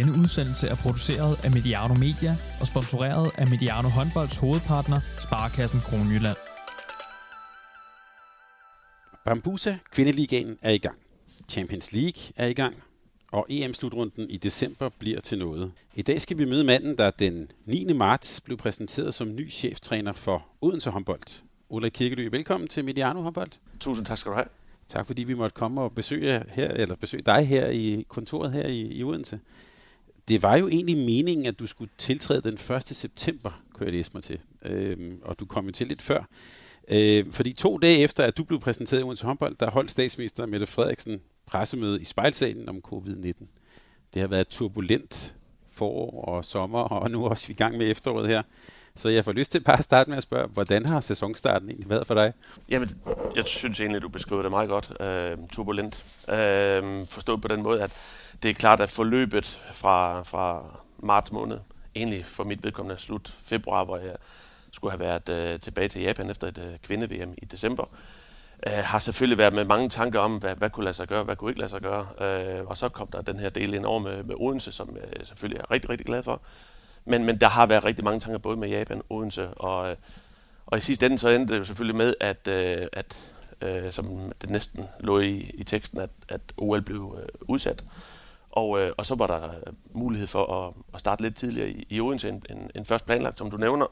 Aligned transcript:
Denne 0.00 0.18
udsendelse 0.18 0.66
er 0.68 0.74
produceret 0.74 1.44
af 1.44 1.50
Mediano 1.50 1.94
Media 1.94 2.36
og 2.60 2.66
sponsoreret 2.66 3.30
af 3.38 3.46
Mediano 3.48 3.88
Håndbolds 3.88 4.36
hovedpartner, 4.36 5.00
Sparkassen 5.20 5.80
Kronjylland. 5.80 6.36
Bambusa 9.24 9.76
Kvindeligaen 9.92 10.58
er 10.62 10.70
i 10.70 10.78
gang. 10.78 10.98
Champions 11.48 11.92
League 11.92 12.22
er 12.36 12.46
i 12.46 12.52
gang. 12.52 12.74
Og 13.32 13.46
EM-slutrunden 13.48 14.30
i 14.30 14.36
december 14.36 14.88
bliver 14.98 15.20
til 15.20 15.38
noget. 15.38 15.72
I 15.94 16.02
dag 16.02 16.20
skal 16.20 16.38
vi 16.38 16.44
møde 16.44 16.64
manden, 16.64 16.98
der 16.98 17.10
den 17.10 17.50
9. 17.66 17.92
marts 17.92 18.40
blev 18.40 18.56
præsenteret 18.56 19.14
som 19.14 19.34
ny 19.34 19.52
cheftræner 19.52 20.12
for 20.12 20.46
Odense 20.60 20.90
håndbold. 20.90 21.42
Ulla 21.68 21.88
Kirkely, 21.88 22.28
velkommen 22.30 22.68
til 22.68 22.84
Mediano 22.84 23.20
håndbold. 23.22 23.50
Tusind 23.80 24.06
tak 24.06 24.18
skal 24.18 24.30
du 24.30 24.36
have. 24.36 24.48
Tak 24.88 25.06
fordi 25.06 25.22
vi 25.22 25.34
måtte 25.34 25.54
komme 25.54 25.80
og 25.80 25.92
besøge, 25.92 26.44
her, 26.48 26.68
eller 26.68 26.96
besøge 26.96 27.22
dig 27.22 27.46
her 27.46 27.68
i 27.68 28.04
kontoret 28.08 28.52
her 28.52 28.66
i, 28.66 28.80
i 28.80 29.04
Odense. 29.04 29.40
Det 30.30 30.42
var 30.42 30.56
jo 30.56 30.68
egentlig 30.68 30.96
meningen, 30.96 31.46
at 31.46 31.58
du 31.58 31.66
skulle 31.66 31.90
tiltræde 31.98 32.40
den 32.40 32.54
1. 32.76 32.82
september, 32.82 33.62
kunne 33.72 33.84
jeg 33.84 33.92
læse 33.92 34.10
mig 34.14 34.22
til. 34.22 34.38
Øhm, 34.64 35.20
og 35.22 35.40
du 35.40 35.46
kom 35.46 35.66
jo 35.66 35.72
til 35.72 35.86
lidt 35.86 36.02
før. 36.02 36.28
Øh, 36.88 37.26
fordi 37.32 37.52
to 37.52 37.78
dage 37.78 37.98
efter, 37.98 38.24
at 38.24 38.38
du 38.38 38.44
blev 38.44 38.60
præsenteret 38.60 39.00
i 39.00 39.04
Odense 39.04 39.26
håndbold, 39.26 39.56
der 39.60 39.70
holdt 39.70 39.90
statsminister 39.90 40.46
Mette 40.46 40.66
Frederiksen 40.66 41.20
pressemøde 41.46 42.00
i 42.00 42.04
spejlsalen 42.04 42.68
om 42.68 42.82
covid-19. 42.86 43.44
Det 44.14 44.20
har 44.20 44.26
været 44.26 44.48
turbulent 44.48 45.36
forår 45.72 46.24
og 46.24 46.44
sommer, 46.44 46.80
og 46.80 47.10
nu 47.10 47.24
er 47.24 47.28
også 47.28 47.52
i 47.52 47.54
gang 47.54 47.78
med 47.78 47.90
efteråret 47.90 48.28
her. 48.28 48.42
Så 48.96 49.08
jeg 49.08 49.24
får 49.24 49.32
lyst 49.32 49.52
til 49.52 49.60
bare 49.60 49.78
at 49.78 49.84
starte 49.84 50.10
med 50.10 50.16
at 50.16 50.22
spørge, 50.22 50.48
hvordan 50.48 50.86
har 50.86 51.00
sæsonstarten 51.00 51.68
egentlig 51.68 51.90
været 51.90 52.06
for 52.06 52.14
dig? 52.14 52.32
Jamen, 52.68 52.90
jeg 53.36 53.44
synes 53.46 53.80
egentlig, 53.80 54.02
du 54.02 54.08
beskriver 54.08 54.42
det 54.42 54.50
meget 54.50 54.68
godt. 54.68 54.92
Øh, 55.00 55.48
turbulent. 55.52 56.04
Øh, 56.28 57.06
forstået 57.06 57.42
på 57.42 57.48
den 57.48 57.62
måde, 57.62 57.82
at 57.82 57.92
det 58.42 58.50
er 58.50 58.54
klart, 58.54 58.80
at 58.80 58.90
forløbet 58.90 59.60
fra, 59.72 60.22
fra 60.22 60.62
marts 60.98 61.32
måned, 61.32 61.58
egentlig 61.94 62.24
for 62.26 62.44
mit 62.44 62.62
vedkommende 62.62 63.00
slut 63.00 63.34
februar, 63.44 63.84
hvor 63.84 63.96
jeg 63.96 64.16
skulle 64.72 64.92
have 64.92 65.00
været 65.00 65.28
øh, 65.28 65.60
tilbage 65.60 65.88
til 65.88 66.02
Japan 66.02 66.30
efter 66.30 66.48
et 66.48 66.58
øh, 66.58 66.78
kvinde-VM 66.82 67.34
i 67.38 67.44
december, 67.44 67.84
øh, 68.66 68.72
har 68.72 68.98
selvfølgelig 68.98 69.38
været 69.38 69.52
med 69.52 69.64
mange 69.64 69.88
tanker 69.88 70.20
om, 70.20 70.36
hvad, 70.36 70.56
hvad 70.56 70.70
kunne 70.70 70.84
lade 70.84 70.94
sig 70.96 71.08
gøre, 71.08 71.24
hvad 71.24 71.36
kunne 71.36 71.50
ikke 71.50 71.60
lade 71.60 71.70
sig 71.70 71.80
gøre. 71.80 72.06
Øh, 72.20 72.66
og 72.66 72.76
så 72.76 72.88
kom 72.88 73.06
der 73.06 73.22
den 73.22 73.40
her 73.40 73.48
del 73.48 73.74
ind 73.74 73.84
over 73.84 74.00
med, 74.00 74.22
med 74.22 74.34
Odense, 74.38 74.72
som 74.72 74.96
jeg 74.96 75.26
selvfølgelig 75.26 75.60
er 75.60 75.70
rigtig, 75.70 75.90
rigtig 75.90 76.06
glad 76.06 76.22
for. 76.22 76.42
Men, 77.04 77.24
men 77.24 77.40
der 77.40 77.48
har 77.48 77.66
været 77.66 77.84
rigtig 77.84 78.04
mange 78.04 78.20
tanker, 78.20 78.38
både 78.38 78.56
med 78.56 78.68
Japan, 78.68 79.02
Odense, 79.10 79.48
og, 79.48 79.90
øh, 79.90 79.96
og 80.66 80.78
i 80.78 80.80
sidste 80.80 81.06
ende 81.06 81.18
så 81.18 81.28
endte 81.28 81.54
det 81.54 81.60
jo 81.60 81.64
selvfølgelig 81.64 81.96
med, 81.96 82.14
at, 82.20 82.48
øh, 82.48 82.86
at 82.92 83.18
øh, 83.60 83.92
som 83.92 84.32
det 84.40 84.50
næsten 84.50 84.84
lå 85.00 85.18
i, 85.20 85.50
i 85.54 85.64
teksten, 85.64 86.00
at, 86.00 86.10
at 86.28 86.40
OL 86.56 86.80
blev 86.80 87.18
øh, 87.22 87.28
udsat. 87.40 87.84
Og, 88.50 88.80
øh, 88.80 88.92
og 88.96 89.06
så 89.06 89.14
var 89.14 89.26
der 89.26 89.50
mulighed 89.92 90.26
for 90.26 90.66
at, 90.66 90.74
at 90.94 91.00
starte 91.00 91.22
lidt 91.22 91.36
tidligere 91.36 91.70
i, 91.70 91.86
i 91.90 92.00
Odense 92.00 92.28
end, 92.28 92.42
end, 92.50 92.70
end 92.74 92.84
først 92.84 93.06
planlagt, 93.06 93.38
som 93.38 93.50
du 93.50 93.56
nævner. 93.56 93.86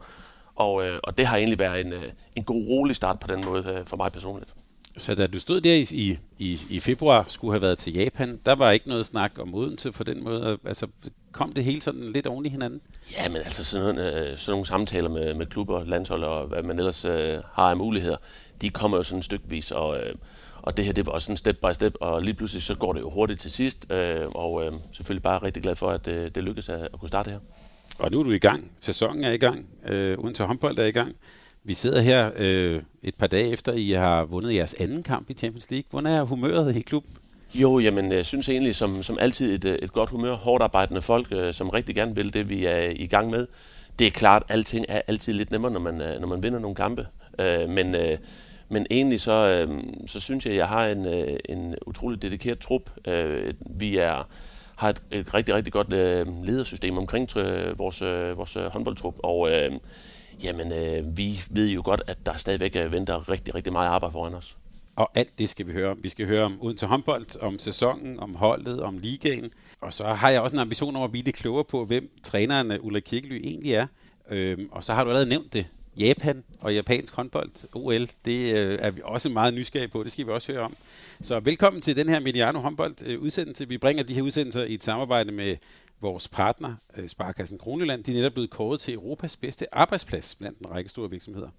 Og, 0.55 0.87
øh, 0.87 0.99
og 1.03 1.19
det 1.19 1.27
har 1.27 1.37
egentlig 1.37 1.59
været 1.59 1.81
en, 1.81 1.93
øh, 1.93 2.05
en 2.37 2.45
god, 2.45 2.69
rolig 2.69 2.97
start 2.97 3.21
på 3.21 3.27
den 3.27 3.45
måde 3.45 3.65
øh, 3.69 3.87
for 3.87 3.97
mig 3.97 4.13
personligt. 4.13 4.55
Så 4.97 5.15
da 5.15 5.27
du 5.27 5.39
stod 5.39 5.61
der 5.61 5.75
i, 5.75 6.19
i, 6.39 6.61
i 6.71 6.81
februar, 6.81 7.25
skulle 7.29 7.53
have 7.53 7.63
været 7.63 7.79
til 7.79 7.93
Japan, 7.93 8.41
der 8.47 8.55
var 8.55 8.71
ikke 8.71 8.89
noget 8.89 9.07
snak 9.07 9.33
om 9.39 9.55
Odense 9.55 9.93
for 9.93 10.05
den 10.05 10.25
måde. 10.25 10.59
Altså, 10.65 10.87
kom 11.33 11.53
det 11.53 11.65
hele 11.65 11.81
sådan 11.81 12.09
lidt 12.09 12.27
oven 12.27 12.47
i 12.47 12.49
hinanden? 12.49 12.81
Ja, 13.13 13.29
men 13.29 13.37
altså 13.37 13.65
sådan, 13.65 13.87
nogle, 13.87 14.13
øh, 14.13 14.39
sådan 14.39 14.53
nogle 14.53 14.67
samtaler 14.67 15.09
med, 15.09 15.35
med 15.35 15.47
klubber, 15.47 15.85
landshold 15.85 16.25
og 16.25 16.47
hvad 16.47 16.63
man 16.63 16.79
ellers 16.79 17.05
øh, 17.05 17.39
har 17.53 17.71
af 17.71 17.77
muligheder, 17.77 18.17
de 18.61 18.71
kommer 18.71 18.97
jo 18.97 19.03
sådan 19.03 19.23
stykvis, 19.23 19.71
og, 19.71 19.99
øh, 19.99 20.15
og 20.63 20.77
det 20.77 20.85
her 20.85 20.93
det 20.93 21.07
var 21.07 21.19
sådan 21.19 21.37
step 21.37 21.57
by 21.57 21.73
step, 21.73 21.95
og 22.01 22.23
lige 22.23 22.35
pludselig 22.35 22.63
så 22.63 22.75
går 22.75 22.93
det 22.93 23.01
jo 23.01 23.11
hurtigt 23.11 23.41
til 23.41 23.51
sidst, 23.51 23.93
øh, 23.93 24.27
og 24.29 24.67
øh, 24.67 24.73
selvfølgelig 24.93 25.23
bare 25.23 25.39
rigtig 25.39 25.63
glad 25.63 25.77
for, 25.77 25.91
at 25.91 26.09
øh, 26.09 26.31
det 26.35 26.45
lykkedes 26.45 26.69
at, 26.69 26.81
at 26.81 27.01
kunne 27.01 27.09
starte 27.09 27.31
her. 27.31 27.39
Og 27.99 28.11
nu 28.11 28.21
er 28.21 28.25
du 28.25 28.31
i 28.31 28.39
gang. 28.39 28.71
Sæsonen 28.81 29.25
er 29.25 29.33
i 29.33 29.37
gang. 29.37 29.67
Øh, 29.87 30.19
uden 30.19 30.35
til 30.35 30.45
håndbold 30.45 30.79
er 30.79 30.85
i 30.85 30.91
gang. 30.91 31.17
Vi 31.65 31.75
sidder 31.75 32.01
her 32.01 32.31
øh, 32.37 32.83
et 33.03 33.15
par 33.15 33.27
dage 33.27 33.51
efter, 33.51 33.73
I 33.73 33.91
har 33.91 34.25
vundet 34.25 34.55
jeres 34.55 34.75
anden 34.75 35.03
kamp 35.03 35.31
i 35.31 35.35
Champions 35.35 35.71
League. 35.71 35.87
Hvordan 35.91 36.13
er 36.13 36.23
humøret 36.23 36.77
i 36.77 36.81
klubben? 36.81 37.13
Jo, 37.55 37.79
jamen 37.79 38.13
jeg 38.13 38.27
synes 38.27 38.49
egentlig, 38.49 38.77
som, 38.77 39.03
som 39.03 39.19
altid, 39.21 39.65
et, 39.65 39.85
et 39.85 39.93
godt 39.93 40.11
humør, 40.11 40.35
hårdt 40.35 40.63
arbejdende 40.63 41.03
folk, 41.03 41.27
øh, 41.31 41.55
som 41.55 41.69
rigtig 41.69 41.95
gerne 41.95 42.15
vil 42.15 42.33
det, 42.33 42.49
vi 42.49 42.65
er 42.65 42.93
i 42.97 43.07
gang 43.07 43.31
med. 43.31 43.47
Det 43.99 44.07
er 44.07 44.11
klart, 44.11 44.43
at 44.49 44.55
alting 44.55 44.85
er 44.89 45.03
altid 45.07 45.33
lidt 45.33 45.51
nemmere, 45.51 45.73
når 45.73 45.81
man, 45.81 46.01
øh, 46.01 46.21
når 46.21 46.29
man 46.29 46.43
vinder 46.43 46.59
nogle 46.59 46.75
kampe. 46.75 47.07
Øh, 47.39 47.69
men, 47.69 47.95
øh, 47.95 48.19
men 48.69 48.87
egentlig 48.91 49.21
så, 49.21 49.67
øh, 49.69 49.83
så 50.07 50.21
synes 50.21 50.47
jeg, 50.47 50.53
at 50.53 50.59
jeg 50.59 50.69
har 50.69 50.87
en, 50.87 51.07
øh, 51.07 51.39
en 51.49 51.75
utrolig 51.87 52.23
dedikeret 52.23 52.59
trup. 52.59 52.91
Øh, 53.09 53.55
vi 53.61 53.97
er 53.99 54.29
har 54.77 54.89
et, 54.89 55.03
et 55.11 55.35
rigtig, 55.35 55.55
rigtig 55.55 55.73
godt 55.73 55.93
øh, 55.93 56.45
ledersystem 56.45 56.99
omkring 56.99 57.37
øh, 57.37 57.79
vores, 57.79 58.03
øh, 58.03 58.39
vores 58.39 58.59
håndboldtrup, 58.73 59.15
og 59.19 59.51
øh, 59.51 59.73
jamen, 60.43 60.73
øh, 60.73 61.17
vi 61.17 61.43
ved 61.51 61.69
jo 61.69 61.83
godt, 61.85 62.03
at 62.07 62.19
der 62.27 62.37
stadigvæk 62.37 62.77
øh, 62.77 62.93
venter 62.93 63.29
rigtig, 63.29 63.55
rigtig 63.55 63.73
meget 63.73 63.89
arbejde 63.89 64.13
foran 64.13 64.35
os. 64.35 64.57
Og 64.97 65.11
alt 65.15 65.39
det 65.39 65.49
skal 65.49 65.67
vi 65.67 65.73
høre 65.73 65.91
om. 65.91 65.99
Vi 66.03 66.09
skal 66.09 66.27
høre 66.27 66.45
om 66.45 66.59
uden 66.61 66.77
til 66.77 66.89
håndbold, 66.89 67.43
om 67.43 67.59
sæsonen, 67.59 68.21
om 68.21 68.35
holdet, 68.35 68.83
om 68.83 68.99
ligaen. 68.99 69.51
Og 69.81 69.93
så 69.93 70.05
har 70.05 70.31
jeg 70.31 70.41
også 70.41 70.57
en 70.57 70.61
ambition 70.61 70.97
om 70.97 71.03
at 71.03 71.11
blive 71.11 71.25
lidt 71.25 71.37
klogere 71.37 71.65
på, 71.65 71.85
hvem 71.85 72.11
træneren 72.23 72.71
øh, 72.73 72.79
Ulla 72.85 73.01
Kirkely 73.01 73.41
egentlig 73.45 73.75
er. 73.75 73.87
Øhm, 74.31 74.69
og 74.73 74.85
så 74.85 74.95
har 74.95 75.05
du 75.05 75.11
allerede 75.11 75.29
nævnt 75.29 75.53
det. 75.53 75.67
Japan 75.99 76.45
og 76.61 76.75
japansk 76.75 77.15
håndbold, 77.15 77.75
OL, 77.75 78.09
det 78.25 78.55
øh, 78.55 78.79
er 78.81 78.91
vi 78.91 79.01
også 79.05 79.29
meget 79.29 79.55
nysgerrige 79.55 79.89
på. 79.89 80.05
Det 80.05 80.13
skal 80.13 80.27
vi 80.27 80.31
også 80.31 80.53
høre 80.53 80.63
om. 80.63 80.77
Så 81.21 81.41
velkommen 81.41 81.83
til 81.83 81.97
den 81.97 82.09
her 82.09 82.21
Mediano 82.21 82.59
håndbold 82.59 82.95
øh, 83.07 83.21
udsendelse. 83.21 83.69
Vi 83.69 83.79
bringer 83.79 84.03
de 84.03 84.15
her 84.15 84.23
udsendelser 84.23 84.65
i 84.65 84.75
et 84.75 84.85
samarbejde 84.85 85.33
med 85.33 85.57
vores 86.01 86.29
partner, 86.29 86.75
øh, 86.97 87.09
Sparkassen 87.09 87.59
Kroneland. 87.59 88.05
De 88.05 88.11
er 88.11 88.15
netop 88.15 88.33
blevet 88.33 88.51
kåret 88.51 88.81
til 88.81 88.95
Europas 88.95 89.37
bedste 89.37 89.75
arbejdsplads 89.75 90.35
blandt 90.35 90.59
en 90.59 90.71
række 90.71 90.91
store 90.91 91.11
virksomheder. 91.11 91.51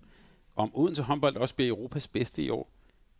Om 0.56 0.72
Odense 0.74 1.04
håndbold 1.04 1.36
også 1.36 1.56
bliver 1.56 1.70
Europas 1.70 2.08
bedste 2.08 2.44
i 2.44 2.50
år, 2.50 2.72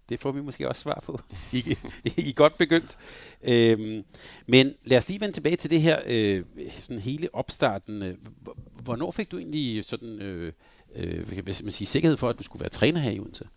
det 0.10 0.20
får 0.20 0.32
vi 0.32 0.42
måske 0.42 0.70
også 0.70 0.82
svar 0.82 1.04
på. 1.06 1.20
I, 1.54 1.78
I 2.18 2.34
godt 2.36 2.58
begyndt. 2.58 2.98
Øhm, 3.44 4.04
men 4.48 4.74
lad 4.86 4.98
os 4.98 5.10
lige 5.10 5.22
vende 5.22 5.36
tilbage 5.36 5.56
til 5.56 5.70
det 5.70 5.82
her, 5.82 6.00
øh, 6.08 6.44
sådan 6.82 7.00
hele 7.00 7.30
opstarten. 7.34 8.18
Hvornår 8.84 9.12
fik 9.12 9.32
du 9.32 9.38
egentlig 9.38 9.86
sådan, 9.86 10.22
øh, 10.22 10.54
øh, 10.96 11.28
kan 11.28 11.44
man 11.46 11.54
sige, 11.54 11.88
sikkerhed 11.88 12.18
for, 12.18 12.30
at 12.30 12.40
du 12.40 12.44
skulle 12.44 12.62
være 12.62 12.70
træner 12.70 13.00
her 13.00 13.12
i 13.12 13.20
Odense? 13.20 13.48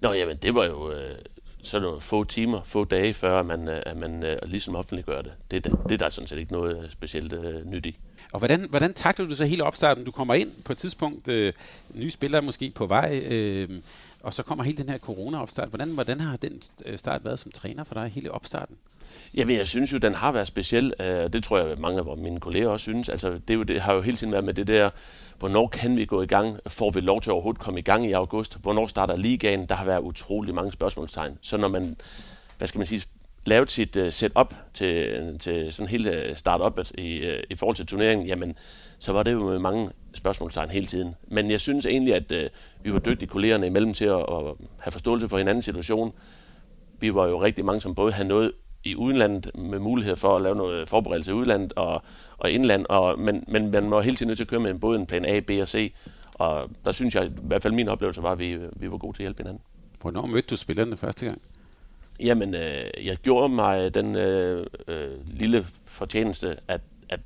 Nå, 0.00 0.12
jamen, 0.12 0.36
det 0.36 0.54
var 0.54 0.64
jo 0.64 0.92
øh, 0.92 1.18
sådan 1.62 1.82
nogle 1.82 2.00
få 2.00 2.24
timer, 2.24 2.62
få 2.64 2.84
dage, 2.84 3.14
før 3.14 3.42
man, 3.42 3.68
øh, 3.68 3.82
at 3.86 3.96
man 3.96 4.22
øh, 4.22 4.38
ligesom 4.44 4.76
offentliggør 4.76 5.22
det. 5.22 5.32
Det, 5.50 5.64
det, 5.64 5.72
det 5.88 5.92
er 5.92 5.98
der 5.98 6.10
sådan 6.10 6.28
set 6.28 6.38
ikke 6.38 6.52
noget 6.52 6.84
øh, 6.84 6.90
specielt 6.90 7.32
øh, 7.32 7.66
nyt 7.66 7.86
i. 7.86 7.96
Og 8.32 8.38
hvordan, 8.38 8.66
hvordan 8.70 8.94
takler 8.94 9.26
du 9.26 9.34
så 9.34 9.44
hele 9.44 9.64
opstarten? 9.64 10.04
Du 10.04 10.10
kommer 10.10 10.34
ind 10.34 10.50
på 10.64 10.72
et 10.72 10.78
tidspunkt, 10.78 11.28
øh, 11.28 11.52
nye 11.94 12.10
spillere 12.10 12.42
måske 12.42 12.70
på 12.70 12.86
vej, 12.86 13.24
øh, 13.28 13.68
og 14.22 14.34
så 14.34 14.42
kommer 14.42 14.64
hele 14.64 14.76
den 14.76 14.88
her 14.88 14.98
corona-opstart. 14.98 15.68
Hvordan, 15.68 15.88
hvordan 15.88 16.20
har 16.20 16.36
den 16.36 16.62
start 16.96 17.24
været 17.24 17.38
som 17.38 17.52
træner 17.52 17.84
for 17.84 17.94
dig, 17.94 18.08
hele 18.08 18.30
opstarten? 18.30 18.76
Jamen, 19.34 19.56
jeg 19.56 19.68
synes 19.68 19.92
jo, 19.92 19.98
den 19.98 20.14
har 20.14 20.32
været 20.32 20.46
speciel, 20.46 20.94
og 20.98 21.32
det 21.32 21.44
tror 21.44 21.58
jeg, 21.58 21.78
mange 21.78 21.98
af 21.98 22.16
mine 22.16 22.40
kolleger 22.40 22.68
også 22.68 22.82
synes. 22.82 23.08
Altså, 23.08 23.30
det, 23.30 23.50
er 23.50 23.54
jo, 23.54 23.62
det 23.62 23.80
har 23.80 23.94
jo 23.94 24.00
hele 24.00 24.16
tiden 24.16 24.32
været 24.32 24.44
med 24.44 24.54
det 24.54 24.66
der, 24.66 24.90
hvornår 25.38 25.66
kan 25.66 25.96
vi 25.96 26.04
gå 26.04 26.22
i 26.22 26.26
gang? 26.26 26.58
Får 26.66 26.90
vi 26.90 27.00
lov 27.00 27.20
til 27.20 27.30
at 27.30 27.32
overhovedet 27.32 27.62
komme 27.62 27.80
i 27.80 27.82
gang 27.82 28.06
i 28.06 28.12
august? 28.12 28.58
Hvornår 28.62 28.86
starter 28.86 29.16
ligaen? 29.16 29.66
Der 29.66 29.74
har 29.74 29.84
været 29.84 30.00
utrolig 30.00 30.54
mange 30.54 30.72
spørgsmålstegn. 30.72 31.38
Så 31.40 31.56
når 31.56 31.68
man, 31.68 31.96
hvad 32.58 32.68
skal 32.68 32.78
man 32.78 32.86
sige, 32.86 33.02
lavet 33.44 33.70
sit 33.70 33.96
uh, 33.96 34.10
setup 34.10 34.54
til, 34.74 35.38
til 35.38 35.72
sådan 35.72 35.88
hele 35.88 36.10
øh, 36.10 36.36
startupet 36.36 36.92
i, 36.98 37.28
uh, 37.28 37.34
i 37.50 37.56
forhold 37.56 37.76
til 37.76 37.86
turneringen, 37.86 38.26
jamen, 38.26 38.54
så 38.98 39.12
var 39.12 39.22
det 39.22 39.32
jo 39.32 39.50
med 39.50 39.58
mange 39.58 39.90
spørgsmålstegn 40.14 40.70
hele 40.70 40.86
tiden. 40.86 41.14
Men 41.28 41.50
jeg 41.50 41.60
synes 41.60 41.86
egentlig, 41.86 42.14
at 42.14 42.32
uh, 42.32 42.84
vi 42.84 42.92
var 42.92 42.98
dygtige 42.98 43.28
kollegerne 43.28 43.66
imellem 43.66 43.94
til 43.94 44.04
at, 44.04 44.20
at 44.20 44.54
have 44.78 44.92
forståelse 44.92 45.28
for 45.28 45.38
hinandens 45.38 45.64
situation. 45.64 46.12
Vi 47.00 47.14
var 47.14 47.26
jo 47.26 47.42
rigtig 47.42 47.64
mange, 47.64 47.80
som 47.80 47.94
både 47.94 48.12
havde 48.12 48.28
noget 48.28 48.52
i 48.84 48.96
udlandet 48.96 49.50
med 49.54 49.78
mulighed 49.78 50.16
for 50.16 50.36
at 50.36 50.42
lave 50.42 50.54
noget 50.54 50.88
forberedelse 50.88 51.30
i 51.30 51.34
udlandet 51.34 51.72
og, 51.72 52.02
og 52.38 52.50
indland, 52.50 52.86
og, 52.88 53.18
men, 53.18 53.44
men 53.48 53.70
man 53.70 53.88
må 53.88 54.00
hele 54.00 54.16
tiden 54.16 54.28
nødt 54.28 54.36
til 54.36 54.44
at 54.44 54.48
køre 54.48 54.60
med 54.60 54.74
både 54.74 54.98
en 54.98 55.06
plan 55.06 55.24
A, 55.24 55.40
B 55.40 55.50
og 55.60 55.68
C, 55.68 55.92
og 56.34 56.70
der 56.84 56.92
synes 56.92 57.14
jeg, 57.14 57.26
i 57.26 57.30
hvert 57.42 57.62
fald 57.62 57.74
min 57.74 57.88
oplevelse 57.88 58.22
var, 58.22 58.32
at 58.32 58.38
vi, 58.38 58.58
vi 58.72 58.90
var 58.90 58.96
gode 58.96 59.16
til 59.16 59.22
at 59.22 59.24
hjælpe 59.24 59.42
hinanden. 59.42 59.62
Hvornår 60.00 60.26
mødte 60.26 60.48
du 60.48 60.56
spillerne 60.56 60.96
første 60.96 61.26
gang? 61.26 61.42
Jamen, 62.20 62.54
øh, 62.54 62.84
jeg 63.04 63.16
gjorde 63.16 63.48
mig 63.48 63.94
den 63.94 64.16
øh, 64.16 64.66
øh, 64.88 65.10
lille 65.26 65.66
fortjeneste, 65.84 66.56
at, 66.68 66.80
at 67.08 67.20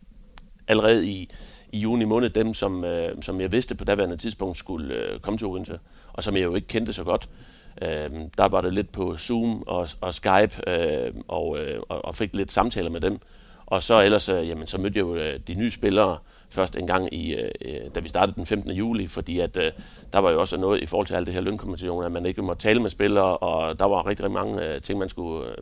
allerede 0.68 1.08
i, 1.08 1.30
i 1.72 1.78
juni 1.78 2.04
måned, 2.04 2.30
dem 2.30 2.54
som, 2.54 2.84
øh, 2.84 3.22
som 3.22 3.40
jeg 3.40 3.52
vidste 3.52 3.74
på 3.74 3.84
daværende 3.84 4.16
tidspunkt 4.16 4.58
skulle 4.58 4.94
øh, 4.94 5.20
komme 5.20 5.38
til 5.38 5.46
Odense, 5.46 5.78
og 6.12 6.22
som 6.22 6.36
jeg 6.36 6.44
jo 6.44 6.54
ikke 6.54 6.68
kendte 6.68 6.92
så 6.92 7.04
godt, 7.04 7.28
øh, 7.32 7.57
Øh, 7.82 8.10
der 8.38 8.48
var 8.48 8.60
det 8.60 8.72
lidt 8.72 8.92
på 8.92 9.16
Zoom 9.16 9.62
og, 9.66 9.88
og 10.00 10.14
Skype, 10.14 10.70
øhm, 10.70 10.78
øh, 10.78 11.12
og, 11.28 11.58
øh, 11.58 11.80
og 11.88 12.14
fik 12.14 12.34
lidt 12.34 12.52
samtaler 12.52 12.90
med 12.90 13.00
dem. 13.00 13.20
Og 13.66 13.82
så 13.82 14.00
ellers, 14.00 14.28
øh, 14.28 14.48
jamen, 14.48 14.66
så 14.66 14.78
mødte 14.78 14.98
jeg 14.98 15.02
jo 15.02 15.14
øh, 15.14 15.40
de 15.46 15.54
nye 15.54 15.70
spillere 15.70 16.18
først 16.50 16.76
en 16.76 16.86
gang, 16.86 17.14
i, 17.14 17.34
øh, 17.34 17.50
øh, 17.60 17.80
da 17.94 18.00
vi 18.00 18.08
startede 18.08 18.36
den 18.36 18.46
15. 18.46 18.70
juli, 18.70 19.06
fordi 19.06 19.40
at, 19.40 19.56
øh, 19.56 19.72
der 20.12 20.18
var 20.18 20.30
jo 20.30 20.40
også 20.40 20.56
noget 20.56 20.82
i 20.82 20.86
forhold 20.86 21.06
til 21.06 21.14
alt 21.14 21.26
det 21.26 21.34
her 21.34 21.40
lønkompensation, 21.40 22.04
at 22.04 22.12
man 22.12 22.26
ikke 22.26 22.42
måtte 22.42 22.62
tale 22.62 22.80
med 22.80 22.90
spillere, 22.90 23.36
og 23.36 23.78
der 23.78 23.84
var 23.84 24.06
rigtig, 24.06 24.24
rigtig 24.24 24.42
mange 24.42 24.64
øh, 24.64 24.80
ting, 24.80 24.98
man 24.98 25.08
skulle 25.08 25.50
øh, 25.50 25.56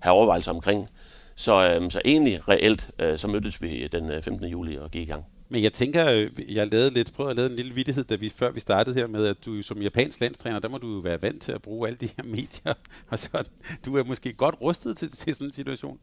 have 0.00 0.14
overvejelser 0.14 0.52
omkring. 0.52 0.88
Så, 1.34 1.68
øh, 1.68 1.90
så 1.90 2.00
egentlig 2.04 2.48
reelt, 2.48 2.90
øh, 2.98 3.18
så 3.18 3.28
mødtes 3.28 3.62
vi 3.62 3.88
den 3.92 4.10
øh, 4.10 4.22
15. 4.22 4.46
juli 4.46 4.78
og 4.78 4.90
gik 4.90 5.02
i 5.02 5.10
gang. 5.10 5.24
Men 5.54 5.62
jeg 5.62 5.72
tænker, 5.72 6.06
øh, 6.06 6.30
jeg 6.48 6.70
lavede 6.70 6.90
lidt, 6.90 7.12
prøvede 7.12 7.30
at 7.30 7.36
lave 7.36 7.50
en 7.50 7.56
lille 7.56 7.74
vittighed, 7.74 8.04
da 8.04 8.14
vi, 8.14 8.28
før 8.28 8.50
vi 8.50 8.60
startede 8.60 8.94
her 8.94 9.06
med, 9.06 9.26
at 9.26 9.36
du 9.46 9.62
som 9.62 9.82
japansk 9.82 10.20
landstræner, 10.20 10.58
der 10.58 10.68
må 10.68 10.78
du 10.78 10.94
jo 10.94 10.98
være 10.98 11.22
vant 11.22 11.42
til 11.42 11.52
at 11.52 11.62
bruge 11.62 11.88
alle 11.88 11.96
de 12.00 12.08
her 12.16 12.24
medier, 12.36 12.74
og 13.08 13.18
så 13.18 13.44
du 13.84 13.96
er 13.96 14.04
måske 14.04 14.32
godt 14.32 14.54
rustet 14.60 14.96
til, 14.96 15.08
til 15.08 15.34
sådan 15.34 15.46
en 15.46 15.52
situation. 15.52 15.98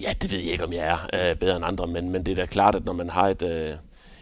Ja, 0.00 0.14
det 0.22 0.30
ved 0.30 0.38
jeg 0.38 0.52
ikke, 0.52 0.64
om 0.64 0.72
jeg 0.72 0.98
er 1.12 1.30
øh, 1.30 1.36
bedre 1.36 1.56
end 1.56 1.64
andre, 1.64 1.86
men, 1.86 2.10
men 2.10 2.26
det 2.26 2.32
er 2.32 2.36
da 2.36 2.46
klart, 2.46 2.74
at 2.74 2.84
når 2.84 2.92
man 2.92 3.10
har 3.10 3.28
et, 3.28 3.42
øh, 3.42 3.74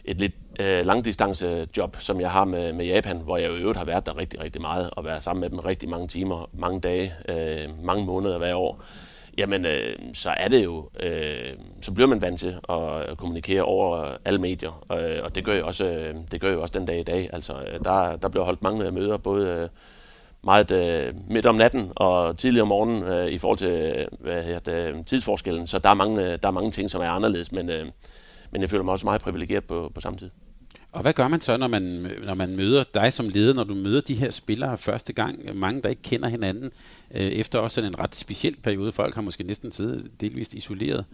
et 0.05 0.17
lidt 0.17 0.35
øh, 0.61 0.87
langdistance-job, 0.87 1.97
som 2.01 2.21
jeg 2.21 2.31
har 2.31 2.45
med, 2.45 2.73
med 2.73 2.87
Japan, 2.87 3.19
hvor 3.19 3.37
jeg 3.37 3.51
jo 3.51 3.57
i 3.57 3.61
øvrigt 3.61 3.79
har 3.79 3.85
været 3.85 4.07
der 4.07 4.17
rigtig, 4.17 4.41
rigtig 4.41 4.63
meget, 4.63 4.91
og 4.93 5.05
været 5.05 5.23
sammen 5.23 5.41
med 5.41 5.51
dem 5.51 5.59
rigtig 5.59 5.89
mange 5.89 6.09
timer, 6.09 6.51
mange 6.53 6.81
dage, 6.81 7.13
øh, 7.29 7.85
mange 7.85 8.07
måneder 8.07 8.39
hver 8.39 8.55
år, 8.55 8.85
jamen 9.39 9.67
øh, 9.67 9.97
så 10.15 10.31
er 10.31 10.49
det 10.49 10.65
jo, 10.65 10.91
øh, 11.01 11.53
så 11.83 11.93
bliver 11.93 12.09
man 12.09 12.21
vant 12.21 12.41
til 12.41 12.59
at 12.69 13.11
øh, 13.11 13.17
kommunikere 13.17 13.63
over 13.63 14.17
alle 14.25 14.41
medier, 14.41 14.85
øh, 14.93 15.25
og 15.25 15.35
det 15.35 15.45
gør, 15.45 15.55
jo 15.55 15.67
også, 15.67 15.85
øh, 15.85 16.15
det 16.31 16.41
gør 16.41 16.53
jo 16.53 16.63
også 16.63 16.79
den 16.79 16.87
dag 16.87 17.01
i 17.01 17.03
dag. 17.03 17.31
Altså, 17.33 17.53
øh, 17.53 17.85
der, 17.85 18.17
der 18.17 18.29
bliver 18.29 18.45
holdt 18.45 18.63
mange 18.63 18.87
øh, 18.87 18.95
møder, 18.95 19.17
både 19.17 19.49
øh, 19.49 19.69
meget 20.43 20.71
øh, 20.71 21.15
midt 21.31 21.47
om 21.47 21.55
natten 21.55 21.93
og 21.97 22.39
tidlig 22.39 22.63
om 22.63 22.69
morgenen 22.69 23.03
øh, 23.03 23.27
i 23.27 23.39
forhold 23.39 23.59
til 23.59 23.69
øh, 23.71 24.07
hvad 24.21 24.43
hedder 24.43 24.93
det, 24.93 25.07
tidsforskellen, 25.07 25.67
så 25.67 25.79
der 25.79 25.89
er, 25.89 25.95
mange, 25.95 26.37
der 26.37 26.49
er 26.49 26.53
mange 26.53 26.71
ting, 26.71 26.91
som 26.91 27.03
er 27.03 27.09
anderledes, 27.09 27.53
men, 27.53 27.71
øh, 27.71 27.87
men 28.51 28.61
jeg 28.61 28.71
føler 28.71 28.85
mig 28.85 28.93
også 28.93 29.07
meget 29.07 29.21
privilegeret 29.23 29.65
på, 29.65 29.93
på 29.95 30.01
samme 30.01 30.19
tid. 30.19 30.31
Og 30.93 31.03
hvad 31.03 31.13
gør 31.13 31.29
man 31.29 31.41
så, 31.41 31.57
når 31.57 31.69
man, 31.69 32.11
når 32.27 32.35
man 32.35 32.57
møder 32.57 32.85
dig 32.95 33.13
som 33.13 33.29
leder, 33.29 33.55
når 33.55 33.65
du 33.65 33.75
møder 33.75 34.01
de 34.01 34.15
her 34.15 34.31
spillere 34.31 34.79
første 34.79 35.13
gang? 35.13 35.57
Mange, 35.59 35.83
der 35.83 35.89
ikke 35.89 36.03
kender 36.03 36.29
hinanden, 36.29 36.71
øh, 37.15 37.21
efter 37.21 37.59
også 37.59 37.81
en 37.81 37.99
ret 37.99 38.17
speciel 38.17 38.57
periode. 38.63 38.93
Folk 38.93 39.15
har 39.15 39.23
måske 39.23 39.45
næsten 39.45 39.73
siddet 39.73 40.11
delvist 40.21 40.55
isoleret. 40.55 41.05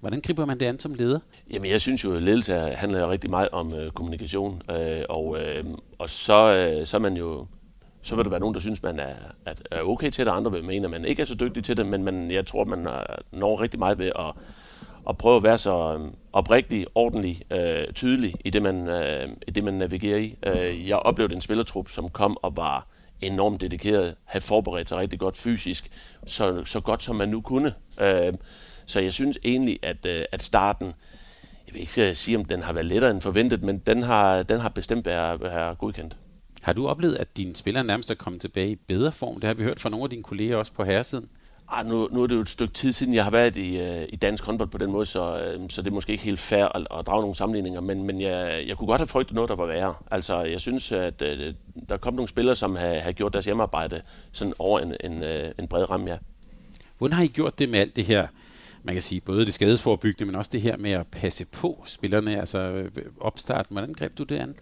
Hvordan 0.00 0.20
griber 0.20 0.44
man 0.44 0.60
det 0.60 0.66
an 0.66 0.78
som 0.78 0.94
leder? 0.94 1.18
Jamen, 1.50 1.70
jeg 1.70 1.80
synes 1.80 2.04
jo, 2.04 2.14
at 2.14 2.22
ledelse 2.22 2.54
handler 2.54 3.10
rigtig 3.10 3.30
meget 3.30 3.48
om 3.52 3.74
øh, 3.74 3.90
kommunikation, 3.90 4.62
øh, 4.70 5.02
og, 5.08 5.38
øh, 5.40 5.64
og 5.98 6.10
så, 6.10 6.52
øh, 6.52 6.86
så 6.86 6.96
er 6.96 7.00
man 7.00 7.16
jo 7.16 7.46
så 8.04 8.16
vil 8.16 8.24
der 8.24 8.30
være 8.30 8.40
nogen, 8.40 8.54
der 8.54 8.60
synes, 8.60 8.82
man 8.82 8.98
er, 8.98 9.14
er 9.70 9.82
okay 9.82 10.10
til 10.10 10.24
det, 10.24 10.30
og 10.32 10.36
andre 10.36 10.52
vil 10.52 10.64
mene, 10.64 10.84
at 10.84 10.90
man 10.90 11.04
ikke 11.04 11.22
er 11.22 11.26
så 11.26 11.34
dygtig 11.34 11.64
til 11.64 11.76
det, 11.76 11.86
men 11.86 12.04
man, 12.04 12.30
jeg 12.30 12.46
tror, 12.46 12.64
man 12.64 12.86
øh, 12.86 13.02
når 13.32 13.60
rigtig 13.60 13.78
meget 13.78 13.98
ved 13.98 14.06
at 14.18 14.32
at 15.08 15.18
prøve 15.18 15.36
at 15.36 15.42
være 15.42 15.58
så 15.58 15.94
øhm, 15.94 16.14
oprigtig, 16.32 16.86
ordentlig, 16.94 17.42
øh, 17.50 17.92
tydelig 17.94 18.34
i 18.44 18.50
det, 18.50 18.62
man, 18.62 18.88
øh, 18.88 19.28
i 19.48 19.50
det, 19.50 19.64
man 19.64 19.74
navigerer 19.74 20.18
i. 20.18 20.36
Øh, 20.46 20.88
jeg 20.88 20.96
oplevede 20.96 21.34
en 21.34 21.40
spillertrup, 21.40 21.88
som 21.88 22.08
kom 22.08 22.38
og 22.42 22.56
var 22.56 22.86
enormt 23.20 23.60
dedikeret, 23.60 24.14
havde 24.24 24.44
forberedt 24.44 24.88
sig 24.88 24.98
rigtig 24.98 25.18
godt 25.18 25.36
fysisk, 25.36 25.90
så, 26.26 26.64
så 26.64 26.80
godt 26.80 27.02
som 27.02 27.16
man 27.16 27.28
nu 27.28 27.40
kunne. 27.40 27.74
Øh, 28.00 28.32
så 28.86 29.00
jeg 29.00 29.12
synes 29.12 29.38
egentlig, 29.44 29.78
at, 29.82 30.06
øh, 30.06 30.24
at 30.32 30.42
starten, 30.42 30.86
jeg 31.66 31.74
vil 31.74 31.80
ikke 31.80 32.08
øh, 32.08 32.16
sige, 32.16 32.36
om 32.36 32.44
den 32.44 32.62
har 32.62 32.72
været 32.72 32.86
lettere 32.86 33.10
end 33.10 33.20
forventet, 33.20 33.62
men 33.62 33.78
den 33.78 34.02
har, 34.02 34.42
den 34.42 34.60
har 34.60 34.68
bestemt 34.68 35.06
været, 35.06 35.40
været 35.40 35.78
godkendt. 35.78 36.16
Har 36.62 36.72
du 36.72 36.88
oplevet, 36.88 37.14
at 37.14 37.36
dine 37.36 37.56
spillere 37.56 37.84
nærmest 37.84 38.10
er 38.10 38.14
kommet 38.14 38.40
tilbage 38.40 38.70
i 38.70 38.74
bedre 38.74 39.12
form? 39.12 39.34
Det 39.34 39.44
har 39.44 39.54
vi 39.54 39.62
hørt 39.62 39.80
fra 39.80 39.90
nogle 39.90 40.04
af 40.04 40.10
dine 40.10 40.22
kolleger 40.22 40.56
også 40.56 40.72
på 40.72 40.84
herresiden. 40.84 41.28
Ah, 41.76 41.86
nu, 41.86 42.08
nu 42.12 42.22
er 42.22 42.26
det 42.26 42.34
jo 42.34 42.40
et 42.40 42.48
stykke 42.48 42.74
tid 42.74 42.92
siden, 42.92 43.14
jeg 43.14 43.24
har 43.24 43.30
været 43.30 43.56
i, 43.56 43.78
øh, 43.78 44.06
i 44.08 44.16
dansk 44.16 44.44
håndbold 44.44 44.68
på 44.68 44.78
den 44.78 44.90
måde, 44.90 45.06
så, 45.06 45.38
øh, 45.38 45.70
så 45.70 45.82
det 45.82 45.88
er 45.88 45.94
måske 45.94 46.12
ikke 46.12 46.24
helt 46.24 46.40
fair 46.40 46.64
at, 46.64 46.86
at 46.98 47.06
drage 47.06 47.20
nogle 47.20 47.36
sammenligninger, 47.36 47.80
men, 47.80 48.02
men 48.02 48.20
jeg, 48.20 48.64
jeg 48.66 48.76
kunne 48.76 48.86
godt 48.86 49.00
have 49.00 49.08
frygtet 49.08 49.34
noget, 49.34 49.48
der 49.48 49.56
var 49.56 49.66
værre. 49.66 49.94
Altså, 50.10 50.40
jeg 50.40 50.60
synes, 50.60 50.92
at 50.92 51.22
øh, 51.22 51.54
der 51.88 51.96
kom 51.96 52.14
nogle 52.14 52.28
spillere, 52.28 52.56
som 52.56 52.76
har, 52.76 52.98
har 52.98 53.12
gjort 53.12 53.32
deres 53.32 53.44
hjemmearbejde 53.44 54.02
sådan 54.32 54.54
over 54.58 54.80
en, 54.80 54.94
en, 55.04 55.22
øh, 55.22 55.52
en 55.58 55.68
bred 55.68 55.90
ramme, 55.90 56.10
ja. 56.10 56.16
Hvordan 56.98 57.16
har 57.16 57.22
I 57.22 57.26
gjort 57.26 57.58
det 57.58 57.68
med 57.68 57.78
alt 57.78 57.96
det 57.96 58.04
her, 58.04 58.26
man 58.82 58.94
kan 58.94 59.02
sige, 59.02 59.20
både 59.20 59.46
det 59.46 59.54
skadesforebyggende, 59.54 60.26
men 60.26 60.34
også 60.34 60.50
det 60.52 60.60
her 60.60 60.76
med 60.76 60.90
at 60.90 61.06
passe 61.06 61.46
på 61.46 61.84
spillerne, 61.86 62.40
altså 62.40 62.58
øh, 62.58 62.90
opstarten. 63.20 63.74
Hvordan 63.74 63.92
greb 63.92 64.18
du 64.18 64.22
det 64.22 64.36
an? 64.36 64.54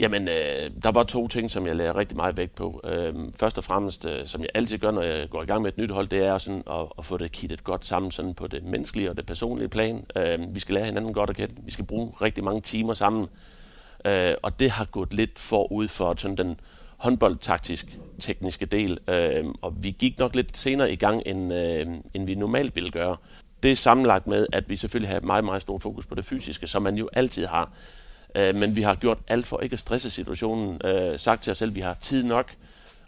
Jamen, 0.00 0.28
øh, 0.28 0.70
der 0.82 0.90
var 0.90 1.02
to 1.02 1.28
ting, 1.28 1.50
som 1.50 1.66
jeg 1.66 1.76
lagde 1.76 1.94
rigtig 1.94 2.16
meget 2.16 2.36
vægt 2.36 2.54
på. 2.54 2.80
Øh, 2.84 3.14
først 3.38 3.58
og 3.58 3.64
fremmest, 3.64 4.04
øh, 4.04 4.26
som 4.26 4.40
jeg 4.40 4.48
altid 4.54 4.78
gør, 4.78 4.90
når 4.90 5.02
jeg 5.02 5.30
går 5.30 5.42
i 5.42 5.46
gang 5.46 5.62
med 5.62 5.72
et 5.72 5.78
nyt 5.78 5.90
hold, 5.90 6.08
det 6.08 6.18
er 6.18 6.38
sådan 6.38 6.62
at, 6.70 6.86
at 6.98 7.04
få 7.04 7.16
det 7.16 7.32
kittet 7.32 7.64
godt 7.64 7.86
sammen 7.86 8.10
sådan 8.10 8.34
på 8.34 8.46
det 8.46 8.64
menneskelige 8.64 9.10
og 9.10 9.16
det 9.16 9.26
personlige 9.26 9.68
plan. 9.68 10.04
Øh, 10.16 10.54
vi 10.54 10.60
skal 10.60 10.74
lære 10.74 10.84
hinanden 10.84 11.12
godt 11.12 11.30
at 11.30 11.36
kende. 11.36 11.54
Vi 11.64 11.70
skal 11.70 11.84
bruge 11.84 12.12
rigtig 12.22 12.44
mange 12.44 12.60
timer 12.60 12.94
sammen. 12.94 13.28
Øh, 14.04 14.34
og 14.42 14.60
det 14.60 14.70
har 14.70 14.84
gået 14.84 15.14
lidt 15.14 15.38
forud 15.38 15.88
for 15.88 16.14
sådan 16.18 16.36
den 16.36 16.60
håndboldtaktisk 16.96 17.98
tekniske 18.20 18.66
del. 18.66 18.98
Øh, 19.08 19.44
og 19.62 19.74
vi 19.82 19.90
gik 19.90 20.18
nok 20.18 20.34
lidt 20.34 20.56
senere 20.56 20.92
i 20.92 20.96
gang, 20.96 21.22
end, 21.26 21.54
øh, 21.54 21.86
end 22.14 22.26
vi 22.26 22.34
normalt 22.34 22.76
ville 22.76 22.90
gøre. 22.90 23.16
Det 23.62 23.72
er 23.72 23.76
sammenlagt 23.76 24.26
med, 24.26 24.46
at 24.52 24.68
vi 24.68 24.76
selvfølgelig 24.76 25.10
har 25.14 25.20
meget, 25.20 25.44
meget 25.44 25.62
stort 25.62 25.82
fokus 25.82 26.06
på 26.06 26.14
det 26.14 26.24
fysiske, 26.24 26.66
som 26.66 26.82
man 26.82 26.94
jo 26.94 27.08
altid 27.12 27.46
har. 27.46 27.72
Øh, 28.34 28.56
men 28.56 28.76
vi 28.76 28.82
har 28.82 28.94
gjort 28.94 29.18
alt 29.28 29.46
for 29.46 29.60
ikke 29.60 29.74
at 29.74 29.80
stresse 29.80 30.10
situationen. 30.10 30.80
Øh, 30.84 31.18
sagt 31.18 31.42
til 31.42 31.50
os 31.50 31.58
selv, 31.58 31.70
at 31.70 31.74
vi 31.74 31.80
har 31.80 31.94
tid 31.94 32.24
nok. 32.24 32.54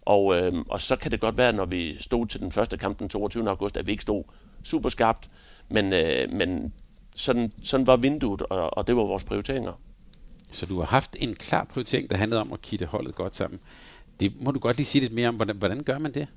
Og, 0.03 0.37
øh, 0.37 0.53
og 0.69 0.81
så 0.81 0.97
kan 0.97 1.11
det 1.11 1.21
godt 1.21 1.37
være, 1.37 1.53
når 1.53 1.65
vi 1.65 1.97
stod 2.01 2.27
til 2.27 2.41
den 2.41 2.53
første 2.53 2.77
kamp 2.77 2.99
den 2.99 3.09
22. 3.09 3.49
august, 3.49 3.77
at 3.77 3.87
vi 3.87 3.93
ikke 3.93 4.03
stod 4.03 4.25
super 4.65 4.89
skarpt. 4.89 5.29
Men, 5.69 5.93
øh, 5.93 6.33
men 6.33 6.73
sådan, 7.17 7.53
sådan 7.63 7.87
var 7.87 7.97
vinduet, 7.97 8.43
og, 8.43 8.79
og 8.79 8.87
det 8.87 8.97
var 8.97 9.03
vores 9.03 9.25
prioriteringer. 9.25 9.73
Så 10.53 10.67
du 10.67 10.79
har 10.79 10.87
haft 10.87 11.17
en 11.19 11.35
klar 11.35 11.65
prioritering, 11.65 12.11
der 12.11 12.17
handlede 12.17 12.41
om 12.41 12.53
at 12.53 12.63
kitte 12.63 12.87
holdet 12.87 13.15
godt 13.15 13.37
sammen. 13.37 13.61
Det 14.21 14.41
må 14.41 14.51
du 14.51 14.59
godt 14.59 14.77
lige 14.77 14.87
sige 14.87 15.03
lidt 15.03 15.13
mere 15.13 15.29
om. 15.29 15.35
Hvordan, 15.35 15.57
hvordan 15.57 15.83
gør 15.83 15.99
man 15.99 16.15
det? 16.15 16.29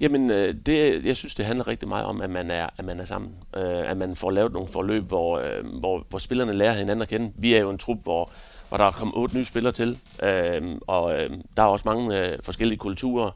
Jamen, 0.00 0.30
øh, 0.30 0.54
det, 0.66 1.04
jeg 1.04 1.16
synes, 1.16 1.34
det 1.34 1.44
handler 1.44 1.68
rigtig 1.68 1.88
meget 1.88 2.06
om, 2.06 2.20
at 2.20 2.30
man 2.30 2.50
er, 2.50 2.68
at 2.76 2.84
man 2.84 3.00
er 3.00 3.04
sammen. 3.04 3.34
Øh, 3.56 3.90
at 3.90 3.96
man 3.96 4.16
får 4.16 4.30
lavet 4.30 4.52
nogle 4.52 4.68
forløb, 4.68 5.04
hvor, 5.04 5.38
øh, 5.38 5.66
hvor, 5.78 6.06
hvor 6.08 6.18
spillerne 6.18 6.52
lærer 6.52 6.72
hinanden 6.72 7.02
at 7.02 7.08
kende. 7.08 7.32
Vi 7.38 7.54
er 7.54 7.60
jo 7.60 7.70
en 7.70 7.78
trup, 7.78 7.98
hvor, 8.02 8.30
hvor 8.68 8.78
der 8.78 8.84
er 8.84 8.90
kommet 8.90 9.16
otte 9.16 9.36
nye 9.36 9.44
spillere 9.44 9.72
til, 9.72 9.98
øh, 10.22 10.62
og 10.86 11.18
øh, 11.18 11.30
der 11.56 11.62
er 11.62 11.66
også 11.66 11.82
mange 11.88 12.20
øh, 12.20 12.38
forskellige 12.42 12.78
kulturer. 12.78 13.30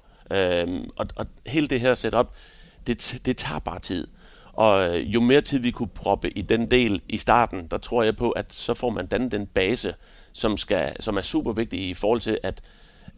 og, 0.97 1.07
og 1.17 1.27
hele 1.47 1.69
det 1.69 1.81
her 1.81 1.95
setup, 1.95 2.35
det, 2.87 3.21
det 3.25 3.37
tager 3.37 3.59
bare 3.59 3.79
tid. 3.79 4.07
Og 4.53 4.99
jo 4.99 5.21
mere 5.21 5.41
tid 5.41 5.59
vi 5.59 5.71
kunne 5.71 5.89
proppe 5.89 6.31
i 6.31 6.43
den 6.43 6.71
del 6.71 7.03
i 7.09 7.19
starten, 7.19 7.67
der 7.71 7.79
tror 7.79 8.03
jeg 8.03 8.17
på, 8.17 8.31
at 8.31 8.47
så 8.55 8.75
får 8.75 8.91
man 8.91 9.07
dannet 9.07 9.33
den 9.33 9.47
base, 9.47 9.95
som, 10.33 10.57
skal, 10.57 11.03
som 11.03 11.17
er 11.17 11.23
super 11.23 11.53
vigtig 11.53 11.89
i 11.89 11.95
forhold 11.95 12.21
til, 12.21 12.39
at 12.43 12.63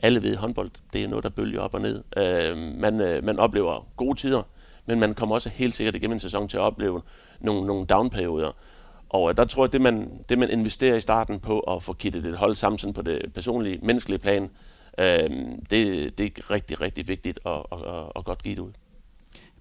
alle 0.03 0.23
ved 0.23 0.37
håndbold, 0.37 0.71
det 0.93 1.05
er 1.05 1.09
noget, 1.09 1.25
der 1.25 1.31
bølger 1.31 1.61
op 1.61 1.75
og 1.75 1.81
ned. 1.81 2.03
Øh, 2.17 2.59
man, 2.81 3.01
øh, 3.01 3.25
man 3.25 3.39
oplever 3.39 3.87
gode 3.97 4.19
tider, 4.19 4.43
men 4.87 5.01
man 5.01 5.15
kommer 5.15 5.35
også 5.35 5.49
helt 5.49 5.75
sikkert 5.75 5.95
igennem 5.95 6.15
en 6.15 6.21
sæson 6.21 6.49
til 6.49 6.57
at 6.57 6.61
opleve 6.61 7.03
nogle, 7.41 7.67
nogle 7.67 7.87
downperioder. 7.87 8.53
Og 9.09 9.31
øh, 9.31 9.37
der 9.37 9.45
tror 9.45 9.65
jeg, 9.65 9.73
det 9.73 9.81
man, 9.81 10.11
det 10.29 10.39
man 10.39 10.51
investerer 10.51 10.97
i 10.97 11.01
starten 11.01 11.41
på 11.41 11.59
at 11.61 11.83
få 11.83 11.93
kittet 11.93 12.27
et 12.27 12.37
hold 12.37 12.55
sammen 12.55 12.79
sådan 12.79 12.95
på 12.95 13.03
det 13.03 13.33
personlige, 13.35 13.79
menneskelige 13.83 14.19
plan, 14.19 14.51
øh, 14.99 15.31
det, 15.71 16.19
det 16.19 16.39
er 16.39 16.51
rigtig, 16.51 16.81
rigtig 16.81 17.09
vigtigt 17.09 17.39
at, 17.47 17.53
at, 17.73 17.79
at, 17.79 18.13
at 18.17 18.25
godt 18.25 18.43
give 18.43 18.55
det 18.55 18.63
ud. 18.63 18.73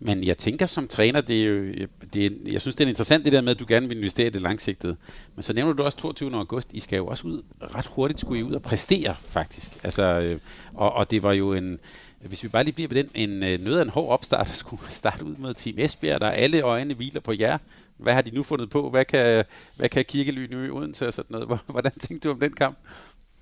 Men 0.04 0.24
jeg 0.24 0.38
tænker 0.38 0.66
som 0.66 0.88
træner, 0.88 1.22
det 1.22 1.42
er 1.42 1.46
jo, 1.46 1.66
det 2.14 2.26
er, 2.26 2.30
jeg 2.46 2.62
synes, 2.62 2.76
det 2.76 2.86
er 2.86 2.90
interessant 2.90 3.26
det 3.26 3.34
der 3.34 3.42
med, 3.42 3.52
at 3.52 3.60
du 3.60 3.66
gerne 3.68 3.88
vil 3.88 3.98
investere 3.98 4.28
i 4.28 4.30
det 4.30 4.42
langsigtede. 4.42 4.96
Men 5.36 5.44
så 5.44 5.54
nævner 5.54 5.74
du 5.74 5.84
også 5.84 5.98
22. 5.98 6.36
august. 6.36 6.74
I 6.74 6.80
skal 6.80 6.98
jo 6.98 7.08
også 7.08 7.28
ud, 7.28 7.42
ret 7.62 7.86
hurtigt 7.86 8.20
skulle 8.20 8.40
I 8.40 8.44
ud 8.44 8.54
og 8.54 8.62
præstere, 8.62 9.16
faktisk. 9.30 9.72
Altså, 9.84 10.04
øh, 10.04 10.40
og, 10.74 10.94
og 10.94 11.12
det 11.12 11.24
var 11.24 11.34
jo 11.34 11.54
en, 11.54 11.80
hvis 12.22 12.44
vi 12.44 12.48
bare 12.48 12.64
lige 12.64 12.74
bliver 12.74 12.88
ved 12.88 13.04
den, 13.04 13.12
en 13.16 13.44
øh, 13.44 13.60
nød 13.64 13.78
af 13.78 13.82
en 13.82 13.90
hård 13.90 14.10
opstart, 14.10 14.50
at 14.50 14.56
skulle 14.56 14.84
starte 15.02 15.26
ud 15.26 15.36
med 15.36 15.54
Team 15.54 15.76
Esbjerg, 15.80 16.22
der 16.22 16.30
alle 16.30 16.62
øjne 16.62 16.94
hviler 16.94 17.20
på 17.20 17.34
jer. 17.40 17.58
Hvad 17.98 18.14
har 18.14 18.22
de 18.22 18.36
nu 18.36 18.44
fundet 18.44 18.70
på? 18.70 18.90
Hvad 18.90 19.06
kan, 19.06 19.46
hvad 19.76 19.90
kan 19.90 20.06
Kirkely 20.06 20.48
nu 20.54 20.74
uden 20.74 20.94
til 20.94 21.08
og 21.08 21.14
sådan 21.14 21.40
noget? 21.40 21.60
Hvordan 21.68 21.92
tænkte 22.00 22.28
du 22.28 22.34
om 22.34 22.40
den 22.40 22.54
kamp? 22.54 22.78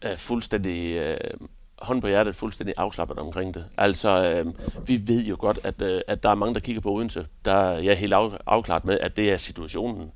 Uh, 0.05 0.17
fuldstændig 0.17 1.01
uh, 1.01 1.47
hånd 1.81 2.01
på 2.01 2.07
hjertet 2.07 2.35
fuldstændig 2.35 2.75
afslappet 2.77 3.17
omkring 3.17 3.53
det. 3.53 3.65
Altså, 3.77 4.31
øh, 4.31 4.53
vi 4.87 5.01
ved 5.07 5.23
jo 5.23 5.35
godt, 5.39 5.59
at, 5.63 5.81
øh, 5.81 6.01
at 6.07 6.23
der 6.23 6.29
er 6.29 6.35
mange, 6.35 6.53
der 6.53 6.59
kigger 6.59 6.81
på 6.81 6.91
Odense. 6.91 7.27
Der 7.45 7.53
er 7.53 7.79
jeg 7.79 7.97
helt 7.97 8.13
af, 8.13 8.29
afklaret 8.45 8.85
med, 8.85 8.99
at 8.99 9.17
det 9.17 9.31
er 9.31 9.37
situationen. 9.37 10.11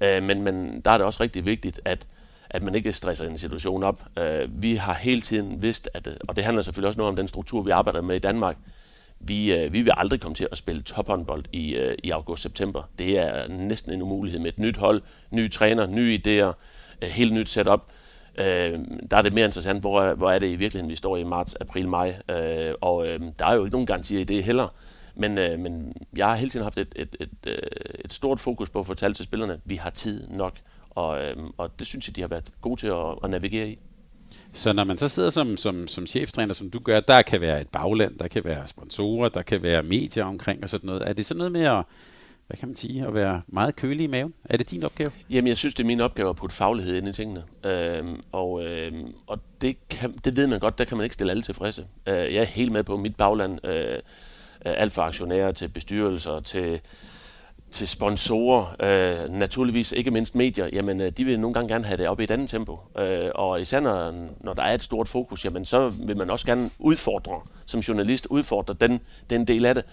Øh, 0.00 0.22
men, 0.22 0.42
men 0.42 0.80
der 0.80 0.90
er 0.90 0.98
det 0.98 1.06
også 1.06 1.22
rigtig 1.22 1.44
vigtigt, 1.46 1.80
at, 1.84 2.06
at 2.50 2.62
man 2.62 2.74
ikke 2.74 2.92
stresser 2.92 3.28
en 3.28 3.38
situation 3.38 3.82
op. 3.82 4.02
Øh, 4.18 4.62
vi 4.62 4.76
har 4.76 4.94
hele 4.94 5.20
tiden 5.20 5.62
vidst, 5.62 5.88
at, 5.94 6.08
og 6.28 6.36
det 6.36 6.44
handler 6.44 6.62
selvfølgelig 6.62 6.88
også 6.88 6.98
noget 6.98 7.10
om 7.10 7.16
den 7.16 7.28
struktur, 7.28 7.62
vi 7.62 7.70
arbejder 7.70 8.00
med 8.00 8.16
i 8.16 8.18
Danmark, 8.18 8.56
vi, 9.20 9.54
øh, 9.54 9.72
vi 9.72 9.82
vil 9.82 9.92
aldrig 9.96 10.20
komme 10.20 10.34
til 10.34 10.48
at 10.52 10.58
spille 10.58 10.82
tophåndbold 10.82 11.44
i, 11.52 11.74
øh, 11.74 11.94
i 12.04 12.10
august-september. 12.10 12.82
Det 12.98 13.18
er 13.18 13.48
næsten 13.48 13.92
en 13.92 14.02
umulighed 14.02 14.40
med 14.40 14.48
et 14.48 14.58
nyt 14.58 14.76
hold, 14.76 15.02
nye 15.30 15.48
træner, 15.48 15.86
nye 15.86 16.20
idéer, 16.26 16.52
øh, 17.02 17.08
helt 17.08 17.32
nyt 17.32 17.50
setup 17.50 17.82
øh, 18.38 18.78
der 19.10 19.16
er 19.16 19.22
det 19.22 19.32
mere 19.32 19.44
interessant, 19.44 19.80
hvor, 19.80 20.14
hvor 20.14 20.30
er 20.30 20.38
det 20.38 20.46
i 20.46 20.56
virkeligheden, 20.56 20.90
vi 20.90 20.96
står 20.96 21.16
i 21.16 21.24
marts, 21.24 21.54
april, 21.54 21.88
maj. 21.88 22.20
Øh, 22.30 22.74
og 22.80 23.06
øh, 23.06 23.20
der 23.38 23.46
er 23.46 23.54
jo 23.54 23.64
ikke 23.64 23.74
nogen 23.74 23.86
garantier 23.86 24.20
i 24.20 24.24
det 24.24 24.44
heller. 24.44 24.68
Men, 25.14 25.38
øh, 25.38 25.58
men 25.58 25.92
jeg 26.16 26.26
har 26.26 26.34
hele 26.34 26.50
tiden 26.50 26.64
haft 26.64 26.78
et, 26.78 26.92
et, 26.96 27.16
et, 27.20 27.30
et, 27.46 27.60
et 28.04 28.12
stort 28.12 28.40
fokus 28.40 28.70
på 28.70 28.80
at 28.80 28.86
fortælle 28.86 29.14
til 29.14 29.24
spillerne, 29.24 29.52
at 29.52 29.60
vi 29.64 29.76
har 29.76 29.90
tid 29.90 30.28
nok. 30.28 30.54
Og, 30.90 31.24
øh, 31.24 31.36
og 31.56 31.78
det 31.78 31.86
synes 31.86 32.08
jeg, 32.08 32.16
de 32.16 32.20
har 32.20 32.28
været 32.28 32.44
gode 32.60 32.80
til 32.80 32.86
at, 32.86 33.14
at 33.24 33.30
navigere 33.30 33.68
i. 33.68 33.78
Så 34.52 34.72
når 34.72 34.84
man 34.84 34.98
så 34.98 35.08
sidder 35.08 35.30
som, 35.30 35.56
som, 35.56 35.88
som 35.88 36.06
cheftræner, 36.06 36.54
som 36.54 36.70
du 36.70 36.78
gør, 36.78 37.00
der 37.00 37.22
kan 37.22 37.40
være 37.40 37.60
et 37.60 37.68
bagland, 37.68 38.18
der 38.18 38.28
kan 38.28 38.44
være 38.44 38.68
sponsorer, 38.68 39.28
der 39.28 39.42
kan 39.42 39.62
være 39.62 39.82
medier 39.82 40.24
omkring 40.24 40.62
og 40.62 40.68
sådan 40.68 40.86
noget. 40.86 41.08
Er 41.08 41.12
det 41.12 41.26
sådan 41.26 41.38
noget 41.38 41.52
med 41.52 41.64
at 41.64 41.84
hvad 42.46 42.56
kan 42.56 42.68
man 42.68 42.76
sige, 42.76 43.06
at 43.06 43.14
være 43.14 43.42
meget 43.46 43.76
kølig 43.76 44.04
i 44.04 44.06
maven? 44.06 44.34
Er 44.44 44.56
det 44.56 44.70
din 44.70 44.82
opgave? 44.82 45.10
Jamen, 45.30 45.48
jeg 45.48 45.56
synes, 45.56 45.74
det 45.74 45.82
er 45.82 45.86
min 45.86 46.00
opgave 46.00 46.30
at 46.30 46.36
putte 46.36 46.56
faglighed 46.56 46.96
ind 46.96 47.08
i 47.08 47.12
tingene. 47.12 47.44
Øhm, 47.64 48.20
og 48.32 48.64
øhm, 48.64 49.14
og 49.26 49.38
det, 49.60 49.88
kan, 49.88 50.14
det 50.24 50.36
ved 50.36 50.46
man 50.46 50.60
godt, 50.60 50.78
der 50.78 50.84
kan 50.84 50.96
man 50.96 51.04
ikke 51.04 51.14
stille 51.14 51.30
alle 51.30 51.42
tilfredse. 51.42 51.86
Øh, 52.08 52.14
jeg 52.14 52.34
er 52.34 52.44
helt 52.44 52.72
med 52.72 52.84
på 52.84 52.96
mit 52.96 53.16
bagland. 53.16 53.66
Øh, 53.66 53.98
alt 54.64 54.92
fra 54.92 55.06
aktionærer 55.06 55.52
til 55.52 55.68
bestyrelser 55.68 56.40
til 56.40 56.80
til 57.70 57.88
sponsorer, 57.88 58.76
øh, 58.80 59.30
naturligvis 59.30 59.92
ikke 59.92 60.10
mindst 60.10 60.34
medier, 60.34 60.68
jamen 60.72 61.00
øh, 61.00 61.12
de 61.12 61.24
vil 61.24 61.40
nogle 61.40 61.54
gange 61.54 61.68
gerne 61.68 61.84
have 61.84 61.96
det 61.96 62.08
op 62.08 62.20
i 62.20 62.24
et 62.24 62.30
andet 62.30 62.48
tempo. 62.48 62.78
Øh, 62.98 63.30
og 63.34 63.60
især 63.60 63.80
når, 63.80 64.14
når 64.40 64.54
der 64.54 64.62
er 64.62 64.74
et 64.74 64.82
stort 64.82 65.08
fokus, 65.08 65.44
jamen 65.44 65.64
så 65.64 65.88
vil 65.88 66.16
man 66.16 66.30
også 66.30 66.46
gerne 66.46 66.70
udfordre, 66.78 67.40
som 67.66 67.80
journalist 67.80 68.26
udfordre 68.26 68.74
den, 68.80 69.00
den 69.30 69.44
del 69.44 69.66
af 69.66 69.74
det. 69.74 69.84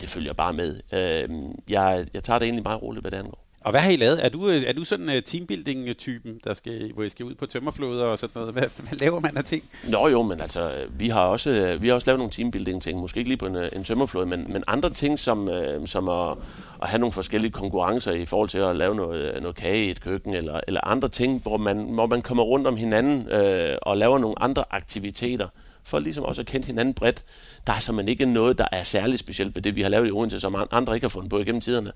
Det 0.00 0.08
følger 0.08 0.32
bare 0.32 0.52
med. 0.52 0.80
Øh, 0.92 1.28
jeg, 1.68 2.06
jeg 2.14 2.24
tager 2.24 2.38
det 2.38 2.46
egentlig 2.46 2.62
meget 2.62 2.82
roligt, 2.82 3.02
hvad 3.02 3.10
det 3.10 3.16
angår. 3.16 3.38
Og 3.64 3.70
hvad 3.70 3.80
har 3.80 3.90
I 3.90 3.96
lavet? 3.96 4.24
Er 4.24 4.28
du, 4.28 4.48
øh, 4.48 4.62
er 4.62 4.72
du 4.72 4.84
sådan 4.84 5.08
uh, 5.08 5.14
teambuilding-typen, 5.24 6.40
der 6.44 6.54
skal, 6.54 6.92
hvor 6.92 7.02
I 7.02 7.08
skal 7.08 7.26
ud 7.26 7.34
på 7.34 7.46
tømmerfloder 7.46 8.04
og 8.04 8.18
sådan 8.18 8.30
noget? 8.34 8.52
Hvad, 8.52 8.62
hvad 8.88 8.98
laver 8.98 9.20
man 9.20 9.36
af 9.36 9.44
ting? 9.44 9.64
Nå 9.88 10.08
jo, 10.08 10.22
men 10.22 10.40
altså, 10.40 10.70
øh, 10.70 11.00
vi 11.00 11.08
har 11.08 11.20
også, 11.20 11.78
vi 11.80 11.88
har 11.88 11.94
også 11.94 12.06
lavet 12.06 12.18
nogle 12.18 12.32
teambuilding-ting. 12.32 13.00
Måske 13.00 13.18
ikke 13.18 13.30
lige 13.30 13.38
på 13.38 13.46
en, 13.46 13.56
en 13.56 13.84
tømmerflod, 13.84 14.26
men, 14.26 14.52
men 14.52 14.64
andre 14.66 14.90
ting, 14.90 15.18
som, 15.18 15.48
som 15.86 16.08
at, 16.08 16.36
at 16.82 16.88
have 16.88 16.98
nogle 16.98 17.12
forskellige 17.12 17.52
konkurrencer 17.52 18.12
i 18.12 18.24
forhold 18.24 18.48
til 18.48 18.58
at 18.58 18.76
lave 18.76 18.94
noget, 18.94 19.42
noget 19.42 19.56
kage 19.56 19.84
i 19.84 19.90
et 19.90 20.00
køkken, 20.00 20.34
eller, 20.34 20.60
eller 20.66 20.80
andre 20.84 21.08
ting, 21.08 21.42
hvor 21.42 21.56
man, 21.56 21.82
hvor 21.82 22.06
man 22.06 22.22
kommer 22.22 22.42
rundt 22.42 22.66
om 22.66 22.76
hinanden 22.76 23.28
øh, 23.28 23.78
og 23.82 23.96
laver 23.96 24.18
nogle 24.18 24.42
andre 24.42 24.64
aktiviteter 24.70 25.48
for 25.84 25.98
ligesom 25.98 26.24
også 26.24 26.42
at 26.42 26.46
kende 26.46 26.66
hinanden 26.66 26.94
bredt. 26.94 27.24
Der 27.66 27.72
er 27.72 27.80
simpelthen 27.80 28.08
ikke 28.08 28.26
noget, 28.26 28.58
der 28.58 28.66
er 28.72 28.82
særligt 28.82 29.20
specielt 29.20 29.54
ved 29.54 29.62
det, 29.62 29.76
vi 29.76 29.82
har 29.82 29.88
lavet 29.88 30.08
i 30.08 30.10
Odense, 30.10 30.40
som 30.40 30.56
andre 30.70 30.94
ikke 30.94 31.04
har 31.04 31.08
fundet 31.08 31.30
på 31.30 31.38
igennem 31.38 31.60
tiderne. 31.60 31.92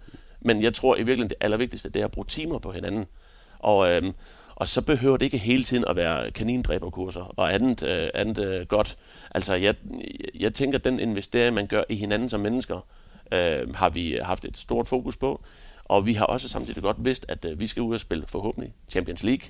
Men 0.46 0.62
jeg 0.62 0.74
tror 0.74 0.94
i 0.96 0.98
virkeligheden, 0.98 1.30
det 1.30 1.36
allervigtigste, 1.40 1.88
det 1.88 2.00
er 2.00 2.04
at 2.04 2.10
bruge 2.10 2.26
timer 2.28 2.58
på 2.58 2.72
hinanden. 2.72 3.06
Og, 3.58 3.92
øhm, 3.92 4.12
og 4.54 4.68
så 4.68 4.82
behøver 4.82 5.16
det 5.16 5.24
ikke 5.24 5.38
hele 5.38 5.64
tiden 5.64 5.84
at 5.88 5.96
være 5.96 6.30
kanindræberkurser 6.30 7.32
og 7.36 7.54
andet, 7.54 7.82
øh, 7.82 8.08
andet 8.14 8.38
øh, 8.38 8.66
godt. 8.66 8.96
Altså, 9.30 9.54
jeg, 9.54 9.74
jeg 10.34 10.54
tænker, 10.54 10.78
at 10.78 10.84
den 10.84 11.00
investering, 11.00 11.54
man 11.54 11.66
gør 11.66 11.82
i 11.88 11.94
hinanden 11.94 12.28
som 12.28 12.40
mennesker, 12.40 12.86
øh, 13.32 13.74
har 13.74 13.88
vi 13.88 14.18
haft 14.22 14.44
et 14.44 14.56
stort 14.56 14.88
fokus 14.88 15.16
på. 15.16 15.44
Og 15.84 16.06
vi 16.06 16.14
har 16.14 16.24
også 16.24 16.48
samtidig 16.48 16.82
godt 16.82 16.96
vidst, 17.04 17.26
at 17.28 17.44
øh, 17.44 17.60
vi 17.60 17.66
skal 17.66 17.82
ud 17.82 17.94
og 17.94 18.00
spille 18.00 18.24
forhåbentlig 18.26 18.74
Champions 18.88 19.22
League. 19.22 19.48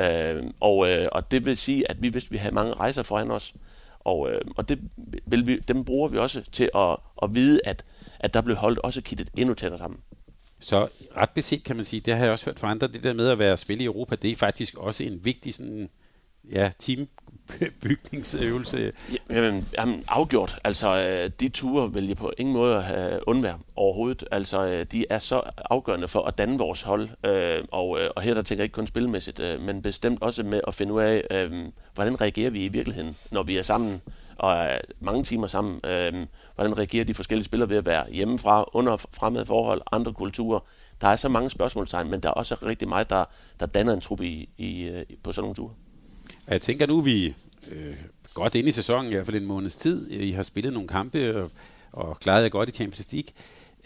Øh, 0.00 0.44
og, 0.60 0.90
øh, 0.90 1.08
og 1.12 1.30
det 1.30 1.44
vil 1.44 1.56
sige, 1.56 1.90
at 1.90 2.02
vi 2.02 2.08
vidste, 2.08 2.28
at 2.28 2.32
vi 2.32 2.36
havde 2.36 2.54
mange 2.54 2.72
rejser 2.72 3.02
foran 3.02 3.30
os. 3.30 3.54
Og, 4.00 4.30
øh, 4.30 4.40
og 4.56 4.68
det 4.68 4.78
vil 5.26 5.46
vi, 5.46 5.58
dem 5.58 5.84
bruger 5.84 6.08
vi 6.08 6.18
også 6.18 6.42
til 6.52 6.70
at, 6.74 6.96
at 7.22 7.34
vide, 7.34 7.60
at, 7.64 7.84
at 8.20 8.34
der 8.34 8.40
blev 8.40 8.56
holdt 8.56 8.78
også 8.78 9.00
kittet 9.00 9.30
endnu 9.36 9.54
tættere 9.54 9.78
sammen. 9.78 10.00
Så 10.60 10.88
ret 11.16 11.30
beset 11.30 11.64
kan 11.64 11.76
man 11.76 11.84
sige, 11.84 12.00
det 12.00 12.14
har 12.14 12.24
jeg 12.24 12.32
også 12.32 12.44
hørt 12.44 12.60
fra 12.60 12.70
andre, 12.70 12.88
det 12.88 13.02
der 13.02 13.12
med 13.12 13.28
at 13.28 13.38
være 13.38 13.56
spille 13.56 13.82
i 13.82 13.86
Europa, 13.86 14.16
det 14.16 14.30
er 14.30 14.36
faktisk 14.36 14.76
også 14.76 15.04
en 15.04 15.24
vigtig 15.24 15.54
sådan, 15.54 15.88
ja, 16.52 16.70
team 16.78 17.08
bygningsøvelse? 17.82 18.92
Jamen, 19.30 19.68
jamen, 19.78 20.04
afgjort. 20.08 20.58
Altså, 20.64 21.06
øh, 21.06 21.30
de 21.40 21.48
ture 21.48 21.92
vil 21.92 22.06
jeg 22.06 22.16
på 22.16 22.32
ingen 22.38 22.52
måde 22.52 22.82
have 22.82 23.28
undvære 23.28 23.58
overhovedet. 23.76 24.24
Altså, 24.30 24.66
øh, 24.66 24.86
de 24.92 25.04
er 25.10 25.18
så 25.18 25.42
afgørende 25.70 26.08
for 26.08 26.22
at 26.22 26.38
danne 26.38 26.58
vores 26.58 26.82
hold. 26.82 27.08
Og, 27.72 27.88
og 28.16 28.22
her 28.22 28.34
der 28.34 28.42
tænker 28.42 28.62
jeg 28.62 28.64
ikke 28.64 28.74
kun 28.74 28.86
spilmæssigt, 28.86 29.40
men 29.60 29.82
bestemt 29.82 30.22
også 30.22 30.42
med 30.42 30.60
at 30.66 30.74
finde 30.74 30.92
ud 30.92 31.00
af, 31.00 31.48
hvordan 31.94 32.20
reagerer 32.20 32.50
vi 32.50 32.64
i 32.64 32.68
virkeligheden, 32.68 33.16
når 33.30 33.42
vi 33.42 33.56
er 33.56 33.62
sammen 33.62 34.02
og 34.36 34.52
er 34.52 34.78
mange 35.00 35.24
timer 35.24 35.46
sammen. 35.46 35.80
Øhm, 35.84 36.26
hvordan 36.54 36.78
reagerer 36.78 37.04
de 37.04 37.14
forskellige 37.14 37.44
spillere 37.44 37.68
ved 37.68 37.76
at 37.76 37.86
være 37.86 38.12
hjemmefra, 38.12 38.64
under 38.72 38.96
fremmede 38.96 39.46
forhold, 39.46 39.82
andre 39.92 40.12
kulturer. 40.12 40.60
Der 41.00 41.08
er 41.08 41.16
så 41.16 41.28
mange 41.28 41.50
spørgsmålstegn, 41.50 42.10
men 42.10 42.20
der 42.20 42.28
er 42.28 42.32
også 42.32 42.56
rigtig 42.66 42.88
meget, 42.88 43.10
der, 43.10 43.24
der 43.60 43.66
danner 43.66 43.92
en 43.92 44.00
trup 44.00 44.20
i, 44.20 44.48
i, 44.58 44.82
øh, 44.82 45.04
på 45.22 45.32
sådan 45.32 45.42
nogle 45.42 45.54
ture. 45.54 45.72
Jeg 46.48 46.60
tænker 46.60 46.86
nu, 46.86 47.00
vi 47.00 47.34
øh, 47.70 47.96
godt 48.34 48.54
ind 48.54 48.68
i 48.68 48.72
sæsonen, 48.72 49.10
i 49.10 49.14
hvert 49.14 49.26
fald 49.26 49.36
en 49.36 49.46
måneds 49.46 49.76
tid. 49.76 50.10
I 50.10 50.30
har 50.30 50.42
spillet 50.42 50.72
nogle 50.72 50.88
kampe 50.88 51.42
og, 51.42 51.50
og 51.92 52.20
klaret 52.20 52.42
jer 52.42 52.48
godt 52.48 52.68
i 52.68 52.72
Champions 52.72 53.12
League. 53.12 53.30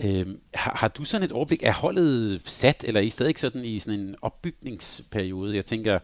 Øh, 0.04 0.26
har, 0.54 0.76
har 0.76 0.88
du 0.88 1.04
sådan 1.04 1.24
et 1.24 1.32
overblik? 1.32 1.62
Er 1.62 1.72
holdet 1.72 2.40
sat, 2.44 2.84
eller 2.88 3.00
er 3.00 3.04
I 3.04 3.10
stadig 3.10 3.38
sådan 3.38 3.64
i 3.64 3.78
sådan 3.78 4.00
en 4.00 4.16
opbygningsperiode? 4.22 5.56
Jeg 5.56 5.66
tænker, 5.66 5.98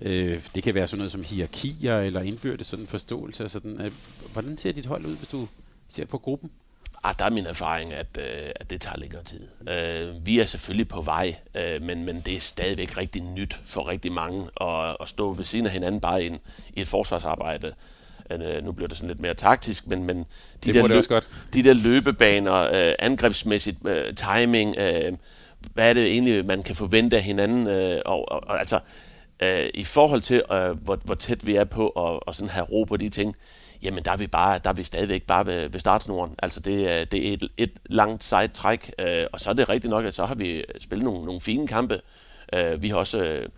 øh, 0.00 0.40
det 0.54 0.62
kan 0.62 0.74
være 0.74 0.86
sådan 0.86 0.98
noget 0.98 1.12
som 1.12 1.22
hierarkier 1.22 1.98
eller 1.98 2.20
indbyrdes 2.20 2.66
sådan 2.66 2.86
forståelse. 2.86 3.48
Sådan, 3.48 3.80
øh, 3.80 3.92
hvordan 4.32 4.58
ser 4.58 4.72
dit 4.72 4.86
hold 4.86 5.06
ud, 5.06 5.16
hvis 5.16 5.28
du 5.28 5.48
ser 5.88 6.04
på 6.04 6.18
gruppen? 6.18 6.50
Ah, 7.04 7.14
der 7.18 7.24
er 7.24 7.30
min 7.30 7.46
erfaring, 7.46 7.92
at, 7.92 8.06
øh, 8.18 8.50
at 8.54 8.70
det 8.70 8.80
tager 8.80 8.96
længere 8.96 9.22
tid. 9.22 9.40
Øh, 9.68 10.26
vi 10.26 10.40
er 10.40 10.44
selvfølgelig 10.44 10.88
på 10.88 11.02
vej, 11.02 11.36
øh, 11.54 11.82
men, 11.82 12.04
men 12.04 12.20
det 12.26 12.36
er 12.36 12.40
stadigvæk 12.40 12.96
rigtig 12.96 13.22
nyt 13.22 13.60
for 13.64 13.88
rigtig 13.88 14.12
mange 14.12 14.46
at, 14.60 14.96
at 15.00 15.08
stå 15.08 15.32
ved 15.32 15.44
siden 15.44 15.66
af 15.66 15.72
hinanden 15.72 16.00
bare 16.00 16.24
i, 16.24 16.26
en, 16.26 16.38
i 16.74 16.80
et 16.80 16.88
forsvarsarbejde. 16.88 17.74
Øh, 18.30 18.64
nu 18.64 18.72
bliver 18.72 18.88
det 18.88 18.96
sådan 18.96 19.08
lidt 19.08 19.20
mere 19.20 19.34
taktisk, 19.34 19.86
men, 19.86 20.04
men 20.04 20.26
de, 20.64 20.72
der, 20.72 20.86
løb, 20.86 21.04
godt. 21.08 21.28
de 21.54 21.62
der 21.62 21.72
løbebaner, 21.72 22.54
øh, 22.54 22.94
angrebsmæssigt 22.98 23.86
øh, 23.86 24.14
timing, 24.14 24.76
øh, 24.78 25.12
hvad 25.74 25.88
er 25.88 25.92
det 25.92 26.06
egentlig, 26.06 26.46
man 26.46 26.62
kan 26.62 26.76
forvente 26.76 27.16
af 27.16 27.22
hinanden? 27.22 27.66
Øh, 27.66 28.02
og, 28.04 28.32
og, 28.32 28.42
og 28.46 28.58
altså, 28.60 28.80
øh, 29.42 29.70
i 29.74 29.84
forhold 29.84 30.20
til, 30.20 30.42
øh, 30.52 30.70
hvor, 30.70 30.98
hvor 31.04 31.14
tæt 31.14 31.46
vi 31.46 31.54
er 31.54 31.64
på 31.64 31.88
at 31.88 32.20
og 32.26 32.34
sådan 32.34 32.50
have 32.50 32.66
ro 32.66 32.84
på 32.84 32.96
de 32.96 33.08
ting, 33.08 33.36
jamen 33.82 34.04
der 34.04 34.12
er 34.12 34.16
vi, 34.16 34.26
bare, 34.26 34.60
der 34.64 34.70
er 34.70 34.74
vi 34.74 34.84
stadigvæk 34.84 35.22
bare 35.22 35.46
ved, 35.46 35.68
ved 35.68 35.80
startsnoren. 35.80 36.34
Altså 36.38 36.60
det, 36.60 37.12
det 37.12 37.28
er 37.28 37.32
et, 37.32 37.48
et 37.56 37.72
langt 37.86 38.24
sejt 38.24 38.52
træk, 38.52 38.92
øh, 38.98 39.26
og 39.32 39.40
så 39.40 39.50
er 39.50 39.54
det 39.54 39.68
rigtigt 39.68 39.90
nok, 39.90 40.04
at 40.04 40.14
så 40.14 40.26
har 40.26 40.34
vi 40.34 40.64
spillet 40.80 41.04
nogle, 41.04 41.24
nogle 41.24 41.40
fine 41.40 41.66
kampe. 41.66 42.00
Øh, 42.52 42.82
vi 42.82 42.88
har 42.88 42.96
også... 42.96 43.24
Øh, 43.24 43.48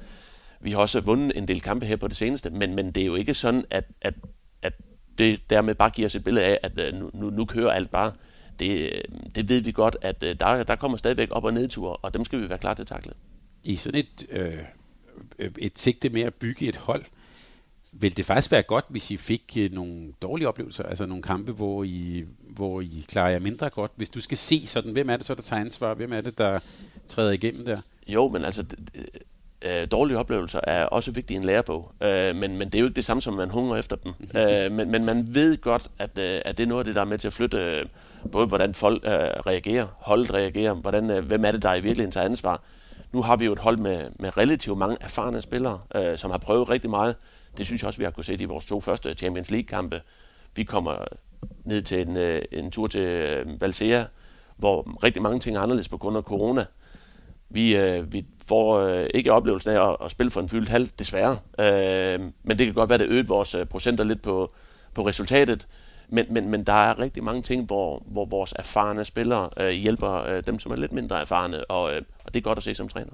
vi 0.64 0.70
har 0.70 0.78
også 0.78 1.00
vundet 1.00 1.38
en 1.38 1.48
del 1.48 1.60
kampe 1.60 1.86
her 1.86 1.96
på 1.96 2.08
det 2.08 2.16
seneste, 2.16 2.50
men, 2.50 2.74
men 2.74 2.90
det 2.90 3.00
er 3.00 3.06
jo 3.06 3.14
ikke 3.14 3.34
sådan, 3.34 3.64
at, 3.70 3.84
at, 4.00 4.14
at 4.62 4.72
det 5.18 5.50
dermed 5.50 5.74
bare 5.74 5.90
giver 5.90 6.06
os 6.06 6.14
et 6.14 6.24
billede 6.24 6.46
af, 6.46 6.58
at 6.62 6.78
øh, 6.78 6.94
nu, 6.94 7.10
nu, 7.14 7.30
nu 7.30 7.44
kører 7.44 7.70
alt 7.70 7.90
bare. 7.90 8.12
Det, 8.58 8.92
øh, 8.92 9.02
det 9.34 9.48
ved 9.48 9.60
vi 9.60 9.72
godt, 9.72 9.96
at 10.02 10.22
øh, 10.22 10.36
der, 10.40 10.62
der 10.62 10.76
kommer 10.76 10.98
stadigvæk 10.98 11.28
op- 11.30 11.44
og 11.44 11.52
nedture, 11.52 11.96
og 11.96 12.14
dem 12.14 12.24
skal 12.24 12.40
vi 12.40 12.48
være 12.48 12.58
klar 12.58 12.74
til 12.74 12.82
at 12.82 12.86
takle. 12.86 13.12
I 13.64 13.76
sådan 13.76 14.00
et, 14.00 14.26
øh, 14.30 14.58
et 15.58 15.78
sigte 15.78 16.08
med 16.08 16.22
at 16.22 16.34
bygge 16.34 16.68
et 16.68 16.76
hold, 16.76 17.04
vil 17.92 18.16
det 18.16 18.24
faktisk 18.24 18.50
være 18.50 18.62
godt, 18.62 18.84
hvis 18.88 19.10
I 19.10 19.16
fik 19.16 19.56
øh, 19.58 19.72
nogle 19.72 20.12
dårlige 20.22 20.48
oplevelser, 20.48 20.82
altså 20.82 21.06
nogle 21.06 21.22
kampe, 21.22 21.52
hvor 21.52 21.84
I, 21.84 22.24
hvor 22.48 22.80
I 22.80 23.04
klarer 23.08 23.30
jer 23.30 23.38
mindre 23.38 23.70
godt? 23.70 23.92
Hvis 23.96 24.10
du 24.10 24.20
skal 24.20 24.36
se 24.36 24.66
sådan, 24.66 24.92
hvem 24.92 25.10
er 25.10 25.16
det 25.16 25.26
så, 25.26 25.34
der 25.34 25.42
tager 25.42 25.60
ansvar? 25.60 25.94
Hvem 25.94 26.12
er 26.12 26.20
det, 26.20 26.38
der 26.38 26.58
træder 27.08 27.30
igennem 27.30 27.64
der? 27.64 27.80
Jo, 28.08 28.28
men 28.28 28.44
altså, 28.44 28.64
øh, 29.62 29.86
dårlige 29.90 30.18
oplevelser 30.18 30.60
er 30.62 30.84
også 30.84 31.10
vigtige 31.10 31.34
i 31.34 31.38
en 31.38 31.44
lærebog, 31.44 31.92
øh, 32.02 32.36
men, 32.36 32.58
men 32.58 32.68
det 32.68 32.74
er 32.74 32.80
jo 32.80 32.86
ikke 32.86 32.96
det 32.96 33.04
samme 33.04 33.22
som, 33.22 33.34
man 33.34 33.50
hungrer 33.50 33.76
efter 33.76 33.96
dem. 33.96 34.12
øh, 34.36 34.72
men, 34.72 34.90
men 34.90 35.04
man 35.04 35.26
ved 35.30 35.56
godt, 35.60 35.90
at, 35.98 36.18
øh, 36.18 36.40
at 36.44 36.58
det 36.58 36.62
er 36.62 36.68
noget 36.68 36.80
af 36.80 36.84
det, 36.84 36.94
der 36.94 37.00
er 37.00 37.04
med 37.04 37.18
til 37.18 37.26
at 37.26 37.32
flytte 37.32 37.56
øh, 37.56 37.86
både, 38.32 38.46
hvordan 38.46 38.74
folk 38.74 39.04
øh, 39.04 39.10
reagerer, 39.10 39.86
holdet 39.96 40.34
reagerer, 40.34 40.74
hvordan, 40.74 41.10
øh, 41.10 41.24
hvem 41.24 41.44
er 41.44 41.52
det, 41.52 41.62
der 41.62 41.74
i 41.74 41.80
virkeligheden 41.80 42.12
tager 42.12 42.24
ansvar. 42.24 42.62
Nu 43.12 43.22
har 43.22 43.36
vi 43.36 43.44
jo 43.44 43.52
et 43.52 43.58
hold 43.58 43.76
med, 43.76 44.10
med 44.18 44.36
relativt 44.36 44.78
mange 44.78 44.96
erfarne 45.00 45.42
spillere, 45.42 45.80
øh, 45.94 46.18
som 46.18 46.30
har 46.30 46.38
prøvet 46.38 46.70
rigtig 46.70 46.90
meget. 46.90 47.16
Det 47.56 47.66
synes 47.66 47.82
jeg 47.82 47.86
også, 47.86 47.98
vi 47.98 48.04
har 48.04 48.10
kunnet 48.10 48.26
se 48.26 48.34
i 48.34 48.44
vores 48.44 48.64
to 48.64 48.80
første 48.80 49.14
Champions 49.14 49.50
League-kampe. 49.50 50.00
Vi 50.56 50.64
kommer 50.64 51.04
ned 51.64 51.82
til 51.82 52.08
en, 52.08 52.16
øh, 52.16 52.42
en 52.52 52.70
tur 52.70 52.86
til 52.86 53.00
øh, 53.00 53.60
Valsea, 53.60 54.04
hvor 54.56 55.04
rigtig 55.04 55.22
mange 55.22 55.38
ting 55.38 55.56
er 55.56 55.60
anderledes 55.60 55.88
på 55.88 55.98
grund 55.98 56.16
af 56.16 56.22
corona. 56.22 56.64
Vi, 57.50 57.76
øh, 57.76 58.12
vi 58.12 58.24
får 58.46 58.78
øh, 58.78 59.06
ikke 59.14 59.32
oplevelsen 59.32 59.70
af 59.70 59.90
at, 59.90 59.96
at 60.04 60.10
spille 60.10 60.30
for 60.30 60.40
en 60.40 60.48
fyldt 60.48 60.68
halv, 60.68 60.88
desværre. 60.98 61.38
Øh, 61.58 62.20
men 62.42 62.58
det 62.58 62.66
kan 62.66 62.74
godt 62.74 62.90
være, 62.90 62.94
at 62.94 63.00
det 63.00 63.14
øget 63.14 63.28
vores 63.28 63.54
øh, 63.54 63.66
procenter 63.66 64.04
lidt 64.04 64.22
på, 64.22 64.52
på 64.94 65.06
resultatet. 65.06 65.68
Men, 66.12 66.26
men, 66.30 66.48
men 66.48 66.64
der 66.64 66.72
er 66.72 66.98
rigtig 66.98 67.24
mange 67.24 67.42
ting, 67.42 67.64
hvor, 67.64 68.02
hvor 68.06 68.24
vores 68.24 68.54
erfarne 68.56 69.04
spillere 69.04 69.50
øh, 69.56 69.70
hjælper 69.70 70.10
øh, 70.10 70.42
dem, 70.46 70.58
som 70.58 70.72
er 70.72 70.76
lidt 70.76 70.92
mindre 70.92 71.20
erfarne, 71.20 71.64
og, 71.64 71.94
øh, 71.94 72.02
og 72.24 72.34
det 72.34 72.40
er 72.40 72.44
godt 72.44 72.58
at 72.58 72.64
se 72.64 72.74
som 72.74 72.88
træner. 72.88 73.12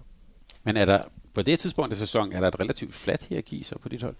Men 0.64 0.76
er 0.76 0.84
der 0.84 1.00
på 1.34 1.42
det 1.42 1.58
tidspunkt 1.58 1.92
af 1.92 1.98
sæsonen, 1.98 2.32
er 2.32 2.40
der 2.40 2.48
et 2.48 2.60
relativt 2.60 2.94
fladt 2.94 3.24
hierarki 3.28 3.62
så 3.62 3.78
på 3.78 3.88
dit 3.88 4.02
hold? 4.02 4.14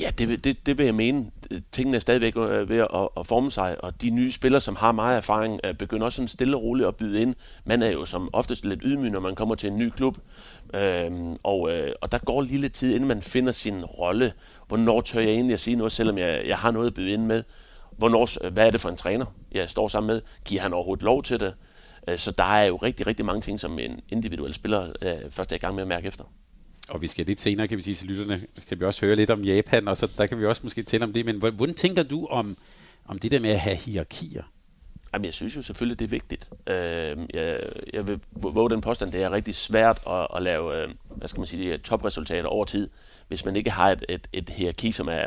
Ja, 0.00 0.10
det, 0.18 0.44
det, 0.44 0.66
det 0.66 0.78
vil 0.78 0.84
jeg 0.84 0.94
mene. 0.94 1.30
Tingene 1.72 1.96
er 1.96 2.00
stadigvæk 2.00 2.36
øh, 2.36 2.68
ved 2.68 2.78
at, 2.78 3.08
at 3.16 3.26
forme 3.26 3.50
sig, 3.50 3.84
og 3.84 4.02
de 4.02 4.10
nye 4.10 4.32
spillere, 4.32 4.60
som 4.60 4.76
har 4.76 4.92
meget 4.92 5.16
erfaring, 5.16 5.60
øh, 5.64 5.74
begynder 5.74 6.06
også 6.06 6.16
sådan 6.16 6.28
stille 6.28 6.56
og 6.56 6.62
roligt 6.62 6.88
at 6.88 6.96
byde 6.96 7.22
ind. 7.22 7.34
Man 7.64 7.82
er 7.82 7.90
jo 7.90 8.04
som 8.04 8.30
oftest 8.32 8.64
lidt 8.64 8.80
ydmyg, 8.84 9.10
når 9.10 9.20
man 9.20 9.34
kommer 9.34 9.54
til 9.54 9.70
en 9.70 9.78
ny 9.78 9.90
klub, 9.90 10.18
øhm, 10.74 11.36
og, 11.42 11.72
øh, 11.72 11.92
og 12.00 12.12
der 12.12 12.18
går 12.18 12.42
lige 12.42 12.60
lidt 12.60 12.72
tid, 12.72 12.94
inden 12.94 13.08
man 13.08 13.22
finder 13.22 13.52
sin 13.52 13.84
rolle. 13.84 14.32
Hvornår 14.68 15.00
tør 15.00 15.20
jeg 15.20 15.30
egentlig 15.30 15.54
at 15.54 15.60
sige 15.60 15.76
noget, 15.76 15.92
selvom 15.92 16.18
jeg, 16.18 16.42
jeg 16.46 16.58
har 16.58 16.70
noget 16.70 16.86
at 16.86 16.94
byde 16.94 17.12
ind 17.12 17.26
med? 17.26 17.42
Hvornår, 17.96 18.50
hvad 18.50 18.66
er 18.66 18.70
det 18.70 18.80
for 18.80 18.88
en 18.88 18.96
træner, 18.96 19.26
jeg 19.52 19.70
står 19.70 19.88
sammen 19.88 20.06
med? 20.06 20.22
Giver 20.44 20.62
han 20.62 20.72
overhovedet 20.72 21.02
lov 21.02 21.22
til 21.22 21.40
det? 21.40 21.54
Så 22.16 22.30
der 22.30 22.44
er 22.44 22.64
jo 22.64 22.76
rigtig, 22.76 23.06
rigtig 23.06 23.24
mange 23.24 23.40
ting, 23.40 23.60
som 23.60 23.78
en 23.78 24.00
individuel 24.08 24.54
spiller 24.54 24.92
først 25.30 25.52
er 25.52 25.56
i 25.56 25.58
gang 25.58 25.74
med 25.74 25.82
at 25.82 25.88
mærke 25.88 26.08
efter. 26.08 26.24
Og 26.88 27.02
vi 27.02 27.06
skal 27.06 27.26
lidt 27.26 27.40
senere, 27.40 27.68
kan 27.68 27.76
vi 27.76 27.82
sige 27.82 27.94
til 27.94 28.08
lytterne, 28.08 28.42
kan 28.68 28.80
vi 28.80 28.84
også 28.84 29.06
høre 29.06 29.16
lidt 29.16 29.30
om 29.30 29.40
Japan, 29.40 29.88
og 29.88 29.96
så 29.96 30.08
der 30.18 30.26
kan 30.26 30.40
vi 30.40 30.46
også 30.46 30.60
måske 30.64 30.82
tale 30.82 31.04
om 31.04 31.12
det. 31.12 31.24
Men 31.24 31.38
hvordan 31.38 31.74
tænker 31.74 32.02
du 32.02 32.26
om, 32.26 32.56
om 33.06 33.18
det 33.18 33.30
der 33.30 33.40
med 33.40 33.50
at 33.50 33.60
have 33.60 33.76
hierarkier? 33.76 34.42
Jamen, 35.12 35.24
jeg 35.24 35.34
synes 35.34 35.56
jo 35.56 35.62
selvfølgelig, 35.62 35.98
det 35.98 36.04
er 36.04 36.08
vigtigt. 36.08 36.50
Øh, 36.66 37.16
jeg, 37.34 37.60
jeg 37.92 38.08
vil 38.08 38.20
våge 38.32 38.70
den 38.70 38.80
påstand, 38.80 39.12
det 39.12 39.22
er 39.22 39.32
rigtig 39.32 39.54
svært 39.54 40.02
at, 40.06 40.26
at 40.36 40.42
lave, 40.42 40.82
øh, 40.82 40.88
hvad 41.16 41.28
skal 41.28 41.40
man 41.40 41.46
sige, 41.46 41.78
topresultater 41.78 42.48
over 42.48 42.64
tid, 42.64 42.88
hvis 43.28 43.44
man 43.44 43.56
ikke 43.56 43.70
har 43.70 43.90
et, 43.90 44.04
et, 44.08 44.28
et 44.32 44.48
hierarki, 44.48 44.92
som 44.92 45.08
er, 45.08 45.26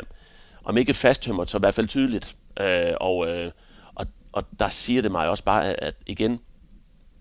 om 0.63 0.77
ikke 0.77 0.93
fasttømret, 0.93 1.49
så 1.49 1.57
i 1.57 1.59
hvert 1.59 1.73
fald 1.73 1.87
tydeligt. 1.87 2.35
Øh, 2.59 2.93
og, 2.99 3.27
øh, 3.27 3.51
og, 3.95 4.05
og 4.31 4.43
der 4.59 4.69
siger 4.69 5.01
det 5.01 5.11
mig 5.11 5.29
også 5.29 5.43
bare, 5.43 5.83
at 5.83 5.95
igen, 6.05 6.39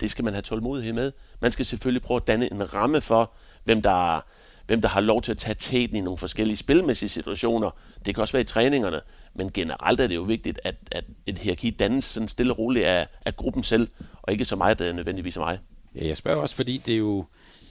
det 0.01 0.11
skal 0.11 0.25
man 0.25 0.35
have 0.35 0.43
tålmodighed 0.43 0.93
med. 0.93 1.13
Man 1.41 1.53
skal 1.53 1.67
selvfølgelig 1.67 2.03
prøve 2.03 2.17
at 2.17 2.27
danne 2.27 2.53
en 2.53 2.75
ramme 2.75 3.01
for, 3.01 3.33
hvem 3.65 3.83
der, 3.83 4.21
hvem 4.67 4.81
der 4.81 4.89
har 4.89 5.01
lov 5.01 5.23
til 5.23 5.31
at 5.31 5.39
tage 5.39 5.55
tæten 5.55 5.97
i 5.97 6.01
nogle 6.01 6.19
forskellige 6.19 6.57
spilmæssige 6.57 7.09
situationer. 7.09 7.71
Det 8.07 8.15
kan 8.15 8.23
også 8.23 8.33
være 8.33 8.41
i 8.41 8.45
træningerne, 8.45 9.01
men 9.35 9.53
generelt 9.53 10.01
er 10.01 10.07
det 10.07 10.15
jo 10.15 10.23
vigtigt, 10.23 10.61
at, 10.65 10.75
at 10.91 11.05
et 11.27 11.39
hierarki 11.39 11.71
dannes 11.71 12.05
sådan 12.05 12.29
stille 12.29 12.53
og 12.53 12.59
roligt 12.59 12.87
af, 12.87 13.07
af 13.25 13.37
gruppen 13.37 13.63
selv, 13.63 13.89
og 14.23 14.33
ikke 14.33 14.45
så 14.45 14.57
meget 14.57 14.81
øh, 14.81 14.95
nødvendigvis 14.95 15.37
af 15.37 15.41
mig. 15.41 15.59
Ja, 15.95 16.07
jeg 16.07 16.17
spørger 16.17 16.41
også, 16.41 16.55
fordi 16.55 16.83
det 16.87 16.95
er 16.95 16.99
jo 16.99 17.25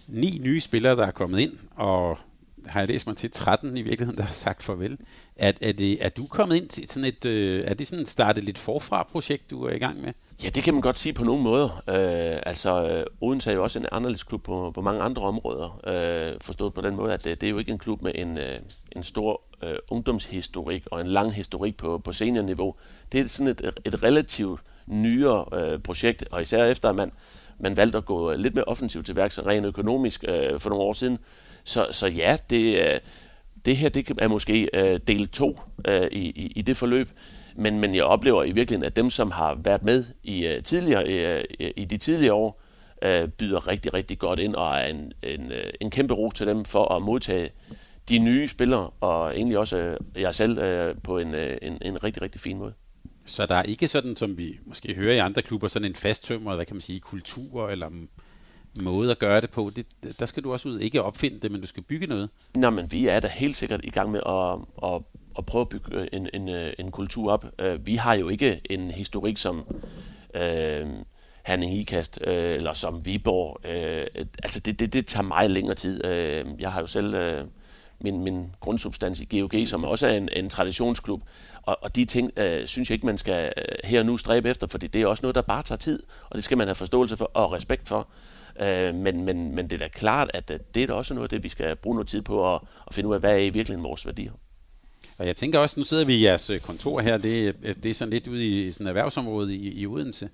ni 0.07 0.39
nye 0.43 0.59
spillere, 0.59 0.95
der 0.95 1.07
er 1.07 1.11
kommet 1.11 1.39
ind, 1.39 1.53
og 1.75 2.17
har 2.67 2.79
jeg 2.79 2.87
læst 2.87 3.07
mig 3.07 3.17
til 3.17 3.31
13 3.31 3.77
i 3.77 3.81
virkeligheden, 3.81 4.17
der 4.17 4.23
har 4.23 4.33
sagt 4.33 4.63
farvel. 4.63 4.97
Er, 5.35 5.51
er, 5.61 5.71
det, 5.71 6.05
er 6.05 6.09
du 6.09 6.27
kommet 6.27 6.55
ind 6.55 6.67
til 6.67 6.89
sådan 6.89 7.05
et, 7.07 7.25
øh, 7.25 7.63
er 7.67 7.73
det 7.73 7.87
sådan 7.87 8.01
et 8.01 8.09
startet 8.09 8.43
lidt 8.43 8.57
forfra-projekt, 8.57 9.51
du 9.51 9.63
er 9.63 9.71
i 9.71 9.77
gang 9.77 10.01
med? 10.01 10.13
Ja, 10.43 10.49
det 10.49 10.63
kan 10.63 10.73
man 10.73 10.81
godt 10.81 10.99
sige 10.99 11.13
på 11.13 11.23
nogle 11.23 11.43
måder. 11.43 11.83
Øh, 11.89 12.41
altså, 12.45 12.89
øh, 12.89 13.05
Odense 13.21 13.51
er 13.51 13.55
jo 13.55 13.63
også 13.63 13.79
en 13.79 13.85
anderledes 13.91 14.23
klub 14.23 14.43
på, 14.43 14.71
på 14.75 14.81
mange 14.81 15.01
andre 15.01 15.21
områder. 15.21 15.79
Øh, 15.87 16.41
forstået 16.41 16.73
på 16.73 16.81
den 16.81 16.95
måde, 16.95 17.13
at 17.13 17.23
det, 17.23 17.41
det 17.41 17.47
er 17.47 17.51
jo 17.51 17.57
ikke 17.57 17.71
en 17.71 17.77
klub 17.77 18.01
med 18.01 18.11
en, 18.15 18.37
øh, 18.37 18.59
en 18.91 19.03
stor 19.03 19.41
øh, 19.63 19.75
ungdomshistorik 19.89 20.83
og 20.91 21.01
en 21.01 21.07
lang 21.07 21.33
historik 21.33 21.77
på, 21.77 21.97
på 21.97 22.13
seniorniveau. 22.13 22.75
Det 23.11 23.19
er 23.19 23.27
sådan 23.27 23.47
et, 23.47 23.71
et 23.85 24.03
relativt 24.03 24.61
nyere 24.87 25.45
øh, 25.53 25.79
projekt, 25.79 26.25
og 26.31 26.41
især 26.41 26.65
efter, 26.65 26.89
at 26.89 26.95
man, 26.95 27.11
man 27.59 27.77
valgte 27.77 27.97
at 27.97 28.05
gå 28.05 28.33
lidt 28.33 28.55
mere 28.55 28.65
offensivt 28.65 29.05
til 29.05 29.15
værks 29.15 29.39
rent 29.39 29.65
økonomisk 29.65 30.23
øh, 30.27 30.59
for 30.59 30.69
nogle 30.69 30.83
år 30.83 30.93
siden. 30.93 31.19
Så, 31.65 31.87
så 31.91 32.07
ja, 32.07 32.37
det, 32.49 32.79
øh, 32.79 32.99
det 33.65 33.77
her 33.77 33.89
det 33.89 34.11
er 34.17 34.27
måske 34.27 34.69
øh, 34.73 34.99
del 35.07 35.27
2 35.27 35.59
øh, 35.87 36.07
i, 36.11 36.29
i, 36.29 36.51
i 36.55 36.61
det 36.61 36.77
forløb. 36.77 37.09
Men, 37.55 37.79
men 37.79 37.95
jeg 37.95 38.03
oplever 38.03 38.43
i 38.43 38.51
virkeligheden, 38.51 38.85
at 38.85 38.95
dem, 38.95 39.09
som 39.09 39.31
har 39.31 39.55
været 39.63 39.83
med 39.83 40.05
i, 40.23 40.47
uh, 40.47 40.63
tidligere, 40.63 41.03
uh, 41.59 41.65
i 41.77 41.85
de 41.85 41.97
tidligere 41.97 42.33
år, 42.33 42.61
uh, 43.05 43.29
byder 43.29 43.67
rigtig, 43.67 43.93
rigtig 43.93 44.19
godt 44.19 44.39
ind, 44.39 44.55
og 44.55 44.75
er 44.75 44.85
en, 44.85 45.13
en, 45.23 45.45
uh, 45.45 45.69
en 45.81 45.91
kæmpe 45.91 46.13
ro 46.13 46.31
til 46.31 46.47
dem 46.47 46.65
for 46.65 46.95
at 46.95 47.01
modtage 47.01 47.49
de 48.09 48.19
nye 48.19 48.47
spillere, 48.47 48.89
og 49.01 49.35
egentlig 49.35 49.57
også 49.57 49.97
uh, 50.15 50.21
jeg 50.21 50.35
selv 50.35 50.51
uh, 50.51 51.01
på 51.03 51.17
en, 51.17 51.33
uh, 51.33 51.41
en, 51.61 51.77
en 51.81 52.03
rigtig, 52.03 52.21
rigtig 52.21 52.41
fin 52.41 52.57
måde. 52.57 52.73
Så 53.25 53.45
der 53.45 53.55
er 53.55 53.63
ikke 53.63 53.87
sådan, 53.87 54.15
som 54.15 54.37
vi 54.37 54.59
måske 54.65 54.95
hører 54.95 55.13
i 55.13 55.17
andre 55.17 55.41
klubber, 55.41 55.67
sådan 55.67 55.87
en 55.87 55.95
fasttømmer, 55.95 56.55
hvad 56.55 56.65
kan 56.65 56.75
man 56.75 56.81
sige, 56.81 56.99
kultur 56.99 57.69
eller 57.69 57.89
måde 58.81 59.11
at 59.11 59.19
gøre 59.19 59.41
det 59.41 59.49
på. 59.49 59.71
Det, 59.75 59.85
der 60.19 60.25
skal 60.25 60.43
du 60.43 60.53
også 60.53 60.69
ud, 60.69 60.79
ikke 60.79 61.03
opfinde 61.03 61.39
det, 61.39 61.51
men 61.51 61.61
du 61.61 61.67
skal 61.67 61.83
bygge 61.83 62.07
noget. 62.07 62.29
Nå, 62.55 62.69
men 62.69 62.91
vi 62.91 63.07
er 63.07 63.19
da 63.19 63.27
helt 63.27 63.57
sikkert 63.57 63.81
i 63.83 63.89
gang 63.89 64.11
med 64.11 64.19
at, 64.25 64.89
at 64.91 65.01
at 65.37 65.45
prøve 65.45 65.61
at 65.61 65.69
bygge 65.69 65.99
øh, 65.99 66.07
en, 66.13 66.29
en, 66.33 66.49
øh, 66.49 66.73
en 66.79 66.91
kultur 66.91 67.31
op. 67.31 67.45
Øh, 67.59 67.85
vi 67.85 67.95
har 67.95 68.15
jo 68.15 68.29
ikke 68.29 68.61
en 68.69 68.91
historik 68.91 69.37
som 69.37 69.65
øh, 70.33 70.87
Herning 71.45 71.73
Ikast, 71.77 72.19
øh, 72.27 72.55
eller 72.55 72.73
som 72.73 73.05
Viborg. 73.05 73.59
Øh, 73.65 74.25
altså 74.43 74.59
det, 74.59 74.79
det, 74.79 74.93
det 74.93 75.07
tager 75.07 75.23
meget 75.23 75.51
længere 75.51 75.75
tid. 75.75 76.05
Jeg 76.59 76.71
har 76.71 76.81
jo 76.81 76.87
selv 76.87 77.13
øh, 77.13 77.43
min, 77.99 78.23
min 78.23 78.45
grundsubstans 78.59 79.19
i 79.19 79.39
GOG, 79.39 79.67
som 79.67 79.83
også 79.83 80.07
er 80.07 80.17
en, 80.17 80.29
en 80.33 80.49
traditionsklub. 80.49 81.21
Og, 81.61 81.77
og 81.81 81.95
de 81.95 82.05
ting 82.05 82.31
øh, 82.37 82.67
synes 82.67 82.89
jeg 82.89 82.95
ikke, 82.95 83.05
man 83.05 83.17
skal 83.17 83.53
øh, 83.57 83.63
her 83.83 83.99
og 83.99 84.05
nu 84.05 84.17
stræbe 84.17 84.49
efter, 84.49 84.67
fordi 84.67 84.87
det 84.87 85.01
er 85.01 85.07
også 85.07 85.21
noget, 85.21 85.35
der 85.35 85.41
bare 85.41 85.63
tager 85.63 85.77
tid, 85.77 86.03
og 86.29 86.35
det 86.35 86.43
skal 86.43 86.57
man 86.57 86.67
have 86.67 86.75
forståelse 86.75 87.17
for 87.17 87.31
og 87.33 87.51
respekt 87.51 87.87
for. 87.87 88.07
Øh, 88.59 88.95
men, 88.95 89.23
men, 89.23 89.55
men 89.55 89.69
det 89.69 89.73
er 89.73 89.79
da 89.79 89.87
klart, 89.87 90.31
at 90.33 90.51
det 90.73 90.83
er 90.83 90.87
da 90.87 90.93
også 90.93 91.13
noget 91.13 91.31
det, 91.31 91.43
vi 91.43 91.49
skal 91.49 91.75
bruge 91.75 91.95
noget 91.95 92.07
tid 92.07 92.21
på 92.21 92.55
at, 92.55 92.61
at 92.87 92.93
finde 92.93 93.09
ud 93.09 93.13
af, 93.13 93.19
hvad 93.19 93.31
er 93.31 93.37
i 93.37 93.49
virkeligheden 93.49 93.83
vores 93.83 94.05
værdier. 94.05 94.31
Og 95.17 95.27
jeg 95.27 95.35
tænker 95.35 95.59
også, 95.59 95.79
nu 95.79 95.83
sidder 95.83 96.05
vi 96.05 96.15
i 96.15 96.23
jeres 96.23 96.49
øh, 96.49 96.59
kontor 96.59 96.99
her, 97.01 97.17
det, 97.17 97.55
øh, 97.63 97.75
det 97.83 97.89
er 97.89 97.93
sådan 97.93 98.13
lidt 98.13 98.27
ude 98.27 98.47
i 98.47 98.71
sådan 98.71 98.87
et 98.87 98.89
erhvervsområde 98.89 99.55
i, 99.55 99.81
i 99.81 99.87
Odense. 99.87 100.29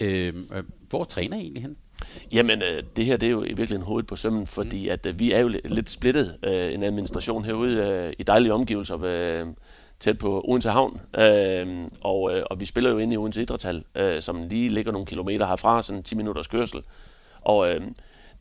Øh, 0.00 0.34
hvor 0.88 1.04
træner 1.04 1.36
I 1.36 1.40
egentlig 1.40 1.62
hen? 1.62 1.76
Jamen, 2.32 2.62
øh, 2.62 2.82
det 2.96 3.04
her 3.04 3.16
det 3.16 3.26
er 3.26 3.30
jo 3.30 3.42
i 3.42 3.46
virkeligheden 3.46 3.82
hovedet 3.82 4.06
på 4.06 4.16
sømmen, 4.16 4.46
fordi 4.46 4.86
mm. 4.86 4.92
at 4.92 5.06
øh, 5.06 5.18
vi 5.18 5.32
er 5.32 5.40
jo 5.40 5.50
lidt 5.64 5.90
splittet, 5.90 6.36
øh, 6.42 6.74
en 6.74 6.82
administration 6.82 7.44
herude 7.44 7.76
øh, 7.76 8.12
i 8.18 8.22
dejlige 8.22 8.52
omgivelser, 8.52 8.98
øh, 9.02 9.46
tæt 10.00 10.18
på 10.18 10.44
Odense 10.48 10.70
Havn, 10.70 11.00
øh, 11.18 11.88
og, 12.00 12.36
øh, 12.36 12.42
og 12.50 12.60
vi 12.60 12.66
spiller 12.66 12.90
jo 12.90 12.98
inde 12.98 13.14
i 13.14 13.16
Odense 13.16 13.42
Idrætshal, 13.42 13.84
øh, 13.94 14.22
som 14.22 14.48
lige 14.48 14.68
ligger 14.68 14.92
nogle 14.92 15.06
kilometer 15.06 15.46
herfra, 15.46 15.82
sådan 15.82 16.02
10 16.02 16.14
minutters 16.14 16.46
kørsel. 16.46 16.82
Og 17.40 17.70
øh, 17.70 17.80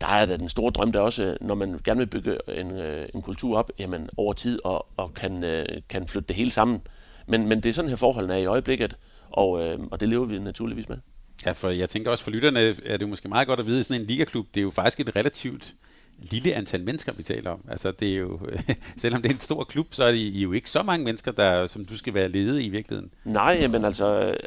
der 0.01 0.07
er 0.07 0.25
da 0.25 0.37
den 0.37 0.49
store 0.49 0.71
drøm 0.71 0.91
der 0.91 0.99
også, 0.99 1.37
når 1.41 1.55
man 1.55 1.79
gerne 1.83 1.97
vil 1.97 2.07
bygge 2.07 2.37
en, 2.47 2.71
øh, 2.71 3.09
en 3.15 3.21
kultur 3.21 3.57
op, 3.57 3.71
jamen 3.79 4.09
over 4.17 4.33
tid 4.33 4.59
og, 4.63 4.87
og 4.97 5.13
kan, 5.13 5.43
øh, 5.43 5.65
kan 5.89 6.07
flytte 6.07 6.27
det 6.27 6.35
hele 6.35 6.51
sammen. 6.51 6.81
Men, 7.27 7.47
men 7.47 7.63
det 7.63 7.69
er 7.69 7.73
sådan 7.73 7.89
her 7.89 7.95
forholdene 7.95 8.33
er 8.33 8.37
i 8.37 8.45
øjeblikket, 8.45 8.97
og, 9.29 9.63
øh, 9.63 9.79
og 9.91 9.99
det 9.99 10.09
lever 10.09 10.25
vi 10.25 10.39
naturligvis 10.39 10.89
med. 10.89 10.97
Ja, 11.45 11.51
for 11.51 11.69
jeg 11.69 11.89
tænker 11.89 12.11
også 12.11 12.23
for 12.23 12.31
lytterne 12.31 12.75
er 12.85 12.97
det 12.97 13.09
måske 13.09 13.27
meget 13.27 13.47
godt 13.47 13.59
at 13.59 13.65
vide, 13.65 13.79
at 13.79 13.85
sådan 13.85 14.01
en 14.01 14.07
ligaklub, 14.07 14.47
det 14.53 14.59
er 14.59 14.63
jo 14.63 14.71
faktisk 14.71 14.99
et 14.99 15.15
relativt 15.15 15.75
lille 16.19 16.53
antal 16.53 16.83
mennesker, 16.83 17.13
vi 17.13 17.23
taler 17.23 17.51
om. 17.51 17.59
Altså, 17.69 17.91
det 17.91 18.13
er 18.13 18.17
jo, 18.17 18.39
selvom 18.97 19.21
det 19.21 19.29
er 19.29 19.33
en 19.33 19.39
stor 19.39 19.63
klub, 19.63 19.87
så 19.91 20.03
er 20.03 20.11
det 20.11 20.17
jo 20.17 20.51
ikke 20.51 20.69
så 20.69 20.83
mange 20.83 21.05
mennesker, 21.05 21.31
der, 21.31 21.67
som 21.67 21.85
du 21.85 21.97
skal 21.97 22.13
være 22.13 22.29
ledet 22.29 22.61
i 22.61 22.69
virkeligheden. 22.69 23.11
Nej, 23.23 23.67
men 23.67 23.85
altså, 23.85 24.37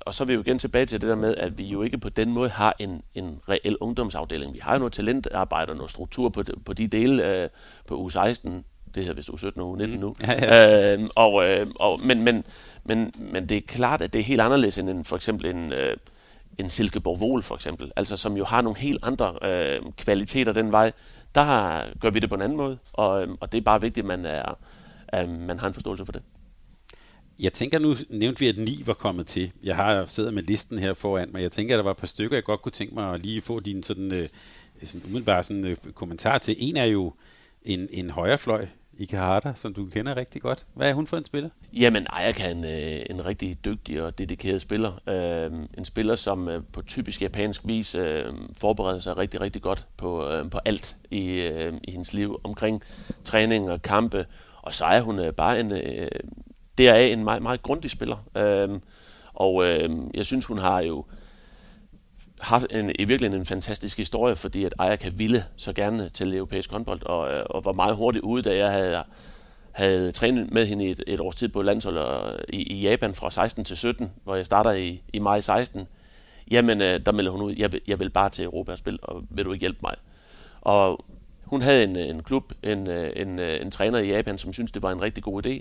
og 0.00 0.14
så 0.14 0.24
er 0.24 0.26
vi 0.26 0.34
jo 0.34 0.40
igen 0.40 0.58
tilbage 0.58 0.86
til 0.86 1.00
det 1.00 1.08
der 1.08 1.16
med, 1.16 1.34
at 1.36 1.58
vi 1.58 1.64
jo 1.64 1.82
ikke 1.82 1.98
på 1.98 2.08
den 2.08 2.32
måde 2.32 2.48
har 2.48 2.76
en, 2.78 3.02
en 3.14 3.40
reel 3.48 3.76
ungdomsafdeling. 3.80 4.54
Vi 4.54 4.60
har 4.62 4.72
jo 4.72 4.78
noget 4.78 4.92
talentarbejde 4.92 5.70
og 5.70 5.76
noget 5.76 5.90
struktur 5.90 6.28
på, 6.28 6.44
på 6.64 6.72
de 6.72 6.86
dele 6.86 7.42
øh, 7.42 7.48
på 7.86 8.08
U16, 8.08 8.48
det 8.94 9.04
hedder 9.04 9.14
vist 9.14 9.30
U17 9.30 9.60
og 9.60 9.78
U19 9.78 9.86
nu. 9.86 10.14
Ja, 10.20 10.32
ja. 10.32 10.96
Øh, 10.96 11.08
og, 11.14 11.44
øh, 11.44 11.66
og, 11.76 12.00
men, 12.04 12.22
men, 12.24 12.44
men, 12.84 13.12
men 13.18 13.48
det 13.48 13.56
er 13.56 13.60
klart, 13.60 14.00
at 14.00 14.12
det 14.12 14.18
er 14.18 14.24
helt 14.24 14.40
anderledes 14.40 14.78
end 14.78 14.90
en, 14.90 15.04
for 15.04 15.16
eksempel 15.16 15.46
en, 15.46 15.72
øh, 15.72 15.96
en 16.58 16.70
Silkeborg 16.70 17.20
Vol 17.20 17.42
for 17.42 17.54
eksempel, 17.54 17.92
altså 17.96 18.16
som 18.16 18.36
jo 18.36 18.44
har 18.44 18.62
nogle 18.62 18.78
helt 18.78 19.00
andre 19.02 19.38
øh, 19.42 19.92
kvaliteter 19.96 20.52
den 20.52 20.72
vej, 20.72 20.92
der 21.34 21.80
gør 22.00 22.10
vi 22.10 22.18
det 22.18 22.28
på 22.28 22.34
en 22.34 22.42
anden 22.42 22.58
måde, 22.58 22.78
og, 22.92 23.22
øh, 23.22 23.28
og 23.40 23.52
det 23.52 23.58
er 23.58 23.62
bare 23.62 23.80
vigtigt, 23.80 24.04
at 24.04 24.08
man, 24.08 24.26
er, 24.26 24.58
at 25.08 25.28
man 25.28 25.58
har 25.58 25.66
en 25.66 25.74
forståelse 25.74 26.04
for 26.04 26.12
det. 26.12 26.22
Jeg 27.38 27.52
tænker, 27.52 27.78
nu 27.78 27.96
nævnte 28.10 28.40
vi, 28.40 28.48
at 28.48 28.58
ni 28.58 28.82
var 28.86 28.94
kommet 28.94 29.26
til. 29.26 29.52
Jeg 29.64 29.76
har 29.76 30.06
siddet 30.06 30.34
med 30.34 30.42
listen 30.42 30.78
her 30.78 30.94
foran 30.94 31.28
mig. 31.32 31.42
Jeg 31.42 31.52
tænker, 31.52 31.74
at 31.74 31.78
der 31.78 31.84
var 31.84 31.90
et 31.90 31.96
par 31.96 32.06
stykker, 32.06 32.36
jeg 32.36 32.44
godt 32.44 32.62
kunne 32.62 32.72
tænke 32.72 32.94
mig 32.94 33.14
at 33.14 33.22
lige 33.22 33.40
få 33.40 33.60
din 33.60 33.82
sådan, 33.82 34.12
øh, 34.12 34.28
sådan 34.84 35.06
umiddelbare 35.06 35.42
sådan, 35.42 35.64
øh, 35.64 35.76
kommentar 35.94 36.38
til. 36.38 36.56
En 36.58 36.76
er 36.76 36.84
jo 36.84 37.12
en, 37.62 37.88
en 37.90 38.10
højrefløj 38.10 38.66
Ikehata, 38.98 39.52
som 39.54 39.74
du 39.74 39.86
kender 39.86 40.16
rigtig 40.16 40.42
godt. 40.42 40.66
Hvad 40.74 40.90
er 40.90 40.94
hun 40.94 41.06
for 41.06 41.16
en 41.16 41.24
spiller? 41.24 41.50
Jamen, 41.72 42.06
Ayaka 42.10 42.44
er 42.44 42.50
en, 42.50 42.64
øh, 42.64 43.06
en 43.10 43.26
rigtig 43.26 43.64
dygtig 43.64 44.02
og 44.02 44.18
dedikeret 44.18 44.62
spiller. 44.62 44.92
Øh, 45.08 45.52
en 45.78 45.84
spiller, 45.84 46.16
som 46.16 46.48
øh, 46.48 46.62
på 46.72 46.82
typisk 46.82 47.22
japansk 47.22 47.60
vis 47.64 47.94
øh, 47.94 48.24
forbereder 48.56 49.00
sig 49.00 49.16
rigtig, 49.16 49.40
rigtig 49.40 49.62
godt 49.62 49.86
på, 49.96 50.28
øh, 50.28 50.50
på 50.50 50.58
alt 50.64 50.96
i, 51.10 51.40
øh, 51.40 51.72
i 51.84 51.90
hendes 51.90 52.12
liv 52.12 52.40
omkring 52.44 52.82
træning 53.24 53.70
og 53.70 53.82
kampe. 53.82 54.26
Og 54.62 54.74
så 54.74 54.84
er 54.84 55.00
hun 55.00 55.18
øh, 55.18 55.32
bare 55.32 55.60
en, 55.60 55.72
øh, 55.72 56.08
deraf 56.78 57.12
en 57.12 57.24
meget, 57.24 57.42
meget 57.42 57.62
grundig 57.62 57.90
spiller. 57.90 58.16
Øh, 58.36 58.80
og 59.34 59.64
øh, 59.66 59.90
jeg 60.14 60.26
synes, 60.26 60.46
hun 60.46 60.58
har 60.58 60.80
jo 60.80 61.04
haft 62.40 62.66
en, 62.70 62.92
i 62.98 63.04
virkeligheden 63.04 63.40
en 63.40 63.46
fantastisk 63.46 63.96
historie, 63.96 64.36
fordi 64.36 64.64
at 64.64 64.74
Ajax 64.78 65.04
ville 65.12 65.44
så 65.56 65.72
gerne 65.72 66.08
til 66.08 66.34
europæisk 66.34 66.70
håndbold, 66.70 67.02
og, 67.06 67.32
øh, 67.32 67.44
og 67.50 67.64
var 67.64 67.72
meget 67.72 67.96
hurtigt 67.96 68.24
ude, 68.24 68.42
da 68.42 68.56
jeg 68.56 68.70
havde, 68.70 69.02
havde 69.72 70.12
trænet 70.12 70.50
med 70.50 70.66
hende 70.66 70.86
et, 70.86 71.04
et 71.06 71.20
års 71.20 71.36
tid 71.36 71.48
på 71.48 71.62
landshold 71.62 72.38
i, 72.48 72.62
i 72.62 72.80
Japan 72.80 73.14
fra 73.14 73.30
16 73.30 73.64
til 73.64 73.76
17, 73.76 74.12
hvor 74.24 74.34
jeg 74.34 74.46
starter 74.46 74.72
i, 74.72 75.02
i 75.12 75.18
maj 75.18 75.40
16. 75.40 75.86
Jamen, 76.50 76.80
øh, 76.80 77.00
der 77.06 77.12
melder 77.12 77.30
hun 77.30 77.42
ud, 77.42 77.54
jeg 77.56 77.72
vil, 77.72 77.80
jeg 77.86 77.98
vil 77.98 78.10
bare 78.10 78.30
til 78.30 78.44
Europa 78.44 78.72
og 78.72 78.78
spille, 78.78 78.98
og 79.02 79.24
vil 79.30 79.44
du 79.44 79.52
ikke 79.52 79.60
hjælpe 79.60 79.78
mig? 79.82 79.94
Og 80.60 81.04
hun 81.44 81.62
havde 81.62 81.84
en, 81.84 81.98
øh, 81.98 82.08
en 82.08 82.22
klub, 82.22 82.52
en, 82.62 82.88
øh, 82.90 83.12
en, 83.16 83.38
en, 83.38 83.62
en 83.62 83.70
træner 83.70 83.98
i 83.98 84.08
Japan, 84.08 84.38
som 84.38 84.52
syntes, 84.52 84.72
det 84.72 84.82
var 84.82 84.92
en 84.92 85.02
rigtig 85.02 85.24
god 85.24 85.46
idé, 85.46 85.60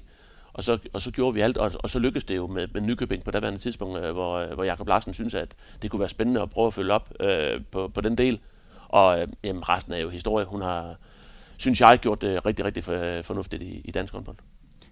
og 0.53 0.63
så, 0.63 0.77
og 0.93 1.01
så 1.01 1.11
gjorde 1.11 1.33
vi 1.33 1.41
alt, 1.41 1.57
og, 1.57 1.71
og 1.75 1.89
så 1.89 1.99
lykkedes 1.99 2.23
det 2.23 2.35
jo 2.35 2.47
med, 2.47 2.67
med 2.73 2.81
Nykøbing 2.81 3.23
på 3.23 3.31
daværende 3.31 3.59
tidspunkt, 3.59 3.99
øh, 3.99 4.11
hvor, 4.11 4.33
øh, 4.33 4.53
hvor 4.53 4.63
Jakob 4.63 4.87
Larsen 4.87 5.13
synes, 5.13 5.33
at 5.33 5.55
det 5.81 5.91
kunne 5.91 5.99
være 5.99 6.09
spændende 6.09 6.41
at 6.41 6.49
prøve 6.49 6.67
at 6.67 6.73
følge 6.73 6.93
op 6.93 7.13
øh, 7.19 7.61
på, 7.71 7.87
på 7.87 8.01
den 8.01 8.17
del. 8.17 8.39
Og 8.87 9.21
øh, 9.21 9.27
jamen, 9.43 9.69
resten 9.69 9.93
er 9.93 9.97
jo 9.97 10.09
historie. 10.09 10.45
Hun 10.45 10.61
har, 10.61 10.95
synes 11.57 11.81
jeg, 11.81 11.99
gjort 12.01 12.21
det 12.21 12.45
rigtig, 12.45 12.65
rigtig 12.65 12.83
fornuftigt 13.25 13.63
i, 13.63 13.81
i 13.85 13.91
dansk 13.91 14.13
håndbold. 14.13 14.37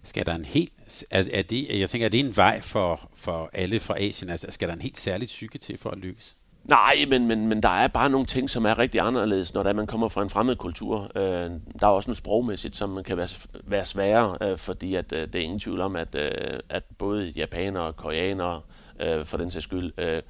Skal 0.03 0.25
der 0.25 0.35
en 0.35 0.45
helt, 0.45 1.03
er, 1.11 1.23
er 1.33 1.41
det, 1.41 1.79
jeg 1.79 1.89
tænker, 1.89 2.05
er 2.05 2.09
det 2.09 2.19
en 2.19 2.37
vej 2.37 2.61
for, 2.61 3.09
for 3.13 3.49
alle 3.53 3.79
fra 3.79 3.99
Asien? 3.99 4.29
Altså, 4.29 4.47
skal 4.49 4.67
der 4.67 4.73
en 4.73 4.81
helt 4.81 4.97
særlig 4.97 5.25
psyke 5.25 5.57
til 5.57 5.77
for 5.77 5.89
at 5.89 5.97
lykkes? 5.97 6.37
Nej, 6.63 7.05
men, 7.07 7.27
men, 7.27 7.47
men 7.47 7.63
der 7.63 7.69
er 7.69 7.87
bare 7.87 8.09
nogle 8.09 8.25
ting, 8.25 8.49
som 8.49 8.65
er 8.65 8.79
rigtig 8.79 9.01
anderledes, 9.01 9.53
når 9.53 9.63
der 9.63 9.73
man 9.73 9.87
kommer 9.87 10.07
fra 10.07 10.23
en 10.23 10.29
fremmed 10.29 10.55
kultur. 10.55 11.11
Øh, 11.15 11.51
der 11.79 11.87
er 11.87 11.87
også 11.87 12.09
noget 12.09 12.17
sprogmæssigt, 12.17 12.75
som 12.75 13.03
kan 13.03 13.17
være, 13.17 13.27
være 13.63 13.85
sværere, 13.85 14.37
øh, 14.41 14.57
fordi 14.57 14.95
at, 14.95 15.13
øh, 15.13 15.27
det 15.27 15.35
er 15.35 15.43
ingen 15.43 15.59
tvivl 15.59 15.81
om, 15.81 15.95
at, 15.95 16.15
øh, 16.15 16.59
at 16.69 16.83
både 16.97 17.33
japanere, 17.35 17.83
og 17.83 17.95
koreanere, 17.95 18.61
øh, 18.99 19.25
for 19.25 19.37
den 19.37 19.51
sags 19.51 19.63
skyld. 19.63 19.91
Øh, 19.97 20.21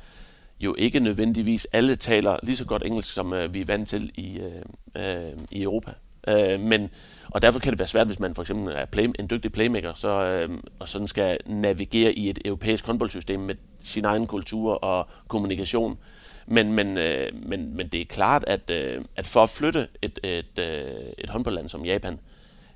jo 0.59 0.75
ikke 0.77 0.99
nødvendigvis 0.99 1.67
alle 1.73 1.95
taler 1.95 2.37
lige 2.43 2.57
så 2.57 2.65
godt 2.65 2.83
engelsk, 2.85 3.13
som 3.13 3.33
øh, 3.33 3.53
vi 3.53 3.61
er 3.61 3.65
vant 3.65 3.89
til 3.89 4.11
i, 4.15 4.39
øh, 4.39 4.61
øh, 4.97 5.31
i 5.51 5.63
Europa. 5.63 5.91
Øh, 6.27 6.59
men, 6.59 6.89
og 7.29 7.41
derfor 7.41 7.59
kan 7.59 7.71
det 7.71 7.79
være 7.79 7.87
svært, 7.87 8.07
hvis 8.07 8.19
man 8.19 8.35
for 8.35 8.41
eksempel 8.41 8.73
er 8.75 8.85
play, 8.85 9.09
en 9.19 9.29
dygtig 9.29 9.51
playmaker, 9.51 9.93
så, 9.93 10.07
øh, 10.07 10.49
og 10.79 10.89
sådan 10.89 11.07
skal 11.07 11.37
navigere 11.45 12.13
i 12.13 12.29
et 12.29 12.39
europæisk 12.45 12.85
håndboldsystem 12.85 13.39
med 13.39 13.55
sin 13.81 14.05
egen 14.05 14.27
kultur 14.27 14.73
og 14.73 15.07
kommunikation. 15.27 15.97
Men, 16.47 16.73
men, 16.73 16.97
øh, 16.97 17.31
men, 17.45 17.75
men 17.75 17.87
det 17.87 18.01
er 18.01 18.05
klart, 18.05 18.43
at, 18.47 18.69
øh, 18.69 19.03
at 19.15 19.27
for 19.27 19.43
at 19.43 19.49
flytte 19.49 19.87
et, 20.01 20.19
et, 20.23 20.59
øh, 20.59 21.13
et 21.17 21.29
håndboldland 21.29 21.69
som 21.69 21.85
Japan, 21.85 22.19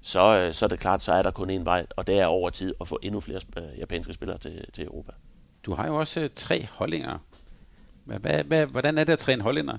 så, 0.01 0.35
øh, 0.35 0.53
så 0.53 0.65
er 0.65 0.69
det 0.69 0.79
klart, 0.79 1.03
så 1.03 1.13
er 1.13 1.21
der 1.21 1.31
kun 1.31 1.49
én 1.49 1.63
vej, 1.63 1.85
og 1.89 2.07
det 2.07 2.19
er 2.19 2.25
over 2.25 2.49
tid 2.49 2.73
at 2.81 2.87
få 2.87 2.99
endnu 3.01 3.19
flere 3.19 3.41
øh, 3.57 3.79
japanske 3.79 4.13
spillere 4.13 4.37
til, 4.37 4.65
til 4.73 4.83
Europa. 4.83 5.11
Du 5.65 5.73
har 5.73 5.87
jo 5.87 5.95
også 5.95 6.21
øh, 6.21 6.29
tre 6.35 6.67
holdinger. 6.71 7.17
Hvad, 8.03 8.43
hvad, 8.43 8.65
hvordan 8.65 8.97
er 8.97 9.03
det 9.03 9.13
at 9.13 9.19
træne 9.19 9.43
hollænder? 9.43 9.77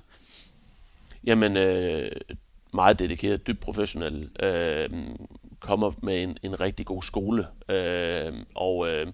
Jamen, 1.25 1.57
øh, 1.57 2.11
meget 2.77 2.99
dedikeret, 2.99 3.47
dybt 3.47 3.61
professionel, 3.61 4.31
øh, 4.43 4.91
kommer 5.61 5.93
med 6.03 6.23
en, 6.23 6.39
en 6.43 6.61
rigtig 6.61 6.87
god 6.87 7.03
skole, 7.03 7.47
øh, 7.69 8.33
og, 8.55 8.89
øh, 8.89 9.07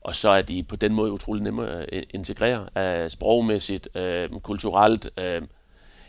og 0.00 0.16
så 0.16 0.28
er 0.28 0.42
de 0.42 0.62
på 0.62 0.76
den 0.76 0.94
måde 0.94 1.12
utrolig 1.12 1.42
nemme 1.42 1.68
at 1.68 1.88
øh, 1.92 2.02
integrere, 2.10 2.68
øh, 2.78 3.10
sprogmæssigt, 3.10 3.96
øh, 3.96 4.30
kulturelt. 4.30 5.10
Øh, 5.18 5.42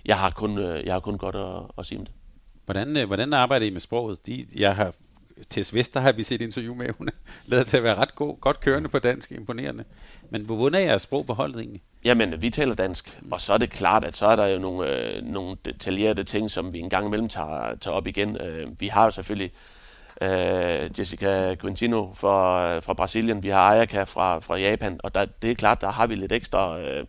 jeg, 0.05 0.17
har 0.17 0.29
kun, 0.29 0.57
øh, 0.57 0.85
jeg 0.85 0.93
har 0.93 0.99
kun 0.99 1.17
godt 1.17 1.35
at, 1.35 1.71
at 1.77 1.85
sige 1.85 1.99
om 1.99 2.05
det. 2.05 2.13
Hvordan, 2.65 2.97
øh, 2.97 3.07
hvordan 3.07 3.33
arbejder 3.33 3.65
I 3.65 3.69
med 3.69 3.79
sproget? 3.79 4.27
De, 4.27 4.45
jeg 4.55 4.75
har 4.75 4.93
Tess 5.49 5.73
Vester 5.73 5.99
har 5.99 6.11
vi 6.11 6.23
set 6.23 6.41
interview 6.41 6.75
med. 6.75 6.89
Hun 6.97 7.09
lader 7.45 7.63
til 7.63 7.77
at 7.77 7.83
være 7.83 7.95
ret 7.95 8.15
god, 8.15 8.39
godt 8.39 8.59
kørende 8.59 8.89
på 8.89 8.99
dansk, 8.99 9.31
imponerende. 9.31 9.83
Men 10.29 10.45
hvor 10.45 10.75
er 10.75 10.79
jeres 10.79 11.01
sprog 11.01 11.25
på 11.25 11.33
holdet 11.33 11.59
egentlig? 11.59 11.81
Jamen, 12.03 12.41
vi 12.41 12.49
taler 12.49 12.75
dansk, 12.75 13.19
og 13.31 13.41
så 13.41 13.53
er 13.53 13.57
det 13.57 13.69
klart, 13.69 14.03
at 14.03 14.17
så 14.17 14.25
er 14.25 14.35
der 14.35 14.47
jo 14.47 14.59
nogle, 14.59 15.15
øh, 15.15 15.23
nogle 15.23 15.57
detaljerede 15.65 16.23
ting, 16.23 16.51
som 16.51 16.73
vi 16.73 16.79
en 16.79 16.89
gang 16.89 17.07
imellem 17.07 17.29
tager, 17.29 17.75
tager 17.75 17.95
op 17.95 18.07
igen. 18.07 18.41
Øh, 18.41 18.81
vi 18.81 18.87
har 18.87 19.05
jo 19.05 19.11
selvfølgelig 19.11 19.51
øh, 20.21 20.99
Jessica 20.99 21.55
Quintino 21.55 22.13
fra, 22.13 22.79
fra 22.79 22.93
Brasilien, 22.93 23.43
vi 23.43 23.49
har 23.49 23.59
Ayaka 23.59 24.03
fra, 24.03 24.39
fra 24.39 24.57
Japan, 24.57 24.99
og 25.03 25.15
der, 25.15 25.25
det 25.41 25.51
er 25.51 25.55
klart, 25.55 25.81
der 25.81 25.91
har 25.91 26.07
vi 26.07 26.15
lidt 26.15 26.31
ekstra 26.31 26.79
øh, 26.79 27.05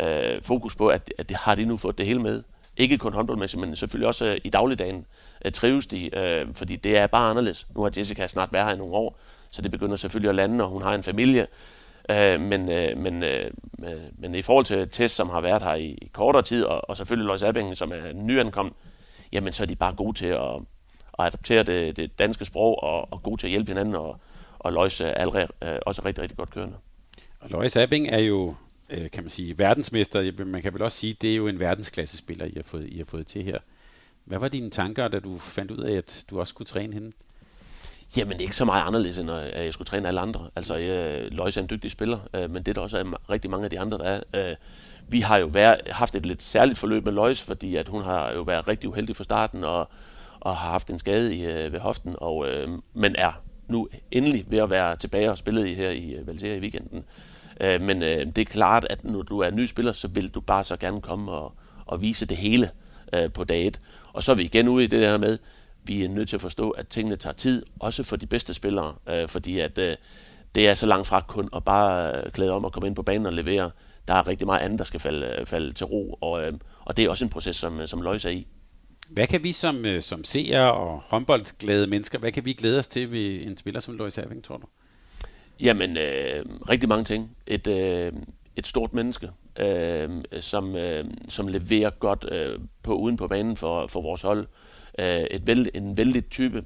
øh, 0.00 0.42
fokus 0.42 0.76
på, 0.76 0.88
at, 0.88 1.12
at 1.18 1.28
det 1.28 1.36
har 1.36 1.54
de 1.54 1.64
nu 1.64 1.76
fået 1.76 1.98
det 1.98 2.06
hele 2.06 2.20
med. 2.20 2.42
Ikke 2.76 2.98
kun 2.98 3.12
håndboldmæssigt, 3.12 3.60
men 3.60 3.76
selvfølgelig 3.76 4.08
også 4.08 4.24
øh, 4.24 4.36
i 4.44 4.50
dagligdagen 4.50 5.06
øh, 5.44 5.52
trives 5.52 5.86
de, 5.86 6.18
øh, 6.18 6.54
fordi 6.54 6.76
det 6.76 6.96
er 6.96 7.06
bare 7.06 7.30
anderledes. 7.30 7.66
Nu 7.74 7.82
har 7.82 7.90
Jessica 7.96 8.26
snart 8.26 8.52
været 8.52 8.66
her 8.66 8.74
i 8.74 8.78
nogle 8.78 8.94
år, 8.94 9.18
så 9.50 9.62
det 9.62 9.70
begynder 9.70 9.96
selvfølgelig 9.96 10.28
at 10.28 10.34
lande, 10.34 10.64
og 10.64 10.70
hun 10.70 10.82
har 10.82 10.94
en 10.94 11.02
familie. 11.02 11.46
Øh, 12.10 12.40
men, 12.40 12.68
øh, 12.68 12.96
men, 12.96 13.22
øh, 13.22 13.50
øh 13.84 14.00
men 14.18 14.34
i 14.34 14.42
forhold 14.42 14.64
til 14.64 14.88
Tess, 14.88 15.14
som 15.14 15.30
har 15.30 15.40
været 15.40 15.62
her 15.62 15.74
i, 15.74 15.86
i 16.02 16.10
kortere 16.12 16.42
tid, 16.42 16.64
og, 16.64 16.90
og 16.90 16.96
selvfølgelig 16.96 17.26
Lois 17.26 17.42
Abingen, 17.42 17.76
som 17.76 17.92
er 17.92 18.12
nyankommet, 18.12 18.74
jamen 19.32 19.52
så 19.52 19.62
er 19.62 19.66
de 19.66 19.76
bare 19.76 19.94
gode 19.94 20.18
til 20.18 20.26
at, 20.26 20.54
at 21.18 21.26
adaptere 21.26 21.62
det, 21.62 21.96
det 21.96 22.18
danske 22.18 22.44
sprog, 22.44 22.82
og, 22.82 23.12
og 23.12 23.22
gode 23.22 23.40
til 23.40 23.46
at 23.46 23.50
hjælpe 23.50 23.70
hinanden, 23.70 23.94
og, 23.94 24.20
og 24.58 24.72
Lois 24.72 25.00
er 25.00 25.06
allerede 25.06 25.48
øh, 25.64 25.78
også 25.86 26.02
rigtig, 26.04 26.22
rigtig 26.22 26.38
godt 26.38 26.50
kørende. 26.50 26.76
Og 27.40 27.50
Lois 27.50 27.76
Abing 27.76 28.08
er 28.08 28.18
jo 28.18 28.54
øh, 28.92 29.10
kan 29.10 29.22
man 29.22 29.30
sige, 29.30 29.58
verdensmester. 29.58 30.44
Man 30.44 30.62
kan 30.62 30.74
vel 30.74 30.82
også 30.82 30.98
sige, 30.98 31.16
det 31.20 31.32
er 31.32 31.36
jo 31.36 31.48
en 31.48 31.60
verdensklasse 31.60 32.16
spiller, 32.16 32.46
I 32.46 32.52
har 32.56 32.62
fået, 32.62 32.88
I 32.88 32.98
har 32.98 33.04
fået 33.04 33.26
til 33.26 33.44
her. 33.44 33.58
Hvad 34.24 34.38
var 34.38 34.48
dine 34.48 34.70
tanker, 34.70 35.08
da 35.08 35.18
du 35.18 35.38
fandt 35.38 35.70
ud 35.70 35.78
af, 35.78 35.92
at 35.92 36.24
du 36.30 36.40
også 36.40 36.50
skulle 36.50 36.66
træne 36.66 36.94
hende? 36.94 37.12
Jamen 38.16 38.40
ikke 38.40 38.56
så 38.56 38.64
meget 38.64 38.86
anderledes, 38.86 39.18
end 39.18 39.30
øh, 39.30 39.42
at 39.52 39.64
jeg 39.64 39.72
skulle 39.72 39.86
træne 39.86 40.08
alle 40.08 40.20
andre. 40.20 40.48
Altså, 40.56 40.74
jeg, 40.74 41.20
øh, 41.20 41.32
Løjse 41.32 41.60
er 41.60 41.62
en 41.62 41.70
dygtig 41.70 41.90
spiller, 41.90 42.18
øh, 42.34 42.50
men 42.50 42.62
det 42.62 42.68
er 42.68 42.72
der 42.72 42.80
også 42.80 42.98
er 42.98 43.30
rigtig 43.30 43.50
mange 43.50 43.64
af 43.64 43.70
de 43.70 43.80
andre, 43.80 43.98
der 43.98 44.04
er. 44.04 44.50
Øh, 44.50 44.56
vi 45.08 45.20
har 45.20 45.36
jo 45.36 45.46
været, 45.46 45.80
haft 45.90 46.14
et 46.14 46.26
lidt 46.26 46.42
særligt 46.42 46.78
forløb 46.78 47.04
med 47.04 47.12
Løjse, 47.12 47.44
fordi 47.44 47.76
at 47.76 47.88
hun 47.88 48.02
har 48.02 48.32
jo 48.32 48.42
været 48.42 48.68
rigtig 48.68 48.88
uheldig 48.88 49.16
fra 49.16 49.24
starten, 49.24 49.64
og, 49.64 49.88
og 50.40 50.56
har 50.56 50.70
haft 50.70 50.90
en 50.90 50.98
skade 50.98 51.36
i, 51.36 51.44
øh, 51.44 51.72
ved 51.72 51.80
hoften, 51.80 52.14
og, 52.18 52.48
øh, 52.48 52.68
men 52.94 53.16
er 53.18 53.42
nu 53.68 53.88
endelig 54.10 54.44
ved 54.48 54.58
at 54.58 54.70
være 54.70 54.96
tilbage 54.96 55.30
og 55.30 55.38
spillet 55.38 55.66
i 55.66 55.74
her 55.74 55.90
i 55.90 56.10
øh, 56.10 56.26
Valseria 56.26 56.56
i 56.56 56.60
weekenden. 56.60 57.04
Øh, 57.60 57.80
men 57.80 58.02
øh, 58.02 58.26
det 58.26 58.38
er 58.38 58.44
klart, 58.44 58.86
at 58.90 59.04
når 59.04 59.22
du 59.22 59.38
er 59.38 59.50
ny 59.50 59.66
spiller, 59.66 59.92
så 59.92 60.08
vil 60.08 60.28
du 60.28 60.40
bare 60.40 60.64
så 60.64 60.76
gerne 60.76 61.00
komme 61.00 61.32
og, 61.32 61.52
og 61.86 62.02
vise 62.02 62.26
det 62.26 62.36
hele 62.36 62.70
øh, 63.12 63.32
på 63.32 63.44
dag 63.44 63.66
1. 63.66 63.80
Og 64.12 64.22
så 64.22 64.32
er 64.32 64.36
vi 64.36 64.42
igen 64.42 64.68
ude 64.68 64.84
i 64.84 64.86
det 64.86 64.98
her 64.98 65.18
med, 65.18 65.38
vi 65.84 66.04
er 66.04 66.08
nødt 66.08 66.28
til 66.28 66.36
at 66.36 66.42
forstå, 66.42 66.70
at 66.70 66.88
tingene 66.88 67.16
tager 67.16 67.34
tid, 67.34 67.66
også 67.80 68.02
for 68.02 68.16
de 68.16 68.26
bedste 68.26 68.54
spillere, 68.54 68.94
øh, 69.08 69.28
fordi 69.28 69.58
at 69.58 69.78
øh, 69.78 69.96
det 70.54 70.68
er 70.68 70.74
så 70.74 70.86
langt 70.86 71.06
fra 71.06 71.20
kun 71.28 71.48
at 71.56 71.64
bare 71.64 72.16
øh, 72.16 72.32
klæde 72.32 72.52
om 72.52 72.64
og 72.64 72.72
komme 72.72 72.86
ind 72.86 72.96
på 72.96 73.02
banen 73.02 73.26
og 73.26 73.32
levere. 73.32 73.70
Der 74.08 74.14
er 74.14 74.26
rigtig 74.26 74.46
meget 74.46 74.60
andet, 74.60 74.78
der 74.78 74.84
skal 74.84 75.00
falde, 75.00 75.46
falde 75.46 75.72
til 75.72 75.86
ro, 75.86 76.18
og, 76.20 76.44
øh, 76.44 76.52
og 76.80 76.96
det 76.96 77.04
er 77.04 77.10
også 77.10 77.24
en 77.24 77.30
proces, 77.30 77.56
som, 77.56 77.86
som 77.86 78.02
Løjs 78.02 78.24
er 78.24 78.30
i. 78.30 78.46
Hvad 79.08 79.26
kan 79.26 79.42
vi 79.42 79.52
som, 79.52 79.84
som 80.00 80.24
seere 80.24 80.72
og 80.72 81.02
håndboldglade 81.06 81.86
mennesker, 81.86 82.18
hvad 82.18 82.32
kan 82.32 82.44
vi 82.44 82.52
glæde 82.52 82.78
os 82.78 82.88
til 82.88 83.10
ved 83.10 83.42
en 83.42 83.56
spiller 83.56 83.80
som 83.80 83.96
Løjs 83.96 84.18
Erving, 84.18 84.44
tror 84.44 84.56
du? 84.56 84.66
Jamen, 85.60 85.96
øh, 85.96 86.44
rigtig 86.68 86.88
mange 86.88 87.04
ting. 87.04 87.36
Et, 87.46 87.66
øh, 87.66 88.12
et 88.56 88.66
stort 88.66 88.92
menneske, 88.92 89.30
øh, 89.58 90.10
som, 90.40 90.76
øh, 90.76 91.04
som 91.28 91.48
leverer 91.48 91.90
godt 91.90 92.24
øh, 92.32 92.58
på 92.82 92.94
uden 92.94 93.16
på 93.16 93.28
banen 93.28 93.56
for, 93.56 93.86
for 93.86 94.02
vores 94.02 94.22
hold. 94.22 94.40
Øh, 94.40 94.46
Øh, 94.98 95.20
et 95.30 95.46
vældig, 95.46 95.70
en 95.74 95.96
vældig 95.96 96.30
type. 96.30 96.64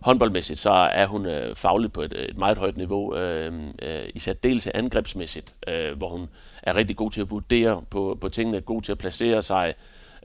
Håndboldmæssigt 0.00 0.58
så 0.58 0.70
er 0.70 1.06
hun 1.06 1.26
øh, 1.26 1.56
fagligt 1.56 1.92
på 1.92 2.02
et, 2.02 2.12
et 2.28 2.38
meget 2.38 2.58
højt 2.58 2.76
niveau, 2.76 3.16
øh, 3.16 3.52
øh, 3.82 4.08
i 4.14 4.18
dels 4.42 4.66
angrebsmæssigt, 4.66 5.54
øh, 5.68 5.98
hvor 5.98 6.08
hun 6.08 6.28
er 6.62 6.76
rigtig 6.76 6.96
god 6.96 7.10
til 7.10 7.20
at 7.20 7.30
vurdere 7.30 7.82
på, 7.90 8.18
på 8.20 8.28
tingene, 8.28 8.60
god 8.60 8.82
til 8.82 8.92
at 8.92 8.98
placere 8.98 9.42
sig. 9.42 9.74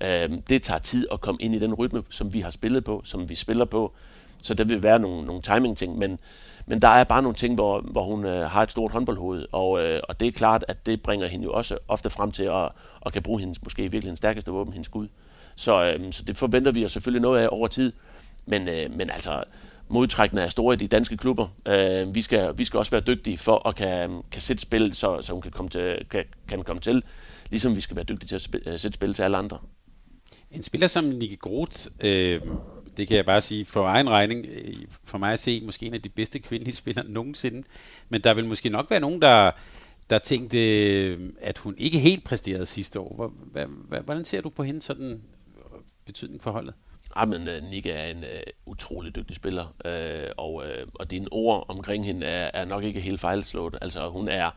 Øh, 0.02 0.30
det 0.50 0.64
tager 0.64 0.80
tid 0.80 1.08
at 1.12 1.22
komme 1.22 1.42
ind 1.42 1.56
i 1.56 1.60
den 1.60 1.74
rytme, 1.74 2.04
som 2.10 2.34
vi 2.34 2.40
har 2.40 2.50
spillet 2.50 2.84
på, 2.84 3.02
som 3.04 3.30
vi 3.30 3.36
spiller 3.36 3.66
på. 3.66 3.94
Så 4.42 4.54
der 4.54 4.64
vil 4.64 4.84
være 4.84 5.00
nogle, 5.00 5.26
nogle 5.26 5.42
timing-ting, 5.42 5.98
men 5.98 6.20
men 6.66 6.82
der 6.82 6.88
er 6.88 7.04
bare 7.04 7.22
nogle 7.22 7.36
ting, 7.36 7.56
hvor, 7.56 7.82
hvor 7.82 8.04
hun 8.04 8.26
øh, 8.26 8.50
har 8.50 8.64
et 8.64 8.72
stort 8.72 8.92
håndboldhoved, 8.92 9.46
og, 9.52 9.84
øh, 9.84 10.02
og 10.10 10.20
det 10.20 10.28
er 10.28 10.32
klart, 10.32 10.66
at 10.68 10.86
det 10.86 11.02
bringer 11.02 11.28
hende 11.28 11.44
jo 11.44 11.52
også 11.54 11.78
ofte 11.88 12.10
frem 12.10 12.32
til 12.32 12.44
at, 12.44 12.70
at 13.06 13.14
kan 13.14 13.24
bruge 13.24 13.40
hendes 13.40 13.64
måske 13.64 13.82
virkelig 13.82 14.04
hendes 14.04 14.18
stærkeste 14.18 14.52
våben, 14.52 14.74
hendes 14.74 14.86
skud. 14.86 15.08
Så, 15.56 15.86
øh, 15.86 16.14
så 16.14 16.24
det 16.24 16.38
forventer 16.38 16.72
vi 16.72 16.86
os 16.86 16.92
selvfølgelig 16.92 17.22
noget 17.22 17.42
af 17.42 17.48
over 17.52 17.68
tid. 17.68 17.94
Men, 18.46 18.68
øh, 18.68 18.98
men 18.98 19.10
altså, 19.10 19.44
modtrækkene 19.88 20.42
er 20.42 20.50
store 20.50 20.74
i 20.74 20.78
de 20.78 20.88
danske 20.88 21.18
klubber. 21.18 21.48
Øh, 21.68 22.16
vi, 22.16 22.22
skal, 22.22 22.58
vi 22.58 22.66
skal 22.66 22.78
også 22.78 22.92
være 22.92 23.02
dygtige 23.02 23.38
for 23.38 23.68
at 23.68 23.76
kan, 23.76 24.22
kan 24.32 24.42
sætte 24.42 24.62
spil, 24.62 24.94
så, 24.94 25.22
så 25.22 25.34
hun 25.34 25.42
kan 25.42 25.52
komme, 25.52 25.70
til, 25.70 26.06
kan, 26.10 26.26
kan 26.48 26.64
komme 26.64 26.80
til, 26.80 27.04
ligesom 27.50 27.76
vi 27.76 27.82
skal 27.82 27.96
være 27.96 28.06
dygtige 28.06 28.28
til 28.28 28.36
at 28.36 28.74
øh, 28.74 28.80
sætte 28.80 28.96
spil 28.96 29.14
til 29.14 29.24
alle 29.24 29.38
andre. 29.38 29.60
En 30.52 30.64
spiller 30.64 30.88
som 30.88 31.04
Nicky 31.04 31.40
Groth, 31.40 31.88
øh, 32.00 32.42
det 32.98 33.08
kan 33.08 33.18
jeg 33.18 33.26
bare 33.26 33.42
sige 33.42 33.66
for 33.66 33.88
egen 33.88 34.10
regning, 34.10 34.46
øh, 34.50 34.74
for 35.04 35.18
mig 35.18 35.34
at 35.34 35.40
se, 35.40 35.62
måske 35.66 35.86
en 35.86 35.94
af 35.94 36.02
de 36.02 36.10
bedste 36.10 36.40
kvindelige 36.40 36.76
spillere 36.76 37.06
nogensinde. 37.08 37.64
Men 38.10 38.22
der 38.22 38.34
vil 38.34 38.46
måske 38.46 38.70
nok 38.70 38.90
være 38.90 39.00
nogen, 39.00 39.22
der, 39.22 39.52
der 40.10 40.18
tænkte, 40.18 40.60
øh, 40.90 41.20
at 41.42 41.58
hun 41.58 41.76
ikke 41.78 42.00
helt 42.00 42.24
præsterede 42.24 42.66
sidste 42.66 43.00
år. 43.00 43.34
Hvordan 44.04 44.26
ser 44.26 44.42
du 44.42 44.50
på 44.50 44.64
hende 44.64 44.82
sådan 44.82 45.22
betydning 46.06 46.44
for 46.44 46.52
holdet? 46.52 46.74
Ah, 47.16 47.28
men 47.28 47.48
øh, 47.48 47.64
uh, 47.64 47.70
Nika 47.70 47.92
er 47.92 48.06
en 48.06 48.18
uh, 48.18 48.72
utrolig 48.72 49.16
dygtig 49.16 49.36
spiller, 49.36 49.66
uh, 49.86 50.32
og, 50.38 50.54
uh, 50.54 50.88
og 50.94 51.12
dine 51.12 51.28
ord 51.32 51.66
omkring 51.68 52.06
hende 52.06 52.26
er, 52.26 52.52
er 52.54 52.66
nok 52.66 52.84
ikke 52.84 53.02
helt 53.02 53.22
fejlslået. 53.22 53.78
Altså, 53.82 54.10
hun 54.10 54.28
er 54.28 54.52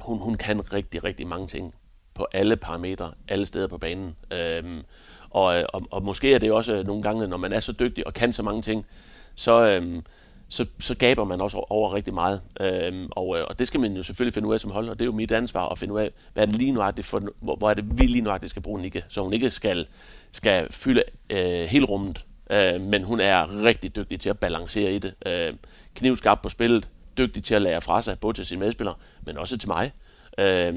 hun, 0.00 0.18
hun 0.18 0.34
kan 0.34 0.72
rigtig, 0.72 1.04
rigtig 1.04 1.26
mange 1.26 1.46
ting 1.46 1.74
på 2.14 2.26
alle 2.32 2.56
parametre, 2.56 3.12
alle 3.28 3.46
steder 3.46 3.66
på 3.66 3.78
banen. 3.78 4.16
Uh, 4.30 4.80
og, 5.30 5.64
og, 5.72 5.82
og 5.90 6.02
måske 6.02 6.34
er 6.34 6.38
det 6.38 6.52
også 6.52 6.82
nogle 6.82 7.02
gange, 7.02 7.28
når 7.28 7.36
man 7.36 7.52
er 7.52 7.60
så 7.60 7.72
dygtig 7.72 8.06
og 8.06 8.14
kan 8.14 8.32
så 8.32 8.42
mange 8.42 8.62
ting, 8.62 8.86
så, 9.34 9.80
uh, 9.80 10.02
så, 10.52 10.66
så 10.80 10.94
gaber 10.94 11.24
man 11.24 11.40
også 11.40 11.64
over 11.70 11.94
rigtig 11.94 12.14
meget. 12.14 12.40
Øhm, 12.60 13.08
og, 13.10 13.38
øh, 13.38 13.44
og 13.48 13.58
det 13.58 13.66
skal 13.66 13.80
man 13.80 13.96
jo 13.96 14.02
selvfølgelig 14.02 14.34
finde 14.34 14.48
ud 14.48 14.54
af 14.54 14.60
som 14.60 14.70
hold, 14.70 14.88
og 14.88 14.98
det 14.98 15.04
er 15.04 15.06
jo 15.06 15.12
mit 15.12 15.32
ansvar 15.32 15.68
at 15.68 15.78
finde 15.78 15.94
ud 15.94 16.00
af, 16.00 16.10
hvad 16.32 16.42
er 16.42 16.46
det 16.46 16.56
lige 16.56 16.72
nuagtigt 16.72 17.06
for, 17.06 17.22
hvor, 17.40 17.56
hvor 17.56 17.70
er 17.70 17.74
det 17.74 17.98
vi 17.98 18.06
lige 18.06 18.22
nuagtigt 18.22 18.50
skal 18.50 18.62
bruge 18.62 18.80
Nikke, 18.80 19.04
så 19.08 19.22
hun 19.22 19.32
ikke 19.32 19.50
skal, 19.50 19.86
skal 20.32 20.72
fylde 20.72 21.02
øh, 21.30 21.64
hele 21.64 21.86
rummet. 21.86 22.26
Øh, 22.50 22.80
men 22.80 23.04
hun 23.04 23.20
er 23.20 23.64
rigtig 23.64 23.96
dygtig 23.96 24.20
til 24.20 24.28
at 24.28 24.38
balancere 24.38 24.92
i 24.92 24.98
det. 24.98 25.14
Øh, 25.26 25.52
knivskarp 25.94 26.42
på 26.42 26.48
spillet, 26.48 26.88
dygtig 27.18 27.44
til 27.44 27.54
at 27.54 27.62
lære 27.62 27.80
fra 27.80 28.02
sig, 28.02 28.18
både 28.18 28.34
til 28.36 28.46
sine 28.46 28.60
medspillere, 28.60 28.94
men 29.26 29.38
også 29.38 29.58
til 29.58 29.68
mig. 29.68 29.92
Øh, 30.38 30.74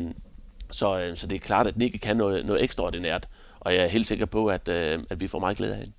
så, 0.71 0.99
øh, 0.99 1.15
så 1.15 1.27
det 1.27 1.35
er 1.35 1.39
klart, 1.39 1.67
at 1.67 1.77
Nikke 1.77 1.97
kan 1.97 2.17
noget, 2.17 2.45
noget 2.45 2.63
ekstraordinært. 2.63 3.27
Og 3.59 3.75
jeg 3.75 3.83
er 3.83 3.87
helt 3.87 4.07
sikker 4.07 4.25
på, 4.25 4.47
at, 4.47 4.67
øh, 4.67 4.99
at 5.09 5.19
vi 5.19 5.27
får 5.27 5.39
meget 5.39 5.57
glæde 5.57 5.73
af 5.73 5.79
hende. 5.79 5.93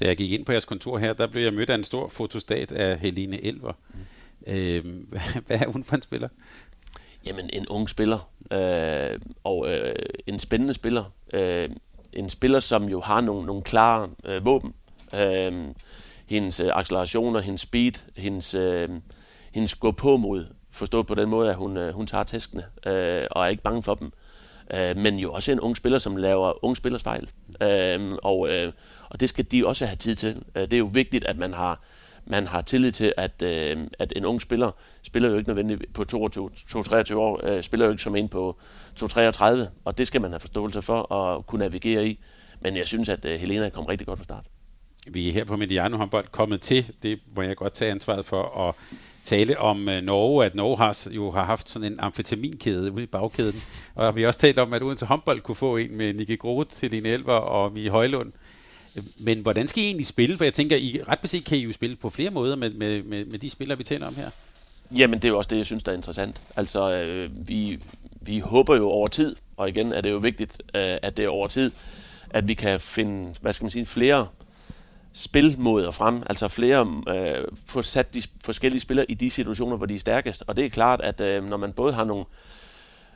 Da 0.00 0.06
jeg 0.06 0.16
gik 0.16 0.32
ind 0.32 0.44
på 0.44 0.52
jeres 0.52 0.64
kontor 0.64 0.98
her, 0.98 1.12
der 1.12 1.26
blev 1.26 1.42
jeg 1.42 1.54
mødt 1.54 1.70
af 1.70 1.74
en 1.74 1.84
stor 1.84 2.08
fotostat 2.08 2.72
af 2.72 2.98
Helene 2.98 3.44
Elver. 3.44 3.72
Mm. 3.88 4.52
Øh, 4.52 4.84
hvad 5.46 5.60
er 5.60 5.68
hun 5.68 5.84
for 5.84 5.96
en 5.96 6.02
spiller? 6.02 6.28
Jamen, 7.26 7.50
en 7.52 7.68
ung 7.68 7.88
spiller. 7.88 8.30
Øh, 8.52 9.20
og 9.44 9.72
øh, 9.72 9.94
en 10.26 10.38
spændende 10.38 10.74
spiller. 10.74 11.04
Øh, 11.32 11.68
en 12.12 12.30
spiller, 12.30 12.60
som 12.60 12.84
jo 12.84 13.00
har 13.00 13.20
nogle, 13.20 13.46
nogle 13.46 13.62
klare 13.62 14.08
øh, 14.24 14.44
våben. 14.44 14.74
Øh, 15.14 15.52
hendes 16.26 16.60
øh, 16.60 16.70
accelerationer, 16.72 17.40
hendes 17.40 17.60
speed, 17.60 17.92
hendes, 18.16 18.54
øh, 18.54 18.88
hendes 19.52 19.74
gå 19.74 19.92
på 19.92 20.16
mod 20.16 20.46
Forstået 20.72 21.06
på 21.06 21.14
den 21.14 21.28
måde, 21.28 21.50
at 21.50 21.56
hun, 21.56 21.76
øh, 21.76 21.94
hun 21.94 22.06
tager 22.06 22.24
tæskene 22.24 22.64
øh, 22.86 23.26
og 23.30 23.44
er 23.44 23.48
ikke 23.48 23.62
bange 23.62 23.82
for 23.82 23.94
dem. 23.94 24.12
Øh, 24.74 24.96
men 24.96 25.18
jo 25.18 25.32
også 25.32 25.52
en 25.52 25.60
ung 25.60 25.76
spiller, 25.76 25.98
som 25.98 26.16
laver 26.16 26.64
ung 26.64 26.76
spillers 26.76 27.02
fejl. 27.02 27.30
Øh, 27.62 28.12
og, 28.22 28.48
øh, 28.48 28.72
og 29.10 29.20
det 29.20 29.28
skal 29.28 29.44
de 29.44 29.66
også 29.66 29.86
have 29.86 29.96
tid 29.96 30.14
til. 30.14 30.42
Øh, 30.54 30.62
det 30.62 30.72
er 30.72 30.78
jo 30.78 30.90
vigtigt, 30.92 31.24
at 31.24 31.36
man 31.36 31.52
har, 31.52 31.82
man 32.26 32.46
har 32.46 32.62
tillid 32.62 32.92
til, 32.92 33.12
at, 33.16 33.42
øh, 33.42 33.86
at 33.98 34.12
en 34.16 34.24
ung 34.24 34.40
spiller 34.40 34.70
spiller 35.02 35.30
jo 35.30 35.36
ikke 35.36 35.48
nødvendigt 35.48 35.92
på 35.92 36.04
22-23 36.12 37.14
år, 37.14 37.46
øh, 37.46 37.62
spiller 37.62 37.86
jo 37.86 37.92
ikke 37.92 38.02
som 38.02 38.16
en 38.16 38.28
på 38.28 38.58
2-33, 39.00 39.44
og 39.84 39.98
det 39.98 40.06
skal 40.06 40.20
man 40.20 40.30
have 40.30 40.40
forståelse 40.40 40.82
for 40.82 41.14
at 41.14 41.46
kunne 41.46 41.58
navigere 41.58 42.06
i. 42.06 42.18
Men 42.60 42.76
jeg 42.76 42.86
synes, 42.86 43.08
at 43.08 43.24
øh, 43.24 43.40
Helena 43.40 43.68
kom 43.68 43.84
rigtig 43.84 44.06
godt 44.06 44.18
fra 44.18 44.24
start. 44.24 44.44
Vi 45.06 45.28
er 45.28 45.32
her 45.32 45.44
på 45.44 45.56
Mediano 45.56 45.96
håndbold 45.96 46.26
kommet 46.30 46.60
til, 46.60 46.86
det 47.02 47.18
må 47.36 47.42
jeg 47.42 47.56
godt 47.56 47.72
tage 47.72 47.90
ansvaret 47.90 48.24
for, 48.24 48.68
at 48.68 48.74
tale 49.24 49.58
om 49.58 49.88
øh, 49.88 50.02
Norge, 50.02 50.44
at 50.44 50.54
Norge 50.54 50.76
har, 50.76 51.08
jo 51.10 51.30
har 51.30 51.44
haft 51.44 51.68
sådan 51.68 51.92
en 51.92 52.00
amfetaminkæde 52.00 52.92
ude 52.92 53.02
i 53.02 53.06
bagkæden. 53.06 53.60
Og 53.94 54.16
vi 54.16 54.20
har 54.20 54.28
også 54.28 54.40
talt 54.40 54.58
om, 54.58 54.72
at 54.72 54.82
Odense 54.82 55.06
håndbold 55.06 55.40
kunne 55.40 55.54
få 55.54 55.76
en 55.76 55.96
med 55.96 56.14
Nicky 56.14 56.38
Groth, 56.38 56.70
Helene 56.82 57.08
Elver 57.08 57.32
og 57.32 57.74
Vi 57.74 57.86
Højlund. 57.86 58.32
Men 59.18 59.40
hvordan 59.40 59.68
skal 59.68 59.82
I 59.82 59.86
egentlig 59.86 60.06
spille? 60.06 60.36
For 60.36 60.44
jeg 60.44 60.54
tænker, 60.54 60.76
I 60.76 61.00
ret 61.08 61.18
beset 61.18 61.44
kan 61.44 61.58
I 61.58 61.60
jo 61.60 61.72
spille 61.72 61.96
på 61.96 62.10
flere 62.10 62.30
måder 62.30 62.56
med, 62.56 62.70
med, 62.70 63.02
med, 63.02 63.24
med 63.24 63.38
de 63.38 63.50
spillere, 63.50 63.78
vi 63.78 63.84
taler 63.84 64.06
om 64.06 64.14
her. 64.14 64.30
Jamen, 64.96 65.18
det 65.18 65.24
er 65.24 65.28
jo 65.28 65.38
også 65.38 65.48
det, 65.48 65.56
jeg 65.56 65.66
synes, 65.66 65.82
der 65.82 65.92
er 65.92 65.96
interessant. 65.96 66.40
Altså, 66.56 66.92
øh, 66.92 67.48
vi, 67.48 67.78
vi 68.20 68.38
håber 68.38 68.76
jo 68.76 68.88
over 68.88 69.08
tid, 69.08 69.36
og 69.56 69.68
igen 69.68 69.92
er 69.92 70.00
det 70.00 70.10
jo 70.10 70.16
vigtigt, 70.16 70.62
øh, 70.74 70.96
at 71.02 71.16
det 71.16 71.24
er 71.24 71.28
over 71.28 71.48
tid, 71.48 71.70
at 72.30 72.48
vi 72.48 72.54
kan 72.54 72.80
finde, 72.80 73.34
hvad 73.40 73.52
skal 73.52 73.64
man 73.64 73.70
sige, 73.70 73.86
flere 73.86 74.26
spilmåder 75.12 75.90
frem, 75.90 76.22
altså 76.26 76.48
flere, 76.48 77.02
øh, 77.08 77.44
få 77.66 77.82
sat 77.82 78.14
de 78.14 78.22
forskellige 78.44 78.80
spillere 78.80 79.10
i 79.10 79.14
de 79.14 79.30
situationer, 79.30 79.76
hvor 79.76 79.86
de 79.86 79.94
er 79.94 79.98
stærkest. 79.98 80.44
Og 80.46 80.56
det 80.56 80.64
er 80.64 80.70
klart, 80.70 81.00
at 81.00 81.20
øh, 81.20 81.48
når 81.48 81.56
man 81.56 81.72
både 81.72 81.92
har 81.92 82.04
nogle, 82.04 82.24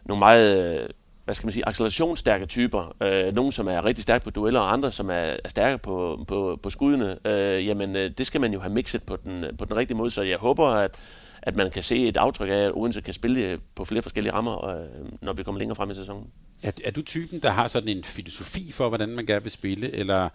nogle 0.04 0.18
meget, 0.18 0.80
øh, 0.80 0.88
hvad 1.24 1.34
skal 1.34 1.46
man 1.46 1.52
sige, 1.52 1.68
accelerationsstærke 1.68 2.46
typer, 2.46 2.96
øh, 3.00 3.34
nogen 3.34 3.52
som 3.52 3.68
er 3.68 3.84
rigtig 3.84 4.02
stærke 4.02 4.24
på 4.24 4.30
dueller, 4.30 4.60
og 4.60 4.72
andre 4.72 4.92
som 4.92 5.10
er, 5.10 5.36
er 5.44 5.48
stærke 5.48 5.78
på, 5.78 6.24
på, 6.28 6.60
på 6.62 6.70
skuddene, 6.70 7.18
øh, 7.26 7.66
jamen 7.66 7.96
øh, 7.96 8.10
det 8.18 8.26
skal 8.26 8.40
man 8.40 8.52
jo 8.52 8.60
have 8.60 8.72
mixet 8.72 9.02
på 9.02 9.16
den, 9.16 9.44
på 9.58 9.64
den 9.64 9.76
rigtige 9.76 9.96
måde. 9.96 10.10
Så 10.10 10.22
jeg 10.22 10.38
håber, 10.38 10.68
at, 10.68 10.94
at 11.42 11.56
man 11.56 11.70
kan 11.70 11.82
se 11.82 12.08
et 12.08 12.16
aftryk 12.16 12.48
af, 12.48 12.52
at 12.52 12.72
Odense 12.74 13.00
kan 13.00 13.14
spille 13.14 13.60
på 13.74 13.84
flere 13.84 14.02
forskellige 14.02 14.32
rammer, 14.32 14.68
øh, 14.68 14.86
når 15.20 15.32
vi 15.32 15.42
kommer 15.42 15.58
længere 15.58 15.76
frem 15.76 15.90
i 15.90 15.94
sæsonen. 15.94 16.26
Er, 16.62 16.70
er 16.84 16.90
du 16.90 17.02
typen, 17.02 17.40
der 17.40 17.50
har 17.50 17.66
sådan 17.66 17.88
en 17.88 18.04
filosofi 18.04 18.72
for, 18.72 18.88
hvordan 18.88 19.08
man 19.08 19.26
gerne 19.26 19.42
vil 19.42 19.52
spille, 19.52 19.94
eller 19.94 20.28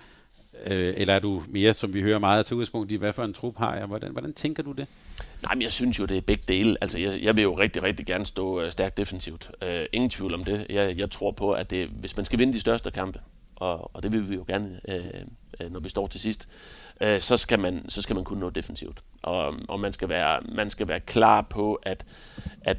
Øh, 0.66 0.94
eller 0.98 1.14
er 1.14 1.20
du 1.20 1.42
mere, 1.48 1.74
som 1.74 1.94
vi 1.94 2.02
hører 2.02 2.20
meget 2.20 2.46
til 2.46 2.56
udgangspunkt 2.56 2.92
i, 2.92 2.96
hvad 2.96 3.14
for 3.14 3.24
en 3.24 3.34
trup 3.34 3.58
har 3.58 3.76
jeg? 3.76 3.86
Hvordan, 3.86 4.12
hvordan 4.12 4.34
tænker 4.34 4.64
du 4.64 4.72
det? 4.72 4.88
Nej, 5.42 5.56
men 5.56 5.62
jeg 5.62 5.72
synes 5.72 6.00
jo, 6.00 6.06
det 6.06 6.18
er 6.18 6.22
begge 6.22 6.44
dele. 6.48 6.78
Altså, 6.82 7.00
jeg, 7.00 7.22
jeg 7.22 7.36
vil 7.36 7.42
jo 7.42 7.60
rigtig, 7.60 7.84
rigtig 7.84 8.06
gerne 8.06 8.26
stå 8.26 8.62
øh, 8.62 8.72
stærkt 8.72 8.98
defensivt. 8.98 9.52
Øh, 9.62 9.86
ingen 9.94 10.10
tvivl 10.10 10.34
om 10.34 10.44
det. 10.44 10.66
Jeg, 10.70 10.98
jeg 10.98 11.12
tror 11.12 11.32
på, 11.32 11.52
at 11.52 11.70
det, 11.70 11.88
hvis 11.88 12.18
man 12.18 12.26
skal 12.26 12.40
vinde 12.40 12.54
de 12.54 12.60
største 12.60 12.92
kampe, 12.92 13.20
og, 13.56 13.96
og 13.96 14.04
det 14.04 14.12
vil 14.12 14.30
vi 14.30 14.36
jo 14.36 14.44
gerne, 14.48 14.82
øh, 14.88 15.06
øh 15.60 15.72
når 15.72 15.80
vi 15.80 15.90
står 15.90 16.08
til 16.08 16.20
sidst, 16.20 16.48
øh, 17.02 17.20
så, 17.20 17.38
skal 17.38 17.60
man, 17.60 17.90
så 17.90 18.02
skal 18.02 18.16
man 18.16 18.26
kunne 18.26 18.40
nå 18.40 18.50
defensivt. 18.50 19.04
Og, 19.22 19.56
og 19.68 19.80
man, 19.80 19.94
skal 19.94 20.10
være, 20.10 20.42
man 20.56 20.70
skal 20.70 20.88
være 20.88 21.00
klar 21.00 21.42
på, 21.42 21.74
at, 21.84 22.06
at 22.62 22.78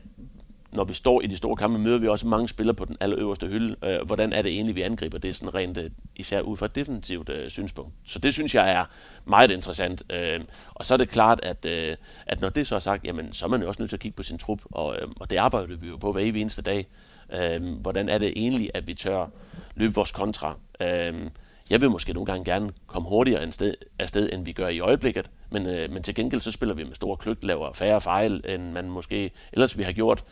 når 0.72 0.84
vi 0.84 0.94
står 0.94 1.20
i 1.22 1.26
de 1.26 1.36
store 1.36 1.56
kampe, 1.56 1.78
møder 1.78 1.98
vi 1.98 2.08
også 2.08 2.26
mange 2.26 2.48
spillere 2.48 2.74
på 2.74 2.84
den 2.84 2.96
allerøverste 3.00 3.46
hylde. 3.46 3.76
Øh, 3.84 4.06
hvordan 4.06 4.32
er 4.32 4.42
det 4.42 4.52
egentlig, 4.52 4.76
vi 4.76 4.82
angriber 4.82 5.18
det 5.18 5.36
sådan 5.36 5.54
rent 5.54 5.78
øh, 5.78 5.90
især 6.16 6.40
ud 6.40 6.56
fra 6.56 6.66
et 6.66 6.74
defensivt 6.74 7.28
øh, 7.28 7.50
synspunkt. 7.50 7.92
Så 8.04 8.18
det 8.18 8.32
synes 8.32 8.54
jeg 8.54 8.72
er 8.72 8.84
meget 9.24 9.50
interessant. 9.50 10.02
Øh, 10.10 10.40
og 10.74 10.86
så 10.86 10.94
er 10.94 10.98
det 10.98 11.08
klart, 11.08 11.40
at, 11.42 11.64
øh, 11.64 11.96
at 12.26 12.40
når 12.40 12.48
det 12.48 12.66
så 12.66 12.74
er 12.74 12.80
sagt, 12.80 13.04
jamen, 13.04 13.32
så 13.32 13.44
er 13.44 13.48
man 13.48 13.62
jo 13.62 13.68
også 13.68 13.82
nødt 13.82 13.90
til 13.90 13.96
at 13.96 14.00
kigge 14.00 14.16
på 14.16 14.22
sin 14.22 14.38
trup, 14.38 14.60
og, 14.64 14.96
øh, 14.96 15.08
og 15.20 15.30
det 15.30 15.36
arbejder 15.36 15.76
vi 15.76 15.88
jo 15.88 15.96
på 15.96 16.12
hver 16.12 16.22
evig 16.22 16.40
eneste 16.40 16.62
dag. 16.62 16.86
Øh, 17.32 17.62
hvordan 17.80 18.08
er 18.08 18.18
det 18.18 18.32
egentlig, 18.36 18.70
at 18.74 18.86
vi 18.86 18.94
tør 18.94 19.26
løbe 19.74 19.94
vores 19.94 20.12
kontra? 20.12 20.56
Øh, 20.80 21.30
jeg 21.70 21.80
vil 21.80 21.90
måske 21.90 22.12
nogle 22.12 22.26
gange 22.26 22.44
gerne 22.44 22.72
komme 22.86 23.08
hurtigere 23.08 23.40
afsted, 23.40 23.74
sted, 24.06 24.28
end 24.32 24.44
vi 24.44 24.52
gør 24.52 24.68
i 24.68 24.80
øjeblikket, 24.80 25.30
men, 25.50 25.66
øh, 25.66 25.92
men 25.92 26.02
til 26.02 26.14
gengæld 26.14 26.40
så 26.40 26.50
spiller 26.50 26.74
vi 26.74 26.84
med 26.84 26.94
store 26.94 27.16
kløgt, 27.16 27.44
laver 27.44 27.72
færre 27.72 28.00
fejl, 28.00 28.44
end 28.48 28.72
man 28.72 28.90
måske 28.90 29.30
ellers 29.52 29.78
vi 29.78 29.82
har 29.82 29.92
gjort. 29.92 30.24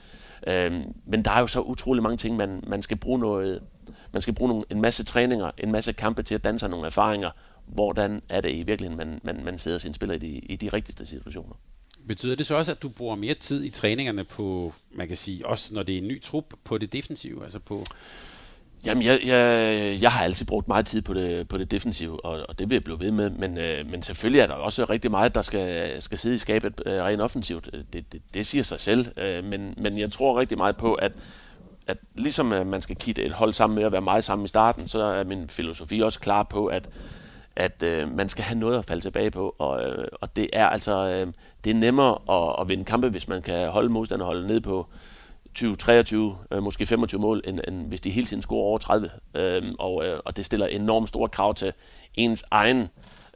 Øh, 0.46 0.72
men 1.07 1.24
der 1.24 1.31
er 1.31 1.40
jo 1.40 1.46
så 1.46 1.61
utrolig 1.61 2.03
mange 2.03 2.16
ting, 2.16 2.37
man, 2.37 2.64
man 2.66 2.83
skal 2.83 2.96
bruge 2.96 3.18
noget, 3.18 3.62
man 4.12 4.22
skal 4.22 4.35
bruge 4.35 4.48
nogle, 4.48 4.64
en 4.70 4.81
masse 4.81 5.05
træninger, 5.05 5.51
en 5.59 5.72
masse 5.72 5.92
kampe 5.92 6.22
til 6.22 6.35
at 6.35 6.44
danse 6.44 6.68
nogle 6.68 6.87
erfaringer. 6.87 7.31
Hvordan 7.66 8.22
er 8.29 8.40
det 8.40 8.53
i 8.53 8.62
virkeligheden, 8.62 8.96
man, 8.96 9.20
man, 9.22 9.44
man 9.44 9.59
sidder 9.59 9.79
sin 9.79 9.94
spiller 9.94 10.14
i 10.14 10.18
de, 10.18 10.29
i 10.29 10.57
de 10.57 10.68
rigtigste 10.68 11.07
situationer? 11.07 11.55
Betyder 12.09 12.37
det 12.37 12.46
så 12.46 12.55
også, 12.55 12.72
at 12.72 12.83
du 12.83 12.88
bruger 12.88 13.16
mere 13.16 13.35
tid 13.35 13.64
i 13.64 13.70
træningerne 13.70 14.24
på, 14.24 14.74
man 14.90 15.09
kan 15.09 15.16
sige, 15.16 15.46
også 15.46 15.74
når 15.74 15.83
det 15.83 15.94
er 15.94 15.98
en 15.98 16.09
ny 16.09 16.22
trup, 16.22 16.55
på 16.64 16.79
det 16.79 16.92
defensive, 16.92 17.42
altså 17.42 17.59
på... 17.59 17.85
Jamen, 18.85 19.03
jeg, 19.03 19.21
jeg, 19.27 19.99
jeg 20.03 20.12
har 20.12 20.25
altid 20.25 20.47
brugt 20.47 20.69
meget 20.69 20.87
tid 20.87 21.03
på 21.03 21.14
det, 21.14 21.49
på 21.49 21.59
det 21.59 21.71
defensive, 21.71 22.25
og, 22.25 22.47
og 22.49 22.59
det 22.59 22.71
vil 22.71 22.75
jeg 22.75 22.85
blive 22.85 23.01
ved 23.01 23.11
med, 23.11 23.31
men, 23.31 23.59
øh, 23.59 23.91
men 23.91 24.03
selvfølgelig 24.03 24.41
er 24.41 24.47
der 24.47 24.55
også 24.55 24.85
rigtig 24.85 25.11
meget, 25.11 25.35
der 25.35 25.43
skal, 25.43 26.03
skal 26.03 26.19
sidde 26.19 26.35
i 26.35 26.38
skabet 26.38 26.81
øh, 26.87 27.03
rent 27.03 27.21
offensivt. 27.23 27.71
Det, 27.93 28.12
det, 28.12 28.23
det 28.35 28.47
siger 28.47 28.64
sig 28.64 28.81
selv, 28.81 29.07
øh, 29.17 29.45
men, 29.45 29.75
men 29.77 29.99
jeg 29.99 30.12
tror 30.12 30.41
rigtig 30.41 30.59
meget 30.59 30.77
på, 30.77 30.95
at, 30.95 31.12
at 31.87 31.99
ligesom 32.14 32.53
at 32.53 32.67
man 32.67 32.83
skal 32.83 32.97
kitte 32.97 33.23
et 33.23 33.33
hold 33.33 33.53
sammen 33.53 33.75
med 33.75 33.85
at 33.85 33.93
være 33.93 34.01
meget 34.01 34.25
sammen 34.25 34.45
i 34.45 34.49
starten, 34.49 34.88
så 34.88 35.03
er 35.03 35.25
min 35.25 35.49
filosofi 35.49 36.01
også 36.01 36.21
klar 36.21 36.43
på, 36.43 36.67
at, 36.67 36.88
at 37.57 37.83
øh, 37.83 38.17
man 38.17 38.29
skal 38.29 38.45
have 38.45 38.59
noget 38.59 38.79
at 38.79 38.85
falde 38.85 39.03
tilbage 39.03 39.31
på, 39.31 39.55
og, 39.59 39.83
øh, 39.83 40.09
og 40.21 40.37
det 40.37 40.51
er 40.53 40.67
altså 40.67 41.09
øh, 41.09 41.33
det 41.64 41.71
er 41.71 41.75
nemmere 41.75 42.19
at, 42.31 42.61
at 42.61 42.69
vinde 42.69 42.85
kampe, 42.85 43.09
hvis 43.09 43.29
man 43.29 43.43
kan 43.43 43.69
holde 43.69 43.88
modstanderholdet 43.88 44.47
ned 44.47 44.61
på 44.61 44.87
23, 45.77 46.38
øh, 46.53 46.62
måske 46.62 46.87
25 46.87 47.21
mål, 47.21 47.42
end, 47.44 47.61
end 47.68 47.88
hvis 47.88 48.01
de 48.01 48.11
hele 48.11 48.27
tiden 48.27 48.42
scorer 48.42 48.64
over 48.64 48.79
30. 48.79 49.11
Øhm, 49.35 49.75
og, 49.79 50.07
øh, 50.07 50.21
og 50.25 50.37
det 50.37 50.44
stiller 50.44 50.66
enormt 50.66 51.09
store 51.09 51.29
krav 51.29 51.55
til 51.55 51.73
ens 52.14 52.44
egen 52.51 52.88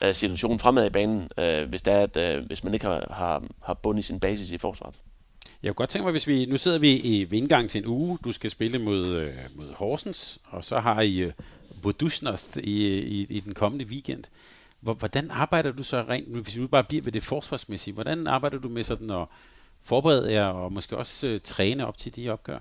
øh, 0.02 0.14
situation 0.14 0.58
fremad 0.58 0.87
i 0.87 0.90
banen, 0.90 1.28
øh, 1.38 1.68
hvis, 1.68 1.82
det 1.82 1.92
er, 1.92 2.00
at, 2.00 2.16
øh, 2.16 2.46
hvis 2.46 2.64
man 2.64 2.74
ikke 2.74 2.87
har, 2.87 3.06
har, 3.11 3.42
har 3.62 3.74
bund 3.74 3.98
i 3.98 4.02
sin 4.02 4.20
basis 4.20 4.50
i 4.50 4.58
forsvaret. 4.58 4.94
Jeg 5.62 5.68
kunne 5.68 5.74
godt 5.74 5.90
tænke 5.90 6.04
mig, 6.04 6.11
hvis 6.11 6.28
vi, 6.28 6.46
nu 6.46 6.56
sidder 6.56 6.78
vi 6.78 6.96
i 6.96 7.24
vindgang 7.24 7.70
til 7.70 7.78
en 7.78 7.87
uge, 7.87 8.18
du 8.24 8.32
skal 8.32 8.50
spille 8.50 8.78
mod, 8.78 9.06
øh, 9.06 9.35
mod 9.54 9.74
Horsens, 9.74 10.38
og 10.44 10.64
så 10.64 10.78
har 10.80 11.00
I 11.00 11.18
øh, 11.18 11.32
Vodusnost 11.82 12.56
i, 12.56 12.98
i, 12.98 13.26
i 13.30 13.40
den 13.40 13.54
kommende 13.54 13.85
weekend. 13.85 14.24
Hvordan 14.80 15.30
arbejder 15.30 15.72
du 15.72 15.82
så 15.82 16.04
rent, 16.08 16.28
hvis 16.28 16.58
vi 16.58 16.66
bare 16.66 16.85
bliver 16.85 17.02
ved 17.02 17.12
det 17.12 17.22
forsvarsmæssige, 17.22 17.94
hvordan 17.94 18.26
arbejder 18.26 18.58
du 18.58 18.68
med 18.68 18.82
sådan 18.82 19.11
at 19.11 19.26
forberede 19.85 20.33
jer 20.33 20.47
og 20.47 20.73
måske 20.73 20.97
også 20.97 21.27
øh, 21.27 21.40
træne 21.45 21.87
op 21.87 21.99
til 21.99 22.16
de 22.16 22.29
opgør? 22.29 22.59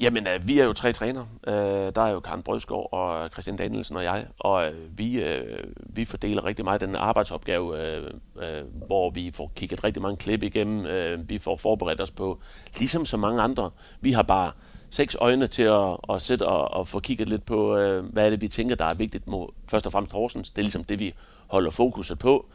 Jamen, 0.00 0.26
øh, 0.26 0.48
vi 0.48 0.58
er 0.58 0.64
jo 0.64 0.72
tre 0.72 0.92
trænere. 0.92 1.26
Øh, 1.46 1.54
der 1.94 2.00
er 2.00 2.10
jo 2.10 2.20
Karen 2.20 2.42
Brødskov 2.42 2.88
og 2.92 3.28
Christian 3.28 3.56
Danielsen 3.56 3.96
og 3.96 4.04
jeg, 4.04 4.26
og 4.38 4.66
øh, 4.66 4.98
vi, 4.98 5.22
øh, 5.22 5.64
vi 5.78 6.04
fordeler 6.04 6.44
rigtig 6.44 6.64
meget 6.64 6.80
den 6.80 6.96
arbejdsopgave, 6.96 7.86
øh, 7.86 8.10
øh, 8.42 8.64
hvor 8.86 9.10
vi 9.10 9.30
får 9.34 9.52
kigget 9.56 9.84
rigtig 9.84 10.02
mange 10.02 10.16
klip 10.16 10.42
igennem. 10.42 10.86
Øh, 10.86 11.28
vi 11.28 11.38
får 11.38 11.56
forberedt 11.56 12.00
os 12.00 12.10
på, 12.10 12.40
ligesom 12.78 13.06
så 13.06 13.16
mange 13.16 13.42
andre. 13.42 13.70
Vi 14.00 14.12
har 14.12 14.22
bare 14.22 14.52
seks 14.90 15.16
øjne 15.20 15.46
til 15.46 15.62
at, 15.62 15.96
at 16.10 16.22
sætte 16.22 16.46
og, 16.46 16.74
og 16.74 16.88
få 16.88 17.00
kigget 17.00 17.28
lidt 17.28 17.46
på, 17.46 17.76
øh, 17.76 18.04
hvad 18.04 18.26
er 18.26 18.30
det, 18.30 18.40
vi 18.40 18.48
tænker, 18.48 18.74
der 18.74 18.84
er 18.84 18.94
vigtigt 18.94 19.28
mod 19.28 19.48
først 19.68 19.86
og 19.86 19.92
fremmest 19.92 20.12
Horsens. 20.12 20.50
Det 20.50 20.58
er 20.58 20.62
ligesom 20.62 20.84
det, 20.84 21.00
vi 21.00 21.14
holder 21.46 21.70
fokuset 21.70 22.18
på. 22.18 22.46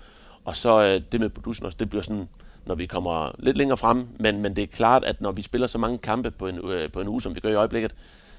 Og 0.46 0.56
så 0.56 0.82
øh, 0.82 1.02
det 1.12 1.20
med 1.20 1.30
produsen 1.30 1.66
også, 1.66 1.78
det 1.80 1.90
bliver 1.90 2.04
sådan 2.04 2.30
når 2.66 2.76
vi 2.76 2.86
kommer 2.86 3.32
lidt 3.40 3.58
længere 3.58 3.78
frem. 3.78 4.08
Men, 4.20 4.42
men 4.42 4.56
det 4.56 4.64
er 4.64 4.68
klart, 4.68 5.04
at 5.04 5.22
når 5.22 5.32
vi 5.32 5.42
spiller 5.42 5.68
så 5.68 5.78
mange 5.78 5.98
kampe 5.98 6.32
på 6.32 6.48
en, 6.48 6.60
øh, 6.70 6.92
på 6.92 7.02
en 7.02 7.08
uge, 7.08 7.22
som 7.22 7.36
vi 7.36 7.40
gør 7.40 7.50
i 7.50 7.56
øjeblikket, 7.56 7.96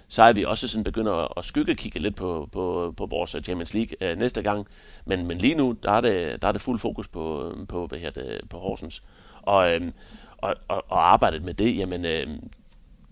så 0.08 0.22
er 0.22 0.32
vi 0.32 0.44
også 0.44 0.68
sådan 0.68 0.85
begynder 0.85 1.38
at 1.38 1.44
skygge 1.44 1.74
kigge 1.74 1.98
lidt 1.98 2.16
på, 2.16 2.48
på, 2.52 2.94
på 2.96 3.06
vores 3.06 3.35
øh, 3.35 3.42
Champions 3.42 3.74
League 3.74 3.96
øh, 4.00 4.18
næste 4.18 4.42
gang. 4.42 4.66
Men, 5.04 5.26
men 5.26 5.38
lige 5.38 5.54
nu, 5.54 5.76
der 5.82 5.92
er 5.92 6.00
det, 6.00 6.42
der 6.42 6.48
er 6.48 6.52
det 6.52 6.61
fuld 6.61 6.78
fokus 6.78 7.08
på, 7.08 7.48
øh, 7.48 7.66
på, 7.66 7.87
hvad 7.87 7.98
her 7.98 8.11
det, 8.11 8.40
på 8.50 8.58
Horsens. 8.58 9.02
Og, 9.42 9.74
øh, 9.74 9.92
og, 10.38 10.54
og, 10.68 10.85
og 10.88 11.12
arbejdet 11.12 11.44
med 11.44 11.54
det, 11.54 11.76
jamen, 11.76 12.04
øh, 12.04 12.26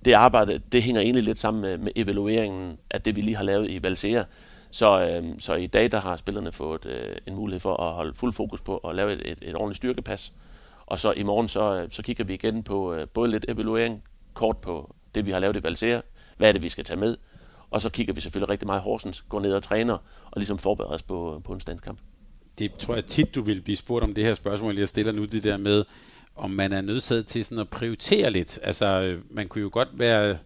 det 0.05 0.13
arbejde, 0.13 0.61
det 0.73 0.83
hænger 0.83 1.01
egentlig 1.01 1.25
lidt 1.25 1.39
sammen 1.39 1.63
med, 1.63 1.79
med 1.79 1.93
evalueringen 1.97 2.79
af 2.91 3.03
det, 3.03 3.17
vi 3.17 3.21
lige 3.21 3.37
har 3.37 3.45
lavet 3.45 3.71
i 3.71 3.83
Valsea. 3.83 4.23
Så, 4.71 5.09
øh, 5.09 5.25
så 5.39 5.55
i 5.55 5.67
dag, 5.67 5.93
der 5.93 6.01
har 6.01 6.17
spillerne 6.17 6.53
fået 6.53 6.87
øh, 6.87 7.17
en 7.27 7.35
mulighed 7.35 7.61
for 7.61 7.77
at 7.77 7.93
holde 7.93 8.15
fuld 8.15 8.33
fokus 8.33 8.61
på 8.61 8.77
at 8.77 8.95
lave 8.95 9.13
et, 9.13 9.23
et, 9.25 9.39
et 9.43 9.55
ordentligt 9.55 9.77
styrkepas. 9.77 10.33
Og 10.91 10.99
så 10.99 11.13
i 11.13 11.23
morgen, 11.23 11.49
så, 11.49 11.75
øh, 11.75 11.89
så 11.91 12.03
kigger 12.03 12.25
vi 12.25 12.35
igen 12.35 12.63
på 12.63 12.95
øh, 12.95 13.09
både 13.09 13.31
lidt 13.31 13.45
evaluering, 13.49 14.03
kort 14.35 14.57
på 14.59 14.95
det, 15.15 15.27
vi 15.27 15.31
har 15.31 15.39
lavet 15.39 15.57
i 15.57 15.63
Valsera, 15.63 16.03
hvad 16.37 16.49
er 16.49 16.53
det, 16.53 16.63
vi 16.63 16.69
skal 16.69 16.85
tage 16.85 16.97
med, 16.97 17.17
og 17.71 17.83
så 17.83 17.91
kigger 17.91 18.15
vi 18.15 18.21
selvfølgelig 18.21 18.49
rigtig 18.49 18.67
meget 18.67 18.83
Horsens, 18.83 19.21
går 19.21 19.41
ned 19.41 19.53
og 19.53 19.63
træner, 19.63 19.95
og 20.31 20.33
ligesom 20.37 20.59
forbereder 20.59 20.95
os 20.95 21.03
på, 21.03 21.37
øh, 21.37 21.43
på 21.43 21.53
en 21.53 21.61
standkamp. 21.61 21.99
Det 22.59 22.75
tror 22.75 22.95
jeg 22.95 23.05
tit, 23.05 23.35
du 23.35 23.43
vil 23.43 23.61
blive 23.61 23.77
spurgt 23.77 24.05
om 24.05 24.15
det 24.15 24.25
her 24.25 24.35
spørgsmål, 24.35 24.79
jeg 24.79 24.89
stiller 24.89 25.13
nu, 25.13 25.25
det 25.25 25.45
der 25.45 25.57
med, 25.57 25.85
om 26.37 26.51
man 26.51 26.73
er 26.73 26.81
nødsaget 26.81 27.27
til 27.27 27.45
sådan 27.45 27.59
at 27.59 27.69
prioritere 27.69 28.31
lidt. 28.31 28.59
Altså, 28.63 29.01
øh, 29.01 29.23
man 29.31 29.49
kunne 29.49 29.63
jo 29.63 29.71
godt 29.73 29.89
være 29.93 30.39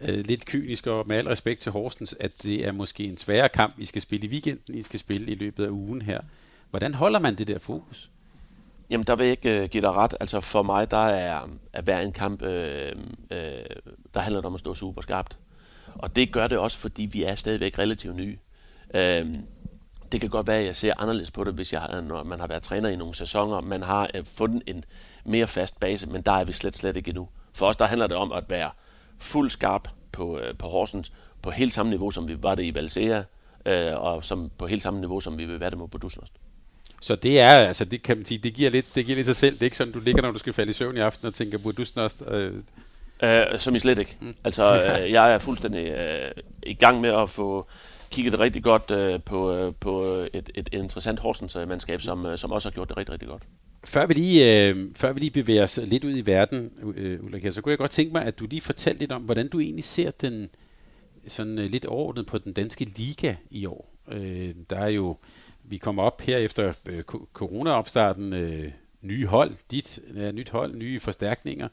øh, 0.00 0.18
lidt 0.26 0.44
kynisk 0.44 0.86
og 0.86 1.04
med 1.08 1.16
al 1.16 1.28
respekt 1.28 1.60
til 1.60 1.72
Horsens, 1.72 2.16
at 2.20 2.42
det 2.42 2.66
er 2.66 2.72
måske 2.72 3.04
en 3.04 3.16
sværere 3.16 3.48
kamp, 3.48 3.74
I 3.78 3.84
skal 3.84 4.02
spille 4.02 4.26
i 4.26 4.30
weekenden, 4.30 4.74
I 4.74 4.82
skal 4.82 5.00
spille 5.00 5.32
i 5.32 5.34
løbet 5.34 5.64
af 5.64 5.70
ugen 5.70 6.02
her. 6.02 6.20
Hvordan 6.70 6.94
holder 6.94 7.18
man 7.18 7.34
det 7.34 7.48
der 7.48 7.58
fokus? 7.58 8.10
Jamen, 8.90 9.06
der 9.06 9.16
vil 9.16 9.24
jeg 9.24 9.30
ikke 9.30 9.62
øh, 9.62 9.68
give 9.68 9.80
dig 9.80 9.92
ret. 9.92 10.14
Altså, 10.20 10.40
for 10.40 10.62
mig, 10.62 10.90
der 10.90 11.06
er, 11.06 11.48
er 11.72 11.82
hver 11.82 12.00
en 12.00 12.12
kamp, 12.12 12.42
øh, 12.42 12.92
øh, 13.30 13.64
der 14.14 14.20
handler 14.20 14.40
det 14.40 14.46
om 14.46 14.54
at 14.54 14.60
stå 14.60 14.74
super 14.74 15.02
skarpt. 15.02 15.38
Og 15.94 16.16
det 16.16 16.32
gør 16.32 16.46
det 16.46 16.58
også, 16.58 16.78
fordi 16.78 17.02
vi 17.12 17.22
er 17.22 17.34
stadigvæk 17.34 17.78
relativt 17.78 18.16
nye. 18.16 18.38
Øh, 18.94 19.34
det 20.12 20.20
kan 20.20 20.30
godt 20.30 20.46
være, 20.46 20.58
at 20.58 20.66
jeg 20.66 20.76
ser 20.76 20.94
anderledes 20.98 21.30
på 21.30 21.44
det, 21.44 21.54
hvis 21.54 21.72
jeg, 21.72 22.02
når 22.02 22.22
man 22.22 22.40
har 22.40 22.46
været 22.46 22.62
træner 22.62 22.88
i 22.88 22.96
nogle 22.96 23.14
sæsoner. 23.14 23.60
Man 23.60 23.82
har 23.82 24.10
øh, 24.14 24.24
fundet 24.24 24.62
en 24.66 24.84
mere 25.24 25.46
fast 25.46 25.80
base, 25.80 26.06
men 26.06 26.22
der 26.22 26.32
er 26.32 26.44
vi 26.44 26.52
slet, 26.52 26.76
slet 26.76 26.96
ikke 26.96 27.08
endnu. 27.08 27.28
For 27.54 27.66
os, 27.66 27.76
der 27.76 27.86
handler 27.86 28.06
det 28.06 28.16
om 28.16 28.32
at 28.32 28.44
være 28.48 28.70
fuld 29.18 29.50
skarp 29.50 29.88
på, 30.12 30.38
øh, 30.38 30.56
på 30.58 30.66
Horsens, 30.66 31.12
på 31.42 31.50
helt 31.50 31.72
samme 31.72 31.90
niveau, 31.90 32.10
som 32.10 32.28
vi 32.28 32.42
var 32.42 32.54
det 32.54 32.64
i 32.64 32.74
Valsea, 32.74 33.22
øh, 33.66 34.00
og 34.00 34.24
som, 34.24 34.50
på 34.58 34.66
helt 34.66 34.82
samme 34.82 35.00
niveau, 35.00 35.20
som 35.20 35.38
vi 35.38 35.44
vil 35.44 35.60
være 35.60 35.70
det 35.70 35.78
mod 35.78 35.88
på 35.88 35.98
så 37.00 37.16
det 37.16 37.40
er, 37.40 37.48
altså 37.48 37.84
det 37.84 38.02
kan 38.02 38.16
man 38.16 38.26
sige, 38.26 38.38
det 38.38 38.54
giver 38.54 38.70
lidt, 38.70 38.94
det 38.94 39.06
giver 39.06 39.16
lidt 39.16 39.26
sig 39.26 39.36
selv. 39.36 39.54
Det 39.54 39.62
er 39.62 39.64
ikke 39.64 39.76
sådan, 39.76 39.92
du 39.92 40.00
ligger, 40.00 40.22
når 40.22 40.30
du 40.30 40.38
skal 40.38 40.52
falde 40.52 40.70
i 40.70 40.72
søvn 40.72 40.96
i 40.96 41.00
aften 41.00 41.26
og 41.26 41.34
tænker 41.34 41.58
på 41.58 41.72
Dusnost. 41.72 42.22
Øh. 42.28 42.54
Øh, 43.22 43.58
som 43.58 43.74
I 43.74 43.78
slet 43.78 43.98
ikke. 43.98 44.16
Mm. 44.20 44.34
Altså, 44.44 44.82
øh, 44.82 45.12
jeg 45.16 45.32
er 45.32 45.38
fuldstændig 45.38 45.86
øh, 45.86 46.30
i 46.62 46.74
gang 46.74 47.00
med 47.00 47.10
at 47.10 47.30
få 47.30 47.66
kigget 48.10 48.40
rigtig 48.40 48.62
godt 48.62 48.90
øh, 48.90 49.20
på, 49.22 49.54
øh, 49.54 49.72
på 49.80 50.02
et, 50.32 50.50
et 50.54 50.68
interessant 50.72 51.20
Horsens-mandskab, 51.20 52.00
som, 52.00 52.26
øh, 52.26 52.38
som 52.38 52.52
også 52.52 52.68
har 52.68 52.72
gjort 52.74 52.88
det 52.88 52.96
rigtig, 52.96 53.12
rigtig 53.12 53.28
godt. 53.28 53.42
Før 53.84 54.06
vi 54.06 54.14
lige, 54.14 54.68
øh, 54.68 54.88
før 54.96 55.12
vi 55.12 55.20
lige 55.20 55.30
bevæger 55.30 55.62
os 55.62 55.80
lidt 55.84 56.04
ud 56.04 56.16
i 56.16 56.26
verden, 56.26 56.70
øh, 56.96 57.24
Ulrike, 57.24 57.52
så 57.52 57.60
kunne 57.60 57.70
jeg 57.70 57.78
godt 57.78 57.90
tænke 57.90 58.12
mig, 58.12 58.24
at 58.24 58.38
du 58.38 58.46
lige 58.46 58.60
fortalte 58.60 58.98
lidt 59.00 59.12
om, 59.12 59.22
hvordan 59.22 59.48
du 59.48 59.60
egentlig 59.60 59.84
ser 59.84 60.10
den 60.10 60.48
sådan 61.28 61.58
øh, 61.58 61.70
lidt 61.70 61.84
overordnet 61.84 62.26
på 62.26 62.38
den 62.38 62.52
danske 62.52 62.84
liga 62.84 63.34
i 63.50 63.66
år. 63.66 63.94
Øh, 64.12 64.54
der 64.70 64.76
er 64.76 64.88
jo, 64.88 65.16
vi 65.70 65.78
kommer 65.78 66.02
op 66.02 66.20
her 66.20 66.38
efter 66.38 66.72
øh, 66.88 67.02
corona-opstarten, 67.32 68.32
øh, 68.32 68.72
nye 69.02 69.26
hold, 69.26 69.54
dit 69.70 70.00
øh, 70.14 70.32
nyt 70.32 70.50
hold, 70.50 70.74
nye 70.76 71.00
forstærkninger, 71.00 71.68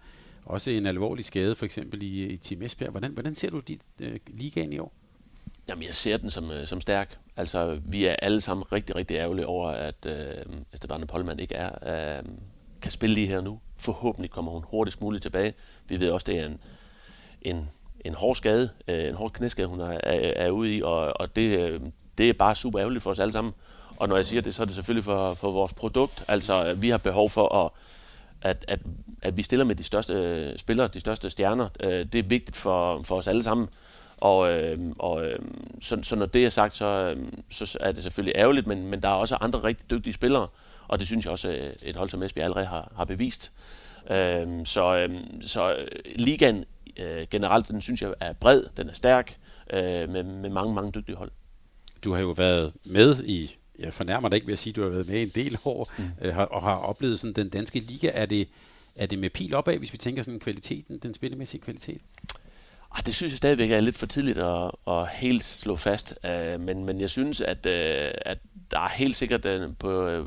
også 0.46 0.72
en 0.72 0.86
alvorlig 0.86 1.26
skade 1.26 1.56
for 1.56 1.66
eksempel 1.66 2.04
i, 2.04 2.26
i 2.26 2.38
Team 2.38 2.62
Esbjerg. 2.62 2.92
Hvordan, 2.92 3.12
hvordan 3.12 3.36
ser 3.36 3.50
du 3.50 3.60
dit 3.60 3.82
øh, 4.02 4.20
ligaen 4.28 4.74
i 4.74 4.80
år? 4.80 4.94
Jamen, 5.68 5.84
jeg 5.84 5.94
ser 5.94 6.18
den 6.18 6.32
som, 6.32 6.52
øh, 6.52 6.68
som 6.68 6.82
stærk. 6.82 7.18
Altså, 7.38 7.80
vi 7.86 8.06
er 8.06 8.16
alle 8.22 8.42
sammen 8.42 8.72
rigtig, 8.72 8.96
rigtig 8.96 9.16
ærgerlige 9.16 9.48
over, 9.48 9.70
at 9.70 10.06
øh, 10.06 10.46
Esteban 10.74 11.08
Polman 11.08 11.40
ikke 11.40 11.56
er, 11.56 12.18
øh, 12.20 12.24
kan 12.82 12.92
spille 12.92 13.14
lige 13.14 13.28
her 13.28 13.42
nu. 13.42 13.60
Forhåbentlig 13.78 14.32
kommer 14.32 14.52
hun 14.52 14.64
hurtigst 14.68 15.02
muligt 15.02 15.22
tilbage. 15.22 15.54
Vi 15.88 16.00
ved 16.00 16.12
også, 16.12 16.26
det 16.32 16.40
er 16.40 16.46
en, 16.46 16.60
en, 17.42 17.70
en 18.06 18.14
hård 18.14 18.36
skade, 18.36 18.70
øh, 18.88 19.08
en 19.08 19.16
hård 19.16 19.32
knæskade, 19.32 19.68
hun 19.68 19.80
er, 19.80 20.00
er, 20.04 20.34
er 20.36 20.50
ude 20.50 20.76
i, 20.76 20.82
og, 20.82 21.22
og 21.22 21.36
det, 21.36 21.60
øh, 21.60 21.82
det 22.18 22.30
er 22.30 22.34
bare 22.34 22.56
super 22.56 22.80
ærgerligt 22.80 23.04
for 23.04 23.12
os 23.12 23.20
alle 23.20 23.32
sammen. 23.32 23.54
Og 23.98 24.10
når 24.10 24.16
jeg 24.16 24.26
siger 24.26 24.42
det, 24.42 24.56
så 24.56 24.62
er 24.62 24.66
det 24.66 24.76
selvfølgelig 24.76 25.04
for, 25.04 25.34
for 25.34 25.52
vores 25.52 25.74
produkt. 25.74 26.24
Altså, 26.28 26.70
øh, 26.70 26.82
vi 26.82 26.90
har 26.90 26.98
behov 26.98 27.30
for 27.30 27.56
at, 27.56 27.72
at, 28.42 28.66
at, 28.68 28.80
at 29.22 29.38
vi 29.38 29.44
stiller 29.44 29.66
med 29.66 29.76
de 29.76 29.84
største 29.84 30.14
øh, 30.14 30.58
spillere, 30.58 30.88
de 30.88 31.00
største 31.00 31.30
stjerner. 31.30 31.70
Øh, 31.80 32.06
det 32.12 32.16
er 32.16 32.24
vigtigt 32.24 32.58
for, 32.58 33.04
for 33.04 33.16
os 33.16 33.28
alle 33.28 33.44
sammen. 33.44 33.68
Og, 34.18 34.52
øh, 34.52 34.78
og 35.00 35.26
øh, 35.26 35.40
så, 35.82 36.00
så 36.04 36.16
når 36.16 36.26
det 36.26 36.46
er 36.46 36.50
sagt, 36.50 36.76
så, 36.76 37.16
øh, 37.16 37.28
så 37.50 37.78
er 37.82 37.92
det 37.92 38.04
selvfølgelig 38.04 38.36
ærgerligt, 38.36 38.68
men, 38.68 38.88
men 38.88 39.04
der 39.04 39.10
er 39.10 39.14
også 39.14 39.38
andre 39.42 39.64
rigtig 39.64 39.90
dygtige 39.90 40.14
spillere, 40.14 40.48
og 40.88 41.00
det 41.00 41.08
synes 41.08 41.26
jeg 41.26 41.32
også, 41.32 41.50
øh, 41.50 41.74
et 41.82 41.96
hold 41.96 42.10
som 42.10 42.24
Esbjerg 42.24 42.44
allerede 42.44 42.66
har, 42.66 42.92
har 42.96 43.06
bevist. 43.06 43.52
Øh, 44.10 44.48
så, 44.66 44.98
øh, 44.98 45.20
så 45.42 45.76
øh, 45.76 45.88
ligaen 46.16 46.66
øh, 47.00 47.28
generelt, 47.32 47.68
den 47.68 47.82
synes 47.82 48.02
jeg 48.02 48.14
er 48.20 48.34
bred, 48.34 48.64
den 48.78 48.90
er 48.90 48.94
stærk, 48.94 49.38
øh, 49.74 50.10
med, 50.10 50.24
med 50.24 50.50
mange, 50.50 50.74
mange 50.74 50.92
dygtige 50.92 51.16
hold. 51.16 51.32
Du 52.04 52.14
har 52.14 52.22
jo 52.22 52.30
været 52.30 52.74
med 52.86 53.24
i, 53.24 53.56
jeg 53.80 53.94
fornærmer 53.94 54.30
dig 54.30 54.36
ikke 54.36 54.48
ved 54.48 54.54
at 54.54 54.60
sige, 54.60 54.72
at 54.72 54.76
du 54.76 54.84
har 54.84 54.90
været 54.90 55.08
med 55.08 55.22
en 55.22 55.32
del 55.36 55.58
år, 55.66 55.92
mm. 56.00 56.06
øh, 56.22 56.38
og 56.38 56.62
har 56.62 56.76
oplevet 56.76 57.20
sådan 57.20 57.34
den 57.34 57.50
danske 57.50 57.80
liga. 57.80 58.12
Er 58.14 58.26
det, 58.26 58.48
er 58.96 59.06
det 59.06 59.20
med 59.20 59.30
pil 59.30 59.56
opad, 59.56 59.78
hvis 59.78 59.94
vi 59.94 59.98
tænker 59.98 60.24
sådan 60.24 60.40
kvaliteten, 60.40 60.98
den 60.98 61.14
spillemæssige 61.14 61.62
kvalitet? 61.62 62.02
Ah, 62.92 63.06
det 63.06 63.16
synes 63.16 63.32
jeg 63.32 63.38
stadigvæk 63.38 63.72
er 63.72 63.80
lidt 63.80 63.96
for 63.96 64.06
tidligt 64.06 64.38
at, 64.38 64.72
at 64.88 65.08
helt 65.10 65.44
slå 65.44 65.76
fast, 65.76 66.20
uh, 66.24 66.62
men, 66.62 66.86
men 66.86 67.02
jeg 67.02 67.10
synes, 67.10 67.42
at, 67.42 67.66
uh, 67.66 68.12
at 68.22 68.38
der 68.72 68.80
er 68.80 68.90
helt 68.90 69.16
sikkert 69.16 69.46
uh, 69.46 69.76
på, 69.80 70.20
uh, 70.20 70.26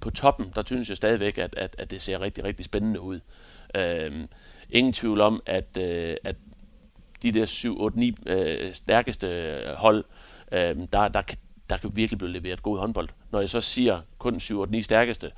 på 0.00 0.10
toppen, 0.10 0.52
der 0.54 0.62
synes 0.66 0.88
jeg 0.88 0.96
stadigvæk, 0.96 1.38
at, 1.38 1.54
at, 1.56 1.76
at 1.78 1.90
det 1.90 2.02
ser 2.02 2.20
rigtig, 2.20 2.44
rigtig 2.44 2.64
spændende 2.64 3.00
ud. 3.00 3.20
Uh, 3.78 4.14
ingen 4.70 4.92
tvivl 4.92 5.20
om, 5.20 5.42
at, 5.46 5.66
uh, 5.76 6.14
at 6.24 6.36
de 7.22 7.32
der 7.32 7.46
7, 7.46 7.80
8, 7.80 7.98
9 7.98 8.14
uh, 8.30 8.72
stærkeste 8.72 9.60
hold, 9.76 10.04
uh, 10.52 10.58
der, 10.92 11.08
der, 11.08 11.22
der 11.70 11.76
kan 11.76 11.90
virkelig 11.94 12.18
blive 12.18 12.32
leveret 12.32 12.62
god 12.62 12.78
håndbold. 12.78 13.08
Når 13.30 13.40
jeg 13.40 13.48
så 13.48 13.60
siger 13.60 14.00
kun 14.18 14.40
7, 14.40 14.60
8, 14.60 14.72
9 14.72 14.82
stærkeste, 14.82 15.30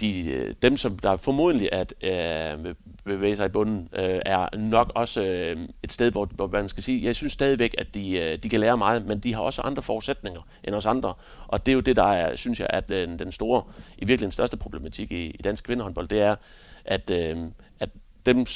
de, 0.00 0.30
øh, 0.30 0.54
dem, 0.62 0.76
som 0.76 0.98
der 0.98 1.16
formodentlig 1.16 1.68
at 1.72 1.94
øh, 2.02 2.74
bevæge 3.04 3.36
sig 3.36 3.46
i 3.46 3.48
bunden, 3.48 3.88
øh, 3.92 4.20
er 4.26 4.56
nok 4.56 4.92
også 4.94 5.22
øh, 5.22 5.68
et 5.82 5.92
sted, 5.92 6.10
hvor, 6.10 6.24
hvor 6.24 6.46
man 6.46 6.68
skal 6.68 6.82
sige, 6.82 7.04
jeg 7.04 7.16
synes 7.16 7.32
stadigvæk, 7.32 7.74
at 7.78 7.94
de, 7.94 8.18
øh, 8.18 8.38
de 8.38 8.48
kan 8.48 8.60
lære 8.60 8.78
meget, 8.78 9.06
men 9.06 9.18
de 9.18 9.34
har 9.34 9.40
også 9.40 9.62
andre 9.62 9.82
forudsætninger 9.82 10.40
end 10.64 10.74
os 10.74 10.86
andre. 10.86 11.14
Og 11.48 11.66
det 11.66 11.72
er 11.72 11.74
jo 11.74 11.80
det, 11.80 11.96
der 11.96 12.12
er, 12.12 12.36
synes 12.36 12.60
jeg, 12.60 12.66
at 12.70 12.88
den, 12.88 13.18
den 13.18 13.32
store, 13.32 13.62
i 13.98 14.04
virkeligheden 14.04 14.32
største 14.32 14.56
problematik 14.56 15.12
i, 15.12 15.26
i 15.26 15.42
dansk 15.44 15.64
kvindehåndbold, 15.64 16.08
det 16.08 16.20
er, 16.20 16.36
at, 16.84 17.10
øh, 17.10 17.36
at 17.80 17.90
dem 18.26 18.46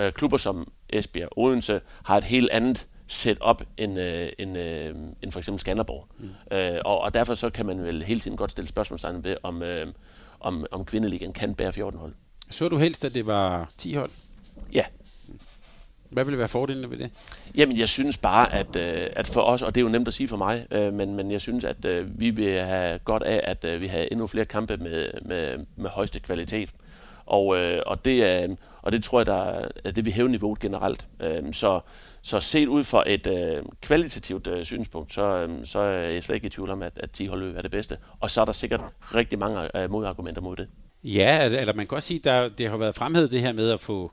øh, 0.00 0.12
klubber 0.12 0.36
som 0.36 0.72
Esbjerg 0.88 1.28
Odense 1.38 1.80
har 2.02 2.16
et 2.16 2.24
helt 2.24 2.50
andet 2.50 2.88
setup 3.08 3.62
end, 3.76 3.98
øh, 3.98 4.28
end, 4.38 4.58
øh, 4.58 4.94
end 5.22 5.32
for 5.32 5.38
eksempel 5.38 5.60
Skanderborg. 5.60 6.06
Mm. 6.18 6.56
Øh, 6.56 6.80
og, 6.84 7.00
og 7.00 7.14
derfor 7.14 7.34
så 7.34 7.50
kan 7.50 7.66
man 7.66 7.84
vel 7.84 8.02
hele 8.02 8.20
tiden 8.20 8.36
godt 8.36 8.50
stille 8.50 8.68
spørgsmålstegn 8.68 9.24
ved, 9.24 9.36
om, 9.42 9.62
øh, 9.62 9.86
om, 10.40 10.66
om 10.70 10.84
kvindeligaen 10.84 11.32
kan 11.32 11.54
bære 11.54 11.72
14 11.72 12.00
hold. 12.00 12.12
Så 12.50 12.68
du 12.68 12.78
helst, 12.78 13.04
at 13.04 13.14
det 13.14 13.26
var 13.26 13.70
10 13.78 13.94
hold? 13.94 14.10
Ja. 14.72 14.84
Hvad 16.10 16.24
ville 16.24 16.38
være 16.38 16.48
fordelene 16.48 16.90
ved 16.90 16.98
det? 16.98 17.10
Jamen, 17.54 17.78
jeg 17.78 17.88
synes 17.88 18.16
bare, 18.16 18.52
at, 18.52 18.76
øh, 18.76 19.06
at 19.16 19.26
for 19.26 19.40
os, 19.40 19.62
og 19.62 19.74
det 19.74 19.80
er 19.80 19.84
jo 19.84 19.88
nemt 19.88 20.08
at 20.08 20.14
sige 20.14 20.28
for 20.28 20.36
mig, 20.36 20.66
øh, 20.70 20.92
men, 20.92 21.14
men 21.14 21.30
jeg 21.30 21.40
synes, 21.40 21.64
at 21.64 21.84
øh, 21.84 22.20
vi 22.20 22.30
vil 22.30 22.60
have 22.60 22.98
godt 22.98 23.22
af, 23.22 23.40
at 23.44 23.64
øh, 23.64 23.80
vi 23.80 23.86
har 23.86 23.98
endnu 23.98 24.26
flere 24.26 24.44
kampe 24.44 24.76
med, 24.76 25.08
med, 25.22 25.58
med 25.76 25.90
højeste 25.90 26.20
kvalitet. 26.20 26.70
Og, 27.26 27.56
øh, 27.56 27.82
og, 27.86 28.04
det, 28.04 28.42
øh, 28.42 28.56
og 28.82 28.92
det 28.92 29.04
tror 29.04 29.18
jeg, 29.18 29.26
der 29.26 29.68
er 29.84 29.90
det, 29.90 30.04
vi 30.04 30.10
hæver 30.10 30.28
niveauet 30.28 30.58
generelt. 30.60 31.08
Øh, 31.20 31.52
så, 31.52 31.80
så 32.22 32.40
set 32.40 32.68
ud 32.68 32.84
fra 32.84 33.04
et 33.06 33.26
øh, 33.26 33.62
kvalitativt 33.82 34.46
øh, 34.46 34.64
synspunkt, 34.64 35.14
så, 35.14 35.22
øh, 35.22 35.66
så 35.66 35.78
er 35.78 36.08
jeg 36.08 36.24
slet 36.24 36.34
ikke 36.34 36.46
i 36.46 36.50
tvivl 36.50 36.70
om, 36.70 36.82
at, 36.82 36.92
at 36.96 37.10
10 37.10 37.26
hold 37.26 37.56
er 37.56 37.62
det 37.62 37.70
bedste. 37.70 37.98
Og 38.20 38.30
så 38.30 38.40
er 38.40 38.44
der 38.44 38.52
sikkert 38.52 38.84
rigtig 39.14 39.38
mange 39.38 39.82
øh, 39.82 39.90
modargumenter 39.90 40.42
mod 40.42 40.56
det. 40.56 40.68
Ja, 41.04 41.44
eller 41.44 41.72
man 41.72 41.86
kan 41.86 41.96
også 41.96 42.08
sige, 42.08 42.30
at 42.30 42.58
det 42.58 42.70
har 42.70 42.76
været 42.76 42.94
fremhævet 42.94 43.30
det 43.30 43.40
her 43.40 43.52
med 43.52 43.70
at 43.70 43.80
få, 43.80 44.12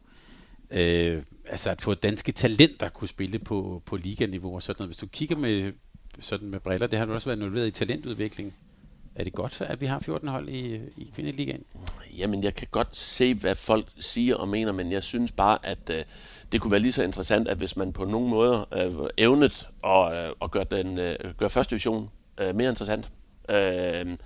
øh, 0.71 1.21
altså 1.47 1.69
at 1.69 1.81
få 1.81 1.93
danske 1.93 2.31
talenter 2.31 2.89
kunne 2.89 3.07
spille 3.07 3.39
på, 3.39 3.81
på 3.85 3.95
liganiveau 3.95 4.55
og 4.55 4.63
sådan 4.63 4.75
noget. 4.79 4.89
Hvis 4.89 4.97
du 4.97 5.07
kigger 5.07 5.35
med, 5.35 5.73
sådan 6.19 6.49
med 6.49 6.59
briller, 6.59 6.87
det 6.87 6.99
har 6.99 7.05
du 7.05 7.13
også 7.13 7.29
været 7.29 7.37
involveret 7.37 7.67
i 7.67 7.71
talentudvikling. 7.71 8.53
Er 9.15 9.23
det 9.23 9.34
godt, 9.34 9.62
at 9.62 9.82
vi 9.82 9.86
har 9.86 9.99
14 9.99 10.28
hold 10.28 10.49
i, 10.49 10.75
i 10.97 11.12
kvindeligaen? 11.15 11.63
Jamen, 12.17 12.43
jeg 12.43 12.56
kan 12.56 12.67
godt 12.71 12.95
se, 12.95 13.34
hvad 13.34 13.56
folk 13.56 13.86
siger 13.99 14.36
og 14.36 14.47
mener, 14.47 14.71
men 14.71 14.91
jeg 14.91 15.04
synes 15.04 15.32
bare, 15.32 15.58
at 15.63 15.89
øh, 15.89 16.04
det 16.51 16.62
kunne 16.62 16.71
være 16.71 16.80
lige 16.80 16.91
så 16.91 17.04
interessant, 17.04 17.47
at 17.47 17.58
hvis 17.58 17.78
man 17.78 17.93
på 17.93 18.06
nogen 18.06 18.30
måde 18.30 18.65
øh, 18.73 18.93
evnet 19.17 19.69
at, 19.84 20.13
øh, 20.13 20.32
at 20.41 20.51
gøre, 20.51 20.65
den, 20.71 20.97
øh, 20.97 21.15
gøre 21.38 21.49
første 21.49 21.71
division 21.71 22.10
øh, 22.38 22.56
mere 22.56 22.69
interessant. 22.69 23.12
Øh, 23.49 24.17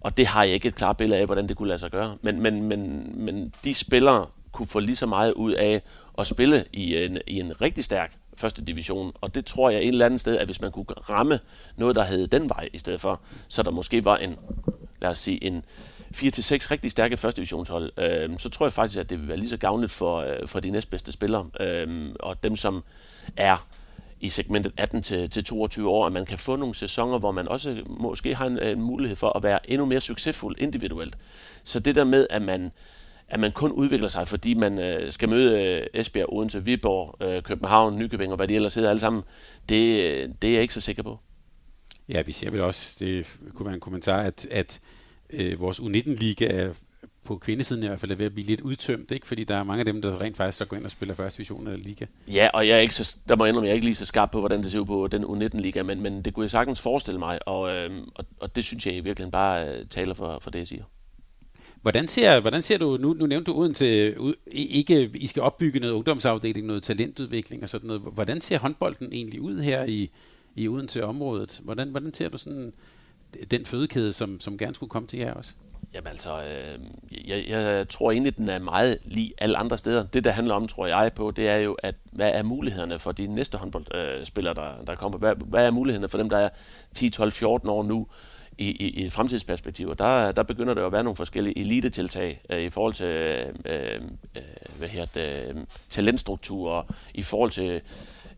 og 0.00 0.16
det 0.16 0.26
har 0.26 0.44
jeg 0.44 0.54
ikke 0.54 0.68
et 0.68 0.74
klart 0.74 0.96
billede 0.96 1.20
af, 1.20 1.26
hvordan 1.26 1.48
det 1.48 1.56
kunne 1.56 1.68
lade 1.68 1.78
sig 1.78 1.90
gøre. 1.90 2.16
Men, 2.22 2.42
men, 2.42 2.62
men, 2.62 3.12
men 3.14 3.52
de 3.64 3.74
spillere 3.74 4.26
kunne 4.52 4.66
få 4.66 4.80
lige 4.80 4.96
så 4.96 5.06
meget 5.06 5.32
ud 5.32 5.52
af 5.52 5.82
at 6.18 6.26
spille 6.26 6.64
i 6.72 7.04
en, 7.04 7.18
i 7.26 7.40
en 7.40 7.60
rigtig 7.60 7.84
stærk 7.84 8.16
første 8.36 8.64
division. 8.64 9.12
Og 9.20 9.34
det 9.34 9.46
tror 9.46 9.70
jeg 9.70 9.80
et 9.80 9.88
eller 9.88 10.06
andet 10.06 10.20
sted, 10.20 10.38
at 10.38 10.46
hvis 10.46 10.60
man 10.60 10.72
kunne 10.72 10.84
ramme 10.84 11.40
noget, 11.76 11.96
der 11.96 12.04
hed 12.04 12.26
den 12.26 12.48
vej 12.48 12.68
i 12.72 12.78
stedet 12.78 13.00
for, 13.00 13.20
så 13.48 13.62
der 13.62 13.70
måske 13.70 14.04
var 14.04 14.16
en, 14.16 14.36
lad 15.02 15.10
os 15.10 15.18
sige, 15.18 15.44
en 15.44 15.64
4-6 16.14 16.70
rigtig 16.70 16.90
stærke 16.90 17.16
første 17.16 17.36
divisionshold, 17.36 17.92
øh, 17.98 18.38
så 18.38 18.48
tror 18.48 18.66
jeg 18.66 18.72
faktisk, 18.72 19.00
at 19.00 19.10
det 19.10 19.20
vil 19.20 19.28
være 19.28 19.36
lige 19.36 19.48
så 19.48 19.56
gavnligt 19.56 19.92
for, 19.92 20.18
øh, 20.18 20.48
for 20.48 20.60
de 20.60 20.70
næstbedste 20.70 21.12
spillere, 21.12 21.46
øh, 21.60 22.14
og 22.20 22.42
dem, 22.42 22.56
som 22.56 22.84
er 23.36 23.66
i 24.20 24.28
segmentet 24.28 24.72
18 24.76 25.02
til, 25.02 25.30
til 25.30 25.44
22 25.44 25.88
år, 25.88 26.06
at 26.06 26.12
man 26.12 26.26
kan 26.26 26.38
få 26.38 26.56
nogle 26.56 26.74
sæsoner, 26.74 27.18
hvor 27.18 27.32
man 27.32 27.48
også 27.48 27.82
måske 27.86 28.34
har 28.34 28.46
en, 28.46 28.62
en 28.62 28.82
mulighed 28.82 29.16
for 29.16 29.36
at 29.36 29.42
være 29.42 29.70
endnu 29.70 29.86
mere 29.86 30.00
succesfuld 30.00 30.56
individuelt. 30.58 31.16
Så 31.64 31.80
det 31.80 31.94
der 31.94 32.04
med, 32.04 32.26
at 32.30 32.42
man 32.42 32.72
at 33.28 33.40
man 33.40 33.52
kun 33.52 33.72
udvikler 33.72 34.08
sig, 34.08 34.28
fordi 34.28 34.54
man 34.54 34.78
øh, 34.78 35.12
skal 35.12 35.28
møde 35.28 35.62
øh, 35.62 36.00
Esbjerg, 36.00 36.32
Odense, 36.32 36.64
Viborg, 36.64 37.22
øh, 37.22 37.42
København, 37.42 37.98
Nykøbing 37.98 38.32
og 38.32 38.36
hvad 38.36 38.48
de 38.48 38.54
ellers 38.54 38.74
hedder 38.74 38.90
alle 38.90 39.00
sammen, 39.00 39.22
det, 39.68 40.42
det 40.42 40.48
er 40.48 40.54
jeg 40.54 40.62
ikke 40.62 40.74
så 40.74 40.80
sikker 40.80 41.02
på. 41.02 41.18
Ja, 42.08 42.22
vi 42.22 42.32
ser 42.32 42.50
vel 42.50 42.60
også, 42.60 42.96
det 43.00 43.38
kunne 43.54 43.66
være 43.66 43.74
en 43.74 43.80
kommentar, 43.80 44.22
at, 44.22 44.46
at 44.50 44.80
øh, 45.30 45.60
vores 45.60 45.80
U19-liga 45.80 46.46
er 46.46 46.72
på 47.24 47.38
kvindesiden 47.38 47.82
i 47.82 47.86
hvert 47.86 48.00
fald 48.00 48.10
er 48.10 48.16
ved 48.16 48.26
at 48.26 48.34
blive 48.34 48.46
lidt 48.46 48.60
udtømt, 48.60 49.10
ikke? 49.10 49.26
fordi 49.26 49.44
der 49.44 49.56
er 49.56 49.62
mange 49.62 49.80
af 49.80 49.84
dem, 49.84 50.02
der 50.02 50.20
rent 50.20 50.36
faktisk 50.36 50.58
så 50.58 50.64
går 50.64 50.76
ind 50.76 50.84
og 50.84 50.90
spiller 50.90 51.14
første 51.14 51.36
division 51.36 51.66
eller 51.66 51.84
liga. 51.84 52.06
Ja, 52.28 52.48
og 52.54 52.68
jeg 52.68 52.76
er 52.76 52.80
ikke 52.80 52.94
så, 52.94 53.16
der 53.28 53.36
må 53.36 53.44
jeg 53.44 53.48
indrømme, 53.48 53.66
jeg 53.66 53.70
er 53.70 53.74
ikke 53.74 53.86
lige 53.86 53.94
så 53.94 54.06
skarp 54.06 54.30
på, 54.30 54.38
hvordan 54.38 54.62
det 54.62 54.70
ser 54.70 54.78
ud 54.78 54.84
på 54.84 55.06
den 55.06 55.24
U19-liga, 55.24 55.82
men, 55.82 56.00
men 56.00 56.22
det 56.22 56.34
kunne 56.34 56.44
jeg 56.44 56.50
sagtens 56.50 56.80
forestille 56.80 57.18
mig, 57.18 57.48
og, 57.48 57.74
øh, 57.74 57.90
og, 58.14 58.24
og 58.40 58.56
det 58.56 58.64
synes 58.64 58.86
jeg 58.86 58.94
i 58.94 59.00
virkeligheden 59.00 59.30
bare 59.30 59.68
øh, 59.68 59.86
taler 59.86 60.14
for, 60.14 60.38
for 60.42 60.50
det, 60.50 60.58
jeg 60.58 60.66
siger. 60.66 60.84
Hvordan 61.84 62.08
ser, 62.08 62.40
hvordan 62.40 62.62
ser 62.62 62.78
du, 62.78 62.96
nu, 62.96 63.12
nu 63.12 63.26
nævnte 63.26 63.52
du 63.52 63.56
uden 63.56 63.74
til, 63.74 64.14
øh, 64.16 64.34
ikke, 64.52 65.10
I 65.14 65.26
skal 65.26 65.42
opbygge 65.42 65.80
noget 65.80 65.92
ungdomsafdeling, 65.94 66.66
noget 66.66 66.82
talentudvikling 66.82 67.62
og 67.62 67.68
sådan 67.68 67.86
noget. 67.86 68.02
Hvordan 68.02 68.40
ser 68.40 68.58
håndbolden 68.58 69.08
egentlig 69.12 69.40
ud 69.40 69.60
her 69.60 69.84
i, 69.84 70.10
i 70.54 70.68
uden 70.68 70.88
til 70.88 71.04
området? 71.04 71.60
Hvordan, 71.64 71.88
hvordan 71.88 72.14
ser 72.14 72.28
du 72.28 72.38
sådan 72.38 72.72
den 73.50 73.64
fødekæde, 73.64 74.12
som, 74.12 74.40
som 74.40 74.58
gerne 74.58 74.74
skulle 74.74 74.90
komme 74.90 75.08
til 75.08 75.18
jer 75.18 75.32
også? 75.32 75.54
Jamen 75.94 76.06
altså, 76.06 76.42
øh, 76.42 76.78
jeg, 77.28 77.44
jeg 77.48 77.88
tror 77.88 78.10
egentlig, 78.10 78.36
den 78.36 78.48
er 78.48 78.58
meget 78.58 78.98
lige 79.04 79.32
alle 79.38 79.56
andre 79.56 79.78
steder. 79.78 80.06
Det, 80.06 80.24
der 80.24 80.30
handler 80.30 80.54
om, 80.54 80.68
tror 80.68 80.86
jeg 80.86 81.12
på, 81.16 81.30
det 81.30 81.48
er 81.48 81.56
jo, 81.56 81.72
at 81.72 81.94
hvad 82.12 82.30
er 82.34 82.42
mulighederne 82.42 82.98
for 82.98 83.12
de 83.12 83.26
næste 83.26 83.58
håndboldspillere, 83.58 84.54
der, 84.54 84.84
der 84.86 84.94
kommer? 84.94 85.18
Hvad, 85.18 85.34
hvad 85.36 85.66
er 85.66 85.70
mulighederne 85.70 86.08
for 86.08 86.18
dem, 86.18 86.30
der 86.30 86.38
er 86.38 86.48
10, 86.94 87.10
12, 87.10 87.32
14 87.32 87.68
år 87.68 87.82
nu? 87.82 88.06
I, 88.58 88.70
i, 88.70 88.88
i 88.88 89.04
et 89.04 89.12
fremtidsperspektiv. 89.12 89.88
Og 89.88 89.98
der, 89.98 90.32
der 90.32 90.42
begynder 90.42 90.74
der 90.74 90.86
at 90.86 90.92
være 90.92 91.04
nogle 91.04 91.16
forskellige 91.16 91.58
elitetiltag 91.58 92.40
øh, 92.50 92.62
i 92.62 92.70
forhold 92.70 92.94
til 92.94 93.06
øh, 93.06 94.02
øh, 94.36 94.42
hvad 94.78 94.88
her 94.88 95.04
det, 95.04 95.48
øh, 95.48 95.64
talentstrukturer, 95.90 96.82
i 97.14 97.22
forhold 97.22 97.50
til 97.50 97.80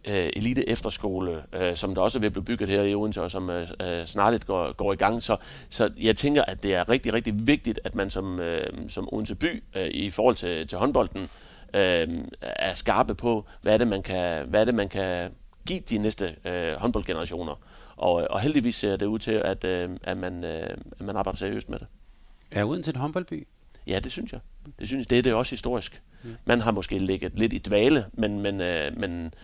øh, 0.09 0.31
elite 0.37 0.69
efterskole, 0.69 1.43
øh, 1.53 1.77
som 1.77 1.95
der 1.95 2.03
også 2.03 2.19
vil 2.19 2.31
blive 2.31 2.45
bygget 2.45 2.69
her 2.69 2.83
i 2.83 2.95
Odense, 2.95 3.23
og 3.23 3.31
som 3.31 3.51
øh, 3.51 3.69
øh 3.81 4.07
snarligt 4.07 4.47
går, 4.47 4.73
går 4.73 4.93
i 4.93 4.97
gang. 4.97 5.23
Så, 5.23 5.37
så 5.71 5.91
jeg 6.01 6.17
tænker, 6.17 6.43
at 6.43 6.63
det 6.63 6.75
er 6.75 6.89
rigtig, 6.89 7.13
rigtig 7.13 7.47
vigtigt, 7.47 7.81
at 7.85 7.95
man 7.95 8.11
som, 8.11 8.41
øh, 8.41 8.67
som 8.89 9.09
Odense 9.13 9.35
by 9.35 9.63
øh, 9.77 9.87
i 9.87 10.11
forhold 10.11 10.35
til, 10.35 10.69
til 10.69 10.79
håndbolden 10.79 11.29
øh, 11.75 12.09
er 12.41 12.75
skarpe 12.75 13.15
på, 13.15 13.47
hvad 13.63 13.73
er 13.73 13.79
det, 13.79 13.89
man 13.89 14.03
kan, 14.03 14.49
hvad 14.49 14.61
er 14.61 14.65
det, 14.65 14.75
man 14.75 14.89
kan 14.89 15.31
give 15.67 15.81
de 15.81 15.99
næste 15.99 16.37
øh, 16.45 16.73
håndboldgenerationer. 16.73 17.55
Og, 17.97 18.27
og 18.31 18.41
heldigvis 18.41 18.77
ser 18.77 18.97
det 18.97 19.07
ud 19.07 19.19
til, 19.19 19.33
at, 19.33 19.65
øh, 19.65 19.91
at, 20.03 20.17
man, 20.17 20.45
øh, 20.45 20.77
at 21.01 21.01
man 21.01 21.17
arbejder 21.17 21.37
seriøst 21.37 21.69
med 21.69 21.79
det. 21.79 21.87
Er 22.51 22.65
Odense 22.65 22.91
en 22.91 22.97
håndboldby? 22.97 23.47
Ja, 23.87 23.99
det 23.99 24.13
synes 24.13 24.33
jeg. 24.33 24.41
Det 24.79 24.89
synes 24.89 25.01
jeg. 25.01 25.11
Det 25.11 25.19
er 25.19 25.23
det 25.23 25.35
også 25.35 25.51
historisk. 25.51 26.03
Mm. 26.23 26.37
Man 26.45 26.61
har 26.61 26.71
måske 26.71 26.99
ligget 26.99 27.39
lidt 27.39 27.53
i 27.53 27.59
dvale, 27.59 28.07
men, 28.13 28.43
men, 28.43 28.61
øh, 28.61 28.99
men 28.99 29.35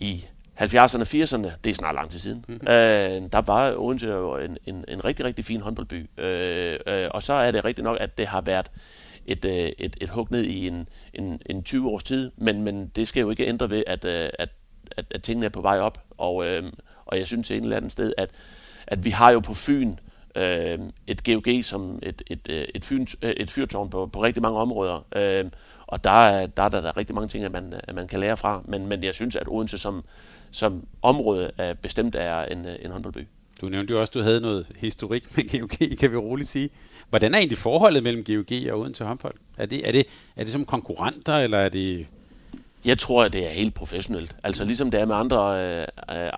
i 0.00 0.24
70'erne 0.60 1.00
og 1.00 1.06
80'erne, 1.06 1.50
det 1.64 1.70
er 1.70 1.74
snart 1.74 1.94
lang 1.94 2.10
tid 2.10 2.18
siden, 2.18 2.44
mm-hmm. 2.48 2.68
øh, 2.68 3.22
der 3.32 3.40
var 3.40 3.74
Odense 3.76 4.06
jo 4.06 4.36
en, 4.36 4.58
en, 4.66 4.84
en 4.88 5.04
rigtig, 5.04 5.24
rigtig 5.24 5.44
fin 5.44 5.60
håndboldby. 5.60 6.10
Øh, 6.18 6.78
øh, 6.86 7.08
og 7.10 7.22
så 7.22 7.32
er 7.32 7.50
det 7.50 7.64
rigtigt 7.64 7.84
nok, 7.84 7.96
at 8.00 8.18
det 8.18 8.26
har 8.26 8.40
været 8.40 8.70
et, 9.26 9.44
øh, 9.44 9.72
et, 9.78 9.96
et 10.00 10.08
hug 10.08 10.28
ned 10.30 10.42
i 10.42 10.66
en, 10.66 10.88
en, 11.14 11.40
en 11.46 11.62
20 11.62 11.88
års 11.88 12.04
tid, 12.04 12.30
men, 12.36 12.62
men 12.62 12.88
det 12.88 13.08
skal 13.08 13.20
jo 13.20 13.30
ikke 13.30 13.46
ændre 13.46 13.70
ved, 13.70 13.82
at, 13.86 14.04
øh, 14.04 14.30
at, 14.38 14.48
at, 14.96 15.04
at 15.10 15.22
tingene 15.22 15.46
er 15.46 15.50
på 15.50 15.60
vej 15.60 15.78
op. 15.78 16.04
Og, 16.10 16.46
øh, 16.46 16.72
og 17.08 17.18
jeg 17.18 17.26
synes 17.26 17.50
et 17.50 17.56
eller 17.56 17.76
andet 17.76 17.92
sted, 17.92 18.12
at, 18.16 18.30
at 18.86 19.04
vi 19.04 19.10
har 19.10 19.30
jo 19.30 19.40
på 19.40 19.54
Fyn 19.54 19.94
øh, 20.36 20.78
et 21.06 21.24
GOG 21.24 21.64
som 21.64 21.98
et, 22.02 22.22
et, 22.26 22.40
øh, 22.50 22.64
et, 22.74 22.84
fyn, 22.84 23.06
øh, 23.22 23.30
et 23.30 23.50
fyrtårn 23.50 23.90
på, 23.90 24.06
på 24.06 24.22
rigtig 24.22 24.42
mange 24.42 24.58
områder. 24.58 25.06
Øh, 25.16 25.44
og 25.86 26.04
der 26.04 26.10
er, 26.10 26.46
der 26.46 26.62
er 26.62 26.68
der, 26.68 26.80
der 26.80 26.88
er 26.88 26.96
rigtig 26.96 27.14
mange 27.14 27.28
ting, 27.28 27.44
at 27.44 27.52
man, 27.52 27.74
at 27.82 27.94
man 27.94 28.08
kan 28.08 28.20
lære 28.20 28.36
fra. 28.36 28.62
Men, 28.64 28.86
men 28.86 29.04
jeg 29.04 29.14
synes, 29.14 29.36
at 29.36 29.48
Odense 29.48 29.78
som, 29.78 30.04
som 30.50 30.86
område 31.02 31.50
er 31.58 31.74
bestemt 31.74 32.14
er 32.14 32.42
en, 32.42 32.66
øh, 32.66 32.76
en 32.82 32.90
håndboldby. 32.90 33.26
Du 33.60 33.68
nævnte 33.68 33.94
jo 33.94 34.00
også, 34.00 34.10
at 34.10 34.14
du 34.14 34.20
havde 34.20 34.40
noget 34.40 34.66
historik 34.76 35.36
med 35.36 35.60
GOG, 35.60 35.98
kan 35.98 36.12
vi 36.12 36.16
roligt 36.16 36.48
sige. 36.48 36.70
Hvordan 37.08 37.34
er 37.34 37.38
egentlig 37.38 37.58
forholdet 37.58 38.02
mellem 38.02 38.24
GOG 38.24 38.72
og 38.72 38.80
Odense 38.80 39.04
håndbold? 39.04 39.34
Er 39.56 39.66
det, 39.66 39.88
er 39.88 39.92
det, 39.92 40.06
er 40.36 40.44
det 40.44 40.52
som 40.52 40.64
konkurrenter, 40.64 41.36
eller 41.36 41.58
er 41.58 41.68
det 41.68 42.06
jeg 42.84 42.98
tror, 42.98 43.24
at 43.24 43.32
det 43.32 43.46
er 43.46 43.50
helt 43.50 43.74
professionelt. 43.74 44.36
Altså 44.42 44.64
ligesom 44.64 44.90
det 44.90 45.00
er 45.00 45.06
med 45.06 45.16
andre, 45.16 45.64
øh, 45.80 45.86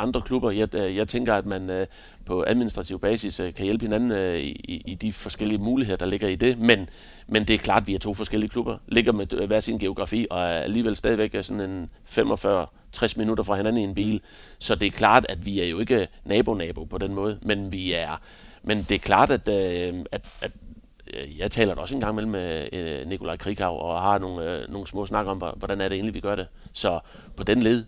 andre 0.00 0.22
klubber. 0.22 0.50
Jeg, 0.50 0.74
øh, 0.74 0.96
jeg 0.96 1.08
tænker, 1.08 1.34
at 1.34 1.46
man 1.46 1.70
øh, 1.70 1.86
på 2.24 2.44
administrativ 2.46 3.00
basis 3.00 3.40
øh, 3.40 3.54
kan 3.54 3.64
hjælpe 3.64 3.84
hinanden 3.84 4.10
øh, 4.12 4.38
i, 4.38 4.82
i 4.86 4.94
de 4.94 5.12
forskellige 5.12 5.58
muligheder, 5.58 5.96
der 5.96 6.06
ligger 6.06 6.28
i 6.28 6.34
det. 6.34 6.58
Men, 6.58 6.88
men 7.28 7.44
det 7.44 7.54
er 7.54 7.58
klart, 7.58 7.82
at 7.82 7.86
vi 7.86 7.94
er 7.94 7.98
to 7.98 8.14
forskellige 8.14 8.50
klubber. 8.50 8.76
Ligger 8.88 9.12
med 9.12 9.32
øh, 9.32 9.46
hver 9.46 9.60
sin 9.60 9.78
geografi 9.78 10.26
og 10.30 10.40
er 10.40 10.44
alligevel 10.44 10.96
stadigvæk 10.96 11.36
sådan 11.42 11.60
en 11.60 11.90
45-60 12.08 13.14
minutter 13.16 13.44
fra 13.44 13.56
hinanden 13.56 13.82
i 13.82 13.84
en 13.84 13.94
bil. 13.94 14.20
Så 14.58 14.74
det 14.74 14.86
er 14.86 14.90
klart, 14.90 15.26
at 15.28 15.46
vi 15.46 15.60
er 15.60 15.66
jo 15.66 15.78
ikke 15.78 16.08
nabo-nabo 16.24 16.84
på 16.84 16.98
den 16.98 17.14
måde. 17.14 17.38
Men 17.42 17.72
vi 17.72 17.92
er... 17.92 18.20
Men 18.62 18.86
det 18.88 18.94
er 18.94 18.98
klart, 18.98 19.30
at, 19.30 19.48
øh, 19.48 19.94
at, 20.12 20.22
at 20.40 20.50
Øh, 20.52 20.69
Øh, 21.14 21.38
jeg 21.38 21.50
taler 21.50 21.74
da 21.74 21.80
også 21.80 21.94
en 21.94 22.00
gang 22.00 22.12
imellem 22.12 22.30
med 22.30 22.68
øh, 22.72 23.08
Nikolaj 23.08 23.36
Krikau, 23.36 23.74
og 23.74 24.02
har 24.02 24.18
nogle, 24.18 24.62
øh, 24.62 24.70
nogle 24.70 24.86
små 24.86 25.06
snak 25.06 25.26
om, 25.26 25.42
hvordan 25.56 25.80
er 25.80 25.88
det 25.88 25.94
egentlig, 25.94 26.14
vi 26.14 26.20
gør 26.20 26.34
det. 26.34 26.46
Så 26.72 27.00
på 27.36 27.42
den 27.42 27.62
led, 27.62 27.84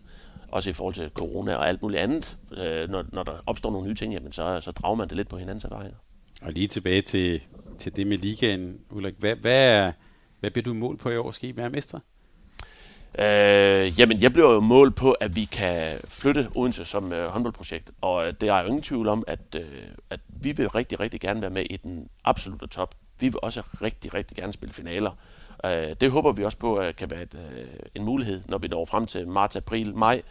også 0.49 0.71
i 0.71 0.73
forhold 0.73 0.95
til 0.95 1.11
corona 1.15 1.55
og 1.55 1.69
alt 1.69 1.83
muligt 1.83 2.03
andet, 2.03 2.39
øh, 2.53 2.89
når, 2.89 3.05
når 3.13 3.23
der 3.23 3.33
opstår 3.47 3.71
nogle 3.71 3.89
nye 3.89 3.95
ting, 3.95 4.13
jamen 4.13 4.33
så, 4.33 4.61
så 4.61 4.71
drager 4.71 4.95
man 4.95 5.09
det 5.09 5.17
lidt 5.17 5.29
på 5.29 5.37
hinandens 5.37 5.65
erfaringer. 5.65 5.97
Og 6.43 6.53
lige 6.53 6.67
tilbage 6.67 7.03
til, 7.03 7.41
til 7.79 7.97
det 7.97 8.07
med 8.07 8.19
ligaen, 8.19 8.81
Ulrik. 8.91 9.15
Hvad, 9.19 9.37
hvad, 9.37 9.93
hvad 10.41 10.51
bliver 10.51 10.65
du 10.65 10.75
mål 10.75 10.97
på 10.97 11.11
i 11.11 11.17
år? 11.17 11.31
Skal 11.31 11.49
I 11.49 11.57
være 11.57 11.71
mestre? 11.71 12.01
Øh, 13.19 14.01
jamen, 14.01 14.23
jeg 14.23 14.33
bliver 14.33 14.53
jo 14.53 14.61
mål 14.61 14.91
på, 14.91 15.13
at 15.13 15.37
vi 15.37 15.45
kan 15.45 15.99
flytte 16.05 16.49
Odense 16.55 16.85
som 16.85 17.13
øh, 17.13 17.29
håndboldprojekt, 17.29 17.91
og 18.01 18.27
øh, 18.27 18.35
det 18.41 18.49
er 18.49 18.61
jo 18.61 18.67
ingen 18.67 18.83
tvivl 18.83 19.09
om, 19.09 19.25
at, 19.27 19.41
øh, 19.57 19.65
at 20.11 20.21
vi 20.29 20.53
vil 20.53 20.69
rigtig, 20.69 21.01
rigtig 21.01 21.21
gerne 21.21 21.41
være 21.41 21.51
med 21.51 21.65
i 21.71 21.77
den 21.77 22.09
absolute 22.25 22.67
top. 22.67 22.95
Vi 23.19 23.29
vil 23.29 23.39
også 23.43 23.63
rigtig, 23.83 24.15
rigtig 24.15 24.37
gerne 24.37 24.53
spille 24.53 24.73
finaler. 24.73 25.11
Øh, 25.65 25.97
det 26.01 26.11
håber 26.11 26.33
vi 26.33 26.45
også 26.45 26.59
på 26.59 26.77
at 26.77 26.97
kan 26.97 27.11
være 27.11 27.23
et, 27.23 27.35
øh, 27.35 27.67
en 27.95 28.05
mulighed, 28.05 28.43
når 28.49 28.59
vi 28.59 28.69
når 28.69 28.85
frem 28.85 29.07
til 29.07 29.29
marts, 29.29 29.57
april, 29.57 29.95
maj. 29.95 30.23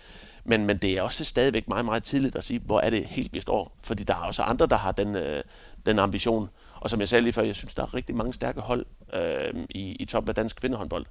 Men, 0.44 0.66
men 0.66 0.78
det 0.78 0.98
er 0.98 1.02
også 1.02 1.26
stadigvæk 1.26 1.68
meget, 1.68 1.86
meget 1.86 2.04
tidligt 2.04 2.36
at 2.36 2.44
sige, 2.44 2.60
hvor 2.60 2.80
er 2.80 2.90
det 2.90 3.06
helt, 3.06 3.34
vi 3.34 3.42
står. 3.42 3.78
Fordi 3.84 4.04
der 4.04 4.14
er 4.14 4.28
også 4.28 4.44
andre, 4.44 4.66
der 4.66 4.78
har 4.78 4.92
den, 4.92 5.16
øh, 5.16 5.44
den 5.86 6.00
ambition. 6.00 6.50
Og 6.76 6.90
som 6.90 7.00
jeg 7.00 7.10
sagde 7.10 7.22
lige 7.22 7.34
før, 7.34 7.42
jeg 7.42 7.56
synes, 7.56 7.74
der 7.74 7.84
er 7.84 7.94
rigtig 7.94 8.16
mange 8.16 8.34
stærke 8.34 8.62
hold 8.62 8.86
øh, 9.14 9.66
i, 9.70 9.96
i 9.96 10.06
toppen 10.06 10.30
af 10.30 10.36
dansk 10.36 10.56
kvindehåndbold, 10.56 11.06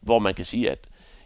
hvor 0.00 0.18
man 0.18 0.34
kan 0.34 0.44
sige, 0.44 0.70
at 0.70 0.78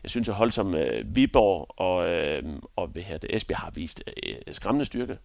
jeg 0.02 0.10
synes, 0.10 0.28
at 0.28 0.34
hold 0.34 0.52
som 0.52 0.74
øh, 0.74 1.16
Viborg 1.16 1.66
og, 1.76 2.10
øh, 2.10 2.42
og 2.76 2.86
hvad 2.86 3.02
her, 3.02 3.18
det, 3.18 3.36
Esbjerg 3.36 3.58
har 3.58 3.70
vist 3.70 4.02
øh, 4.06 4.32
øh, 4.46 4.54
skræmmende 4.54 4.86
styrke 4.86 5.16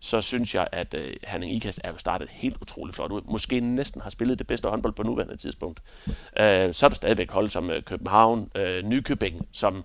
så 0.00 0.20
synes 0.20 0.54
jeg, 0.54 0.68
at 0.72 0.94
øh, 0.94 1.12
Herning 1.24 1.52
Ikast 1.52 1.80
er 1.84 1.90
jo 1.90 1.98
startet 1.98 2.28
helt 2.30 2.56
utroligt 2.60 2.96
flot 2.96 3.12
ud. 3.12 3.20
Måske 3.24 3.60
næsten 3.60 4.00
har 4.00 4.10
spillet 4.10 4.38
det 4.38 4.46
bedste 4.46 4.68
håndbold 4.68 4.92
på 4.92 5.02
nuværende 5.02 5.36
tidspunkt. 5.36 5.82
Øh, 6.08 6.74
så 6.74 6.86
er 6.86 6.88
der 6.88 6.94
stadigvæk 6.94 7.30
hold 7.30 7.50
som 7.50 7.70
øh, 7.70 7.82
København, 7.82 8.50
øh, 8.54 8.84
Nykøbing, 8.84 9.46
som 9.52 9.84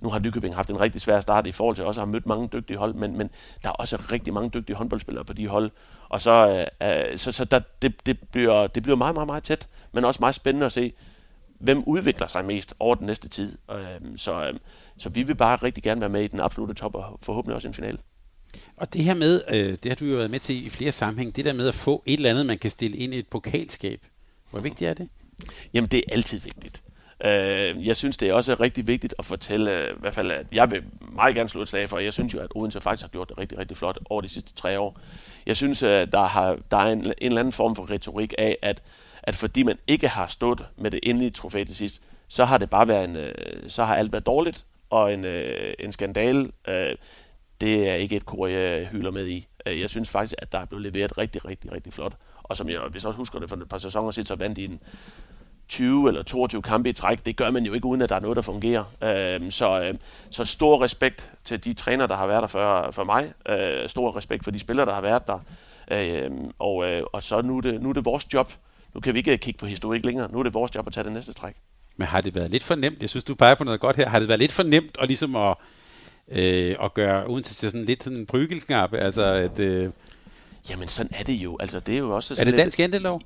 nu 0.00 0.10
har 0.10 0.18
Nykøbing 0.18 0.54
haft 0.54 0.70
en 0.70 0.80
rigtig 0.80 1.00
svær 1.00 1.20
start 1.20 1.46
i 1.46 1.52
forhold 1.52 1.76
til 1.76 1.84
også 1.84 2.00
at 2.00 2.06
have 2.06 2.12
mødt 2.12 2.26
mange 2.26 2.48
dygtige 2.52 2.76
hold, 2.76 2.94
men, 2.94 3.18
men 3.18 3.30
der 3.62 3.68
er 3.68 3.72
også 3.72 3.96
rigtig 4.12 4.34
mange 4.34 4.50
dygtige 4.50 4.76
håndboldspillere 4.76 5.24
på 5.24 5.32
de 5.32 5.46
hold. 5.46 5.70
Og 6.08 6.22
så, 6.22 6.66
øh, 6.80 7.10
øh 7.10 7.18
så, 7.18 7.32
så 7.32 7.44
der, 7.44 7.60
det, 7.82 8.06
det, 8.06 8.18
bliver, 8.32 8.66
det 8.66 8.82
bliver 8.82 8.96
meget, 8.96 9.14
meget, 9.14 9.26
meget 9.26 9.42
tæt, 9.42 9.68
men 9.92 10.04
også 10.04 10.20
meget 10.20 10.34
spændende 10.34 10.66
at 10.66 10.72
se, 10.72 10.92
hvem 11.58 11.82
udvikler 11.86 12.26
sig 12.26 12.44
mest 12.44 12.74
over 12.78 12.94
den 12.94 13.06
næste 13.06 13.28
tid. 13.28 13.58
Øh, 13.70 14.16
så, 14.16 14.46
øh, 14.46 14.54
så 14.98 15.08
vi 15.08 15.22
vil 15.22 15.34
bare 15.34 15.56
rigtig 15.56 15.82
gerne 15.82 16.00
være 16.00 16.10
med 16.10 16.22
i 16.22 16.26
den 16.26 16.40
absolute 16.40 16.74
top, 16.74 16.94
og 16.94 17.18
forhåbentlig 17.22 17.54
også 17.54 17.68
en 17.68 17.74
finale. 17.74 17.98
Og 18.76 18.92
det 18.92 19.04
her 19.04 19.14
med, 19.14 19.40
øh, 19.48 19.76
det 19.82 19.86
har 19.86 19.96
du 19.96 20.04
jo 20.04 20.16
været 20.16 20.30
med 20.30 20.40
til 20.40 20.66
i 20.66 20.70
flere 20.70 20.92
sammenhæng, 20.92 21.36
det 21.36 21.44
der 21.44 21.52
med 21.52 21.68
at 21.68 21.74
få 21.74 22.02
et 22.06 22.16
eller 22.16 22.30
andet, 22.30 22.46
man 22.46 22.58
kan 22.58 22.70
stille 22.70 22.96
ind 22.96 23.14
i 23.14 23.18
et 23.18 23.28
pokalskab. 23.28 24.00
Hvor 24.50 24.60
vigtigt 24.60 24.90
er 24.90 24.94
det? 24.94 25.08
Jamen, 25.74 25.90
det 25.90 25.98
er 25.98 26.12
altid 26.12 26.40
vigtigt. 26.40 26.82
Øh, 27.24 27.86
jeg 27.86 27.96
synes, 27.96 28.16
det 28.16 28.28
er 28.28 28.32
også 28.32 28.54
rigtig 28.54 28.86
vigtigt 28.86 29.14
at 29.18 29.24
fortælle, 29.24 29.72
øh, 29.72 29.90
i 29.90 30.00
hvert 30.00 30.14
fald, 30.14 30.30
at 30.30 30.46
jeg 30.52 30.70
vil 30.70 30.82
meget 31.14 31.34
gerne 31.34 31.48
slå 31.48 31.62
et 31.62 31.68
slag 31.68 31.88
for, 31.88 31.98
jeg 31.98 32.12
synes 32.12 32.34
jo, 32.34 32.38
at 32.40 32.48
Odense 32.54 32.80
faktisk 32.80 33.02
har 33.02 33.08
gjort 33.08 33.28
det 33.28 33.38
rigtig, 33.38 33.58
rigtig 33.58 33.76
flot 33.76 33.98
over 34.10 34.20
de 34.20 34.28
sidste 34.28 34.54
tre 34.54 34.80
år. 34.80 35.00
Jeg 35.46 35.56
synes, 35.56 35.82
at 35.82 36.12
der, 36.12 36.26
har, 36.26 36.58
der 36.70 36.76
er 36.76 36.92
en, 36.92 37.00
en 37.00 37.12
eller 37.20 37.40
anden 37.40 37.52
form 37.52 37.76
for 37.76 37.90
retorik 37.90 38.34
af, 38.38 38.56
at, 38.62 38.82
at 39.28 39.36
fordi 39.36 39.62
man 39.62 39.78
ikke 39.86 40.08
har 40.08 40.26
stået 40.26 40.66
med 40.76 40.90
det 40.90 41.00
endelige 41.02 41.30
trofæ 41.30 41.64
til 41.64 41.76
sidst, 41.76 42.00
så 42.28 42.44
har 42.44 42.58
det 42.58 42.70
bare 42.70 42.88
været 42.88 43.04
en, 43.04 43.16
øh, 43.16 43.34
så 43.68 43.84
har 43.84 43.96
alt 43.96 44.12
været 44.12 44.26
dårligt, 44.26 44.64
og 44.90 45.14
en, 45.14 45.24
øh, 45.24 45.74
en 45.78 45.92
skandale 45.92 46.50
øh, 46.68 46.94
det 47.60 47.88
er 47.88 47.94
ikke 47.94 48.16
et 48.16 48.26
kor, 48.26 48.46
jeg 48.46 48.86
hylder 48.86 49.10
med 49.10 49.26
i. 49.26 49.46
Jeg 49.66 49.90
synes 49.90 50.08
faktisk, 50.08 50.34
at 50.38 50.52
der 50.52 50.58
er 50.58 50.64
blevet 50.64 50.82
leveret 50.82 51.18
rigtig, 51.18 51.44
rigtig, 51.44 51.72
rigtig 51.72 51.92
flot. 51.92 52.12
Og 52.42 52.56
som 52.56 52.68
jeg, 52.68 52.80
hvis 52.90 53.02
jeg 53.02 53.08
også 53.08 53.16
husker 53.18 53.38
det 53.38 53.48
for 53.48 53.56
et 53.56 53.68
par 53.68 53.78
sæsoner 53.78 54.10
siden, 54.10 54.26
så 54.26 54.34
vandt 54.34 54.56
de 54.56 54.64
en 54.64 54.80
20 55.68 56.08
eller 56.08 56.22
22 56.22 56.62
kampe 56.62 56.88
i 56.88 56.92
træk. 56.92 57.26
Det 57.26 57.36
gør 57.36 57.50
man 57.50 57.64
jo 57.64 57.72
ikke, 57.72 57.86
uden 57.86 58.02
at 58.02 58.08
der 58.08 58.16
er 58.16 58.20
noget, 58.20 58.36
der 58.36 58.42
fungerer. 58.42 58.84
Øh, 59.02 59.50
så, 59.50 59.80
øh, 59.82 59.94
så 60.30 60.44
stor 60.44 60.82
respekt 60.82 61.30
til 61.44 61.64
de 61.64 61.72
træner, 61.72 62.06
der 62.06 62.16
har 62.16 62.26
været 62.26 62.42
der 62.42 62.48
for, 62.48 62.90
for 62.90 63.04
mig. 63.04 63.32
Stor 63.88 64.16
respekt 64.16 64.44
for 64.44 64.50
de 64.50 64.58
spillere, 64.58 64.86
der 64.86 64.94
har 64.94 65.00
været 65.00 65.22
der. 65.26 65.38
Og, 66.58 66.76
og 67.12 67.22
så 67.22 67.42
nu 67.42 67.56
er, 67.56 67.60
det, 67.60 67.82
nu 67.82 67.88
er 67.88 67.92
det 67.92 68.04
vores 68.04 68.34
job. 68.34 68.52
Nu 68.94 69.00
kan 69.00 69.14
vi 69.14 69.18
ikke 69.18 69.36
kigge 69.36 69.58
på 69.58 69.66
historik 69.66 70.04
længere. 70.04 70.32
Nu 70.32 70.38
er 70.38 70.42
det 70.42 70.54
vores 70.54 70.74
job 70.74 70.86
at 70.86 70.92
tage 70.92 71.04
det 71.04 71.12
næste 71.12 71.32
træk. 71.32 71.54
Men 71.96 72.06
har 72.06 72.20
det 72.20 72.34
været 72.34 72.50
lidt 72.50 72.62
for 72.62 72.74
nemt? 72.74 73.00
Jeg 73.00 73.08
synes, 73.08 73.24
du 73.24 73.34
peger 73.34 73.54
på 73.54 73.64
noget 73.64 73.80
godt 73.80 73.96
her. 73.96 74.08
Har 74.08 74.18
det 74.18 74.28
været 74.28 74.40
lidt 74.40 74.52
for 74.52 74.62
nemt 74.62 74.96
at, 75.00 75.08
ligesom 75.08 75.36
at, 75.36 75.56
øh, 76.28 76.76
og 76.78 76.94
gøre 76.94 77.30
uden 77.30 77.44
til 77.44 77.56
sådan 77.56 77.84
lidt 77.84 78.04
sådan 78.04 78.18
en 78.18 78.26
brygelknap, 78.26 78.94
altså 78.94 79.24
at... 79.24 79.60
Øh, 79.60 79.90
Jamen, 80.70 80.88
sådan 80.88 81.12
er 81.14 81.24
det 81.24 81.32
jo. 81.32 81.56
Altså, 81.60 81.80
det 81.80 81.94
er 81.94 81.98
jo 81.98 82.16
også 82.16 82.34
sådan 82.34 82.46
er 82.46 82.50
det 82.50 82.58
dansk 82.58 82.78
jantelov? 82.78 83.20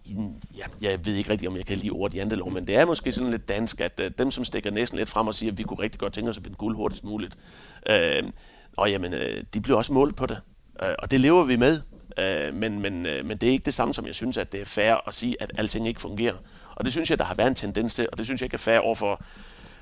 Ja, 0.57 0.65
jeg 0.81 1.07
ved 1.07 1.15
ikke 1.15 1.31
rigtig, 1.31 1.49
om 1.49 1.57
jeg 1.57 1.67
kan 1.67 1.79
lide 1.79 1.91
ordet 1.91 2.17
jantelov, 2.17 2.53
men 2.53 2.67
det 2.67 2.77
er 2.77 2.85
måske 2.85 3.13
sådan 3.13 3.31
lidt 3.31 3.49
dansk, 3.49 3.81
at 3.81 4.01
uh, 4.01 4.07
dem, 4.19 4.31
som 4.31 4.45
stikker 4.45 4.71
næsten 4.71 4.99
lidt 4.99 5.09
frem 5.09 5.27
og 5.27 5.35
siger, 5.35 5.53
at 5.53 5.59
vi 5.59 5.63
kunne 5.63 5.83
rigtig 5.83 6.01
godt 6.01 6.13
tænke 6.13 6.31
os 6.31 6.37
at 6.37 6.45
vinde 6.45 6.57
guld 6.57 6.77
hurtigst 6.77 7.05
muligt, 7.05 7.37
uh, 7.91 8.29
og 8.77 8.91
jamen, 8.91 9.15
uh, 9.15 9.21
de 9.55 9.61
bliver 9.61 9.79
også 9.79 9.93
målt 9.93 10.17
på 10.17 10.27
det. 10.27 10.41
Uh, 10.83 10.89
og 10.99 11.11
det 11.11 11.21
lever 11.21 11.45
vi 11.45 11.57
med. 11.57 11.81
Øh, 12.19 12.55
men, 12.55 12.81
men, 12.81 13.07
øh, 13.07 13.27
men 13.27 13.37
det 13.37 13.49
er 13.49 13.53
ikke 13.53 13.65
det 13.65 13.75
samme, 13.75 13.95
som 13.95 14.07
jeg 14.07 14.15
synes, 14.15 14.37
at 14.37 14.53
det 14.53 14.61
er 14.61 14.65
fair 14.65 15.09
at 15.09 15.15
sige, 15.15 15.37
at 15.41 15.51
alting 15.59 15.89
ikke 15.89 16.01
fungerer. 16.01 16.35
Og 16.75 16.85
det 16.85 16.93
synes 16.93 17.11
jeg, 17.11 17.19
der 17.19 17.25
har 17.25 17.35
været 17.35 17.49
en 17.49 17.55
tendens 17.55 17.95
til, 17.95 18.09
og 18.13 18.19
det 18.19 18.27
synes 18.27 18.41
jeg 18.41 18.47
ikke 18.47 18.55
er 18.55 18.59
fair 18.59 18.79
over 18.79 18.95
for, 18.95 19.23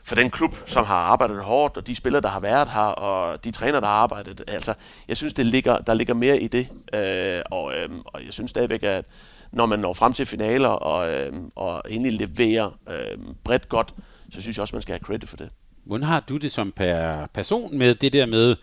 for 0.04 0.14
den 0.14 0.30
klub, 0.30 0.56
som 0.66 0.84
har 0.84 0.96
arbejdet 0.96 1.42
hårdt, 1.44 1.76
og 1.76 1.86
de 1.86 1.94
spillere, 1.96 2.22
der 2.22 2.28
har 2.28 2.40
været 2.40 2.68
her, 2.68 2.80
og 2.80 3.44
de 3.44 3.50
træner, 3.50 3.80
der 3.80 3.86
har 3.86 3.94
arbejdet. 3.94 4.42
Altså, 4.48 4.74
jeg 5.08 5.16
synes, 5.16 5.34
det 5.34 5.46
ligger, 5.46 5.78
der 5.78 5.94
ligger 5.94 6.14
mere 6.14 6.40
i 6.40 6.48
det. 6.48 6.68
Øh, 6.94 7.42
og, 7.50 7.74
øh, 7.74 7.88
og 8.04 8.24
jeg 8.24 8.32
synes 8.32 8.50
stadigvæk, 8.50 8.82
at 8.82 9.04
når 9.52 9.66
man 9.66 9.78
når 9.78 9.92
frem 9.92 10.12
til 10.12 10.26
finaler 10.26 10.68
og, 10.68 11.12
øh, 11.12 11.32
og 11.54 11.82
endelig 11.88 12.28
leverer 12.28 12.78
øh, 12.90 13.18
bredt 13.44 13.68
godt, 13.68 13.94
så 14.32 14.42
synes 14.42 14.56
jeg 14.56 14.62
også, 14.62 14.76
man 14.76 14.82
skal 14.82 14.92
have 14.92 15.00
credit 15.00 15.28
for 15.28 15.36
det. 15.36 15.48
Hvordan 15.84 16.06
har 16.06 16.20
du 16.20 16.36
det 16.36 16.52
som 16.52 16.72
per 16.72 17.26
person 17.26 17.78
med 17.78 17.94
det 17.94 18.12
der 18.12 18.26
med 18.26 18.56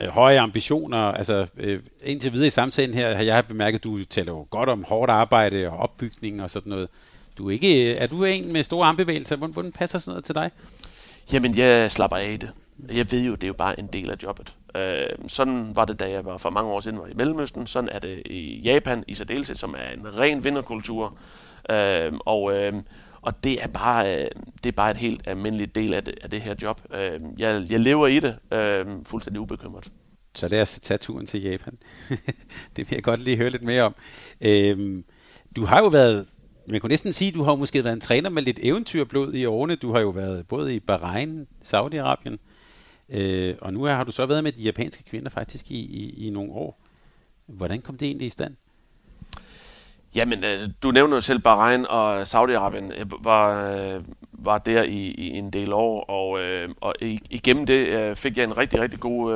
øh, 0.00 0.08
høje 0.08 0.40
ambitioner? 0.40 0.98
Altså 0.98 1.46
øh, 1.56 1.80
indtil 2.02 2.32
videre 2.32 2.46
i 2.46 2.50
samtalen 2.50 2.94
her 2.94 3.14
har 3.14 3.22
jeg 3.22 3.46
bemærket, 3.46 3.78
at 3.78 3.84
du 3.84 4.04
taler 4.04 4.32
jo 4.32 4.46
godt 4.50 4.68
om 4.68 4.84
hårdt 4.88 5.10
arbejde 5.10 5.68
og 5.70 5.76
opbygning 5.76 6.42
og 6.42 6.50
sådan 6.50 6.70
noget. 6.70 6.88
Du 7.38 7.48
er, 7.48 7.52
ikke, 7.52 7.90
øh, 7.90 7.96
er 8.02 8.06
du 8.06 8.24
en 8.24 8.52
med 8.52 8.62
store 8.62 8.86
armbevægelser? 8.86 9.36
Hvordan, 9.36 9.52
hvordan 9.52 9.72
passer 9.72 9.98
sådan 9.98 10.10
noget 10.10 10.24
til 10.24 10.34
dig? 10.34 10.50
Jamen, 11.32 11.58
jeg 11.58 11.92
slapper 11.92 12.16
af 12.16 12.30
i 12.32 12.36
det. 12.36 12.50
Jeg 12.92 13.12
ved 13.12 13.24
jo, 13.24 13.34
det 13.34 13.42
er 13.42 13.46
jo 13.46 13.52
bare 13.52 13.80
en 13.80 13.86
del 13.86 14.10
af 14.10 14.16
jobbet. 14.22 14.54
Øh, 14.76 15.28
sådan 15.28 15.76
var 15.76 15.84
det, 15.84 16.00
da 16.00 16.10
jeg 16.10 16.24
var 16.24 16.36
for 16.36 16.50
mange 16.50 16.70
år 16.70 16.80
siden 16.80 16.98
var 16.98 17.06
i 17.06 17.14
Mellemøsten. 17.14 17.66
Sådan 17.66 17.90
er 17.92 17.98
det 17.98 18.22
i 18.26 18.60
Japan 18.64 19.04
i 19.08 19.14
særdeleshed, 19.14 19.56
som 19.56 19.74
er 19.78 19.92
en 19.94 20.18
ren 20.18 20.44
vinderkultur. 20.44 21.14
Øh, 21.70 22.12
og, 22.20 22.56
øh, 22.56 22.72
og 23.24 23.44
det 23.44 23.62
er 23.62 23.66
bare 23.66 24.16
øh, 24.16 24.28
det 24.62 24.68
er 24.68 24.72
bare 24.72 24.90
et 24.90 24.96
helt 24.96 25.22
almindeligt 25.26 25.74
del 25.74 25.94
af 25.94 26.04
det, 26.04 26.14
af 26.22 26.30
det 26.30 26.40
her 26.40 26.54
job. 26.62 26.80
Øh, 26.94 27.20
jeg, 27.38 27.66
jeg 27.70 27.80
lever 27.80 28.06
i 28.06 28.20
det 28.20 28.36
øh, 28.52 28.86
fuldstændig 29.04 29.40
ubekymret. 29.40 29.92
Så 30.34 30.48
lad 30.48 30.62
os 30.62 30.80
tage 30.80 30.98
turen 30.98 31.26
til 31.26 31.42
Japan. 31.42 31.78
det 32.76 32.90
vil 32.90 32.94
jeg 32.94 33.02
godt 33.02 33.20
lige 33.20 33.36
høre 33.36 33.50
lidt 33.50 33.62
mere 33.62 33.82
om. 33.82 33.94
Øh, 34.40 35.02
du 35.56 35.64
har 35.64 35.80
jo 35.80 35.86
været 35.86 36.26
man 36.66 36.80
kunne 36.80 36.88
næsten 36.88 37.12
sige, 37.12 37.28
at 37.28 37.34
du 37.34 37.42
har 37.42 37.54
måske 37.54 37.84
været 37.84 37.94
en 37.94 38.00
træner 38.00 38.30
med 38.30 38.42
lidt 38.42 38.58
eventyrblod 38.62 39.34
i 39.34 39.44
årene. 39.44 39.76
Du 39.76 39.92
har 39.92 40.00
jo 40.00 40.08
været 40.08 40.48
både 40.48 40.74
i 40.74 40.80
Bahrain, 40.80 41.46
Saudi-Arabien, 41.64 42.36
øh, 43.08 43.54
og 43.60 43.72
nu 43.72 43.84
har 43.84 44.04
du 44.04 44.12
så 44.12 44.26
været 44.26 44.44
med 44.44 44.52
de 44.52 44.62
japanske 44.62 45.04
kvinder 45.04 45.30
faktisk 45.30 45.70
i, 45.70 45.78
i, 45.78 46.26
i 46.26 46.30
nogle 46.30 46.52
år. 46.52 46.80
Hvordan 47.46 47.80
kom 47.80 47.98
det 47.98 48.06
egentlig 48.06 48.26
i 48.26 48.30
stand? 48.30 48.56
Jamen, 50.14 50.44
øh, 50.44 50.70
du 50.82 50.90
nævner 50.90 51.16
jo 51.16 51.20
selv 51.20 51.38
Bahrain 51.38 51.86
og 51.86 52.22
Saudi-Arabien. 52.22 52.98
Jeg 52.98 53.06
var, 53.20 53.72
øh, 53.72 54.04
var 54.32 54.58
der 54.58 54.82
i, 54.82 55.14
i 55.18 55.38
en 55.38 55.50
del 55.50 55.72
år, 55.72 56.04
og, 56.10 56.40
og 56.80 56.94
igennem 57.30 57.66
det 57.66 58.18
fik 58.18 58.36
jeg 58.36 58.44
en 58.44 58.58
rigtig, 58.58 58.80
rigtig 58.80 59.00
god, 59.00 59.30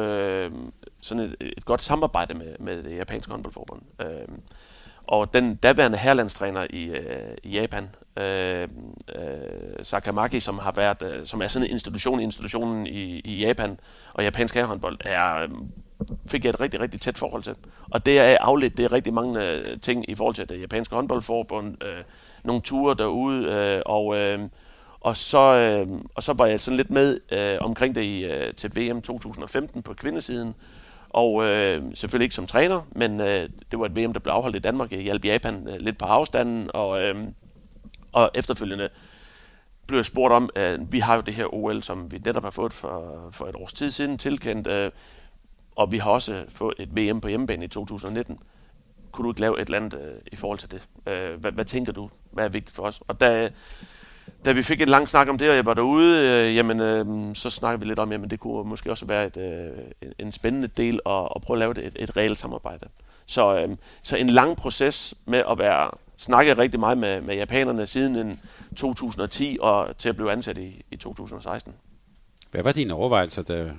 sådan 1.01 1.23
et, 1.23 1.37
et 1.41 1.65
godt 1.65 1.83
samarbejde 1.83 2.35
med, 2.35 2.55
med 2.59 2.83
det 2.83 2.97
japanske 2.97 3.33
håndboldforbund. 3.33 3.81
Og 5.07 5.35
den 5.35 5.55
daværende 5.55 5.99
herlandstræner 5.99 6.67
i, 6.71 6.95
i 7.43 7.51
Japan, 7.51 7.91
øh, 8.17 8.69
Sakamaki, 9.83 10.41
som 10.41 10.59
har 10.59 10.73
været, 10.73 11.29
som 11.29 11.43
er 11.43 11.49
sådan 11.49 11.67
en 11.67 11.73
institution 11.73 12.21
i 12.21 12.23
institutionen 12.23 12.87
i, 12.87 13.21
i 13.25 13.47
Japan, 13.47 13.81
og 14.15 14.25
japansk 14.25 14.55
herrehåndbold, 14.55 14.99
er, 15.01 15.49
fik 16.27 16.45
jeg 16.45 16.51
et 16.51 16.61
rigtig, 16.61 16.81
rigtig 16.81 17.01
tæt 17.01 17.19
forhold 17.19 17.43
til. 17.43 17.55
Og 17.91 18.07
det 18.07 18.19
er 18.19 18.37
afledt, 18.41 18.77
det 18.77 18.85
er 18.85 18.93
rigtig 18.93 19.15
mange 19.15 19.51
øh, 19.51 19.81
ting 19.81 20.11
i 20.11 20.15
forhold 20.15 20.35
til 20.35 20.49
det 20.49 20.61
japanske 20.61 20.95
håndboldforbund, 20.95 21.85
øh, 21.85 22.05
nogle 22.45 22.61
ture 22.61 22.95
derude, 22.95 23.53
øh, 23.53 23.83
og, 23.87 24.17
øh, 24.17 24.41
og, 25.01 25.17
så, 25.17 25.39
øh, 25.39 26.01
og 26.15 26.23
så 26.23 26.33
var 26.33 26.47
jeg 26.47 26.61
sådan 26.61 26.77
lidt 26.77 26.91
med 26.91 27.19
øh, 27.33 27.59
omkring 27.61 27.95
det 27.95 28.03
i, 28.03 28.25
øh, 28.25 28.55
til 28.55 28.77
VM 28.77 29.03
2015 29.03 29.83
på 29.83 29.95
kvindesiden, 29.95 30.55
og 31.11 31.45
øh, 31.45 31.83
selvfølgelig 31.95 32.25
ikke 32.25 32.35
som 32.35 32.47
træner, 32.47 32.81
men 32.93 33.21
øh, 33.21 33.49
det 33.71 33.79
var 33.79 33.87
et 33.87 33.97
VM, 33.97 34.13
der 34.13 34.21
blev 34.21 34.33
afholdt 34.33 34.57
i 34.57 34.59
Danmark. 34.61 34.93
Jeg 34.93 35.01
hjalp 35.01 35.25
Japan 35.25 35.69
øh, 35.69 35.77
lidt 35.81 35.99
på 35.99 36.05
afstanden, 36.05 36.71
og, 36.75 37.03
øh, 37.03 37.17
og 38.13 38.31
efterfølgende 38.35 38.89
blev 39.87 39.99
jeg 39.99 40.07
spurgt 40.07 40.33
om, 40.33 40.51
øh, 40.57 40.93
vi 40.93 40.99
har 40.99 41.15
jo 41.15 41.21
det 41.21 41.35
her 41.35 41.55
OL, 41.55 41.83
som 41.83 42.13
vi 42.13 42.21
netop 42.25 42.43
har 42.43 42.51
fået 42.51 42.73
for, 42.73 43.29
for 43.33 43.47
et 43.47 43.55
års 43.55 43.73
tid 43.73 43.91
siden 43.91 44.19
tilkendt, 44.19 44.67
øh, 44.67 44.91
og 45.79 45.93
vi 45.93 45.99
har 45.99 46.11
også 46.11 46.45
fået 46.49 46.75
et 46.79 46.97
VM 46.97 47.21
på 47.21 47.29
hjemmebane 47.29 47.65
i 47.65 47.69
2019. 47.69 48.39
Kunne 49.13 49.25
du 49.25 49.31
ikke 49.31 49.41
lave 49.41 49.61
et 49.61 49.67
eller 49.67 49.77
andet 49.77 49.95
øh, 49.95 50.15
i 50.33 50.37
forhold 50.37 50.59
til 50.59 50.71
det? 50.71 50.89
Øh, 51.07 51.41
hvad, 51.41 51.53
hvad 51.53 51.65
tænker 51.65 51.93
du? 51.93 52.11
Hvad 52.31 52.45
er 52.45 52.49
vigtigt 52.49 52.77
for 52.77 52.83
os? 52.83 53.01
Og 53.09 53.21
da, 53.21 53.51
da 54.45 54.53
vi 54.53 54.63
fik 54.63 54.81
en 54.81 54.89
lang 54.89 55.09
snak 55.09 55.29
om 55.29 55.39
det, 55.39 55.51
og 55.51 55.57
jeg 55.57 55.67
var 55.67 55.75
derude, 55.75 56.29
øh, 56.29 56.57
jamen, 56.57 56.81
øh, 56.81 57.35
så 57.35 57.51
snakkede 57.51 57.81
vi 57.81 57.87
lidt 57.87 57.99
om, 57.99 58.13
at 58.13 58.31
det 58.31 58.41
kunne 58.41 58.69
måske 58.69 58.91
også 58.91 59.07
være 59.07 59.27
et, 59.27 59.37
øh, 59.37 60.11
en 60.19 60.33
spændende 60.33 60.69
del 60.69 61.01
at, 61.07 61.29
at 61.37 61.43
prøve 61.43 61.57
at 61.57 61.59
lave 61.59 61.87
et, 61.87 61.97
et 61.97 62.17
reelt 62.17 62.39
samarbejde. 62.39 62.89
Så, 63.27 63.59
øh, 63.59 63.77
så 64.03 64.17
en 64.17 64.31
lang 64.31 64.57
proces 64.57 65.15
med 65.27 65.43
at 65.51 65.59
være 65.59 65.91
snakket 66.17 66.59
rigtig 66.59 66.81
meget 66.81 66.99
med, 66.99 67.21
med 67.21 67.35
japanerne 67.35 67.87
siden 67.87 68.41
2010 68.77 69.59
og 69.61 69.99
til 69.99 70.09
at 70.09 70.17
blive 70.17 70.33
ansat 70.33 70.59
i, 70.59 70.85
i 70.91 70.97
2016. 70.97 71.75
Hvad 72.51 72.63
var 72.63 72.73
dine 72.73 72.95
overvejelser, 72.95 73.43
da, 73.43 73.71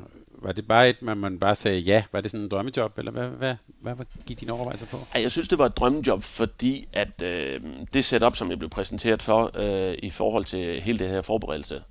var 0.41 0.51
det 0.51 0.67
bare 0.67 0.89
et, 0.89 1.01
man, 1.01 1.17
man 1.17 1.39
bare 1.39 1.55
sagde 1.55 1.79
ja? 1.79 2.03
Var 2.11 2.21
det 2.21 2.31
sådan 2.31 2.43
en 2.43 2.49
drømmejob, 2.51 2.97
eller 2.97 3.11
hvad, 3.11 3.27
hvad, 3.27 3.55
hvad, 3.81 3.95
hvad 3.95 4.05
gik 4.25 4.39
dine 4.39 4.53
overvejelser 4.53 4.85
på? 4.85 4.97
Jeg 5.15 5.31
synes, 5.31 5.47
det 5.47 5.57
var 5.57 5.65
et 5.65 5.77
drømmejob, 5.77 6.23
fordi 6.23 6.87
at 6.93 7.21
øh, 7.21 7.61
det 7.93 8.05
setup, 8.05 8.35
som 8.35 8.49
jeg 8.49 8.59
blev 8.59 8.69
præsenteret 8.69 9.21
for 9.21 9.51
øh, 9.55 9.95
i 10.03 10.09
forhold 10.09 10.45
til 10.45 10.81
hele 10.81 10.99
det 10.99 11.09
her 11.09 11.21
forberedelse, 11.21 11.83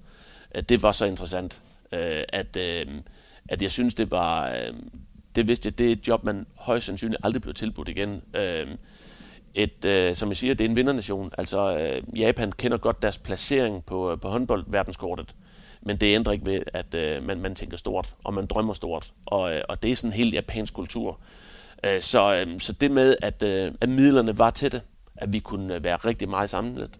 at 0.51 0.69
det 0.69 0.83
var 0.83 0.93
så 0.93 1.05
interessant, 1.05 1.63
øh, 1.93 2.23
at, 2.29 2.57
øh, 2.57 2.87
at 3.49 3.63
jeg 3.63 3.71
synes, 3.71 3.95
det 3.95 4.11
var... 4.11 4.49
Øh, 4.49 4.75
det 5.35 5.49
vidste 5.49 5.67
jeg, 5.67 5.79
det 5.79 5.89
er 5.89 5.93
et 5.93 6.09
job, 6.09 6.25
man 6.25 6.47
højst 6.55 6.87
sandsynligt 6.87 7.21
aldrig 7.25 7.43
blev 7.43 7.55
tilbudt 7.55 7.89
igen. 7.89 8.23
Øh, 8.35 8.67
et, 9.55 9.85
øh, 9.85 10.17
som 10.17 10.29
jeg 10.29 10.37
siger, 10.37 10.55
det 10.55 10.65
er 10.65 10.69
en 10.69 10.77
vindernation. 10.77 11.33
Altså, 11.39 11.79
øh, 11.79 12.19
Japan 12.19 12.53
kender 12.53 12.79
godt 12.79 13.03
deres 13.03 13.19
placering 13.19 13.85
på, 13.85 14.13
øh, 14.13 14.21
på 14.21 14.29
håndboldverdenskortet. 14.29 15.35
Men 15.83 15.97
det 15.97 16.15
ændrer 16.15 16.33
ikke 16.33 16.47
ved, 16.47 16.63
at 16.73 16.95
øh, 16.95 17.23
man, 17.23 17.41
man 17.41 17.55
tænker 17.55 17.77
stort, 17.77 18.15
og 18.25 18.35
man 18.35 18.47
drømmer 18.47 18.75
stort. 18.75 19.13
Og, 19.27 19.55
øh, 19.55 19.63
og 19.69 19.83
det 19.83 19.93
er 19.93 19.97
sådan 19.97 20.11
en 20.11 20.17
helt 20.17 20.35
japansk 20.35 20.75
kultur. 20.75 21.19
Øh, 21.85 22.03
så, 22.03 22.35
øh, 22.35 22.61
så 22.61 22.73
det 22.73 22.91
med, 22.91 23.17
at, 23.23 23.43
øh, 23.43 23.73
at 23.81 23.89
midlerne 23.89 24.39
var 24.39 24.51
til 24.51 24.73
det, 24.73 24.83
at 25.17 25.33
vi 25.33 25.39
kunne 25.39 25.75
øh, 25.75 25.85
være 25.85 25.97
rigtig 25.97 26.29
meget 26.29 26.51
samlet, 26.51 26.91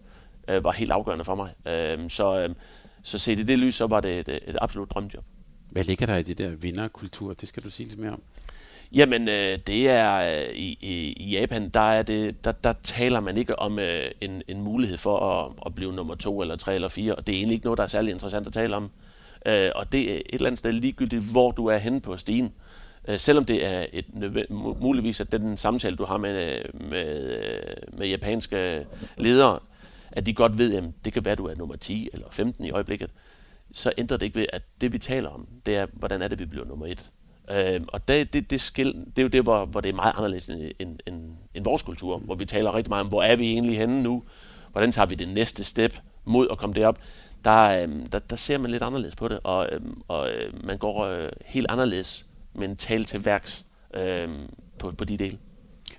øh, 0.47 0.63
var 0.63 0.71
helt 0.71 0.91
afgørende 0.91 1.25
for 1.25 1.35
mig. 1.35 1.51
Øh, 1.65 2.09
så, 2.09 2.39
øh, 2.39 2.55
så 3.03 3.17
set 3.17 3.39
i 3.39 3.43
det 3.43 3.59
lys, 3.59 3.75
så 3.75 3.87
var 3.87 3.99
det 3.99 4.19
et, 4.19 4.27
øh, 4.29 4.37
et 4.47 4.57
absolut 4.61 4.91
drømmejob. 4.91 5.23
Hvad 5.69 5.83
ligger 5.83 6.05
der 6.05 6.15
i 6.15 6.23
det 6.23 6.37
der 6.37 6.49
vinderkultur? 6.49 7.33
Det 7.33 7.49
skal 7.49 7.63
du 7.63 7.69
sige 7.69 7.87
lidt 7.87 7.99
mere 7.99 8.11
om. 8.11 8.21
Jamen, 8.93 9.27
øh, 9.27 9.59
det 9.67 9.89
er 9.89 10.15
øh, 10.15 10.55
i, 10.55 10.77
i, 10.81 11.13
i 11.19 11.29
Japan, 11.31 11.69
der, 11.69 11.79
er 11.79 12.01
det, 12.03 12.45
der, 12.45 12.51
der 12.51 12.73
taler 12.83 13.19
man 13.19 13.37
ikke 13.37 13.59
om 13.59 13.79
øh, 13.79 14.11
en, 14.21 14.41
en 14.47 14.61
mulighed 14.61 14.97
for 14.97 15.19
at, 15.19 15.51
at 15.65 15.75
blive 15.75 15.93
nummer 15.93 16.15
to 16.15 16.41
eller 16.41 16.55
tre 16.55 16.75
eller 16.75 16.87
fire, 16.87 17.15
og 17.15 17.27
det 17.27 17.33
er 17.33 17.37
egentlig 17.37 17.55
ikke 17.55 17.65
noget, 17.65 17.77
der 17.77 17.83
er 17.83 17.87
særlig 17.87 18.11
interessant 18.11 18.47
at 18.47 18.53
tale 18.53 18.75
om. 18.75 18.91
Øh, 19.45 19.69
og 19.75 19.91
det 19.91 20.11
er 20.11 20.15
et 20.15 20.23
eller 20.33 20.47
andet 20.47 20.59
sted 20.59 20.71
ligegyldigt, 20.71 21.31
hvor 21.31 21.51
du 21.51 21.65
er 21.65 21.77
henne 21.77 22.01
på 22.01 22.17
stigen. 22.17 22.53
Øh, 23.07 23.19
selvom 23.19 23.45
det 23.45 23.65
er 23.65 23.85
et 23.93 24.05
muligvis 24.79 25.19
at 25.19 25.31
den 25.31 25.57
samtale, 25.57 25.95
du 25.95 26.05
har 26.05 26.17
med, 26.17 26.59
øh, 26.59 26.89
med, 26.89 27.37
øh, 27.37 27.97
med 27.97 28.07
japanske 28.07 28.85
ledere, 29.17 29.59
at 30.11 30.25
de 30.25 30.33
godt 30.33 30.57
ved, 30.57 30.75
at 30.75 30.83
det 31.05 31.13
kan 31.13 31.25
være, 31.25 31.31
at 31.31 31.37
du 31.37 31.45
er 31.45 31.55
nummer 31.55 31.75
10 31.75 32.09
eller 32.13 32.27
15 32.31 32.65
i 32.65 32.71
øjeblikket, 32.71 33.09
så 33.73 33.91
ændrer 33.97 34.17
det 34.17 34.25
ikke 34.25 34.39
ved, 34.39 34.45
at 34.53 34.61
det 34.81 34.93
vi 34.93 34.99
taler 34.99 35.29
om, 35.29 35.47
det 35.65 35.75
er, 35.75 35.87
hvordan 35.93 36.21
er 36.21 36.27
det, 36.27 36.39
vi 36.39 36.45
bliver 36.45 36.65
nummer 36.65 36.85
1. 36.85 37.11
Øh, 37.51 37.81
og 37.87 38.07
det, 38.07 38.33
det, 38.33 38.49
det, 38.49 38.61
skil, 38.61 38.93
det 38.93 39.17
er 39.17 39.21
jo 39.21 39.27
det, 39.27 39.43
hvor, 39.43 39.65
hvor 39.65 39.81
det 39.81 39.89
er 39.89 39.95
meget 39.95 40.13
anderledes 40.17 40.49
end, 40.49 40.71
end, 40.79 40.99
end, 41.07 41.31
end 41.53 41.63
vores 41.63 41.81
kultur, 41.81 42.17
hvor 42.17 42.35
vi 42.35 42.45
taler 42.45 42.75
rigtig 42.75 42.89
meget 42.89 43.01
om, 43.01 43.07
hvor 43.07 43.23
er 43.23 43.35
vi 43.35 43.51
egentlig 43.51 43.77
henne 43.77 44.03
nu? 44.03 44.23
Hvordan 44.71 44.91
tager 44.91 45.05
vi 45.05 45.15
det 45.15 45.27
næste 45.27 45.63
step 45.63 45.99
mod 46.25 46.47
at 46.51 46.57
komme 46.57 46.75
derop? 46.75 46.99
Der, 47.45 47.83
øh, 47.83 47.89
der, 48.11 48.19
der 48.19 48.35
ser 48.35 48.57
man 48.57 48.71
lidt 48.71 48.83
anderledes 48.83 49.15
på 49.15 49.27
det, 49.27 49.39
og, 49.43 49.69
øh, 49.71 49.81
og 50.07 50.29
øh, 50.31 50.65
man 50.65 50.77
går 50.77 51.05
øh, 51.05 51.29
helt 51.45 51.65
anderledes 51.69 52.25
mentalt 52.53 53.07
til 53.07 53.25
værks 53.25 53.65
øh, 53.93 54.29
på, 54.79 54.91
på 54.91 55.05
de 55.05 55.17
dele. 55.17 55.37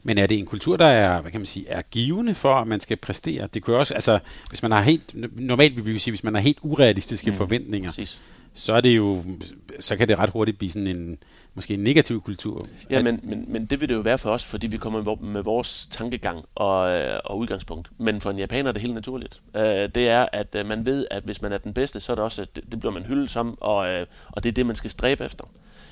Men 0.03 0.19
er 0.19 0.27
det 0.27 0.39
en 0.39 0.47
kultur, 0.47 0.77
der 0.77 0.87
er, 0.87 1.21
hvad 1.21 1.31
kan 1.31 1.41
man 1.41 1.47
sige, 1.47 1.69
er 1.69 1.83
givende 1.83 2.35
for, 2.35 2.55
at 2.55 2.67
man 2.67 2.81
skal 2.81 2.97
præstere? 2.97 3.49
Det 3.55 3.63
kunne 3.63 3.77
også, 3.77 3.95
altså, 3.95 4.19
hvis 4.49 4.63
man 4.63 4.73
har 4.73 4.81
helt, 4.81 5.15
normalt 5.41 5.77
vil 5.77 5.95
vi 5.95 5.99
sige, 5.99 6.13
hvis 6.13 6.25
man 6.25 6.35
har 6.35 6.41
helt 6.41 6.59
urealistiske 6.63 7.31
mm, 7.31 7.37
forventninger, 7.37 7.89
præcis 7.89 8.21
så 8.55 8.73
er 8.75 8.81
det 8.81 8.97
jo, 8.97 9.23
så 9.81 9.97
kan 9.97 10.09
det 10.09 10.19
ret 10.19 10.31
hurtigt 10.31 10.59
blive 10.59 10.71
sådan 10.71 10.87
en, 10.87 11.19
måske 11.55 11.75
en 11.75 11.81
negativ 11.81 12.23
kultur. 12.23 12.67
Ja, 12.91 13.03
men, 13.03 13.21
men, 13.23 13.45
men 13.49 13.67
det 13.67 13.81
vil 13.81 13.89
det 13.89 13.95
jo 13.95 14.01
være 14.01 14.19
for 14.19 14.31
os, 14.31 14.45
fordi 14.45 14.67
vi 14.67 14.77
kommer 14.77 15.17
med 15.17 15.43
vores 15.43 15.89
tankegang 15.91 16.45
og, 16.55 16.79
og 17.25 17.39
udgangspunkt. 17.39 17.91
Men 17.99 18.21
for 18.21 18.31
en 18.31 18.39
japaner 18.39 18.69
er 18.69 18.73
det 18.73 18.83
helt 18.83 18.95
naturligt. 18.95 19.43
Øh, 19.57 19.63
det 19.63 20.09
er, 20.09 20.27
at 20.33 20.55
øh, 20.55 20.67
man 20.67 20.87
ved, 20.87 21.07
at 21.11 21.23
hvis 21.23 21.43
man 21.43 21.53
er 21.53 21.59
den 21.59 21.75
bedste, 21.75 22.01
så 22.01 22.13
er 22.13 22.17
det 22.17 22.25
også, 22.25 22.47
det, 22.57 22.65
det 22.71 22.81
bliver 22.81 22.93
man 22.93 23.03
hyldet 23.03 23.31
som, 23.31 23.59
og, 23.61 23.89
øh, 23.89 24.07
og 24.29 24.43
det 24.43 24.49
er 24.49 24.53
det, 24.53 24.67
man 24.67 24.77
skal 24.77 24.91
stræbe 24.91 25.25
efter. 25.25 25.45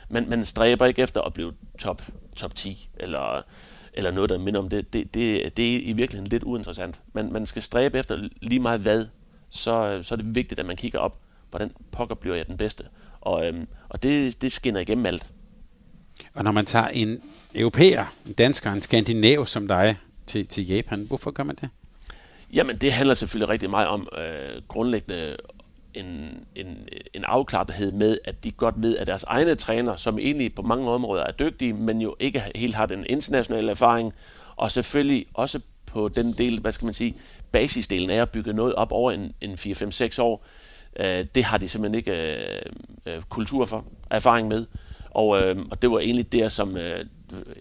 Man, 0.08 0.28
man 0.28 0.46
stræber 0.46 0.86
ikke 0.86 1.02
efter 1.02 1.20
at 1.20 1.34
blive 1.34 1.52
top, 1.78 2.02
top 2.36 2.54
10, 2.54 2.88
eller, 2.96 3.42
eller 3.92 4.10
noget, 4.10 4.30
der 4.30 4.38
minder 4.38 4.60
om 4.60 4.68
det. 4.68 4.92
Det, 4.92 5.14
det. 5.14 5.56
det 5.56 5.74
er 5.74 5.80
i 5.82 5.92
virkeligheden 5.92 6.30
lidt 6.30 6.42
uinteressant. 6.42 7.00
Man, 7.12 7.32
man 7.32 7.46
skal 7.46 7.62
stræbe 7.62 7.98
efter 7.98 8.28
lige 8.40 8.60
meget 8.60 8.80
hvad, 8.80 9.06
så, 9.50 10.02
så 10.02 10.14
er 10.14 10.16
det 10.16 10.34
vigtigt, 10.34 10.60
at 10.60 10.66
man 10.66 10.76
kigger 10.76 10.98
op 10.98 11.18
hvordan 11.50 11.70
pokker 11.92 12.14
bliver 12.14 12.36
jeg 12.36 12.46
den 12.46 12.56
bedste? 12.56 12.84
Og, 13.20 13.46
øhm, 13.46 13.66
og 13.88 14.02
det, 14.02 14.42
det 14.42 14.52
skinner 14.52 14.80
igennem 14.80 15.06
alt. 15.06 15.26
Og 16.34 16.44
når 16.44 16.52
man 16.52 16.66
tager 16.66 16.88
en 16.88 17.22
europæer, 17.54 18.14
en 18.26 18.32
dansker, 18.32 18.72
en 18.72 18.82
skandinav 18.82 19.46
som 19.46 19.68
dig 19.68 19.96
til, 20.26 20.46
til 20.46 20.66
Japan, 20.66 21.02
hvorfor 21.02 21.30
gør 21.30 21.42
man 21.42 21.56
det? 21.60 21.68
Jamen, 22.52 22.76
det 22.76 22.92
handler 22.92 23.14
selvfølgelig 23.14 23.48
rigtig 23.48 23.70
meget 23.70 23.88
om 23.88 24.08
øh, 24.18 24.62
grundlæggende 24.68 25.36
en, 25.94 26.44
en, 26.54 26.88
en 27.14 27.24
afklarethed 27.24 27.92
med, 27.92 28.18
at 28.24 28.44
de 28.44 28.50
godt 28.50 28.74
ved, 28.78 28.96
at 28.96 29.06
deres 29.06 29.24
egne 29.24 29.54
træner, 29.54 29.96
som 29.96 30.18
egentlig 30.18 30.54
på 30.54 30.62
mange 30.62 30.90
områder 30.90 31.24
er 31.24 31.32
dygtige, 31.32 31.72
men 31.72 32.00
jo 32.00 32.16
ikke 32.20 32.42
helt 32.54 32.74
har 32.74 32.86
den 32.86 33.06
internationale 33.08 33.70
erfaring, 33.70 34.14
og 34.56 34.72
selvfølgelig 34.72 35.26
også 35.34 35.60
på 35.86 36.08
den 36.08 36.32
del, 36.32 36.60
hvad 36.60 36.72
skal 36.72 36.84
man 36.84 36.94
sige, 36.94 37.14
basisdelen 37.52 38.10
af 38.10 38.22
at 38.22 38.30
bygge 38.30 38.52
noget 38.52 38.74
op 38.74 38.92
over 38.92 39.12
en, 39.12 39.32
en 39.40 39.54
4-5-6 39.54 40.22
år, 40.22 40.44
øh, 40.98 41.26
det 41.34 41.44
har 41.44 41.58
de 41.58 41.68
simpelthen 41.68 41.98
ikke 41.98 42.36
øh, 42.36 42.62
øh, 43.06 43.22
kultur 43.22 43.66
for, 43.66 43.84
erfaring 44.10 44.48
med. 44.48 44.66
Og, 45.10 45.42
øh, 45.42 45.56
og 45.70 45.82
det 45.82 45.90
var 45.90 45.98
egentlig 45.98 46.32
der, 46.32 46.48
som 46.48 46.76
øh, 46.76 47.04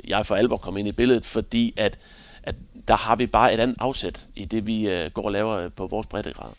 jeg 0.08 0.26
for 0.26 0.36
alvor 0.36 0.58
kom 0.58 0.78
ind 0.78 0.88
i 0.88 0.92
billedet, 0.92 1.26
fordi 1.26 1.74
at, 1.78 2.00
at 2.44 2.56
der 2.88 2.96
har 2.96 3.16
vi 3.16 3.28
bare 3.28 3.54
et 3.54 3.60
andet 3.60 3.78
afsæt 3.80 4.28
i 4.36 4.46
det, 4.46 4.68
vi 4.68 4.90
øh, 4.90 5.12
går 5.12 5.22
og 5.22 5.32
laver 5.32 5.54
øh, 5.54 5.72
på 5.72 5.88
vores 5.88 6.08
breddegrad. 6.08 6.52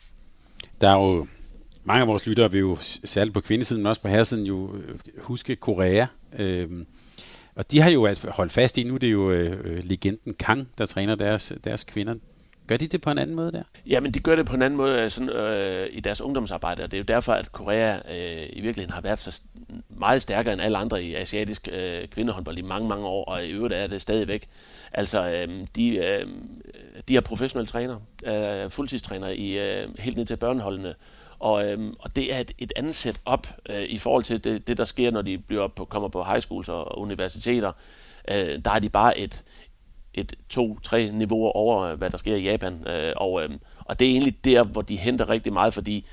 Der 0.81 0.89
er 0.89 0.95
jo 0.95 1.26
mange 1.85 2.01
af 2.01 2.09
vores 2.09 2.26
lyttere 2.26 2.53
vil 2.53 2.61
jo 2.61 2.76
særligt 3.05 3.35
på 3.35 3.41
kvindesiden, 3.41 3.83
men 3.83 3.87
også 3.87 4.03
på 4.03 4.09
herresiden 4.09 4.47
jo 4.47 4.76
øh, 4.76 4.99
huske 5.18 5.57
Korea. 5.57 6.07
Øh, 6.39 6.85
og 7.55 7.70
de 7.72 7.81
har 7.81 7.91
jo 7.91 8.07
altså 8.07 8.31
holdt 8.31 8.53
fast 8.53 8.79
i, 8.79 8.85
nu 8.85 8.97
det 8.97 9.07
er 9.07 9.11
jo 9.11 9.31
øh, 9.31 9.61
øh, 9.64 9.85
legenden 9.85 10.35
Kang, 10.35 10.68
der 10.79 10.87
træner 10.87 11.14
deres, 11.14 11.53
deres 11.64 11.85
kvinder. 11.85 12.14
Gør 12.69 12.77
de 12.77 12.87
det 12.87 13.01
på 13.01 13.11
en 13.11 13.19
anden 13.19 13.37
måde 13.37 13.53
der? 13.53 13.62
Ja, 13.87 14.01
men 14.01 14.14
de 14.14 14.21
gør 14.21 14.37
det 14.37 14.47
på 14.47 14.57
en 14.57 14.62
anden 14.62 14.77
måde 14.77 15.03
øh, 15.03 15.11
sådan, 15.11 15.29
øh, 15.29 15.89
i 15.93 16.01
deres 16.01 16.21
ungdomsarbejde, 16.21 16.83
og 16.83 16.91
det 16.91 16.97
er 16.97 17.01
jo 17.01 17.05
derfor, 17.05 17.33
at 17.33 17.53
Korea 17.53 17.97
øh, 17.97 18.49
i 18.53 18.61
virkeligheden 18.61 18.91
har 18.91 19.01
været 19.01 19.19
så 19.19 19.43
meget 19.89 20.23
stærkere 20.23 20.53
end 20.53 20.62
alle 20.62 20.79
andre 20.79 21.03
i 21.03 21.14
asiatisk 21.14 21.69
øh, 21.73 22.09
kvindehåndbold 22.09 22.59
i 22.59 22.62
mange, 22.62 22.89
mange 22.89 23.07
år, 23.07 23.25
og 23.25 23.45
i 23.45 23.51
øvrigt 23.51 23.75
er 23.75 23.87
det 23.87 24.03
stadigvæk. 24.03 24.49
Altså, 24.93 25.31
øh, 25.31 25.66
de, 25.77 25.97
øh, 25.97 26.27
de 27.09 27.16
er 27.16 27.21
professionelle 27.21 27.66
trænere, 27.66 28.01
øh, 28.27 28.71
fuldtidstrænere 28.71 29.37
i, 29.37 29.59
øh, 29.59 29.99
helt 29.99 30.16
ned 30.16 30.27
til 30.27 30.37
børneholdene, 30.37 30.95
og, 31.39 31.71
øhm, 31.71 31.95
og 31.99 32.16
det 32.16 32.35
er 32.35 32.39
et, 32.39 32.53
et 32.59 32.73
andet 32.77 32.95
setup 32.95 33.49
øh, 33.69 33.83
i 33.83 33.99
forhold 33.99 34.23
til 34.23 34.45
det, 34.45 34.66
det, 34.66 34.79
der 34.79 34.85
sker, 34.85 35.11
når 35.11 35.23
de 35.23 35.39
bliver 35.39 35.69
på, 35.69 35.85
kommer 35.85 36.09
på 36.09 36.25
high 36.25 36.41
schools 36.41 36.69
og 36.69 36.99
universiteter. 36.99 37.73
Øh, 38.31 38.59
der 38.64 38.71
er 38.71 38.79
de 38.79 38.89
bare 38.89 39.19
et, 39.19 39.45
et 40.21 40.35
to-tre 40.49 41.11
niveauer 41.11 41.51
over, 41.51 41.83
øh, 41.83 41.99
hvad 41.99 42.11
der 42.11 42.19
sker 42.19 42.37
i 42.37 42.43
Japan. 42.43 42.89
Øh, 42.89 43.12
og, 43.16 43.43
øh, 43.43 43.51
og 43.79 43.99
det 43.99 44.07
er 44.07 44.11
egentlig 44.11 44.45
der, 44.45 44.62
hvor 44.62 44.83
de 44.83 44.97
henter 44.97 45.29
rigtig 45.29 45.53
meget, 45.53 45.75
fordi 45.75 46.05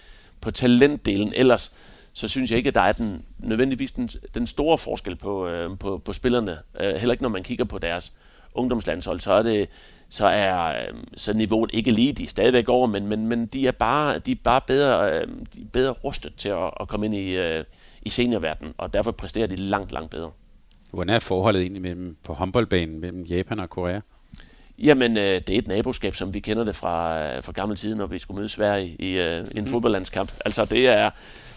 på 0.41 0.51
talentdelen 0.51 1.33
ellers, 1.35 1.75
så 2.13 2.27
synes 2.27 2.51
jeg 2.51 2.57
ikke, 2.57 2.67
at 2.67 2.75
der 2.75 2.81
er 2.81 2.91
den, 2.91 3.25
nødvendigvis 3.39 3.91
den, 3.91 4.09
den 4.33 4.47
store 4.47 4.77
forskel 4.77 5.15
på, 5.15 5.47
øh, 5.47 5.77
på, 5.79 5.97
på 5.97 6.13
spillerne. 6.13 6.57
Øh, 6.79 6.95
heller 6.95 7.11
ikke 7.11 7.23
når 7.23 7.29
man 7.29 7.43
kigger 7.43 7.65
på 7.65 7.79
deres 7.79 8.13
ungdomslandshold, 8.53 9.19
så 9.19 9.33
er 9.33 9.43
det 9.43 9.69
så 10.09 10.27
er 10.27 10.67
øh, 10.67 10.93
så 11.17 11.33
niveauet 11.33 11.69
ikke 11.73 11.91
lige, 11.91 12.13
de 12.13 12.23
er 12.23 12.27
stadigvæk 12.27 12.69
over, 12.69 12.87
men, 12.87 13.07
men, 13.07 13.27
men 13.27 13.45
de 13.45 13.67
er 13.67 13.71
bare, 13.71 14.19
de 14.19 14.31
er 14.31 14.35
bare 14.43 14.61
bedre, 14.67 15.13
øh, 15.13 15.27
de 15.55 15.61
er 15.61 15.65
bedre 15.73 15.91
rustet 15.91 16.33
til 16.37 16.49
at, 16.49 16.71
at 16.79 16.87
komme 16.87 17.05
ind 17.05 17.15
i, 17.15 17.29
øh, 17.29 17.63
i 18.01 18.09
seniorverdenen, 18.09 18.73
og 18.77 18.93
derfor 18.93 19.11
præsterer 19.11 19.47
de 19.47 19.55
langt, 19.55 19.91
langt 19.91 20.11
bedre. 20.11 20.31
Hvordan 20.91 21.15
er 21.15 21.19
forholdet 21.19 21.61
egentlig 21.61 21.81
mellem, 21.81 22.17
på 22.23 22.33
håndboldbanen 22.33 22.99
mellem 22.99 23.23
Japan 23.23 23.59
og 23.59 23.69
Korea? 23.69 23.99
Jamen, 24.79 25.17
øh, 25.17 25.23
det 25.23 25.49
er 25.49 25.57
et 25.57 25.67
naboskab, 25.67 26.15
som 26.15 26.33
vi 26.33 26.39
kender 26.39 26.63
det 26.63 26.75
fra, 26.75 27.23
øh, 27.23 27.43
fra 27.43 27.51
gammel 27.51 27.77
tid, 27.77 27.95
når 27.95 28.05
vi 28.05 28.19
skulle 28.19 28.35
møde 28.35 28.49
Sverige 28.49 28.95
i, 28.99 29.17
øh, 29.17 29.47
en 29.55 29.63
mm. 29.63 29.67
fodboldlandskamp. 29.67 30.31
Altså, 30.45 30.65
det 30.65 30.87
er, 30.87 31.09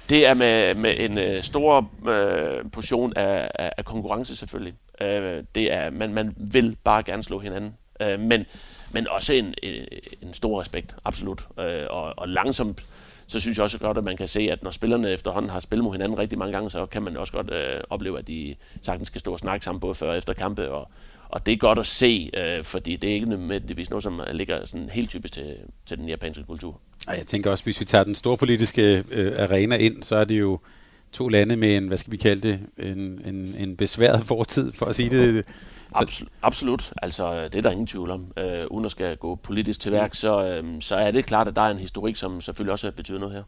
det 0.08 0.26
er 0.26 0.34
med, 0.34 0.74
med 0.74 0.94
en 0.98 1.18
øh, 1.18 1.42
stor 1.42 1.90
øh, 2.08 2.70
portion 2.72 3.12
af, 3.16 3.50
af, 3.54 3.72
af 3.76 3.84
konkurrence 3.84 4.36
selvfølgelig. 4.36 4.74
Øh, 5.00 5.44
det 5.54 5.72
er, 5.72 5.90
man, 5.90 6.14
man 6.14 6.34
vil 6.36 6.76
bare 6.84 7.02
gerne 7.02 7.22
slå 7.22 7.38
hinanden. 7.38 7.74
Øh, 8.02 8.20
men, 8.20 8.46
men 8.92 9.08
også 9.08 9.32
en, 9.32 9.54
en, 9.62 9.84
en 10.22 10.34
stor 10.34 10.60
respekt, 10.60 10.94
absolut. 11.04 11.46
Øh, 11.60 11.86
og, 11.90 12.14
og 12.16 12.28
langsomt, 12.28 12.82
så 13.28 13.40
synes 13.40 13.58
jeg 13.58 13.64
også 13.64 13.78
godt, 13.78 13.98
at 13.98 14.04
man 14.04 14.16
kan 14.16 14.28
se, 14.28 14.40
at 14.40 14.62
når 14.62 14.70
spillerne 14.70 15.10
efterhånden 15.10 15.50
har 15.50 15.60
spillet 15.60 15.84
mod 15.84 15.92
hinanden 15.92 16.18
rigtig 16.18 16.38
mange 16.38 16.52
gange, 16.52 16.70
så 16.70 16.86
kan 16.86 17.02
man 17.02 17.16
også 17.16 17.32
godt 17.32 17.52
øh, 17.52 17.80
opleve, 17.90 18.18
at 18.18 18.28
de 18.28 18.54
sagtens 18.82 19.06
skal 19.06 19.20
stå 19.20 19.32
og 19.32 19.38
snakke 19.38 19.64
sammen 19.64 19.80
både 19.80 19.94
før 19.94 20.10
og 20.10 20.18
efter 20.18 20.32
kampe. 20.32 20.70
Og, 20.70 20.90
og 21.28 21.46
det 21.46 21.52
er 21.52 21.56
godt 21.56 21.78
at 21.78 21.86
se, 21.86 22.30
øh, 22.36 22.64
fordi 22.64 22.96
det 22.96 23.10
er 23.10 23.14
ikke 23.14 23.28
nødvendigvis 23.28 23.90
noget, 23.90 24.02
som 24.02 24.20
ligger 24.32 24.64
sådan 24.64 24.88
helt 24.88 25.10
typisk 25.10 25.34
til, 25.34 25.56
til 25.86 25.98
den 25.98 26.08
japanske 26.08 26.44
kultur. 26.44 26.80
Og 27.06 27.16
jeg 27.16 27.26
tænker 27.26 27.50
også, 27.50 27.64
hvis 27.64 27.80
vi 27.80 27.84
tager 27.84 28.04
den 28.04 28.14
store 28.14 28.36
politiske 28.36 29.04
øh, 29.10 29.32
arena 29.38 29.76
ind, 29.76 30.02
så 30.02 30.16
er 30.16 30.24
det 30.24 30.38
jo 30.38 30.58
to 31.12 31.28
lande 31.28 31.56
med 31.56 31.76
en, 31.76 31.88
hvad 31.88 31.96
skal 31.96 32.12
vi 32.12 32.16
kalde 32.16 32.48
det, 32.48 32.60
en, 32.78 33.20
en, 33.24 33.54
en 33.58 33.76
besværet 33.76 34.22
fortid, 34.22 34.72
for 34.72 34.86
at 34.86 34.94
sige 34.94 35.10
det 35.10 35.46
Absolut, 35.94 36.32
absolut. 36.42 36.92
Altså, 37.02 37.44
det 37.44 37.54
er 37.54 37.62
der 37.62 37.70
ingen 37.70 37.86
tvivl 37.86 38.10
om. 38.10 38.32
Øh, 38.36 38.66
uden 38.70 38.84
at 38.84 38.90
skal 38.90 39.16
gå 39.16 39.34
politisk 39.34 39.80
til 39.80 39.92
værk, 39.92 40.14
så, 40.14 40.46
øh, 40.46 40.64
så 40.80 40.96
er 40.96 41.10
det 41.10 41.26
klart, 41.26 41.48
at 41.48 41.56
der 41.56 41.62
er 41.62 41.70
en 41.70 41.78
historik, 41.78 42.16
som 42.16 42.40
selvfølgelig 42.40 42.72
også 42.72 42.92
betyder 42.92 43.18
noget 43.18 43.34
her. 43.34 43.42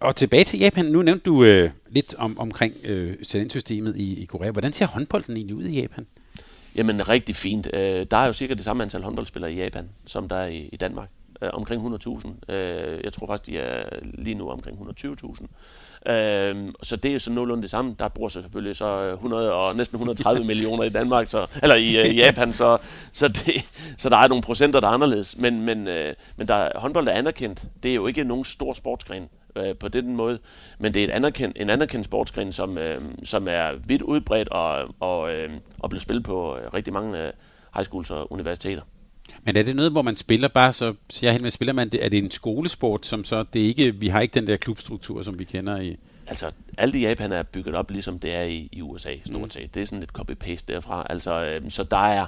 Og 0.00 0.16
tilbage 0.16 0.44
til 0.44 0.58
Japan. 0.58 0.84
Nu 0.84 1.02
nævnte 1.02 1.24
du 1.24 1.44
øh, 1.44 1.70
lidt 1.88 2.14
om, 2.18 2.38
omkring 2.38 2.74
øh, 2.84 3.16
talentsystemet 3.24 3.96
i, 3.96 4.22
i 4.22 4.24
Korea. 4.24 4.50
Hvordan 4.50 4.72
ser 4.72 4.86
håndbolden 4.86 5.36
egentlig 5.36 5.56
ud 5.56 5.64
i 5.64 5.80
Japan? 5.80 6.06
Jamen, 6.74 7.08
rigtig 7.08 7.36
fint. 7.36 7.68
Øh, 7.72 8.06
der 8.10 8.16
er 8.16 8.26
jo 8.26 8.32
cirka 8.32 8.54
det 8.54 8.64
samme 8.64 8.82
antal 8.82 9.02
håndboldspillere 9.02 9.52
i 9.52 9.56
Japan, 9.56 9.88
som 10.06 10.28
der 10.28 10.36
er 10.36 10.46
i, 10.46 10.68
i 10.72 10.76
Danmark. 10.76 11.08
Øh, 11.42 11.50
omkring 11.52 11.94
100.000. 11.94 12.52
Øh, 12.52 13.00
jeg 13.04 13.12
tror 13.12 13.26
faktisk, 13.26 13.46
de 13.46 13.58
er 13.58 13.84
lige 14.02 14.34
nu 14.34 14.50
omkring 14.50 14.78
120.000. 14.78 15.46
Øh, 16.06 16.56
så 16.82 16.96
det 16.96 17.14
er 17.14 17.18
så 17.18 17.32
nogenlunde 17.32 17.62
det 17.62 17.70
samme. 17.70 17.96
Der 17.98 18.08
bruger 18.08 18.28
sig 18.28 18.42
selvfølgelig 18.42 18.76
så 18.76 19.02
øh, 19.02 19.12
100 19.12 19.52
og 19.52 19.76
næsten 19.76 19.96
130 19.96 20.44
millioner 20.44 20.84
i 20.84 20.88
Danmark, 20.88 21.28
så, 21.28 21.46
eller 21.62 21.76
i, 21.76 21.96
øh, 21.96 22.16
Japan, 22.16 22.52
så, 22.52 22.78
så, 23.12 23.28
det, 23.28 23.64
så 23.98 24.08
der 24.08 24.16
er 24.16 24.28
nogle 24.28 24.42
procenter, 24.42 24.80
der 24.80 24.88
er 24.88 24.92
anderledes. 24.92 25.38
Men, 25.38 25.62
men, 25.62 25.88
øh, 25.88 26.14
men 26.36 26.48
der, 26.48 26.68
håndbold 26.74 27.08
er 27.08 27.12
anerkendt. 27.12 27.64
Det 27.82 27.90
er 27.90 27.94
jo 27.94 28.06
ikke 28.06 28.24
nogen 28.24 28.44
stor 28.44 28.72
sportsgren 28.72 29.28
øh, 29.56 29.76
på 29.76 29.88
den 29.88 30.16
måde, 30.16 30.38
men 30.78 30.94
det 30.94 31.00
er 31.00 31.04
et 31.04 31.10
anerkendt, 31.10 31.56
en 31.60 31.70
anerkendt 31.70 32.06
sportsgren, 32.06 32.52
som, 32.52 32.78
øh, 32.78 33.00
som 33.24 33.48
er 33.50 33.70
vidt 33.86 34.02
udbredt 34.02 34.48
og, 34.48 34.94
og, 35.00 35.32
øh, 35.32 35.50
og 35.78 35.90
bliver 35.90 36.00
spillet 36.00 36.24
på 36.24 36.56
øh, 36.56 36.74
rigtig 36.74 36.92
mange 36.92 37.18
øh, 37.18 37.32
high 37.74 37.86
schools 37.86 38.10
og 38.10 38.32
universiteter. 38.32 38.82
Men 39.44 39.56
er 39.56 39.62
det 39.62 39.76
noget, 39.76 39.92
hvor 39.92 40.02
man 40.02 40.16
spiller 40.16 40.48
bare, 40.48 40.72
så 40.72 40.94
siger 41.10 41.28
jeg 41.28 41.32
helt 41.32 41.42
med, 41.42 41.50
spiller 41.50 41.72
man, 41.72 41.90
er 42.00 42.08
det 42.08 42.18
en 42.18 42.30
skolesport, 42.30 43.06
som 43.06 43.24
så, 43.24 43.44
det 43.52 43.62
er 43.62 43.66
ikke, 43.66 43.94
vi 43.94 44.08
har 44.08 44.20
ikke 44.20 44.34
den 44.34 44.46
der 44.46 44.56
klubstruktur, 44.56 45.22
som 45.22 45.38
vi 45.38 45.44
kender 45.44 45.80
i... 45.80 45.96
Altså, 46.26 46.50
alt 46.78 46.94
i 46.94 47.00
Japan 47.00 47.32
er 47.32 47.42
bygget 47.42 47.74
op, 47.74 47.90
ligesom 47.90 48.18
det 48.18 48.34
er 48.34 48.42
i, 48.42 48.68
i 48.72 48.82
USA, 48.82 49.14
stort 49.24 49.42
mm. 49.42 49.50
set. 49.50 49.74
Det 49.74 49.82
er 49.82 49.86
sådan 49.86 50.00
lidt 50.00 50.10
copy-paste 50.18 50.64
derfra. 50.68 51.06
Altså, 51.10 51.44
øh, 51.44 51.70
så 51.70 51.84
der 51.84 52.06
er, 52.06 52.26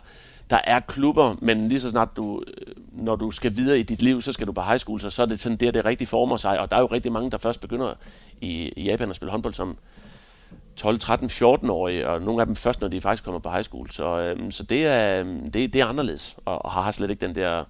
der 0.51 0.61
er 0.65 0.81
klubber, 0.81 1.37
men 1.41 1.69
lige 1.69 1.81
så 1.81 1.91
snart 1.91 2.09
du, 2.17 2.43
øh, 2.47 2.75
når 2.93 3.17
du 3.17 3.31
skal 3.31 3.57
videre 3.57 3.79
i 3.79 3.83
dit 3.83 4.03
liv, 4.03 4.23
så 4.23 4.33
skal 4.33 4.47
du 4.47 4.53
på 4.53 4.63
high 4.63 4.79
school, 4.79 5.01
så, 5.01 5.11
så 5.11 5.23
er 5.23 5.27
det 5.27 5.41
sådan 5.41 5.57
der, 5.59 5.71
det 5.71 5.85
rigtig 5.85 6.09
former 6.09 6.37
sig. 6.37 6.61
Og 6.61 6.71
der 6.71 6.77
er 6.77 6.81
jo 6.81 6.87
rigtig 6.87 7.13
mange, 7.13 7.31
der 7.31 7.39
først 7.39 7.61
begynder 7.61 7.95
i, 8.41 8.73
i 8.77 8.83
Japan 8.85 9.11
at 9.11 9.17
spille 9.17 9.31
håndbold 9.31 9.55
som 9.55 9.77
12, 10.77 10.99
13, 10.99 11.31
14-årige, 11.31 12.09
og 12.09 12.23
nogle 12.23 12.43
af 12.43 12.47
dem 12.47 12.57
først, 12.57 12.81
når 12.81 12.89
de 12.89 13.01
faktisk 13.01 13.25
kommer 13.25 13.41
på 13.41 13.51
high 13.51 13.65
school. 13.65 13.91
Så, 13.91 14.21
øhm, 14.21 14.51
så 14.51 14.63
det, 14.63 14.87
er, 14.87 15.23
det, 15.23 15.55
det 15.55 15.77
er 15.77 15.87
anderledes, 15.87 16.37
og, 16.45 16.65
og 16.65 16.71
har 16.71 16.93
slet 16.93 17.11
ikke 17.11 17.27
den 17.27 17.35
der 17.35 17.65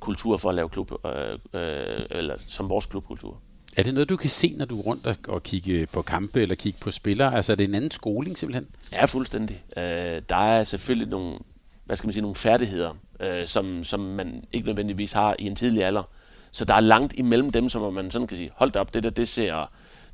kultur 0.00 0.36
for 0.36 0.48
at 0.48 0.54
lave 0.54 0.68
klub, 0.68 0.92
øh, 1.06 1.38
øh, 1.54 2.06
eller 2.10 2.34
som 2.46 2.70
vores 2.70 2.86
klubkultur. 2.86 3.36
Er 3.76 3.82
det 3.82 3.94
noget, 3.94 4.08
du 4.08 4.16
kan 4.16 4.30
se, 4.30 4.54
når 4.56 4.64
du 4.64 4.78
er 4.78 4.82
rundt 4.82 5.06
og, 5.06 5.16
og 5.28 5.42
kigge 5.42 5.86
på 5.86 6.02
kampe 6.02 6.42
eller 6.42 6.54
kigge 6.54 6.78
på 6.80 6.90
spillere? 6.90 7.34
Altså 7.34 7.52
er 7.52 7.56
det 7.56 7.64
en 7.64 7.74
anden 7.74 7.90
skoling 7.90 8.38
simpelthen? 8.38 8.66
Ja, 8.92 9.04
fuldstændig. 9.04 9.64
Øh, 9.76 10.22
der 10.28 10.36
er 10.36 10.64
selvfølgelig 10.64 11.08
nogle, 11.08 11.38
hvad 11.84 11.96
skal 11.96 12.06
man 12.06 12.12
sige, 12.12 12.22
nogle 12.22 12.34
færdigheder, 12.34 12.96
øh, 13.20 13.46
som, 13.46 13.84
som 13.84 14.00
man 14.00 14.44
ikke 14.52 14.66
nødvendigvis 14.66 15.12
har 15.12 15.36
i 15.38 15.46
en 15.46 15.56
tidlig 15.56 15.84
alder. 15.84 16.02
Så 16.50 16.64
der 16.64 16.74
er 16.74 16.80
langt 16.80 17.14
imellem 17.16 17.52
dem, 17.52 17.68
som 17.68 17.92
man 17.94 18.10
sådan 18.10 18.28
kan 18.28 18.36
sige, 18.36 18.50
hold 18.54 18.76
op, 18.76 18.94
det 18.94 19.04
der, 19.04 19.10
det 19.10 19.28
ser 19.28 19.70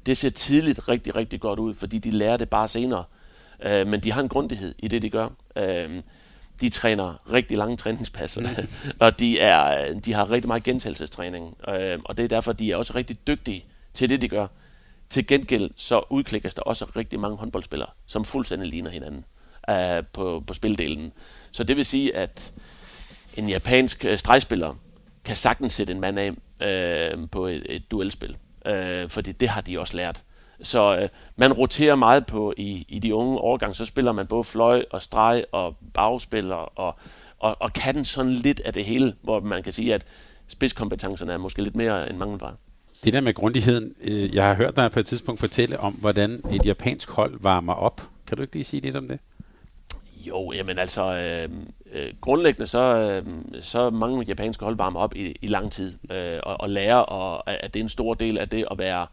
det 0.07 0.17
ser 0.17 0.31
tidligt 0.31 0.89
rigtig, 0.89 1.17
rigtig 1.17 1.41
godt 1.41 1.59
ud, 1.59 1.75
fordi 1.75 1.99
de 1.99 2.11
lærer 2.11 2.37
det 2.37 2.51
bare 2.51 2.69
senere. 2.69 3.05
Øh, 3.63 3.87
men 3.87 4.01
de 4.01 4.13
har 4.13 4.23
en 4.23 4.29
grundighed 4.29 4.75
i 4.79 4.89
det, 4.89 5.03
de 5.03 5.11
gør. 5.11 5.29
Øh, 5.57 6.03
de 6.61 6.69
træner 6.69 7.33
rigtig 7.33 7.59
lange 7.59 7.77
træningspasser, 7.77 8.41
mm. 8.41 8.69
og 9.07 9.19
de, 9.19 9.39
er, 9.39 9.93
de 9.95 10.13
har 10.13 10.31
rigtig 10.31 10.49
meget 10.49 10.63
gentagelsestræning. 10.63 11.57
Øh, 11.69 11.99
og 12.05 12.17
det 12.17 12.25
er 12.25 12.29
derfor, 12.29 12.53
de 12.53 12.73
er 12.73 12.77
også 12.77 12.93
rigtig 12.95 13.27
dygtige 13.27 13.65
til 13.95 14.09
det, 14.09 14.21
de 14.21 14.29
gør. 14.29 14.47
Til 15.11 15.27
gengæld 15.27 15.71
så 15.77 16.03
udklikkes 16.11 16.55
der 16.55 16.63
også 16.63 16.85
rigtig 16.97 17.21
mange 17.21 17.37
håndboldspillere, 17.37 17.91
som 18.07 18.25
fuldstændig 18.25 18.69
ligner 18.69 18.91
hinanden 18.91 19.25
øh, 19.71 20.03
på, 20.13 20.45
på 20.47 20.55
spildelen. 20.55 21.13
Så 21.51 21.65
det 21.65 21.77
vil 21.77 21.87
sige, 21.87 22.17
at 22.17 22.53
en 23.37 23.49
japansk 23.49 24.05
øh, 24.05 24.19
stregspiller 24.19 24.75
kan 25.25 25.37
sagtens 25.37 25.73
sætte 25.73 25.93
en 25.93 26.01
mand 26.01 26.19
af 26.19 26.33
øh, 26.67 27.29
på 27.31 27.47
et, 27.47 27.67
et 27.69 27.91
duelspil 27.91 28.37
øh, 28.67 29.11
fordi 29.11 29.33
det 29.33 29.49
har 29.49 29.61
de 29.61 29.81
også 29.81 29.97
lært. 29.97 30.23
Så 30.63 30.99
øh, 30.99 31.09
man 31.37 31.53
roterer 31.53 31.95
meget 31.95 32.27
på 32.27 32.55
i, 32.57 32.87
i 32.89 32.99
de 32.99 33.15
unge 33.15 33.39
årgange, 33.39 33.75
så 33.75 33.85
spiller 33.85 34.13
man 34.13 34.27
både 34.27 34.45
fløj 34.45 34.85
og 34.91 35.03
streg 35.03 35.45
og 35.53 35.77
bagspiller 35.95 36.55
og, 36.55 36.99
og, 37.39 37.57
og 37.61 37.73
kan 37.73 38.05
sådan 38.05 38.33
lidt 38.33 38.61
af 38.61 38.73
det 38.73 38.85
hele, 38.85 39.15
hvor 39.23 39.41
man 39.41 39.63
kan 39.63 39.73
sige, 39.73 39.95
at 39.95 40.05
spidskompetencerne 40.49 41.33
er 41.33 41.39
måske 41.39 41.63
lidt 41.63 41.77
mere 41.77 42.11
end 42.11 42.19
mangelvare. 42.19 42.55
Det 43.05 43.13
der 43.13 43.21
med 43.21 43.35
grundigheden, 43.35 43.95
øh, 44.01 44.35
jeg 44.35 44.45
har 44.45 44.55
hørt 44.55 44.77
dig 44.77 44.91
på 44.91 45.01
et 45.01 45.07
tidspunkt 45.07 45.41
fortælle 45.41 45.81
om, 45.81 45.93
hvordan 45.93 46.43
et 46.53 46.67
japansk 46.67 47.11
hold 47.11 47.39
varmer 47.41 47.75
op. 47.75 47.97
Kan 47.97 48.07
Kan 48.27 48.37
du 48.37 48.43
ikke 48.43 48.55
lige 48.55 48.65
sige 48.65 48.81
lidt 48.81 48.97
om 48.97 49.09
det? 49.09 49.19
Jo, 50.29 50.53
jamen 50.53 50.79
altså, 50.79 51.03
øh, 51.17 51.51
øh, 51.93 52.13
grundlæggende 52.21 52.67
så, 52.67 52.81
øh, 52.81 53.27
så 53.61 53.91
mange 53.91 54.25
japanske 54.25 54.65
hold 54.65 54.77
varmer 54.77 55.01
op 55.01 55.17
i, 55.17 55.37
i 55.43 55.47
lang 55.47 55.73
tid, 55.73 55.99
øh, 56.11 56.39
og, 56.43 56.61
og 56.61 56.71
lærer, 56.71 56.97
og, 56.97 57.51
at 57.51 57.75
det 57.75 57.81
er 57.81 57.85
en 57.85 57.89
stor 57.89 58.15
del 58.15 58.39
af 58.39 58.49
det 58.49 58.67
at 58.71 58.79
være, 58.79 59.07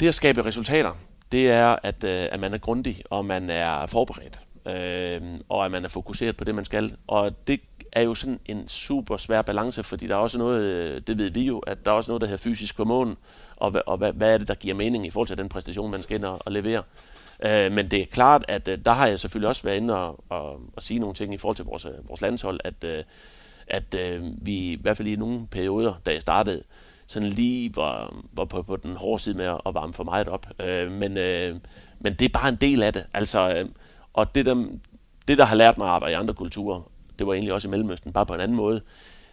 det 0.00 0.08
at 0.08 0.14
skabe 0.14 0.44
resultater, 0.44 0.92
det 1.32 1.50
er, 1.50 1.76
at, 1.82 2.04
øh, 2.04 2.28
at 2.32 2.40
man 2.40 2.54
er 2.54 2.58
grundig, 2.58 3.02
og 3.10 3.24
man 3.24 3.50
er 3.50 3.86
forberedt, 3.86 4.40
øh, 4.66 5.40
og 5.48 5.64
at 5.64 5.70
man 5.70 5.84
er 5.84 5.88
fokuseret 5.88 6.36
på 6.36 6.44
det, 6.44 6.54
man 6.54 6.64
skal. 6.64 6.96
Og 7.06 7.46
det 7.46 7.60
er 7.92 8.02
jo 8.02 8.14
sådan 8.14 8.40
en 8.46 8.68
super 8.68 9.16
svær 9.16 9.42
balance, 9.42 9.82
fordi 9.82 10.06
der 10.06 10.14
er 10.14 10.18
også 10.18 10.38
noget, 10.38 10.62
øh, 10.62 11.02
det 11.06 11.18
ved 11.18 11.30
vi 11.30 11.42
jo, 11.44 11.58
at 11.58 11.84
der 11.84 11.90
er 11.90 11.94
også 11.94 12.10
noget, 12.10 12.20
der 12.20 12.26
hedder 12.26 12.42
fysisk 12.42 12.76
formåen, 12.76 13.16
og, 13.56 13.74
og 13.86 13.96
hvad, 13.96 14.12
hvad 14.12 14.34
er 14.34 14.38
det, 14.38 14.48
der 14.48 14.54
giver 14.54 14.74
mening 14.74 15.06
i 15.06 15.10
forhold 15.10 15.28
til 15.28 15.38
den 15.38 15.48
præstation, 15.48 15.90
man 15.90 16.02
skal 16.02 16.16
ind 16.16 16.24
og, 16.24 16.38
og 16.44 16.52
levere. 16.52 16.82
Øh, 17.42 17.72
men 17.72 17.88
det 17.88 18.02
er 18.02 18.06
klart, 18.06 18.44
at 18.48 18.68
øh, 18.68 18.78
der 18.84 18.92
har 18.92 19.06
jeg 19.06 19.20
selvfølgelig 19.20 19.48
også 19.48 19.62
været 19.62 19.76
inde 19.76 19.96
og, 19.96 20.24
og, 20.28 20.60
og 20.76 20.82
sige 20.82 21.00
nogle 21.00 21.14
ting 21.14 21.34
i 21.34 21.38
forhold 21.38 21.56
til 21.56 21.64
vores, 21.64 21.84
øh, 21.84 22.08
vores 22.08 22.20
landshold, 22.20 22.60
at, 22.64 22.84
øh, 22.84 23.04
at 23.66 23.94
øh, 23.94 24.22
vi 24.46 24.56
i 24.56 24.78
hvert 24.80 24.96
fald 24.96 25.08
i 25.08 25.16
nogle 25.16 25.46
perioder, 25.46 25.94
da 26.06 26.12
jeg 26.12 26.20
startede, 26.20 26.62
sådan 27.06 27.28
lige 27.28 27.76
var, 27.76 28.14
var 28.32 28.44
på, 28.44 28.62
på 28.62 28.76
den 28.76 28.96
hårde 28.96 29.22
side 29.22 29.36
med 29.36 29.44
at 29.66 29.74
varme 29.74 29.92
for 29.92 30.04
meget 30.04 30.28
op. 30.28 30.46
Øh, 30.60 30.92
men, 30.92 31.16
øh, 31.16 31.56
men 31.98 32.14
det 32.14 32.24
er 32.24 32.38
bare 32.38 32.48
en 32.48 32.56
del 32.56 32.82
af 32.82 32.92
det. 32.92 33.06
Altså, 33.14 33.54
øh, 33.54 33.68
og 34.12 34.34
det 34.34 34.46
der, 34.46 34.66
det, 35.28 35.38
der 35.38 35.44
har 35.44 35.56
lært 35.56 35.78
mig 35.78 35.86
at 35.86 35.92
arbejde 35.92 36.12
i 36.12 36.16
andre 36.16 36.34
kulturer, 36.34 36.90
det 37.18 37.26
var 37.26 37.32
egentlig 37.32 37.52
også 37.52 37.68
i 37.68 37.70
Mellemøsten, 37.70 38.12
bare 38.12 38.26
på 38.26 38.34
en 38.34 38.40
anden 38.40 38.56
måde, 38.56 38.80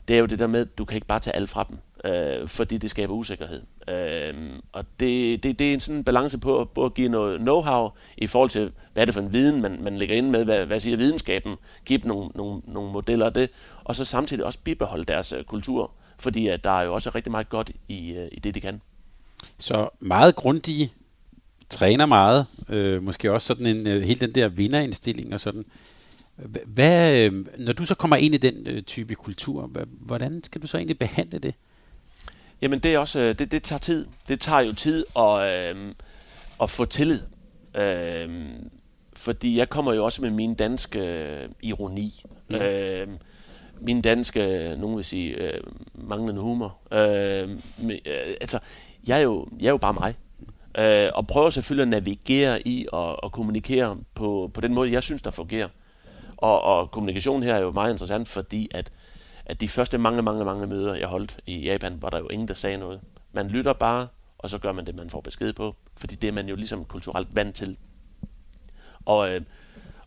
det 0.07 0.15
er 0.15 0.19
jo 0.19 0.25
det 0.25 0.39
der 0.39 0.47
med, 0.47 0.61
at 0.61 0.77
du 0.77 0.85
kan 0.85 0.95
ikke 0.95 1.07
bare 1.07 1.19
tage 1.19 1.35
alt 1.35 1.49
fra 1.49 1.65
dem, 1.69 1.77
øh, 2.05 2.47
fordi 2.47 2.77
det 2.77 2.89
skaber 2.89 3.13
usikkerhed. 3.13 3.61
Øh, 3.87 4.33
og 4.71 4.85
det, 4.99 5.43
det, 5.43 5.59
det 5.59 5.69
er 5.69 5.73
en 5.73 5.79
sådan 5.79 6.03
balance 6.03 6.37
på, 6.37 6.69
på 6.75 6.85
at 6.85 6.93
give 6.93 7.09
noget 7.09 7.39
know-how 7.39 7.99
i 8.17 8.27
forhold 8.27 8.49
til, 8.49 8.71
hvad 8.93 9.03
er 9.03 9.05
det 9.05 9.13
for 9.13 9.21
en 9.21 9.33
viden, 9.33 9.61
man, 9.61 9.83
man 9.83 9.97
lægger 9.97 10.15
ind 10.15 10.29
med, 10.29 10.45
hvad, 10.45 10.65
hvad 10.65 10.79
siger 10.79 10.97
videnskaben, 10.97 11.55
give 11.85 11.99
dem 11.99 12.07
nogle, 12.07 12.29
nogle, 12.35 12.61
nogle 12.65 12.91
modeller 12.91 13.25
af 13.25 13.33
det, 13.33 13.49
og 13.83 13.95
så 13.95 14.05
samtidig 14.05 14.45
også 14.45 14.59
bibeholde 14.63 15.05
deres 15.05 15.33
øh, 15.33 15.43
kultur, 15.43 15.91
fordi 16.19 16.47
at 16.47 16.63
der 16.63 16.79
er 16.79 16.83
jo 16.83 16.93
også 16.93 17.11
rigtig 17.15 17.31
meget 17.31 17.49
godt 17.49 17.71
i, 17.87 18.11
øh, 18.11 18.27
i 18.31 18.39
det, 18.39 18.55
de 18.55 18.61
kan. 18.61 18.81
Så 19.59 19.89
meget 19.99 20.35
grundige, 20.35 20.91
træner 21.69 22.05
meget, 22.05 22.45
øh, 22.69 23.03
måske 23.03 23.31
også 23.31 23.47
sådan 23.47 23.65
en, 23.65 23.87
øh, 23.87 24.01
hele 24.01 24.19
den 24.19 24.35
der 24.35 24.47
vinderindstilling 24.47 25.33
og 25.33 25.39
sådan. 25.39 25.65
Hvad, 26.65 27.17
øh, 27.17 27.45
når 27.57 27.73
du 27.73 27.85
så 27.85 27.95
kommer 27.95 28.15
ind 28.15 28.35
i 28.35 28.37
den 28.37 28.67
øh, 28.67 28.81
type 28.81 29.15
kultur, 29.15 29.71
hvordan 29.89 30.43
skal 30.43 30.61
du 30.61 30.67
så 30.67 30.77
egentlig 30.77 30.99
behandle 30.99 31.39
det? 31.39 31.53
Jamen 32.61 32.79
det 32.79 32.93
er 32.93 32.99
også, 32.99 33.19
øh, 33.19 33.39
det, 33.39 33.51
det 33.51 33.63
tager 33.63 33.79
tid. 33.79 34.05
Det 34.27 34.39
tager 34.39 34.61
jo 34.61 34.73
tid 34.73 35.05
at, 35.15 35.53
øh, 35.53 35.93
at 36.61 36.69
få 36.69 36.85
tillid. 36.85 37.19
Øh, 37.75 38.45
fordi 39.13 39.57
jeg 39.57 39.69
kommer 39.69 39.93
jo 39.93 40.05
også 40.05 40.21
med 40.21 40.31
min 40.31 40.55
danske 40.55 41.49
ironi. 41.61 42.23
Mm. 42.49 42.55
Øh, 42.55 43.07
min 43.81 44.01
danske, 44.01 44.75
nogen 44.77 44.97
vil 44.97 45.05
sige, 45.05 45.33
øh, 45.33 45.61
manglende 45.93 46.41
humor. 46.41 46.77
Øh, 46.91 47.49
men, 47.77 47.91
øh, 47.91 48.35
altså, 48.41 48.59
jeg 49.07 49.17
er, 49.17 49.23
jo, 49.23 49.47
jeg 49.59 49.67
er 49.67 49.71
jo 49.71 49.77
bare 49.77 49.93
mig. 49.93 50.15
Øh, 50.77 51.09
og 51.13 51.27
prøver 51.27 51.49
selvfølgelig 51.49 51.81
at 51.81 51.87
navigere 51.87 52.67
i 52.67 52.87
og, 52.91 53.23
og 53.23 53.31
kommunikere 53.31 53.97
på, 54.15 54.51
på 54.53 54.61
den 54.61 54.73
måde, 54.73 54.91
jeg 54.91 55.03
synes, 55.03 55.21
der 55.21 55.31
fungerer. 55.31 55.67
Og, 56.37 56.61
og 56.61 56.91
kommunikation 56.91 57.43
her 57.43 57.55
er 57.55 57.61
jo 57.61 57.71
meget 57.71 57.91
interessant, 57.91 58.27
fordi 58.27 58.67
at, 58.71 58.91
at 59.45 59.61
de 59.61 59.69
første 59.69 59.97
mange, 59.97 60.21
mange, 60.21 60.45
mange 60.45 60.67
møder, 60.67 60.95
jeg 60.95 61.07
holdt 61.07 61.39
i 61.45 61.59
Japan, 61.59 62.01
var 62.01 62.09
der 62.09 62.19
jo 62.19 62.27
ingen, 62.27 62.47
der 62.47 62.53
sagde 62.53 62.77
noget. 62.77 63.01
Man 63.33 63.47
lytter 63.47 63.73
bare, 63.73 64.07
og 64.37 64.49
så 64.49 64.57
gør 64.57 64.71
man 64.71 64.85
det, 64.85 64.95
man 64.95 65.09
får 65.09 65.21
besked 65.21 65.53
på, 65.53 65.75
fordi 65.97 66.15
det 66.15 66.27
er 66.27 66.31
man 66.31 66.49
jo 66.49 66.55
ligesom 66.55 66.85
kulturelt 66.85 67.35
vant 67.35 67.55
til. 67.55 67.77
Og, 69.05 69.31
øh, 69.31 69.41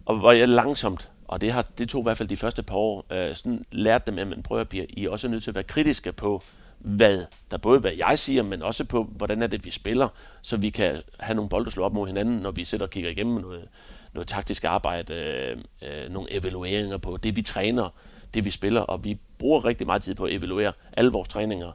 og 0.05 0.19
hvor 0.19 0.33
jeg 0.33 0.49
langsomt, 0.49 1.11
og 1.29 1.41
det, 1.41 1.53
har, 1.53 1.63
det 1.63 1.89
tog 1.89 2.01
i 2.01 2.03
hvert 2.03 2.19
fald 2.19 2.29
de 2.29 2.37
første 2.37 2.63
par 2.63 2.77
år, 2.77 3.05
øh, 3.11 3.35
sådan 3.35 3.65
lærte 3.73 4.11
dem, 4.11 4.19
at 4.19 4.27
man 4.27 4.43
prøver 4.43 4.61
at 4.61 4.69
blive, 4.69 4.87
I 4.87 5.05
er 5.05 5.11
også 5.11 5.29
nødt 5.29 5.43
til 5.43 5.51
at 5.51 5.55
være 5.55 5.65
kritiske 5.65 6.13
på, 6.13 6.43
hvad 6.79 7.25
der 7.51 7.57
både 7.57 7.81
hvad 7.81 7.93
jeg 7.93 8.19
siger, 8.19 8.43
men 8.43 8.63
også 8.63 8.85
på, 8.85 9.05
hvordan 9.05 9.43
er 9.43 9.47
det, 9.47 9.65
vi 9.65 9.71
spiller, 9.71 10.09
så 10.43 10.57
vi 10.57 10.71
kan 10.71 11.03
have 11.21 11.35
nogle 11.35 11.49
bolde 11.49 11.71
slå 11.71 11.85
op 11.85 11.93
mod 11.93 12.07
hinanden, 12.07 12.37
når 12.37 12.51
vi 12.51 12.65
sidder 12.65 12.85
og 12.85 12.91
kigger 12.91 13.11
igennem 13.11 13.41
noget, 13.41 13.69
noget 14.13 14.29
taktisk 14.29 14.65
arbejde, 14.65 15.15
øh, 15.15 15.57
øh, 15.83 16.13
nogle 16.13 16.35
evalueringer 16.35 16.97
på 16.97 17.17
det, 17.17 17.37
vi 17.37 17.43
træner, 17.43 17.89
det 18.35 18.45
vi 18.45 18.51
spiller, 18.51 18.81
og 18.81 19.05
vi 19.05 19.19
bruger 19.39 19.65
rigtig 19.65 19.87
meget 19.87 20.03
tid 20.03 20.15
på 20.15 20.25
at 20.25 20.33
evaluere 20.33 20.73
alle 20.93 21.13
vores 21.13 21.29
træninger. 21.29 21.73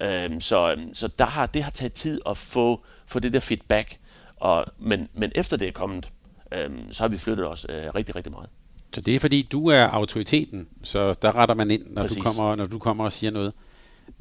Øh, 0.00 0.40
så 0.40 0.76
så 0.92 1.08
der 1.18 1.24
har, 1.24 1.46
det 1.46 1.62
har 1.62 1.70
taget 1.70 1.92
tid 1.92 2.20
at 2.26 2.36
få, 2.36 2.84
få 3.06 3.18
det 3.18 3.32
der 3.32 3.40
feedback, 3.40 3.98
og, 4.36 4.64
men, 4.78 5.08
men 5.14 5.32
efter 5.34 5.56
det 5.56 5.68
er 5.68 5.72
kommet, 5.72 6.10
øh, 6.52 6.70
så 6.90 7.02
har 7.02 7.08
vi 7.08 7.18
flyttet 7.18 7.48
os 7.48 7.66
øh, 7.68 7.94
rigtig, 7.94 8.16
rigtig 8.16 8.32
meget. 8.32 8.48
Så 8.94 9.00
det 9.00 9.14
er 9.14 9.20
fordi, 9.20 9.48
du 9.52 9.68
er 9.68 9.86
autoriteten, 9.86 10.68
så 10.82 11.12
der 11.12 11.36
retter 11.36 11.54
man 11.54 11.70
ind, 11.70 11.82
når, 11.90 12.06
du 12.06 12.14
kommer, 12.22 12.54
når 12.54 12.66
du 12.66 12.78
kommer 12.78 13.04
og 13.04 13.12
siger 13.12 13.30
noget. 13.30 13.52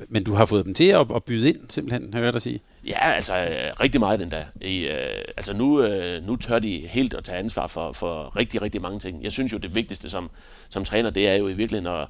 Men 0.09 0.23
du 0.23 0.33
har 0.33 0.45
fået 0.45 0.65
dem 0.65 0.73
til 0.73 0.83
at, 0.83 1.07
at 1.15 1.23
byde 1.23 1.49
ind, 1.49 1.57
simpelthen, 1.69 2.13
hører 2.13 2.23
jeg 2.25 2.33
dig 2.33 2.41
sige? 2.41 2.61
Ja, 2.87 3.11
altså 3.11 3.37
øh, 3.37 3.73
rigtig 3.79 3.99
meget 3.99 4.21
endda. 4.21 4.45
I, 4.61 4.87
øh, 4.87 5.23
altså 5.37 5.53
nu, 5.53 5.81
øh, 5.81 6.27
nu 6.27 6.35
tør 6.35 6.59
de 6.59 6.87
helt 6.87 7.13
at 7.13 7.23
tage 7.23 7.37
ansvar 7.37 7.67
for, 7.67 7.93
for 7.93 8.35
rigtig, 8.35 8.61
rigtig 8.61 8.81
mange 8.81 8.99
ting. 8.99 9.23
Jeg 9.23 9.31
synes 9.31 9.53
jo, 9.53 9.57
det 9.57 9.75
vigtigste 9.75 10.09
som, 10.09 10.29
som 10.69 10.85
træner, 10.85 11.09
det 11.09 11.27
er 11.27 11.33
jo 11.35 11.47
i 11.47 11.53
virkeligheden 11.53 11.95
at, 12.01 12.07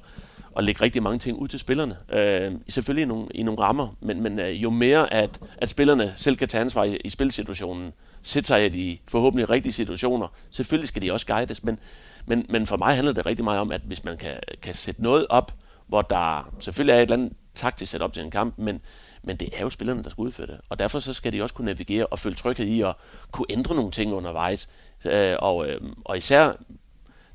at 0.56 0.64
lægge 0.64 0.82
rigtig 0.82 1.02
mange 1.02 1.18
ting 1.18 1.38
ud 1.38 1.48
til 1.48 1.58
spillerne. 1.58 1.96
Øh, 2.12 2.52
selvfølgelig 2.68 3.02
i 3.02 3.06
nogle, 3.06 3.26
i 3.34 3.42
nogle 3.42 3.60
rammer, 3.60 3.96
men, 4.00 4.22
men 4.22 4.38
øh, 4.38 4.62
jo 4.62 4.70
mere, 4.70 5.12
at, 5.12 5.40
at 5.58 5.68
spillerne 5.68 6.12
selv 6.16 6.36
kan 6.36 6.48
tage 6.48 6.60
ansvar 6.60 6.84
i, 6.84 6.96
i 7.04 7.10
spilsituationen, 7.10 7.92
sætte 8.22 8.46
sig 8.46 8.66
i 8.66 8.68
de 8.68 8.98
forhåbentlig 9.08 9.50
rigtige 9.50 9.72
situationer, 9.72 10.28
selvfølgelig 10.50 10.88
skal 10.88 11.02
de 11.02 11.12
også 11.12 11.26
guides, 11.26 11.64
men, 11.64 11.78
men, 12.26 12.46
men 12.48 12.66
for 12.66 12.76
mig 12.76 12.94
handler 12.94 13.12
det 13.12 13.26
rigtig 13.26 13.44
meget 13.44 13.60
om, 13.60 13.72
at 13.72 13.80
hvis 13.84 14.04
man 14.04 14.16
kan, 14.16 14.34
kan 14.62 14.74
sætte 14.74 15.02
noget 15.02 15.26
op, 15.30 15.52
hvor 15.86 16.02
der 16.02 16.52
selvfølgelig 16.58 16.92
er 16.92 16.96
et 16.96 17.02
eller 17.02 17.16
andet 17.16 17.32
taktisk 17.54 17.90
setup 17.90 18.12
til 18.12 18.22
en 18.22 18.30
kamp, 18.30 18.54
men, 18.58 18.80
men 19.22 19.36
det 19.36 19.48
er 19.52 19.60
jo 19.60 19.70
spillerne, 19.70 20.02
der 20.02 20.10
skal 20.10 20.22
udføre 20.22 20.46
det. 20.46 20.60
Og 20.68 20.78
derfor 20.78 21.00
så 21.00 21.12
skal 21.12 21.32
de 21.32 21.42
også 21.42 21.54
kunne 21.54 21.66
navigere 21.66 22.06
og 22.06 22.18
føle 22.18 22.34
tryghed 22.34 22.66
i 22.66 22.82
at 22.82 22.94
kunne 23.30 23.46
ændre 23.50 23.74
nogle 23.74 23.90
ting 23.90 24.12
undervejs. 24.12 24.68
Øh, 25.04 25.36
og, 25.38 25.68
øh, 25.68 25.80
og 26.04 26.16
især, 26.16 26.46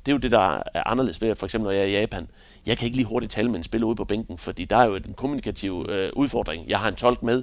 det 0.06 0.12
er 0.12 0.12
jo 0.12 0.18
det, 0.18 0.30
der 0.30 0.62
er 0.74 0.82
anderledes 0.86 1.20
ved, 1.20 1.36
for 1.36 1.46
eksempel 1.46 1.64
når 1.64 1.72
jeg 1.72 1.82
er 1.82 1.86
i 1.86 2.00
Japan. 2.00 2.28
Jeg 2.66 2.78
kan 2.78 2.86
ikke 2.86 2.96
lige 2.96 3.06
hurtigt 3.06 3.32
tale 3.32 3.48
med 3.48 3.56
en 3.56 3.64
spiller 3.64 3.86
ude 3.86 3.96
på 3.96 4.04
bænken, 4.04 4.38
fordi 4.38 4.64
der 4.64 4.76
er 4.76 4.84
jo 4.84 4.94
en 4.94 5.14
kommunikativ 5.16 5.86
øh, 5.88 6.10
udfordring. 6.16 6.68
Jeg 6.68 6.78
har 6.78 6.88
en 6.88 6.96
tolk 6.96 7.22
med, 7.22 7.42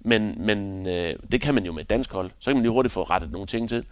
men, 0.00 0.34
men 0.46 0.86
øh, 0.86 1.14
det 1.32 1.40
kan 1.40 1.54
man 1.54 1.64
jo 1.64 1.72
med 1.72 1.82
et 1.82 1.90
dansk 1.90 2.12
hold. 2.12 2.30
Så 2.38 2.50
kan 2.50 2.56
man 2.56 2.62
lige 2.62 2.72
hurtigt 2.72 2.92
få 2.92 3.02
rettet 3.02 3.32
nogle 3.32 3.46
ting 3.46 3.68
til. 3.68 3.84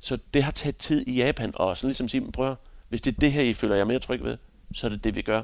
Så 0.00 0.18
det 0.34 0.42
har 0.42 0.52
taget 0.52 0.76
tid 0.76 1.06
i 1.06 1.16
Japan, 1.16 1.50
og 1.54 1.76
sådan 1.76 1.88
ligesom 1.88 2.08
sige, 2.08 2.32
prøv 2.32 2.56
hvis 2.88 3.00
det 3.00 3.16
er 3.16 3.20
det 3.20 3.32
her, 3.32 3.42
I 3.42 3.54
føler 3.54 3.76
jer 3.76 3.84
mere 3.84 3.98
tryg 3.98 4.24
ved, 4.24 4.36
så 4.74 4.86
er 4.86 4.90
det 4.90 5.04
det, 5.04 5.14
vi 5.14 5.22
gør. 5.22 5.42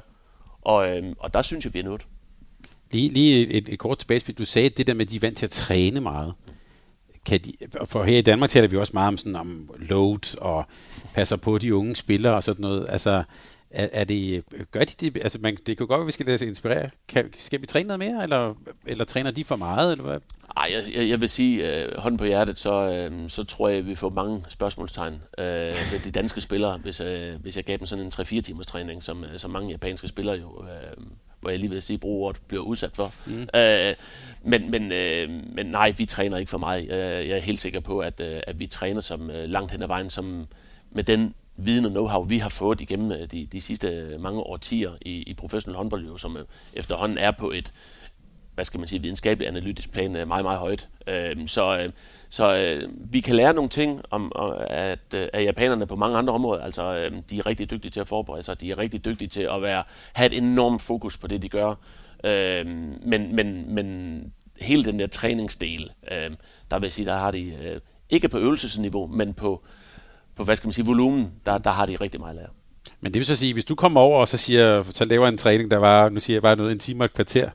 Og, 0.61 0.97
øh, 0.97 1.15
og 1.19 1.33
der 1.33 1.41
synes 1.41 1.65
jeg, 1.65 1.73
vi 1.73 1.79
er 1.79 1.83
nået. 1.83 2.07
Lige, 2.93 3.09
lige 3.09 3.47
et, 3.47 3.69
et 3.69 3.79
kort 3.79 3.97
tilbage, 3.97 4.33
du 4.33 4.45
sagde 4.45 4.69
det 4.69 4.87
der 4.87 4.93
med, 4.93 5.05
at 5.05 5.11
de 5.11 5.15
er 5.15 5.19
vant 5.19 5.37
til 5.37 5.45
at 5.45 5.51
træne 5.51 6.01
meget. 6.01 6.33
Kan 7.25 7.39
de, 7.39 7.53
for 7.85 8.03
her 8.03 8.17
i 8.17 8.21
Danmark 8.21 8.49
taler 8.49 8.67
vi 8.67 8.77
også 8.77 8.93
meget 8.93 9.07
om, 9.07 9.17
sådan, 9.17 9.35
om 9.35 9.69
load 9.79 10.37
og 10.41 10.65
passer 11.13 11.35
på 11.35 11.57
de 11.57 11.75
unge 11.75 11.95
spillere 11.95 12.33
og 12.33 12.43
sådan 12.43 12.61
noget. 12.61 12.85
Altså, 12.89 13.23
er, 13.71 13.89
er 13.91 14.03
det, 14.03 14.43
gør 14.71 14.83
de 14.83 15.09
det? 15.09 15.21
Altså, 15.21 15.39
man, 15.41 15.57
det 15.65 15.77
kan 15.77 15.87
godt 15.87 15.97
være, 15.97 16.01
at 16.01 16.07
vi 16.07 16.11
skal 16.11 16.25
lade 16.25 16.35
os 16.35 16.41
inspirere. 16.41 16.89
Kan, 17.07 17.33
skal 17.37 17.61
vi 17.61 17.65
træne 17.65 17.87
noget 17.87 17.99
mere, 17.99 18.23
eller, 18.23 18.53
eller 18.85 19.05
træner 19.05 19.31
de 19.31 19.43
for 19.43 19.55
meget? 19.55 19.91
Eller 19.91 20.03
hvad? 20.03 20.19
Ej, 20.57 20.73
jeg, 20.95 21.09
jeg 21.09 21.21
vil 21.21 21.29
sige, 21.29 21.83
øh, 21.83 21.97
hånden 21.97 22.17
på 22.17 22.25
hjertet, 22.25 22.57
så, 22.57 22.91
øh, 22.91 23.29
så 23.29 23.43
tror 23.43 23.69
jeg, 23.69 23.77
at 23.77 23.87
vi 23.87 23.95
får 23.95 24.09
mange 24.09 24.45
spørgsmålstegn 24.49 25.13
øh, 25.37 25.45
ved 25.91 26.03
de 26.03 26.11
danske 26.11 26.41
spillere, 26.41 26.77
hvis, 26.77 27.01
øh, 27.01 27.35
hvis 27.41 27.55
jeg 27.55 27.63
gav 27.63 27.77
dem 27.77 27.85
sådan 27.85 28.05
en 28.05 28.11
3-4 28.15 28.41
timers 28.41 28.67
træning, 28.67 29.03
som, 29.03 29.23
øh, 29.23 29.37
som 29.37 29.51
mange 29.51 29.69
japanske 29.69 30.07
spillere 30.07 30.35
jo 30.35 30.63
øh, 30.63 31.03
hvor 31.43 31.49
jeg 31.49 31.59
lige 31.59 31.69
vil 31.69 31.81
sige, 31.81 31.97
bruger 31.97 32.33
bliver 32.47 32.63
udsat 32.63 32.91
for. 32.93 33.13
Mm. 33.25 33.47
Øh, 33.55 33.93
men, 34.43 34.71
men, 34.71 34.91
øh, 34.91 35.29
men 35.29 35.65
nej, 35.65 35.93
vi 35.97 36.05
træner 36.05 36.37
ikke 36.37 36.49
for 36.49 36.57
meget. 36.57 36.87
Jeg, 36.87 37.27
jeg 37.27 37.37
er 37.37 37.41
helt 37.41 37.59
sikker 37.59 37.79
på, 37.79 37.99
at, 37.99 38.19
øh, 38.19 38.41
at 38.47 38.59
vi 38.59 38.67
træner 38.67 39.01
som 39.01 39.29
øh, 39.29 39.49
langt 39.49 39.71
hen 39.71 39.81
ad 39.81 39.87
vejen, 39.87 40.09
som 40.09 40.47
med 40.91 41.03
den 41.03 41.33
viden 41.55 41.85
og 41.85 41.91
know-how, 41.91 42.27
vi 42.27 42.37
har 42.37 42.49
fået 42.49 42.81
igennem 42.81 43.11
øh, 43.11 43.31
de, 43.31 43.45
de 43.51 43.61
sidste 43.61 44.17
mange 44.19 44.39
årtier 44.39 44.91
i, 45.01 45.11
i 45.11 45.33
professionel 45.33 45.77
håndbold, 45.77 46.05
jo, 46.05 46.17
som 46.17 46.37
efterhånden 46.73 47.17
er 47.17 47.31
på 47.31 47.51
et, 47.51 47.73
hvad 48.55 48.65
skal 48.65 48.79
man 48.79 48.87
sige, 48.87 49.01
videnskabelig 49.01 49.47
analytisk 49.47 49.91
plan 49.91 50.11
meget, 50.11 50.45
meget 50.45 50.59
højt. 50.59 50.87
Øh, 51.07 51.47
så 51.47 51.79
øh, 51.79 51.91
så 52.33 52.55
øh, 52.57 52.89
vi 53.11 53.19
kan 53.19 53.35
lære 53.35 53.53
nogle 53.53 53.69
ting 53.69 54.01
om 54.09 54.31
at, 54.69 54.99
øh, 55.15 55.27
at 55.33 55.43
japanerne 55.43 55.87
på 55.87 55.95
mange 55.95 56.17
andre 56.17 56.33
områder. 56.33 56.63
Altså, 56.63 56.95
øh, 56.95 57.11
de 57.29 57.37
er 57.37 57.45
rigtig 57.45 57.71
dygtige 57.71 57.91
til 57.91 57.99
at 57.99 58.07
forberede 58.07 58.43
sig. 58.43 58.61
De 58.61 58.71
er 58.71 58.77
rigtig 58.77 59.05
dygtige 59.05 59.27
til 59.27 59.41
at 59.41 59.61
være, 59.61 59.83
have 60.13 60.31
et 60.31 60.37
enormt 60.37 60.81
fokus 60.81 61.17
på 61.17 61.27
det, 61.27 61.41
de 61.41 61.49
gør. 61.49 61.75
Øh, 62.23 62.65
men, 63.05 63.35
men, 63.35 63.75
men 63.75 64.33
hele 64.61 64.85
den 64.85 64.99
der 64.99 65.07
træningsdel, 65.07 65.91
øh, 66.11 66.31
der 66.71 66.79
vil 66.79 66.85
jeg 66.85 66.93
sige, 66.93 67.05
der 67.05 67.17
har 67.17 67.31
de 67.31 67.53
øh, 67.63 67.79
ikke 68.09 68.29
på 68.29 68.37
øvelsesniveau, 68.37 69.07
men 69.07 69.33
på, 69.33 69.63
på 70.35 70.43
hvad 70.43 70.55
skal 70.55 70.67
man 70.67 70.73
sige, 70.73 70.85
volumen, 70.85 71.31
der, 71.45 71.57
der 71.57 71.71
har 71.71 71.85
de 71.85 71.95
rigtig 71.95 72.19
meget 72.19 72.35
lære. 72.35 72.49
Men 73.01 73.13
det 73.13 73.19
vil 73.19 73.25
så 73.25 73.35
sige, 73.35 73.53
hvis 73.53 73.65
du 73.65 73.75
kommer 73.75 74.01
over 74.01 74.19
og 74.19 74.27
så 74.27 74.37
siger, 74.37 74.81
så 74.81 75.05
laver 75.05 75.27
en 75.27 75.37
træning, 75.37 75.71
der 75.71 75.77
var, 75.77 76.09
nu 76.09 76.19
siger 76.19 76.35
jeg 76.35 76.41
bare 76.41 76.55
noget, 76.55 76.71
en 76.71 76.79
time 76.79 77.01
og 77.01 77.05
et 77.05 77.13
kvarter, 77.13 77.49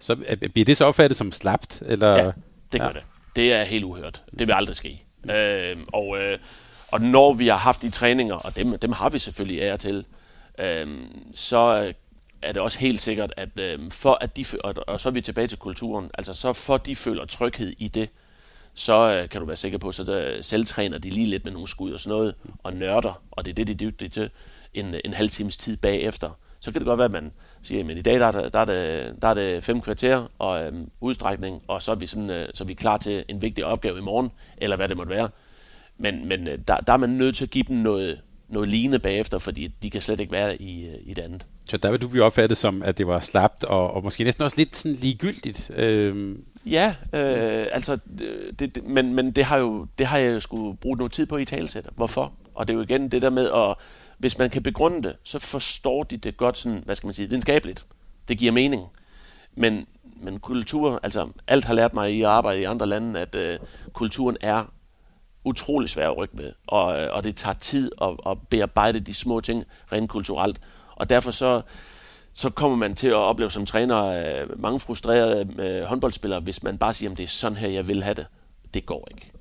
så 0.00 0.16
bliver 0.52 0.64
det 0.64 0.76
så 0.76 0.84
opfattet 0.84 1.16
som 1.16 1.32
slapt? 1.32 1.82
Eller? 1.86 2.16
Ja, 2.16 2.32
det 2.72 2.80
gør 2.80 2.86
ja. 2.86 2.92
det. 2.92 3.02
Det 3.36 3.52
er 3.52 3.64
helt 3.64 3.84
uhørt. 3.84 4.22
Det 4.38 4.46
vil 4.46 4.54
aldrig 4.54 4.76
ske. 4.76 5.04
Øh, 5.30 5.76
og, 5.92 6.18
øh, 6.18 6.38
og 6.88 7.00
når 7.00 7.32
vi 7.32 7.48
har 7.48 7.56
haft 7.56 7.82
de 7.82 7.90
træninger, 7.90 8.34
og 8.34 8.56
dem, 8.56 8.78
dem 8.78 8.92
har 8.92 9.08
vi 9.10 9.18
selvfølgelig 9.18 9.60
ære 9.60 9.78
til, 9.78 10.04
øh, 10.58 10.98
så 11.34 11.92
er 12.42 12.52
det 12.52 12.62
også 12.62 12.78
helt 12.78 13.00
sikkert, 13.00 13.32
at 13.36 13.58
øh, 13.58 13.90
for 13.90 14.18
at 14.20 14.36
de, 14.36 14.44
og, 14.64 14.74
og 14.86 15.00
så 15.00 15.08
er 15.08 15.12
vi 15.12 15.20
tilbage 15.20 15.46
til 15.46 15.58
kulturen, 15.58 16.10
altså 16.14 16.32
så 16.32 16.52
for 16.52 16.76
de 16.76 16.96
føler 16.96 17.24
tryghed 17.24 17.72
i 17.78 17.88
det, 17.88 18.08
så 18.74 19.12
øh, 19.12 19.28
kan 19.28 19.40
du 19.40 19.46
være 19.46 19.56
sikker 19.56 19.78
på, 19.78 19.92
så 19.92 20.04
der, 20.04 20.42
selvtræner 20.42 20.98
de 20.98 21.10
lige 21.10 21.26
lidt 21.26 21.44
med 21.44 21.52
nogle 21.52 21.68
skud 21.68 21.92
og 21.92 22.00
sådan 22.00 22.16
noget, 22.16 22.34
og 22.62 22.72
nørder, 22.72 23.22
og 23.30 23.44
det 23.44 23.50
er 23.50 23.54
det, 23.54 23.66
de 23.66 23.72
er 23.72 23.76
dygtige 23.76 24.08
til, 24.08 24.30
en, 24.74 24.94
en 25.04 25.14
halv 25.14 25.30
times 25.30 25.56
tid 25.56 25.76
bagefter. 25.76 26.30
Så 26.60 26.72
kan 26.72 26.80
det 26.80 26.86
godt 26.86 26.98
være, 26.98 27.04
at 27.04 27.12
man 27.12 27.32
siger, 27.62 27.90
at 27.90 27.96
i 27.96 28.02
dag 28.02 28.20
der 28.20 28.26
er, 28.26 28.32
det, 28.32 28.52
der, 28.52 28.58
er 28.58 28.64
det, 28.64 29.14
der 29.22 29.28
er 29.28 29.34
det 29.34 29.64
fem 29.64 29.80
kvarter 29.80 30.30
og 30.38 30.64
øhm, 30.64 30.90
udstrækning, 31.00 31.62
og 31.68 31.82
så 31.82 31.90
er, 31.90 31.94
vi 31.94 32.06
sådan, 32.06 32.30
øh, 32.30 32.48
så 32.54 32.64
er 32.64 32.66
vi 32.66 32.74
klar 32.74 32.96
til 32.96 33.24
en 33.28 33.42
vigtig 33.42 33.64
opgave 33.64 33.98
i 33.98 34.02
morgen, 34.02 34.30
eller 34.58 34.76
hvad 34.76 34.88
det 34.88 34.96
måtte 34.96 35.10
være. 35.10 35.28
Men, 35.98 36.28
men 36.28 36.48
øh, 36.48 36.58
der, 36.68 36.76
der 36.76 36.92
er 36.92 36.96
man 36.96 37.10
nødt 37.10 37.36
til 37.36 37.44
at 37.44 37.50
give 37.50 37.64
dem 37.68 37.76
noget, 37.76 38.20
noget 38.48 38.68
lignende 38.68 38.98
bagefter, 38.98 39.38
fordi 39.38 39.74
de 39.82 39.90
kan 39.90 40.00
slet 40.00 40.20
ikke 40.20 40.32
være 40.32 40.62
i, 40.62 40.86
øh, 40.86 40.94
i 41.02 41.14
det 41.14 41.22
andet. 41.22 41.46
Så 41.64 41.76
der 41.76 41.90
vil 41.90 42.00
du 42.00 42.08
blive 42.08 42.24
opfattet 42.24 42.58
som, 42.58 42.82
at 42.82 42.98
det 42.98 43.06
var 43.06 43.20
slapt, 43.20 43.64
og, 43.64 43.94
og 43.94 44.02
måske 44.04 44.24
næsten 44.24 44.44
også 44.44 44.56
lidt 44.56 44.76
sådan 44.76 44.96
ligegyldigt. 44.96 45.70
Øhm. 45.76 46.44
Ja, 46.66 46.94
øh, 47.12 47.66
altså, 47.72 47.98
det, 48.58 48.74
det, 48.74 48.84
men, 48.84 49.14
men 49.14 49.30
det 49.30 49.44
har, 49.44 49.58
jo, 49.58 49.86
det 49.98 50.06
har 50.06 50.18
jeg 50.18 50.34
jo 50.34 50.40
skulle 50.40 50.76
bruge 50.76 50.96
noget 50.96 51.12
tid 51.12 51.26
på 51.26 51.36
i 51.36 51.44
talsætter. 51.44 51.90
Hvorfor? 51.96 52.32
Og 52.54 52.68
det 52.68 52.74
er 52.74 52.76
jo 52.76 52.82
igen 52.82 53.08
det 53.08 53.22
der 53.22 53.30
med, 53.30 53.50
at 53.50 53.76
hvis 54.20 54.38
man 54.38 54.50
kan 54.50 54.62
begrunde 54.62 55.08
det, 55.08 55.16
så 55.24 55.38
forstår 55.38 56.02
de 56.02 56.16
det 56.16 56.36
godt 56.36 56.58
sådan, 56.58 56.82
hvad 56.84 56.94
skal 56.94 57.06
man 57.06 57.14
sige, 57.14 57.28
videnskabeligt. 57.28 57.86
Det 58.28 58.38
giver 58.38 58.52
mening. 58.52 58.86
Men, 59.54 59.86
men 60.16 60.40
kultur, 60.40 61.00
altså 61.02 61.28
alt 61.46 61.64
har 61.64 61.74
lært 61.74 61.94
mig 61.94 62.12
i 62.12 62.22
at 62.22 62.28
arbejde 62.28 62.60
i 62.60 62.64
andre 62.64 62.86
lande, 62.86 63.20
at 63.20 63.34
øh, 63.34 63.58
kulturen 63.92 64.36
er 64.40 64.64
utrolig 65.44 65.90
svær 65.90 66.10
at 66.10 66.16
rykke 66.16 66.36
med, 66.36 66.52
og, 66.66 67.02
øh, 67.02 67.08
og 67.12 67.24
det 67.24 67.36
tager 67.36 67.54
tid 67.54 67.90
at, 68.02 68.16
at 68.26 68.38
bearbejde 68.50 69.00
de 69.00 69.14
små 69.14 69.40
ting 69.40 69.64
rent 69.92 70.10
kulturelt. 70.10 70.60
Og 70.96 71.08
derfor 71.08 71.30
så, 71.30 71.62
så 72.32 72.50
kommer 72.50 72.76
man 72.76 72.94
til 72.94 73.08
at 73.08 73.14
opleve 73.14 73.50
som 73.50 73.66
træner 73.66 74.04
øh, 74.04 74.60
mange 74.60 74.80
frustrerede 74.80 75.48
øh, 75.58 75.82
håndboldspillere, 75.82 76.40
hvis 76.40 76.62
man 76.62 76.78
bare 76.78 76.94
siger, 76.94 77.10
at 77.10 77.18
det 77.18 77.24
er 77.24 77.28
sådan 77.28 77.58
her, 77.58 77.68
jeg 77.68 77.88
vil 77.88 78.02
have 78.02 78.14
det. 78.14 78.26
Det 78.74 78.86
går 78.86 79.08
ikke. 79.10 79.32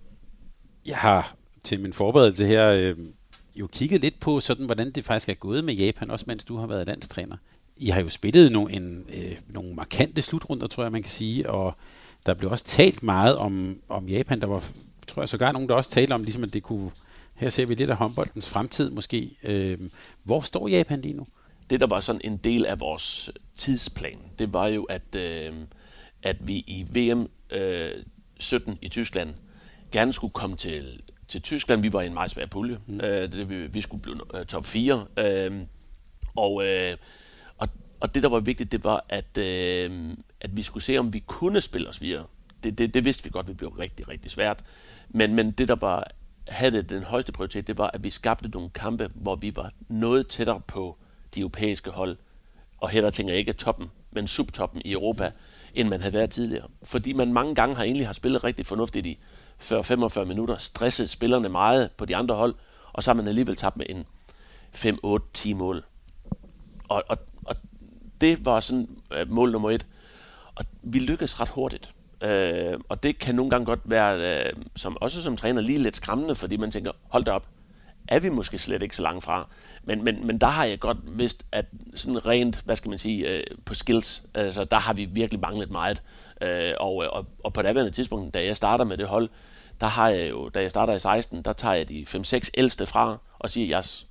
Jeg 0.86 0.98
har 0.98 1.36
til 1.64 1.80
min 1.80 1.94
forberedelse 1.94 2.46
her 2.46 2.70
øh, 2.70 2.96
jo 3.60 3.68
kigget 3.68 4.02
lidt 4.02 4.20
på, 4.20 4.40
sådan, 4.40 4.66
hvordan 4.66 4.92
det 4.92 5.06
faktisk 5.06 5.30
er 5.30 5.34
gået 5.34 5.64
med 5.64 5.74
Japan, 5.74 6.12
også 6.12 6.26
mens 6.28 6.46
du 6.46 6.58
har 6.58 6.68
været 6.68 6.88
landstræner. 6.88 7.38
I 7.78 7.90
har 7.90 8.02
jo 8.02 8.10
spillet 8.10 8.52
nogle, 8.52 8.74
en, 8.74 9.06
øh, 9.14 9.38
nogle 9.48 9.74
markante 9.74 10.22
slutrunder, 10.22 10.68
tror 10.68 10.84
jeg, 10.84 10.92
man 10.92 11.04
kan 11.04 11.12
sige, 11.12 11.50
og 11.50 11.74
der 12.26 12.34
blev 12.34 12.52
også 12.52 12.66
talt 12.66 13.04
meget 13.04 13.38
om, 13.38 13.82
om 13.90 14.08
Japan. 14.08 14.42
Der 14.42 14.48
var, 14.48 14.64
tror 15.08 15.22
jeg, 15.22 15.30
sågar 15.30 15.52
nogen, 15.52 15.70
der 15.70 15.76
også 15.76 15.92
talte 15.92 16.14
om, 16.14 16.24
ligesom 16.24 16.44
at 16.44 16.54
det 16.54 16.64
kunne, 16.64 16.92
her 17.36 17.50
ser 17.50 17.66
vi 17.66 17.76
lidt 17.76 17.90
af 17.90 17.96
håndboldens 17.96 18.50
fremtid 18.50 18.90
måske. 18.90 19.38
Øh, 19.44 19.80
hvor 20.24 20.42
står 20.42 20.68
Japan 20.68 21.02
lige 21.02 21.14
nu? 21.14 21.28
Det, 21.70 21.80
der 21.80 21.88
var 21.88 22.00
sådan 22.00 22.22
en 22.24 22.38
del 22.38 22.66
af 22.66 22.80
vores 22.80 23.32
tidsplan, 23.56 24.20
det 24.40 24.54
var 24.54 24.68
jo, 24.68 24.84
at, 24.84 25.16
øh, 25.16 25.54
at 26.24 26.48
vi 26.48 26.56
i 26.56 26.86
VM 26.90 27.30
øh, 27.52 27.92
17 28.40 28.78
i 28.82 28.90
Tyskland 28.90 29.34
gerne 29.92 30.14
skulle 30.14 30.34
komme 30.34 30.56
til 30.56 31.02
til 31.30 31.42
Tyskland. 31.42 31.82
Vi 31.82 31.94
var 31.94 32.02
i 32.02 32.06
en 32.06 32.14
meget 32.14 32.32
svær 32.32 32.46
pulje. 32.46 32.78
Mm. 32.88 33.02
Øh, 33.02 33.32
det, 33.32 33.50
vi, 33.50 33.68
vi 33.68 33.82
skulle 33.82 34.02
blive 34.02 34.36
uh, 34.40 34.46
top 34.46 34.66
4. 34.66 35.06
Øh, 35.18 35.62
og, 36.36 36.66
øh, 36.66 36.98
og, 37.58 37.68
og 38.00 38.16
det, 38.16 38.24
der 38.24 38.30
var 38.30 38.40
vigtigt, 38.40 38.72
det 38.72 38.84
var, 38.84 39.06
at, 39.10 39.38
øh, 39.38 40.18
at 40.42 40.58
vi 40.58 40.62
skulle 40.62 40.84
se, 40.84 40.98
om 40.98 41.14
vi 41.14 41.20
kunne 41.20 41.62
spille 41.62 41.90
os 41.90 42.02
videre. 42.02 42.26
Det, 42.64 42.78
det, 42.78 42.94
det 42.94 43.06
vidste 43.06 43.24
vi 43.24 43.30
godt, 43.30 43.48
det 43.48 43.58
blev 43.58 43.70
rigtig, 43.70 44.08
rigtig 44.10 44.32
svært. 44.32 44.64
Men, 45.10 45.36
men 45.36 45.52
det, 45.52 45.68
der 45.68 45.76
var, 45.76 46.12
havde 46.48 46.82
den 46.82 47.04
højeste 47.04 47.32
prioritet, 47.32 47.68
det 47.68 47.78
var, 47.78 47.92
at 47.94 48.04
vi 48.04 48.10
skabte 48.10 48.50
nogle 48.50 48.70
kampe, 48.70 49.10
hvor 49.16 49.36
vi 49.36 49.56
var 49.56 49.72
noget 49.90 50.28
tættere 50.28 50.62
på 50.68 50.98
de 51.36 51.40
europæiske 51.40 51.92
hold. 51.92 52.18
Og 52.78 52.90
her 52.90 53.02
der 53.02 53.10
tænker 53.10 53.34
jeg 53.34 53.40
ikke 53.40 53.54
toppen, 53.54 53.92
men 54.12 54.28
subtoppen 54.28 54.82
i 54.86 54.92
Europa, 54.92 55.32
end 55.74 55.90
man 55.90 56.02
havde 56.02 56.14
været 56.14 56.30
tidligere. 56.30 56.68
Fordi 56.84 57.14
man 57.14 57.34
mange 57.34 57.56
gange 57.56 57.76
har 57.76 57.84
egentlig 57.84 58.08
har 58.08 58.14
spillet 58.14 58.44
rigtig 58.44 58.66
fornuftigt 58.66 59.06
i 59.06 59.20
før 59.60 59.82
45 59.82 60.26
minutter, 60.26 60.58
stresset 60.58 61.10
spillerne 61.10 61.50
meget 61.50 61.90
på 61.98 62.06
de 62.06 62.16
andre 62.16 62.36
hold, 62.36 62.56
og 62.94 63.04
så 63.04 63.12
har 63.12 63.16
man 63.16 63.28
alligevel 63.28 63.56
tabt 63.56 63.78
med 63.78 63.86
en 63.90 64.06
5-8-10 64.76 65.56
mål. 65.56 65.84
Og, 66.88 67.04
og, 67.08 67.18
og 67.46 67.56
det 68.22 68.46
var 68.46 68.60
sådan 68.60 68.88
øh, 69.14 69.32
mål 69.32 69.52
nummer 69.52 69.72
et. 69.72 69.88
Og 70.56 70.66
vi 70.82 71.00
lykkedes 71.00 71.42
ret 71.42 71.50
hurtigt. 71.50 71.92
Øh, 72.22 72.80
og 72.90 73.04
det 73.04 73.20
kan 73.20 73.36
nogle 73.36 73.52
gange 73.52 73.66
godt 73.66 73.80
være, 73.86 74.44
øh, 74.46 74.54
som, 74.76 74.98
også 75.02 75.22
som 75.22 75.38
træner, 75.38 75.62
lige 75.62 75.80
lidt 75.80 75.96
skræmmende, 75.96 76.36
fordi 76.36 76.58
man 76.58 76.72
tænker, 76.72 76.92
hold 77.10 77.24
da 77.24 77.32
op, 77.32 77.48
er 78.08 78.20
vi 78.20 78.30
måske 78.30 78.58
slet 78.58 78.84
ikke 78.84 78.96
så 78.96 79.02
langt 79.02 79.24
fra. 79.24 79.48
Men, 79.84 80.04
men, 80.04 80.28
men 80.28 80.38
der 80.38 80.48
har 80.48 80.64
jeg 80.64 80.80
godt 80.80 80.98
vidst, 81.06 81.46
at 81.52 81.66
sådan 81.96 82.26
rent, 82.26 82.62
hvad 82.66 82.76
skal 82.76 82.90
man 82.90 82.98
sige, 82.98 83.30
øh, 83.30 83.44
på 83.66 83.74
skills, 83.74 84.24
altså 84.34 84.64
der 84.64 84.78
har 84.78 84.94
vi 84.94 85.06
virkelig 85.06 85.40
manglet 85.40 85.72
meget. 85.72 86.04
Øh, 86.42 86.70
øh, 86.70 86.74
og, 86.80 86.96
og, 86.96 87.26
og 87.44 87.54
på 87.54 87.62
det 87.62 87.68
andet 87.68 87.94
tidspunkt, 87.94 88.34
da 88.34 88.46
jeg 88.46 88.58
starter 88.58 88.86
med 88.86 88.98
det 88.98 89.08
hold, 89.08 89.30
der 89.82 89.88
har 89.88 90.10
jeg 90.10 90.30
jo, 90.30 90.50
da 90.50 90.62
jeg 90.62 90.70
starter 90.70 90.94
i 90.94 91.00
16, 91.00 91.42
der 91.42 91.54
tager 91.54 91.76
jeg 91.76 91.90
de 91.90 92.06
5-6 92.10 92.50
ældste 92.54 92.86
fra 92.86 93.18
og 93.40 93.50
siger, 93.50 93.66
at 93.66 93.70
jeres, 93.70 94.08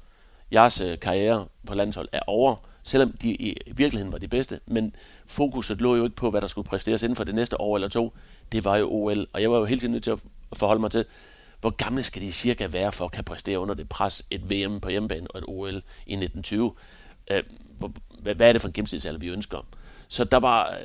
jeres 0.53 0.81
øh, 0.81 0.99
karriere 0.99 1.47
på 1.66 1.74
landshold 1.74 2.09
er 2.12 2.20
over, 2.26 2.57
selvom 2.83 3.12
de 3.12 3.31
i 3.31 3.57
virkeligheden 3.66 4.12
var 4.12 4.18
de 4.18 4.29
bedste. 4.29 4.61
Men 4.66 4.97
fokuset 5.26 5.81
lå 5.81 5.97
jo 5.97 6.05
ikke 6.05 6.16
på, 6.16 6.31
hvad 6.31 6.41
der 6.41 6.47
skulle 6.47 6.68
præsteres 6.68 7.03
inden 7.03 7.16
for 7.16 7.24
det 7.24 7.35
næste 7.35 7.61
år 7.61 7.76
eller 7.76 7.89
to. 7.89 8.16
Det 8.53 8.64
var 8.64 8.76
jo 8.76 8.89
OL, 8.91 9.26
og 9.33 9.43
jeg 9.43 9.51
var 9.51 9.59
jo 9.59 9.64
hele 9.64 9.81
tiden 9.81 9.93
nødt 9.93 10.05
til 10.05 10.11
at 10.11 10.18
forholde 10.53 10.81
mig 10.81 10.91
til, 10.91 11.05
hvor 11.61 11.70
gamle 11.70 12.03
skal 12.03 12.22
de 12.22 12.33
cirka 12.33 12.66
være 12.66 12.93
for 12.93 13.05
at 13.05 13.12
kan 13.12 13.24
præstere 13.24 13.59
under 13.59 13.74
det 13.74 13.89
pres, 13.89 14.26
et 14.31 14.51
VM 14.51 14.81
på 14.81 14.89
hjemmebane 14.89 15.31
og 15.31 15.39
et 15.39 15.45
OL 15.49 15.74
i 16.07 16.12
1920? 16.12 16.72
Øh, 17.31 17.43
hvad 18.22 18.41
er 18.41 18.53
det 18.53 18.61
for 18.61 18.68
en 18.68 18.72
gennemsnitsalder, 18.72 19.20
vi 19.20 19.29
ønsker? 19.29 19.66
Så 20.09 20.24
der 20.24 20.37
var, 20.37 20.79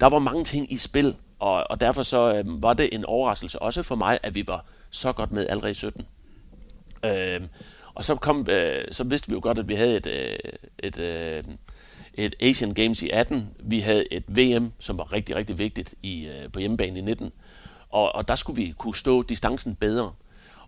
der 0.00 0.06
var 0.06 0.18
mange 0.18 0.44
ting 0.44 0.72
i 0.72 0.76
spil, 0.76 1.16
og, 1.38 1.70
og 1.70 1.80
derfor 1.80 2.02
så 2.02 2.34
øh, 2.34 2.62
var 2.62 2.72
det 2.72 2.88
en 2.92 3.04
overraskelse 3.04 3.62
også 3.62 3.82
for 3.82 3.94
mig, 3.94 4.18
at 4.22 4.34
vi 4.34 4.46
var 4.46 4.64
så 4.90 5.12
godt 5.12 5.32
med 5.32 5.46
allerede 5.48 5.70
i 5.70 5.74
17. 5.74 6.06
Øh, 7.04 7.40
og 7.94 8.04
så, 8.04 8.14
kom, 8.14 8.46
øh, 8.50 8.84
så 8.92 9.04
vidste 9.04 9.28
vi 9.28 9.34
jo 9.34 9.40
godt, 9.42 9.58
at 9.58 9.68
vi 9.68 9.74
havde 9.74 9.96
et, 9.96 10.06
øh, 10.06 10.38
et, 10.78 10.98
øh, 10.98 11.44
et 12.14 12.34
Asian 12.40 12.74
Games 12.74 13.02
i 13.02 13.10
18. 13.10 13.50
Vi 13.58 13.80
havde 13.80 14.12
et 14.12 14.24
VM, 14.28 14.72
som 14.78 14.98
var 14.98 15.12
rigtig, 15.12 15.36
rigtig 15.36 15.58
vigtigt 15.58 15.94
i, 16.02 16.26
øh, 16.26 16.52
på 16.52 16.58
hjemmebane 16.58 16.98
i 16.98 17.02
19. 17.02 17.32
Og, 17.90 18.14
og 18.14 18.28
der 18.28 18.34
skulle 18.34 18.62
vi 18.62 18.74
kunne 18.78 18.96
stå 18.96 19.22
distancen 19.22 19.74
bedre. 19.74 20.12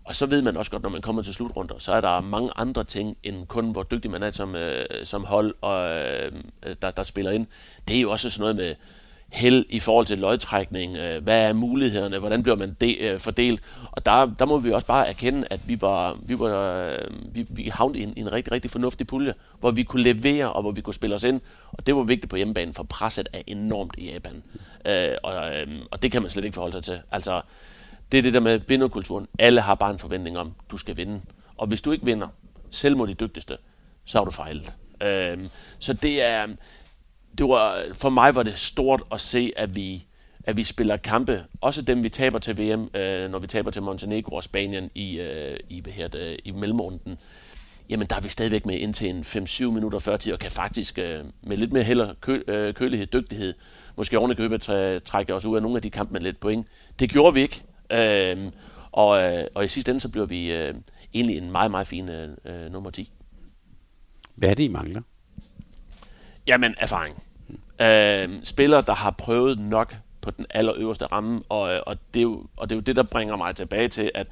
Og 0.03 0.15
så 0.15 0.25
ved 0.25 0.41
man 0.41 0.57
også 0.57 0.71
godt, 0.71 0.83
når 0.83 0.89
man 0.89 1.01
kommer 1.01 1.21
til 1.21 1.33
slutrunder, 1.33 1.75
så 1.77 1.93
er 1.93 2.01
der 2.01 2.21
mange 2.21 2.51
andre 2.55 2.83
ting, 2.83 3.17
end 3.23 3.47
kun 3.47 3.71
hvor 3.71 3.83
dygtig 3.83 4.11
man 4.11 4.23
er 4.23 4.31
som, 4.31 4.55
øh, 4.55 4.85
som 5.03 5.23
hold, 5.23 5.55
og, 5.61 5.89
øh, 5.89 6.31
der, 6.81 6.91
der 6.91 7.03
spiller 7.03 7.31
ind. 7.31 7.47
Det 7.87 7.97
er 7.97 8.01
jo 8.01 8.11
også 8.11 8.29
sådan 8.29 8.41
noget 8.41 8.55
med 8.55 8.75
held 9.31 9.65
i 9.69 9.79
forhold 9.79 10.05
til 10.05 10.17
løgtrækning? 10.17 10.97
Øh, 10.97 11.23
hvad 11.23 11.41
er 11.41 11.53
mulighederne, 11.53 12.19
hvordan 12.19 12.43
bliver 12.43 12.55
man 12.55 12.77
de, 12.81 12.97
øh, 12.97 13.19
fordelt, 13.19 13.61
og 13.91 14.05
der, 14.05 14.31
der 14.39 14.45
må 14.45 14.59
vi 14.59 14.71
også 14.71 14.87
bare 14.87 15.09
erkende, 15.09 15.47
at 15.49 15.59
vi 15.65 15.81
var, 15.81 16.17
vi 16.25 16.39
var 16.39 16.73
øh, 16.73 16.97
vi, 17.35 17.45
vi 17.49 17.71
havnede 17.73 17.99
i 17.99 18.03
en, 18.03 18.13
en 18.15 18.31
rigtig, 18.31 18.51
rigtig 18.53 18.71
fornuftig 18.71 19.07
pulje, 19.07 19.33
hvor 19.59 19.71
vi 19.71 19.83
kunne 19.83 20.03
levere, 20.03 20.53
og 20.53 20.61
hvor 20.61 20.71
vi 20.71 20.81
kunne 20.81 20.93
spille 20.93 21.15
os 21.15 21.23
ind, 21.23 21.41
og 21.71 21.85
det 21.85 21.95
var 21.95 22.03
vigtigt 22.03 22.29
på 22.29 22.35
hjemmebane, 22.35 22.73
for 22.73 22.83
presset 22.83 23.29
er 23.33 23.41
enormt 23.47 23.95
i 23.97 24.11
Japan, 24.11 24.43
øh, 24.85 25.15
og, 25.23 25.55
øh, 25.55 25.67
og 25.91 26.01
det 26.01 26.11
kan 26.11 26.21
man 26.21 26.31
slet 26.31 26.45
ikke 26.45 26.55
forholde 26.55 26.73
sig 26.73 26.83
til. 26.83 26.99
Altså, 27.11 27.41
det 28.11 28.17
er 28.17 28.21
det 28.21 28.33
der 28.33 28.39
med 28.39 28.59
vinderkulturen. 28.67 29.27
Alle 29.39 29.61
har 29.61 29.75
bare 29.75 29.91
en 29.91 29.99
forventning 29.99 30.37
om, 30.37 30.53
du 30.71 30.77
skal 30.77 30.97
vinde, 30.97 31.21
og 31.57 31.67
hvis 31.67 31.81
du 31.81 31.91
ikke 31.91 32.05
vinder, 32.05 32.27
selv 32.71 32.97
mod 32.97 33.07
de 33.07 33.13
dygtigste, 33.13 33.57
så 34.05 34.17
har 34.17 34.25
du 34.25 34.31
fejlet. 34.31 34.73
Øh, 35.03 35.37
så 35.79 35.93
det 35.93 36.21
er, 36.21 36.47
det 37.37 37.49
var, 37.49 37.83
for 37.93 38.09
mig 38.09 38.35
var 38.35 38.43
det 38.43 38.57
stort 38.57 39.03
at 39.11 39.21
se, 39.21 39.51
at 39.55 39.75
vi, 39.75 40.05
at 40.43 40.57
vi 40.57 40.63
spiller 40.63 40.97
kampe, 40.97 41.43
også 41.61 41.81
dem 41.81 42.03
vi 42.03 42.09
taber 42.09 42.39
til 42.39 42.57
VM, 42.57 42.89
øh, 42.95 43.31
når 43.31 43.39
vi 43.39 43.47
taber 43.47 43.71
til 43.71 43.81
Montenegro 43.81 44.35
og 44.35 44.43
Spanien 44.43 44.89
i, 44.95 45.19
øh, 45.19 45.59
i, 45.69 45.81
hvad 45.81 45.93
her, 45.93 46.07
det, 46.07 46.39
i 46.45 46.51
mellemrunden, 46.51 47.17
jamen 47.89 48.07
der 48.07 48.15
er 48.15 48.21
vi 48.21 48.29
stadigvæk 48.29 48.65
med 48.65 48.75
indtil 48.75 49.09
en 49.09 49.21
5-7 49.21 49.65
minutter 49.65 49.99
før 49.99 50.17
tid, 50.17 50.33
og 50.33 50.39
kan 50.39 50.51
faktisk 50.51 50.97
øh, 50.97 51.25
med 51.43 51.57
lidt 51.57 51.73
mere 51.73 51.83
heller 51.83 52.13
kø, 52.21 52.41
øh, 52.47 52.73
kølighed, 52.73 53.07
dygtighed, 53.07 53.53
måske 53.95 54.19
oven 54.19 54.35
købe 54.35 54.59
købet 54.59 55.03
trække 55.03 55.35
os 55.35 55.45
ud 55.45 55.55
af 55.55 55.61
nogle 55.61 55.75
af 55.75 55.81
de 55.81 55.89
kampe 55.89 56.13
med 56.13 56.21
lidt 56.21 56.39
point. 56.39 56.67
Det 56.99 57.09
gjorde 57.09 57.33
vi 57.33 57.41
ikke, 57.41 57.63
øh, 57.91 58.51
og, 58.91 59.23
øh, 59.23 59.47
og 59.55 59.65
i 59.65 59.67
sidste 59.67 59.89
ende 59.89 60.01
så 60.01 60.09
bliver 60.09 60.25
vi 60.25 60.53
øh, 60.53 60.73
egentlig 61.13 61.37
en 61.37 61.51
meget, 61.51 61.71
meget 61.71 61.87
fin 61.87 62.09
øh, 62.09 62.29
øh 62.45 62.71
nummer 62.71 62.89
10. 62.89 63.11
Hvad 64.35 64.49
er 64.49 64.53
det, 64.53 64.63
I 64.63 64.67
mangler? 64.67 65.01
Jamen, 66.47 66.75
erfaring. 66.77 67.23
Øh, 67.81 68.43
spillere, 68.43 68.81
der 68.81 68.93
har 68.93 69.11
prøvet 69.11 69.59
nok 69.59 69.95
på 70.21 70.31
den 70.31 70.45
allerøverste 70.49 71.05
ramme, 71.05 71.41
og, 71.49 71.73
øh, 71.73 71.81
og, 71.85 71.97
det 72.13 72.19
er 72.19 72.23
jo, 72.23 72.45
og 72.57 72.69
det 72.69 72.75
er 72.75 72.77
jo 72.77 72.81
det, 72.81 72.95
der 72.95 73.03
bringer 73.03 73.35
mig 73.35 73.55
tilbage 73.55 73.87
til, 73.87 74.11
at 74.15 74.27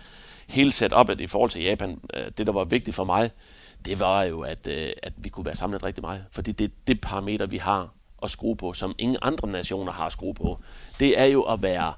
hele 0.47 0.71
setupet 0.71 1.21
i 1.21 1.27
forhold 1.27 1.49
til 1.49 1.63
Japan, 1.63 2.01
øh, 2.13 2.25
det 2.37 2.47
der 2.47 2.53
var 2.53 2.63
vigtigt 2.63 2.95
for 2.95 3.03
mig, 3.03 3.31
det 3.85 3.99
var 3.99 4.23
jo, 4.23 4.41
at, 4.41 4.67
øh, 4.67 4.91
at 5.03 5.13
vi 5.17 5.29
kunne 5.29 5.45
være 5.45 5.55
samlet 5.55 5.83
rigtig 5.83 6.01
meget. 6.01 6.25
Fordi 6.31 6.51
det 6.51 6.65
er 6.65 6.69
det 6.87 7.01
parameter, 7.01 7.45
vi 7.45 7.57
har 7.57 7.89
at 8.23 8.31
skrue 8.31 8.55
på, 8.55 8.73
som 8.73 8.95
ingen 8.97 9.17
andre 9.21 9.47
nationer 9.47 9.91
har 9.91 10.05
at 10.05 10.11
skrue 10.11 10.33
på. 10.33 10.59
Det 10.99 11.19
er 11.19 11.25
jo 11.25 11.41
at 11.41 11.63
være, 11.63 11.93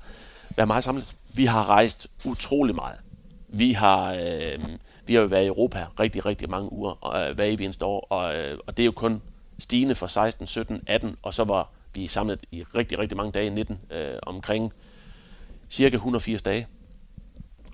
være 0.56 0.68
meget 0.68 0.84
samlet. 0.84 1.16
vi 1.34 1.46
har 1.46 1.70
rejst 1.70 2.08
utrolig 2.26 2.76
meget. 2.76 3.00
Vi 3.48 3.72
har, 3.72 4.14
øh, 4.14 4.60
vi 5.06 5.14
har 5.14 5.22
jo 5.22 5.28
været 5.28 5.44
i 5.44 5.48
Europa 5.48 5.86
rigtig, 6.00 6.26
rigtig 6.26 6.50
mange 6.50 6.74
uger, 6.74 7.06
og, 7.06 7.30
øh, 7.30 7.36
hver 7.36 7.46
evig 7.46 7.64
eneste 7.64 7.86
år, 7.86 8.08
og, 8.10 8.36
øh, 8.36 8.58
og 8.68 8.78
det 8.78 8.84
er 8.84 8.86
jo 8.86 8.92
kun 8.92 9.22
stigende 9.62 9.96
fra 9.96 10.08
16, 10.08 10.48
17, 10.48 10.84
18, 10.88 11.18
og 11.22 11.34
så 11.34 11.44
var 11.44 11.70
vi 11.94 12.08
samlet 12.08 12.40
i 12.52 12.64
rigtig, 12.64 13.00
rigtig 13.00 13.18
mange 13.18 13.32
dage 13.32 13.46
i 13.46 13.50
19, 13.50 13.80
øh, 13.92 14.14
omkring 14.22 14.74
cirka 15.70 15.96
180 15.96 16.42
dage. 16.42 16.68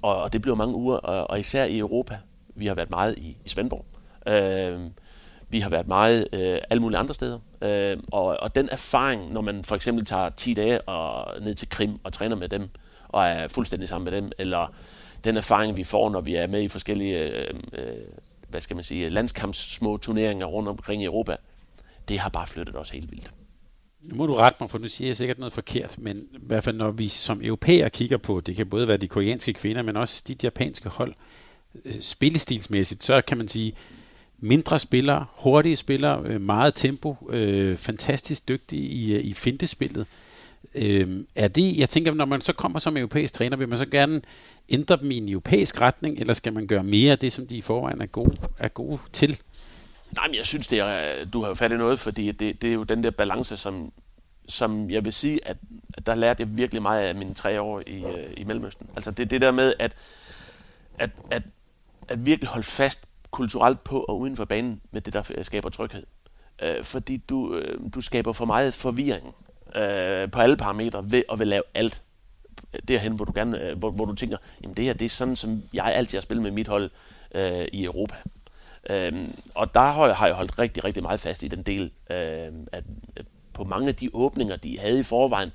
Og, 0.01 0.21
og 0.21 0.33
det 0.33 0.41
blev 0.41 0.55
mange 0.55 0.75
uger, 0.75 0.97
og, 0.97 1.29
og 1.29 1.39
især 1.39 1.65
i 1.65 1.79
Europa. 1.79 2.17
Vi 2.55 2.67
har 2.67 2.75
været 2.75 2.89
meget 2.89 3.17
i, 3.17 3.37
i 3.45 3.49
Svendborg. 3.49 3.85
Øh, 4.27 4.81
vi 5.49 5.59
har 5.59 5.69
været 5.69 5.87
meget 5.87 6.27
øh, 6.33 6.59
alle 6.69 6.81
mulige 6.81 6.99
andre 6.99 7.13
steder. 7.13 7.39
Øh, 7.61 7.97
og, 8.11 8.25
og 8.39 8.55
den 8.55 8.69
erfaring, 8.71 9.33
når 9.33 9.41
man 9.41 9.63
for 9.65 9.75
eksempel 9.75 10.05
tager 10.05 10.29
10 10.29 10.53
dage 10.53 10.81
og 10.81 11.41
ned 11.41 11.55
til 11.55 11.69
Krim 11.69 11.99
og 12.03 12.13
træner 12.13 12.35
med 12.35 12.49
dem, 12.49 12.69
og 13.09 13.25
er 13.25 13.47
fuldstændig 13.47 13.89
sammen 13.89 14.11
med 14.11 14.21
dem, 14.21 14.31
eller 14.37 14.73
den 15.23 15.37
erfaring, 15.37 15.77
vi 15.77 15.83
får, 15.83 16.09
når 16.09 16.21
vi 16.21 16.35
er 16.35 16.47
med 16.47 16.61
i 16.61 16.67
forskellige 16.67 17.19
øh, 17.19 17.53
øh, 17.73 17.83
hvad 18.49 18.61
skal 18.61 18.75
man 18.75 18.83
sige, 18.83 19.09
landskamps 19.09 19.73
små 19.75 19.97
turneringer 19.97 20.45
rundt 20.45 20.69
omkring 20.69 21.01
i 21.01 21.05
Europa, 21.05 21.35
det 22.07 22.19
har 22.19 22.29
bare 22.29 22.47
flyttet 22.47 22.75
os 22.75 22.89
helt 22.89 23.11
vildt. 23.11 23.33
Nu 24.01 24.15
må 24.15 24.25
du 24.25 24.35
rette 24.35 24.57
mig, 24.59 24.69
for 24.69 24.77
nu 24.77 24.87
siger 24.87 25.07
jeg 25.07 25.15
sikkert 25.15 25.39
noget 25.39 25.53
forkert, 25.53 25.95
men 25.99 26.17
i 26.17 26.37
hvert 26.41 26.63
fald 26.63 26.77
når 26.77 26.91
vi 26.91 27.07
som 27.07 27.41
europæer 27.43 27.89
kigger 27.89 28.17
på, 28.17 28.39
det 28.39 28.55
kan 28.55 28.67
både 28.67 28.87
være 28.87 28.97
de 28.97 29.07
koreanske 29.07 29.53
kvinder, 29.53 29.81
men 29.81 29.97
også 29.97 30.23
de 30.27 30.35
japanske 30.43 30.89
hold, 30.89 31.13
øh, 31.85 32.01
spillestilsmæssigt, 32.01 33.03
så 33.03 33.21
kan 33.27 33.37
man 33.37 33.47
sige, 33.47 33.73
mindre 34.39 34.79
spillere, 34.79 35.25
hurtige 35.33 35.75
spillere, 35.75 36.21
øh, 36.25 36.41
meget 36.41 36.75
tempo, 36.75 37.15
øh, 37.29 37.77
fantastisk 37.77 38.47
dygtige 38.47 38.87
i, 38.87 39.13
øh, 39.13 39.23
i 39.23 39.33
fintespillet. 39.33 40.05
Øh, 40.75 41.19
er 41.35 41.47
det, 41.47 41.77
jeg 41.77 41.89
tænker, 41.89 42.13
når 42.13 42.25
man 42.25 42.41
så 42.41 42.53
kommer 42.53 42.79
som 42.79 42.97
europæisk 42.97 43.33
træner, 43.33 43.57
vil 43.57 43.69
man 43.69 43.77
så 43.77 43.85
gerne 43.85 44.21
ændre 44.69 44.97
dem 44.97 45.11
i 45.11 45.17
en 45.17 45.29
europæisk 45.29 45.81
retning, 45.81 46.19
eller 46.19 46.33
skal 46.33 46.53
man 46.53 46.67
gøre 46.67 46.83
mere 46.83 47.11
af 47.11 47.19
det, 47.19 47.33
som 47.33 47.47
de 47.47 47.57
i 47.57 47.61
forvejen 47.61 48.01
er 48.01 48.05
gode, 48.05 48.37
er 48.59 48.67
gode 48.67 48.99
til? 49.13 49.37
Nej, 50.15 50.27
men 50.27 50.35
jeg 50.35 50.45
synes, 50.45 50.67
det 50.67 50.79
er, 50.79 51.19
øh, 51.19 51.27
du 51.33 51.41
har 51.41 51.47
jo 51.47 51.53
fat 51.53 51.71
i 51.71 51.77
noget, 51.77 51.99
fordi 51.99 52.31
det, 52.31 52.61
det 52.61 52.69
er 52.69 52.73
jo 52.73 52.83
den 52.83 53.03
der 53.03 53.11
balance, 53.11 53.57
som, 53.57 53.91
som 54.47 54.89
jeg 54.89 55.05
vil 55.05 55.13
sige, 55.13 55.47
at, 55.47 55.57
at 55.93 56.05
der 56.05 56.15
lærte 56.15 56.41
jeg 56.41 56.57
virkelig 56.57 56.81
meget 56.81 57.07
af 57.07 57.15
mine 57.15 57.33
tre 57.33 57.61
år 57.61 57.81
i, 57.87 58.03
øh, 58.03 58.33
i 58.37 58.43
Mellemøsten. 58.43 58.89
Altså 58.95 59.11
det, 59.11 59.29
det 59.29 59.41
der 59.41 59.51
med, 59.51 59.73
at, 59.79 59.95
at, 60.99 61.09
at, 61.31 61.43
at 62.07 62.25
virkelig 62.25 62.49
holde 62.49 62.67
fast 62.67 63.05
kulturelt 63.31 63.83
på 63.83 63.99
og 63.99 64.19
uden 64.19 64.35
for 64.35 64.45
banen 64.45 64.81
med 64.91 65.01
det, 65.01 65.13
der 65.13 65.31
øh, 65.35 65.45
skaber 65.45 65.69
tryghed. 65.69 66.03
Øh, 66.61 66.83
fordi 66.83 67.17
du, 67.17 67.55
øh, 67.55 67.79
du 67.93 68.01
skaber 68.01 68.33
for 68.33 68.45
meget 68.45 68.73
forvirring 68.73 69.35
øh, 69.75 70.31
på 70.31 70.39
alle 70.39 70.57
parametre 70.57 71.11
ved 71.11 71.23
at 71.31 71.39
vil 71.39 71.47
lave 71.47 71.63
alt 71.73 72.01
derhen, 72.87 73.13
hvor 73.13 73.25
du, 73.25 73.31
gerne, 73.35 73.61
øh, 73.61 73.77
hvor, 73.77 73.91
hvor 73.91 74.05
du 74.05 74.15
tænker, 74.15 74.37
jamen 74.63 74.77
det 74.77 74.85
her, 74.85 74.93
det 74.93 75.05
er 75.05 75.09
sådan, 75.09 75.35
som 75.35 75.63
jeg 75.73 75.85
altid 75.85 76.17
har 76.17 76.21
spillet 76.21 76.43
med 76.43 76.51
mit 76.51 76.67
hold 76.67 76.89
øh, 77.35 77.67
i 77.73 77.83
Europa. 77.83 78.15
Øhm, 78.89 79.35
og 79.55 79.73
der 79.73 79.79
har 79.79 80.05
jeg, 80.05 80.15
har 80.15 80.27
jeg 80.27 80.35
holdt 80.35 80.59
rigtig, 80.59 80.83
rigtig 80.83 81.03
meget 81.03 81.19
fast 81.19 81.43
i 81.43 81.47
den 81.47 81.63
del, 81.63 81.91
øhm, 82.09 82.67
at 82.71 82.83
øh, 83.17 83.23
på 83.53 83.63
mange 83.63 83.87
af 83.87 83.95
de 83.95 84.09
åbninger, 84.13 84.55
de 84.55 84.79
havde 84.79 84.99
i 84.99 85.03
forvejen, 85.03 85.51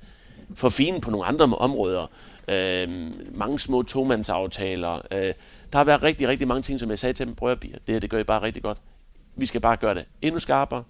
for 0.55 0.69
fine 0.69 1.01
på 1.01 1.11
nogle 1.11 1.25
andre 1.25 1.45
områder, 1.45 2.07
Øhm, 2.47 3.31
mange 3.35 3.59
små 3.59 3.83
tomandsaftaler. 3.83 5.01
Øh, 5.11 5.33
der 5.71 5.77
har 5.77 5.83
været 5.83 6.03
rigtig, 6.03 6.27
rigtig 6.27 6.47
mange 6.47 6.61
ting, 6.61 6.79
som 6.79 6.89
jeg 6.89 6.99
sagde 6.99 7.13
til 7.13 7.25
dem, 7.25 7.35
prøv 7.35 7.51
at 7.51 7.61
det 7.61 7.79
her, 7.87 7.99
det 7.99 8.09
gør 8.09 8.19
I 8.19 8.23
bare 8.23 8.41
rigtig 8.41 8.63
godt. 8.63 8.77
Vi 9.35 9.45
skal 9.45 9.61
bare 9.61 9.77
gøre 9.77 9.95
det 9.95 10.05
endnu 10.21 10.39
skarpere, 10.39 10.83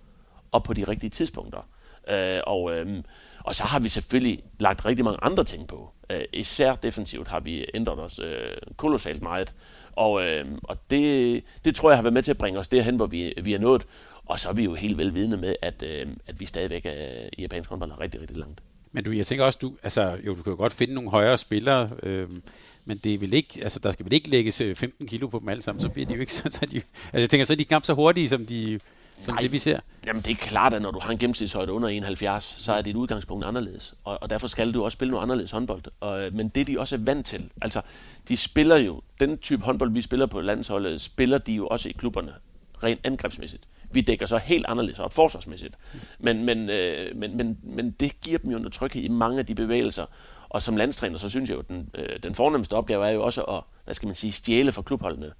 og 0.51 0.63
på 0.63 0.73
de 0.73 0.84
rigtige 0.84 1.09
tidspunkter. 1.09 1.67
Øh, 2.07 2.39
og, 2.47 2.73
øhm, 2.73 3.03
og 3.43 3.55
så 3.55 3.63
har 3.63 3.79
vi 3.79 3.89
selvfølgelig 3.89 4.43
lagt 4.59 4.86
rigtig 4.86 5.05
mange 5.05 5.19
andre 5.21 5.43
ting 5.43 5.67
på. 5.67 5.91
Øh, 6.09 6.21
især 6.34 6.75
defensivt 6.75 7.27
har 7.27 7.39
vi 7.39 7.65
ændret 7.73 7.99
os 7.99 8.19
øh, 8.19 8.57
kolossalt 8.77 9.21
meget. 9.21 9.53
Og, 9.96 10.24
øh, 10.24 10.46
og 10.64 10.78
det, 10.89 11.44
det 11.66 11.76
tror 11.76 11.89
jeg 11.89 11.98
har 11.98 12.04
været 12.04 12.14
med 12.14 12.24
til 12.24 12.32
at 12.32 12.38
bringe 12.38 12.60
os 12.60 12.68
derhen, 12.68 12.96
hvor 12.96 13.06
vi, 13.06 13.34
vi 13.44 13.54
er 13.54 13.60
nået. 13.60 13.86
Og 14.26 14.39
så 14.39 14.50
er 14.50 14.54
vi 14.54 14.64
jo 14.64 14.74
helt 14.74 14.98
velvidende 14.98 15.38
med, 15.38 15.56
at, 15.62 15.84
øh, 15.84 16.08
at 16.28 16.39
vi 16.39 16.46
stadigvæk 16.46 16.86
er, 16.86 17.30
i 17.38 17.41
japansk 17.41 17.70
håndbold 17.70 17.91
er 17.91 18.00
rigtig, 18.00 18.22
rigtig 18.22 18.38
langt. 18.38 18.62
Men 18.91 19.04
du, 19.04 19.12
jeg 19.12 19.26
tænker 19.26 19.46
også, 19.46 19.60
du, 19.62 19.74
altså, 19.84 20.18
jo, 20.26 20.36
du 20.36 20.44
kan 20.44 20.52
jo 20.52 20.58
godt 20.58 20.74
finde 20.74 20.94
nogle 20.94 21.10
højere 21.10 21.38
spillere, 21.38 21.89
øh, 22.04 22.30
men 22.86 22.98
det 22.98 23.22
vil 23.22 23.34
ikke, 23.34 23.60
altså, 23.62 23.80
der 23.80 23.91
skal 23.91 24.06
vel 24.06 24.14
ikke 24.14 24.30
lægges 24.30 24.62
øh, 24.62 24.76
15 24.76 25.08
kilo 25.08 25.28
på 25.28 25.39
dem 25.39 25.50
alle 25.50 25.62
sammen, 25.62 25.82
så 25.82 25.89
bliver 25.89 26.06
de 26.06 26.14
jo 26.14 26.20
ikke 26.20 26.34
så, 26.41 26.50
så 26.52 26.66
de, 26.72 26.76
altså, 26.76 27.20
jeg 27.20 27.30
tænker, 27.30 27.46
så 27.46 27.54
er 27.54 27.58
de 27.58 27.66
knap 27.66 27.86
så 27.86 27.94
hurtige, 27.94 28.30
som 28.30 28.46
de, 28.46 28.80
som 29.24 29.34
Nej, 29.34 29.41
det 29.41 29.51
vi 29.51 29.57
ser? 29.57 29.80
Jamen 30.05 30.21
det 30.21 30.32
er 30.32 30.36
klart, 30.36 30.74
at 30.74 30.82
når 30.82 30.91
du 30.91 30.99
har 30.99 31.11
en 31.11 31.17
gennemsnitshøjde 31.17 31.71
under 31.71 31.89
71, 31.89 32.55
så 32.59 32.74
er 32.74 32.82
dit 32.82 32.95
udgangspunkt 32.95 33.45
anderledes. 33.45 33.93
Og, 34.03 34.17
og 34.21 34.30
derfor 34.30 34.47
skal 34.47 34.74
du 34.74 34.84
også 34.84 34.95
spille 34.95 35.11
noget 35.11 35.24
anderledes 35.24 35.51
håndbold. 35.51 35.84
Og, 35.99 36.30
men 36.34 36.49
det 36.49 36.67
de 36.67 36.80
også 36.80 36.95
er 36.95 36.99
vant 36.99 37.26
til, 37.26 37.49
altså 37.61 37.82
de 38.28 38.38
spiller 38.38 38.76
jo, 38.76 39.01
den 39.19 39.38
type 39.38 39.63
håndbold 39.63 39.91
vi 39.91 40.01
spiller 40.01 40.26
på 40.26 40.41
landsholdet, 40.41 41.01
spiller 41.01 41.38
de 41.38 41.53
jo 41.53 41.67
også 41.67 41.89
i 41.89 41.91
klubberne, 41.91 42.34
rent 42.84 42.99
angrebsmæssigt. 43.03 43.63
Vi 43.91 44.01
dækker 44.01 44.26
så 44.26 44.38
helt 44.38 44.65
anderledes 44.67 44.99
op 44.99 45.13
forsvarsmæssigt. 45.13 45.76
Men, 46.19 46.43
men, 46.43 46.69
øh, 46.69 47.15
men, 47.15 47.38
men, 47.38 47.59
men 47.63 47.91
det 47.91 48.21
giver 48.21 48.38
dem 48.38 48.51
jo 48.51 48.57
noget 48.57 48.74
tryghed 48.74 49.03
i 49.03 49.07
mange 49.07 49.39
af 49.39 49.45
de 49.45 49.55
bevægelser. 49.55 50.05
Og 50.49 50.61
som 50.61 50.78
landstræner, 50.78 51.17
så 51.17 51.30
synes 51.30 51.49
jeg 51.49 51.55
jo, 51.55 51.59
at 51.59 51.67
den, 51.67 51.89
øh, 51.95 52.19
den 52.24 52.36
fornemmeste 52.36 52.74
opgave 52.74 53.07
er 53.07 53.11
jo 53.11 53.24
også 53.24 53.41
at, 53.41 53.61
hvad 53.84 53.93
skal 53.93 54.05
man 54.05 54.15
sige, 54.15 54.32
stjæle 54.32 54.71
for 54.71 54.82
klubholdene. 54.82 55.32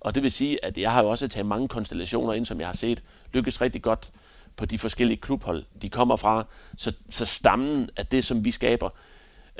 Og 0.00 0.14
det 0.14 0.22
vil 0.22 0.32
sige, 0.32 0.64
at 0.64 0.78
jeg 0.78 0.92
har 0.92 1.02
jo 1.02 1.08
også 1.08 1.28
taget 1.28 1.46
mange 1.46 1.68
konstellationer 1.68 2.32
ind, 2.32 2.46
som 2.46 2.60
jeg 2.60 2.68
har 2.68 2.74
set 2.74 3.02
lykkes 3.32 3.60
rigtig 3.60 3.82
godt 3.82 4.10
på 4.56 4.66
de 4.66 4.78
forskellige 4.78 5.16
klubhold, 5.16 5.64
de 5.82 5.88
kommer 5.88 6.16
fra. 6.16 6.46
Så, 6.76 6.92
så 7.08 7.26
stammen 7.26 7.90
af 7.96 8.06
det, 8.06 8.24
som 8.24 8.44
vi 8.44 8.50
skaber, 8.50 8.90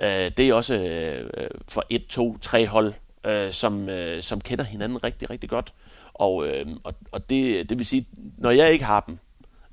øh, 0.03 0.31
det 0.37 0.41
er 0.41 0.55
også 0.55 0.75
øh, 0.75 1.51
for 1.68 1.85
et, 1.91 2.07
to, 2.07 2.39
tre 2.39 2.66
hold, 2.66 2.95
øh, 3.25 3.53
som, 3.53 3.89
øh, 3.89 4.23
som 4.23 4.41
kender 4.41 4.64
hinanden 4.64 5.05
rigtig, 5.05 5.31
rigtig 5.31 5.51
godt. 5.51 5.73
Og, 6.14 6.49
øh, 6.49 6.66
og, 6.85 6.95
og 7.12 7.31
det, 7.31 7.68
det 7.71 7.79
vil 7.79 7.87
sige, 7.87 8.07
når 8.39 8.51
jeg 8.51 8.73
ikke 8.73 8.85
har 8.85 9.01
dem, 9.01 9.18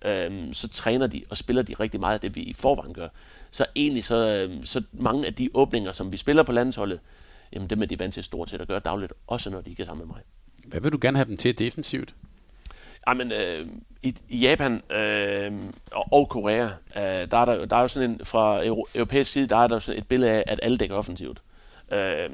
øh, 0.06 0.54
så 0.54 0.70
træner 0.70 1.08
de 1.08 1.24
og 1.30 1.38
spiller 1.38 1.62
de 1.62 1.74
rigtig 1.80 2.00
meget 2.00 2.14
af 2.14 2.20
det, 2.20 2.36
vi 2.36 2.42
i 2.42 2.54
forvejen 2.54 2.94
gør. 2.94 3.08
Så 3.52 3.66
egentlig 3.76 4.04
så, 4.04 4.16
øh, 4.16 4.66
så 4.66 4.84
mange 4.92 5.26
af 5.26 5.34
de 5.34 5.50
åbninger, 5.54 5.92
som 5.92 6.12
vi 6.12 6.18
spiller 6.18 6.44
på 6.44 6.52
landsholdet, 6.52 7.00
jamen 7.54 7.70
dem 7.70 7.82
er 7.82 7.86
de 7.86 8.00
vant 8.00 8.14
til 8.14 8.24
stort 8.24 8.50
set 8.50 8.62
at 8.62 8.68
gøre 8.68 8.80
dagligt, 8.80 9.14
også 9.28 9.50
når 9.50 9.62
de 9.62 9.70
ikke 9.70 9.82
er 9.82 9.86
sammen 9.86 10.08
med 10.08 10.16
mig. 10.16 10.24
Hvad 10.66 10.82
vil 10.82 10.92
du 10.92 10.98
gerne 11.02 11.18
have 11.18 11.28
dem 11.28 11.38
til 11.38 11.60
defensivt? 11.60 12.16
Ah, 13.08 13.18
Jamen, 13.18 13.32
øh, 13.32 13.68
i, 14.04 14.16
i 14.30 14.38
Japan 14.38 14.82
øh, 14.92 15.52
og, 15.92 16.06
og 16.12 16.30
Korea, 16.30 16.66
øh, 16.96 17.32
der, 17.32 17.38
er 17.38 17.46
der, 17.46 17.66
der 17.66 17.76
er 17.76 17.82
jo 17.82 17.88
sådan 17.88 18.10
en, 18.10 18.26
fra 18.26 18.66
europæisk 18.96 19.32
side, 19.32 19.48
der 19.48 19.58
er 19.58 19.68
der 19.68 19.80
sådan 19.80 20.02
et 20.02 20.08
billede 20.08 20.32
af, 20.32 20.44
at 20.48 20.60
alle 20.64 20.78
dækker 20.78 20.96
offensivt. 20.96 21.42
Øh, 21.92 22.30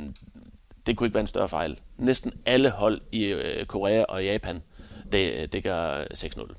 det 0.86 0.98
kunne 0.98 1.08
ikke 1.08 1.14
være 1.14 1.22
en 1.22 1.28
større 1.28 1.50
fejl. 1.50 1.80
Næsten 1.98 2.34
alle 2.46 2.70
hold 2.70 3.02
i 3.12 3.24
øh, 3.26 3.66
Korea 3.66 4.04
og 4.04 4.24
Japan 4.24 4.62
det, 5.12 5.54
dækker 5.54 6.04
6-0. 6.04 6.54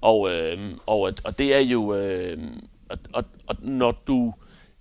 Og, 0.00 0.30
øh, 0.30 0.72
og, 0.86 1.12
og 1.24 1.38
det 1.38 1.54
er 1.54 1.60
jo... 1.60 1.94
Øh, 1.94 2.38
og, 2.88 2.98
og, 3.12 3.24
og 3.46 3.56
når 3.60 4.02
du 4.06 4.34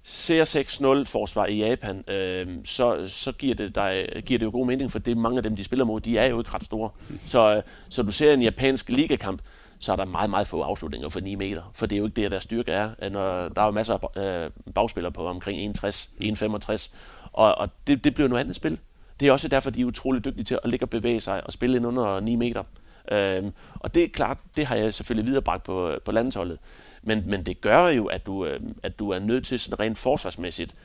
ser 0.03 1.01
6-0 1.03 1.05
forsvar 1.05 1.45
i 1.45 1.57
Japan, 1.57 2.09
øh, 2.09 2.47
så, 2.65 3.07
så 3.07 3.31
giver, 3.31 3.55
det 3.55 3.75
dig, 3.75 4.07
giver 4.25 4.39
det 4.39 4.45
jo 4.45 4.51
god 4.51 4.65
mening, 4.65 4.91
for 4.91 4.99
det 4.99 5.17
mange 5.17 5.37
af 5.37 5.43
dem, 5.43 5.55
de 5.55 5.63
spiller 5.63 5.85
mod, 5.85 6.01
de 6.01 6.17
er 6.17 6.29
jo 6.29 6.39
ikke 6.39 6.53
ret 6.53 6.65
store. 6.65 6.89
Så, 7.27 7.55
øh, 7.55 7.63
så 7.89 8.03
du 8.03 8.11
ser 8.11 8.33
en 8.33 8.41
japansk 8.41 8.89
ligakamp, 8.89 9.41
så 9.79 9.91
er 9.91 9.95
der 9.95 10.05
meget, 10.05 10.29
meget 10.29 10.47
få 10.47 10.61
afslutninger 10.61 11.09
for 11.09 11.19
9 11.19 11.35
meter. 11.35 11.71
For 11.73 11.85
det 11.85 11.95
er 11.95 11.97
jo 11.97 12.05
ikke 12.05 12.21
det, 12.21 12.31
der 12.31 12.39
styrke 12.39 12.71
er. 12.71 12.89
Øh, 13.03 13.11
når 13.11 13.49
der 13.49 13.61
er 13.61 13.65
jo 13.65 13.71
masser 13.71 14.17
af 14.17 14.45
øh, 14.45 14.51
bagspillere 14.75 15.11
på 15.11 15.27
omkring 15.27 15.77
1,60, 15.77 16.09
1,65. 16.21 16.95
Og, 17.33 17.57
og 17.57 17.69
det, 17.87 18.03
det 18.03 18.13
bliver 18.13 18.27
noget 18.27 18.41
andet 18.41 18.55
spil. 18.55 18.79
Det 19.19 19.27
er 19.27 19.31
også 19.31 19.47
derfor, 19.47 19.69
de 19.69 19.81
er 19.81 19.85
utrolig 19.85 20.25
dygtige 20.25 20.43
til 20.43 20.59
at 20.63 20.69
ligge 20.69 20.85
og 20.85 20.89
bevæge 20.89 21.21
sig 21.21 21.45
og 21.45 21.53
spille 21.53 21.77
ind 21.77 21.87
under 21.87 22.19
9 22.19 22.35
meter. 22.35 22.63
Øhm, 23.11 23.53
og 23.73 23.95
det 23.95 24.03
er 24.03 24.07
klart, 24.07 24.37
det 24.55 24.65
har 24.65 24.75
jeg 24.75 24.93
selvfølgelig 24.93 25.27
viderebragt 25.27 25.63
på, 25.63 25.89
øh, 25.89 26.01
på 26.05 26.11
landsholdet. 26.11 26.59
Men, 27.03 27.23
men 27.25 27.43
det 27.45 27.61
gør 27.61 27.87
jo, 27.87 28.05
at 28.05 28.25
du, 28.25 28.45
øh, 28.45 28.59
at 28.83 28.99
du 28.99 29.09
er 29.09 29.19
nødt 29.19 29.45
til 29.45 29.59
sådan 29.59 29.79
rent 29.79 29.97
forsvarsmæssigt 29.97 30.75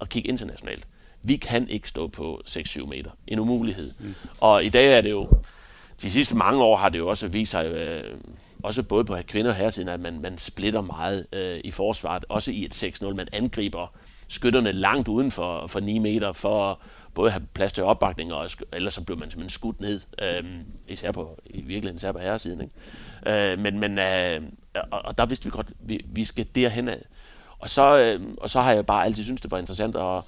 at 0.00 0.08
kigge 0.08 0.28
internationalt. 0.28 0.86
Vi 1.22 1.36
kan 1.36 1.68
ikke 1.68 1.88
stå 1.88 2.06
på 2.06 2.42
6-7 2.48 2.86
meter. 2.86 3.10
En 3.26 3.38
umulighed. 3.38 3.92
Mm. 3.98 4.14
Og 4.40 4.64
i 4.64 4.68
dag 4.68 4.96
er 4.96 5.00
det 5.00 5.10
jo, 5.10 5.28
de 6.02 6.10
sidste 6.10 6.36
mange 6.36 6.62
år 6.62 6.76
har 6.76 6.88
det 6.88 6.98
jo 6.98 7.08
også 7.08 7.28
vist 7.28 7.50
sig, 7.50 7.66
øh, 7.66 8.16
også 8.62 8.82
både 8.82 9.04
på 9.04 9.16
kvinder 9.26 9.50
og 9.50 9.56
herresiden, 9.56 9.88
at 9.88 10.00
man, 10.00 10.20
man 10.20 10.38
splitter 10.38 10.80
meget 10.80 11.26
øh, 11.32 11.60
i 11.64 11.70
forsvaret. 11.70 12.24
Også 12.28 12.50
i 12.50 12.64
et 12.64 12.84
6-0. 13.02 13.14
Man 13.14 13.28
angriber 13.32 13.92
skytterne 14.28 14.72
langt 14.72 15.08
uden 15.08 15.30
for, 15.30 15.66
for 15.66 15.80
9 15.80 15.98
meter, 15.98 16.32
for 16.32 16.80
både 17.14 17.28
at 17.28 17.32
have 17.32 17.46
plads 17.54 17.72
til 17.72 17.84
opbakning, 17.84 18.32
og 18.32 18.50
ellers 18.72 18.94
så 18.94 19.04
blev 19.04 19.18
man 19.18 19.30
simpelthen 19.30 19.50
skudt 19.50 19.80
ned, 19.80 20.00
øh, 20.22 20.44
især 20.88 21.12
på, 21.12 21.38
i 21.46 21.60
virkeligheden 21.60 21.96
især 21.96 22.12
på 22.12 22.18
herresiden. 22.18 22.60
Ikke? 22.60 23.52
Øh, 23.52 23.58
men, 23.58 23.78
men 23.78 23.98
øh, 23.98 24.42
og, 24.74 25.04
og 25.04 25.18
der 25.18 25.26
vidste 25.26 25.44
vi 25.44 25.50
godt, 25.50 25.66
vi, 25.80 26.04
vi 26.06 26.24
skal 26.24 26.46
derhen 26.54 26.88
af. 26.88 27.02
Og 27.58 27.70
så, 27.70 27.98
øh, 27.98 28.20
og 28.36 28.50
så 28.50 28.60
har 28.60 28.72
jeg 28.72 28.86
bare 28.86 29.04
altid 29.04 29.24
syntes, 29.24 29.40
det 29.40 29.50
var 29.50 29.58
interessant 29.58 29.96
at, 29.96 30.22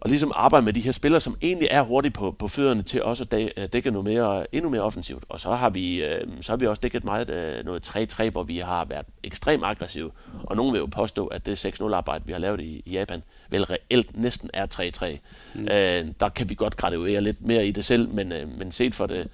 og 0.00 0.10
ligesom 0.10 0.32
arbejde 0.34 0.64
med 0.64 0.72
de 0.72 0.80
her 0.80 0.92
spillere, 0.92 1.20
som 1.20 1.36
egentlig 1.42 1.68
er 1.70 1.82
hurtige 1.82 2.12
på, 2.12 2.30
på 2.38 2.48
fødderne 2.48 2.82
til 2.82 3.02
også 3.02 3.26
at 3.56 3.72
dække 3.72 3.90
noget 3.90 4.04
mere, 4.04 4.54
endnu 4.54 4.70
mere 4.70 4.82
offensivt. 4.82 5.24
Og 5.28 5.40
så 5.40 5.54
har 5.54 5.70
vi, 5.70 6.04
øh, 6.04 6.26
så 6.40 6.52
har 6.52 6.56
vi 6.56 6.66
også 6.66 6.80
dækket 6.80 7.04
meget 7.04 7.30
øh, 7.30 7.64
noget 7.64 7.96
3-3, 7.96 8.30
hvor 8.30 8.42
vi 8.42 8.58
har 8.58 8.84
været 8.84 9.06
ekstremt 9.22 9.64
aggressive. 9.64 10.10
Og 10.44 10.56
nogen 10.56 10.72
vil 10.72 10.78
jo 10.78 10.86
påstå, 10.86 11.26
at 11.26 11.46
det 11.46 11.66
6-0-arbejde, 11.66 12.24
vi 12.26 12.32
har 12.32 12.38
lavet 12.38 12.60
i, 12.60 12.82
i 12.86 12.92
Japan, 12.92 13.22
vel 13.50 13.64
reelt 13.64 14.16
næsten 14.16 14.50
er 14.54 14.66
3-3. 15.04 15.18
Mm. 15.54 15.68
Øh, 15.68 16.06
der 16.20 16.28
kan 16.28 16.48
vi 16.48 16.54
godt 16.54 16.76
graduere 16.76 17.20
lidt 17.20 17.46
mere 17.46 17.66
i 17.66 17.70
det 17.70 17.84
selv, 17.84 18.08
men, 18.08 18.32
øh, 18.32 18.58
men 18.58 18.72
set 18.72 18.94
for 18.94 19.06
det, 19.06 19.28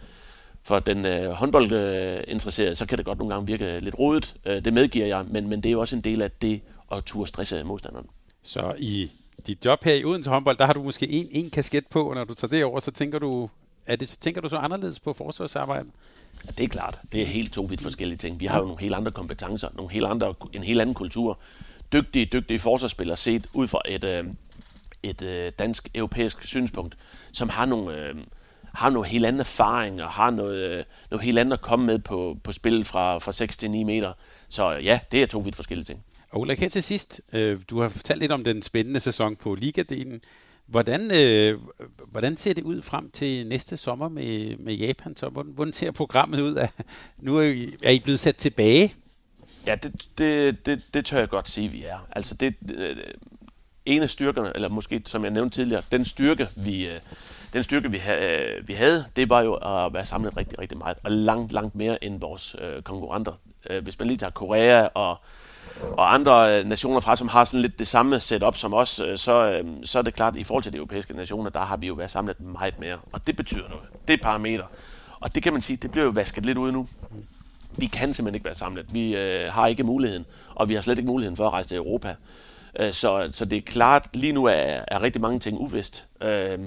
for 0.63 0.79
den 0.79 1.07
øh, 1.07 1.31
håndboldinteresserede, 1.31 2.75
så 2.75 2.87
kan 2.87 2.99
det 2.99 3.07
godt 3.07 3.19
nogle 3.19 3.35
gange 3.35 3.47
virke 3.47 3.81
lidt 3.81 3.99
rodet. 3.99 4.35
Øh, 4.45 4.65
det 4.65 4.73
medgiver 4.73 5.07
jeg, 5.07 5.25
men, 5.31 5.49
men 5.49 5.63
det 5.63 5.69
er 5.69 5.73
jo 5.73 5.81
også 5.81 5.97
en 5.97 6.03
del 6.03 6.23
af 6.23 6.31
det 6.31 6.61
at 6.93 7.05
turde 7.05 7.29
stresse 7.29 7.65
modstanderen. 7.65 8.07
Så 8.43 8.75
i 8.79 9.11
dit 9.47 9.65
job 9.65 9.85
her 9.85 9.95
i 9.95 10.05
Odense 10.05 10.31
håndbold, 10.31 10.59
der 10.59 10.67
har 10.67 10.73
du 10.73 10.83
måske 10.83 11.09
en, 11.09 11.29
en 11.31 11.51
kasket 11.51 11.87
på, 11.87 12.09
og 12.09 12.15
når 12.15 12.25
du 12.25 12.35
tager 12.35 12.51
det 12.51 12.65
over, 12.65 12.81
så 12.81 12.91
tænker 12.91 13.19
du, 13.19 13.49
er 13.87 13.97
det, 13.97 14.09
tænker 14.21 14.41
du 14.41 14.49
så 14.49 14.57
anderledes 14.57 15.01
på 15.01 15.13
forsvarsarbejdet? 15.13 15.91
Ja, 16.47 16.51
det 16.59 16.65
er 16.65 16.69
klart. 16.69 17.01
Det 17.13 17.23
er 17.23 17.27
helt 17.27 17.53
to 17.53 17.63
vidt 17.63 17.83
forskellige 17.83 18.19
ting. 18.19 18.41
Vi 18.41 18.47
har 18.47 18.59
jo 18.59 18.65
nogle 18.65 18.81
helt 18.81 18.95
andre 18.95 19.13
kompetencer, 19.13 19.69
nogle 19.75 19.93
helt 19.93 20.07
andre, 20.07 20.35
en 20.53 20.63
helt 20.63 20.81
anden 20.81 20.95
kultur. 20.95 21.39
Dygtige, 21.93 22.27
dygtige 22.27 22.59
forsvarsspillere 22.59 23.17
set 23.17 23.47
ud 23.55 23.69
fra 23.69 23.81
et, 23.89 24.05
øh, 24.05 24.25
et 25.03 25.23
øh, 25.23 25.53
dansk-europæisk 25.59 26.47
synspunkt, 26.47 26.97
som 27.33 27.49
har 27.49 27.67
nogle, 27.67 27.97
øh, 27.97 28.15
har 28.75 28.91
noget 28.91 29.09
helt 29.09 29.27
anden 29.27 29.41
erfaring 29.41 30.03
og 30.03 30.11
har 30.11 30.31
noget, 30.31 30.71
øh, 30.71 30.85
noget 31.11 31.25
helt 31.25 31.39
andet 31.39 31.53
at 31.53 31.61
komme 31.61 31.87
med 31.87 31.99
på, 31.99 32.39
på 32.45 32.53
spil 32.53 32.85
fra, 32.85 33.19
fra 33.19 33.33
6 33.33 33.57
til 33.57 33.71
9 33.71 33.85
meter. 33.85 34.13
Så 34.49 34.71
ja, 34.71 35.01
det 35.13 35.23
er 35.23 35.27
to 35.27 35.39
vidt 35.39 35.57
forskellige 35.57 35.85
ting. 35.85 36.05
Og 36.31 36.41
Ulla, 36.41 36.55
her 36.55 36.69
til 36.69 36.83
sidst, 36.83 37.21
øh, 37.33 37.59
du 37.71 37.81
har 37.81 37.89
fortalt 37.89 38.21
lidt 38.21 38.33
om 38.33 38.45
den 38.45 38.63
spændende 38.63 39.01
sæson 39.01 39.37
på 39.37 39.55
Ligadelen. 39.55 40.21
Hvordan, 40.67 41.11
øh, 41.15 41.59
hvordan 42.11 42.37
ser 42.37 42.55
det 42.55 42.65
ud 42.65 42.83
frem 42.83 43.11
til 43.11 43.47
næste 43.47 43.77
sommer 43.77 44.09
med, 44.09 44.57
med 44.57 44.75
Japan? 44.75 45.17
Så 45.17 45.29
hvordan, 45.29 45.53
hvordan 45.53 45.73
ser 45.73 45.91
programmet 45.91 46.41
ud? 46.41 46.55
Af, 46.55 46.69
nu 47.21 47.39
er 47.39 47.43
I, 47.43 47.75
er 47.83 47.91
I 47.91 48.01
blevet 48.01 48.21
sat 48.21 48.37
tilbage? 48.37 48.95
Ja, 49.67 49.75
det, 49.75 50.09
det, 50.19 50.67
det, 50.67 50.83
det 50.95 51.07
tør 51.07 51.19
jeg 51.19 51.29
godt 51.29 51.51
sige, 51.51 51.69
vi 51.69 51.85
er. 51.85 52.09
Altså 52.13 52.35
det, 52.35 52.55
det, 52.69 52.99
en 53.87 54.03
af 54.03 54.11
styrkerne, 54.11 54.53
eller 54.55 54.69
måske 54.69 55.03
som 55.07 55.25
jeg 55.25 55.31
nævnte 55.31 55.57
tidligere, 55.57 55.83
den 55.93 56.05
styrke, 56.05 56.49
vi, 56.57 56.87
øh, 56.87 57.01
den 57.53 57.63
styrke, 57.63 57.91
vi, 57.91 57.99
ha, 57.99 58.43
øh, 58.43 58.69
vi 58.69 58.73
havde, 58.73 59.05
det 59.17 59.31
var 59.31 59.41
jo 59.41 59.55
at 59.55 59.95
være 59.95 60.07
samlet 60.07 60.37
rigtig, 60.37 60.59
rigtig 60.59 60.79
meget, 60.79 60.97
og 61.03 61.11
langt, 61.11 61.53
langt 61.53 61.75
mere 61.75 62.05
end 62.05 62.21
vores 62.21 62.57
øh, 62.59 62.83
konkurrenter. 62.83 63.33
Øh, 63.71 63.83
hvis 63.83 63.99
man 63.99 64.09
lige 64.09 64.19
tager 64.19 64.31
Korea 64.31 64.89
og 64.95 65.17
og 65.93 66.15
andre 66.15 66.59
øh, 66.59 66.67
nationer 66.67 67.01
fra, 67.01 67.17
som 67.17 67.29
har 67.29 67.45
sådan 67.45 67.61
lidt 67.61 67.79
det 67.79 67.87
samme 67.87 68.21
setup 68.21 68.57
som 68.57 68.75
os, 68.75 69.01
så, 69.17 69.51
øh, 69.51 69.65
så 69.85 69.99
er 69.99 70.03
det 70.03 70.15
klart, 70.15 70.35
at 70.35 70.41
i 70.41 70.45
forhold 70.45 70.63
til 70.63 70.73
de 70.73 70.77
europæiske 70.77 71.15
nationer, 71.15 71.51
der 71.51 71.61
har 71.61 71.77
vi 71.77 71.87
jo 71.87 71.95
været 71.95 72.11
samlet 72.11 72.41
meget 72.41 72.81
mere. 72.81 72.99
Og 73.13 73.27
det 73.27 73.37
betyder 73.37 73.69
noget. 73.69 73.85
Det 74.09 74.15
er 74.15 74.23
parametre. 74.23 74.65
Og 75.21 75.35
det 75.35 75.43
kan 75.43 75.53
man 75.53 75.63
sige, 75.63 75.77
det 75.77 75.91
bliver 75.91 76.05
jo 76.05 76.11
vasket 76.11 76.47
lidt 76.47 76.59
ud 76.59 76.73
nu. 76.73 76.89
Vi 77.77 77.87
kan 77.87 78.15
simpelthen 78.15 78.35
ikke 78.35 78.45
være 78.45 78.55
samlet. 78.55 78.95
Vi 78.95 79.17
øh, 79.17 79.53
har 79.53 79.67
ikke 79.67 79.83
muligheden, 79.83 80.27
og 80.55 80.69
vi 80.69 80.75
har 80.75 80.81
slet 80.81 80.99
ikke 80.99 81.07
muligheden 81.07 81.37
for 81.37 81.47
at 81.47 81.53
rejse 81.53 81.69
til 81.69 81.77
Europa. 81.77 82.15
Øh, 82.79 82.93
så, 82.93 83.29
så 83.33 83.45
det 83.45 83.59
er 83.59 83.63
klart, 83.63 84.09
lige 84.13 84.33
nu 84.33 84.45
er, 84.45 84.81
er 84.89 85.03
rigtig 85.03 85.23
mange 85.23 85.41
ting 85.41 85.59
uvist. 85.59 86.07
Øh, 86.23 86.59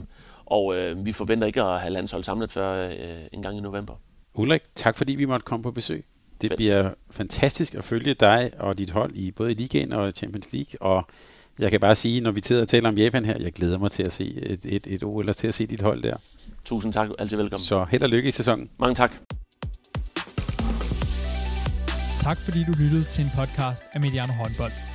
og 0.45 0.75
øh, 0.75 1.05
vi 1.05 1.11
forventer 1.11 1.47
ikke 1.47 1.61
at 1.61 1.79
have 1.79 1.93
landshold 1.93 2.23
samlet 2.23 2.51
før 2.51 2.89
øh, 2.89 2.95
en 3.33 3.41
gang 3.41 3.57
i 3.57 3.61
november. 3.61 3.93
Ulrik, 4.33 4.61
tak 4.75 4.97
fordi 4.97 5.15
vi 5.15 5.25
måtte 5.25 5.43
komme 5.43 5.63
på 5.63 5.71
besøg. 5.71 6.05
Det 6.41 6.51
bliver 6.55 6.89
fantastisk 7.11 7.75
at 7.75 7.83
følge 7.83 8.13
dig 8.13 8.51
og 8.59 8.77
dit 8.77 8.89
hold 8.89 9.15
i 9.15 9.31
både 9.31 9.53
ligaen 9.53 9.93
og 9.93 10.11
Champions 10.11 10.53
League, 10.53 10.81
og 10.81 11.05
jeg 11.59 11.71
kan 11.71 11.79
bare 11.79 11.95
sige, 11.95 12.21
når 12.21 12.31
vi 12.31 12.41
sidder 12.43 12.61
og 12.61 12.67
taler 12.67 12.89
om 12.89 12.97
Japan 12.97 13.25
her, 13.25 13.37
jeg 13.39 13.53
glæder 13.53 13.77
mig 13.77 13.91
til 13.91 14.03
at 14.03 14.11
se 14.11 14.33
et, 14.43 14.65
et, 14.65 14.87
et 14.87 15.03
OL 15.03 15.29
og 15.29 15.35
til 15.35 15.47
at 15.47 15.53
se 15.53 15.65
dit 15.67 15.81
hold 15.81 16.03
der. 16.03 16.17
Tusind 16.65 16.93
tak, 16.93 17.09
altid 17.19 17.37
velkommen. 17.37 17.63
Så 17.63 17.85
held 17.91 18.03
og 18.03 18.09
lykke 18.09 18.27
i 18.27 18.31
sæsonen. 18.31 18.69
Mange 18.79 18.95
tak. 18.95 19.11
Tak 22.21 22.37
fordi 22.37 22.63
du 22.63 22.71
lyttede 22.79 23.03
til 23.03 23.23
en 23.23 23.29
podcast 23.35 23.83
af 23.93 24.01
Mediano 24.01 24.33
Håndbold. 24.33 24.94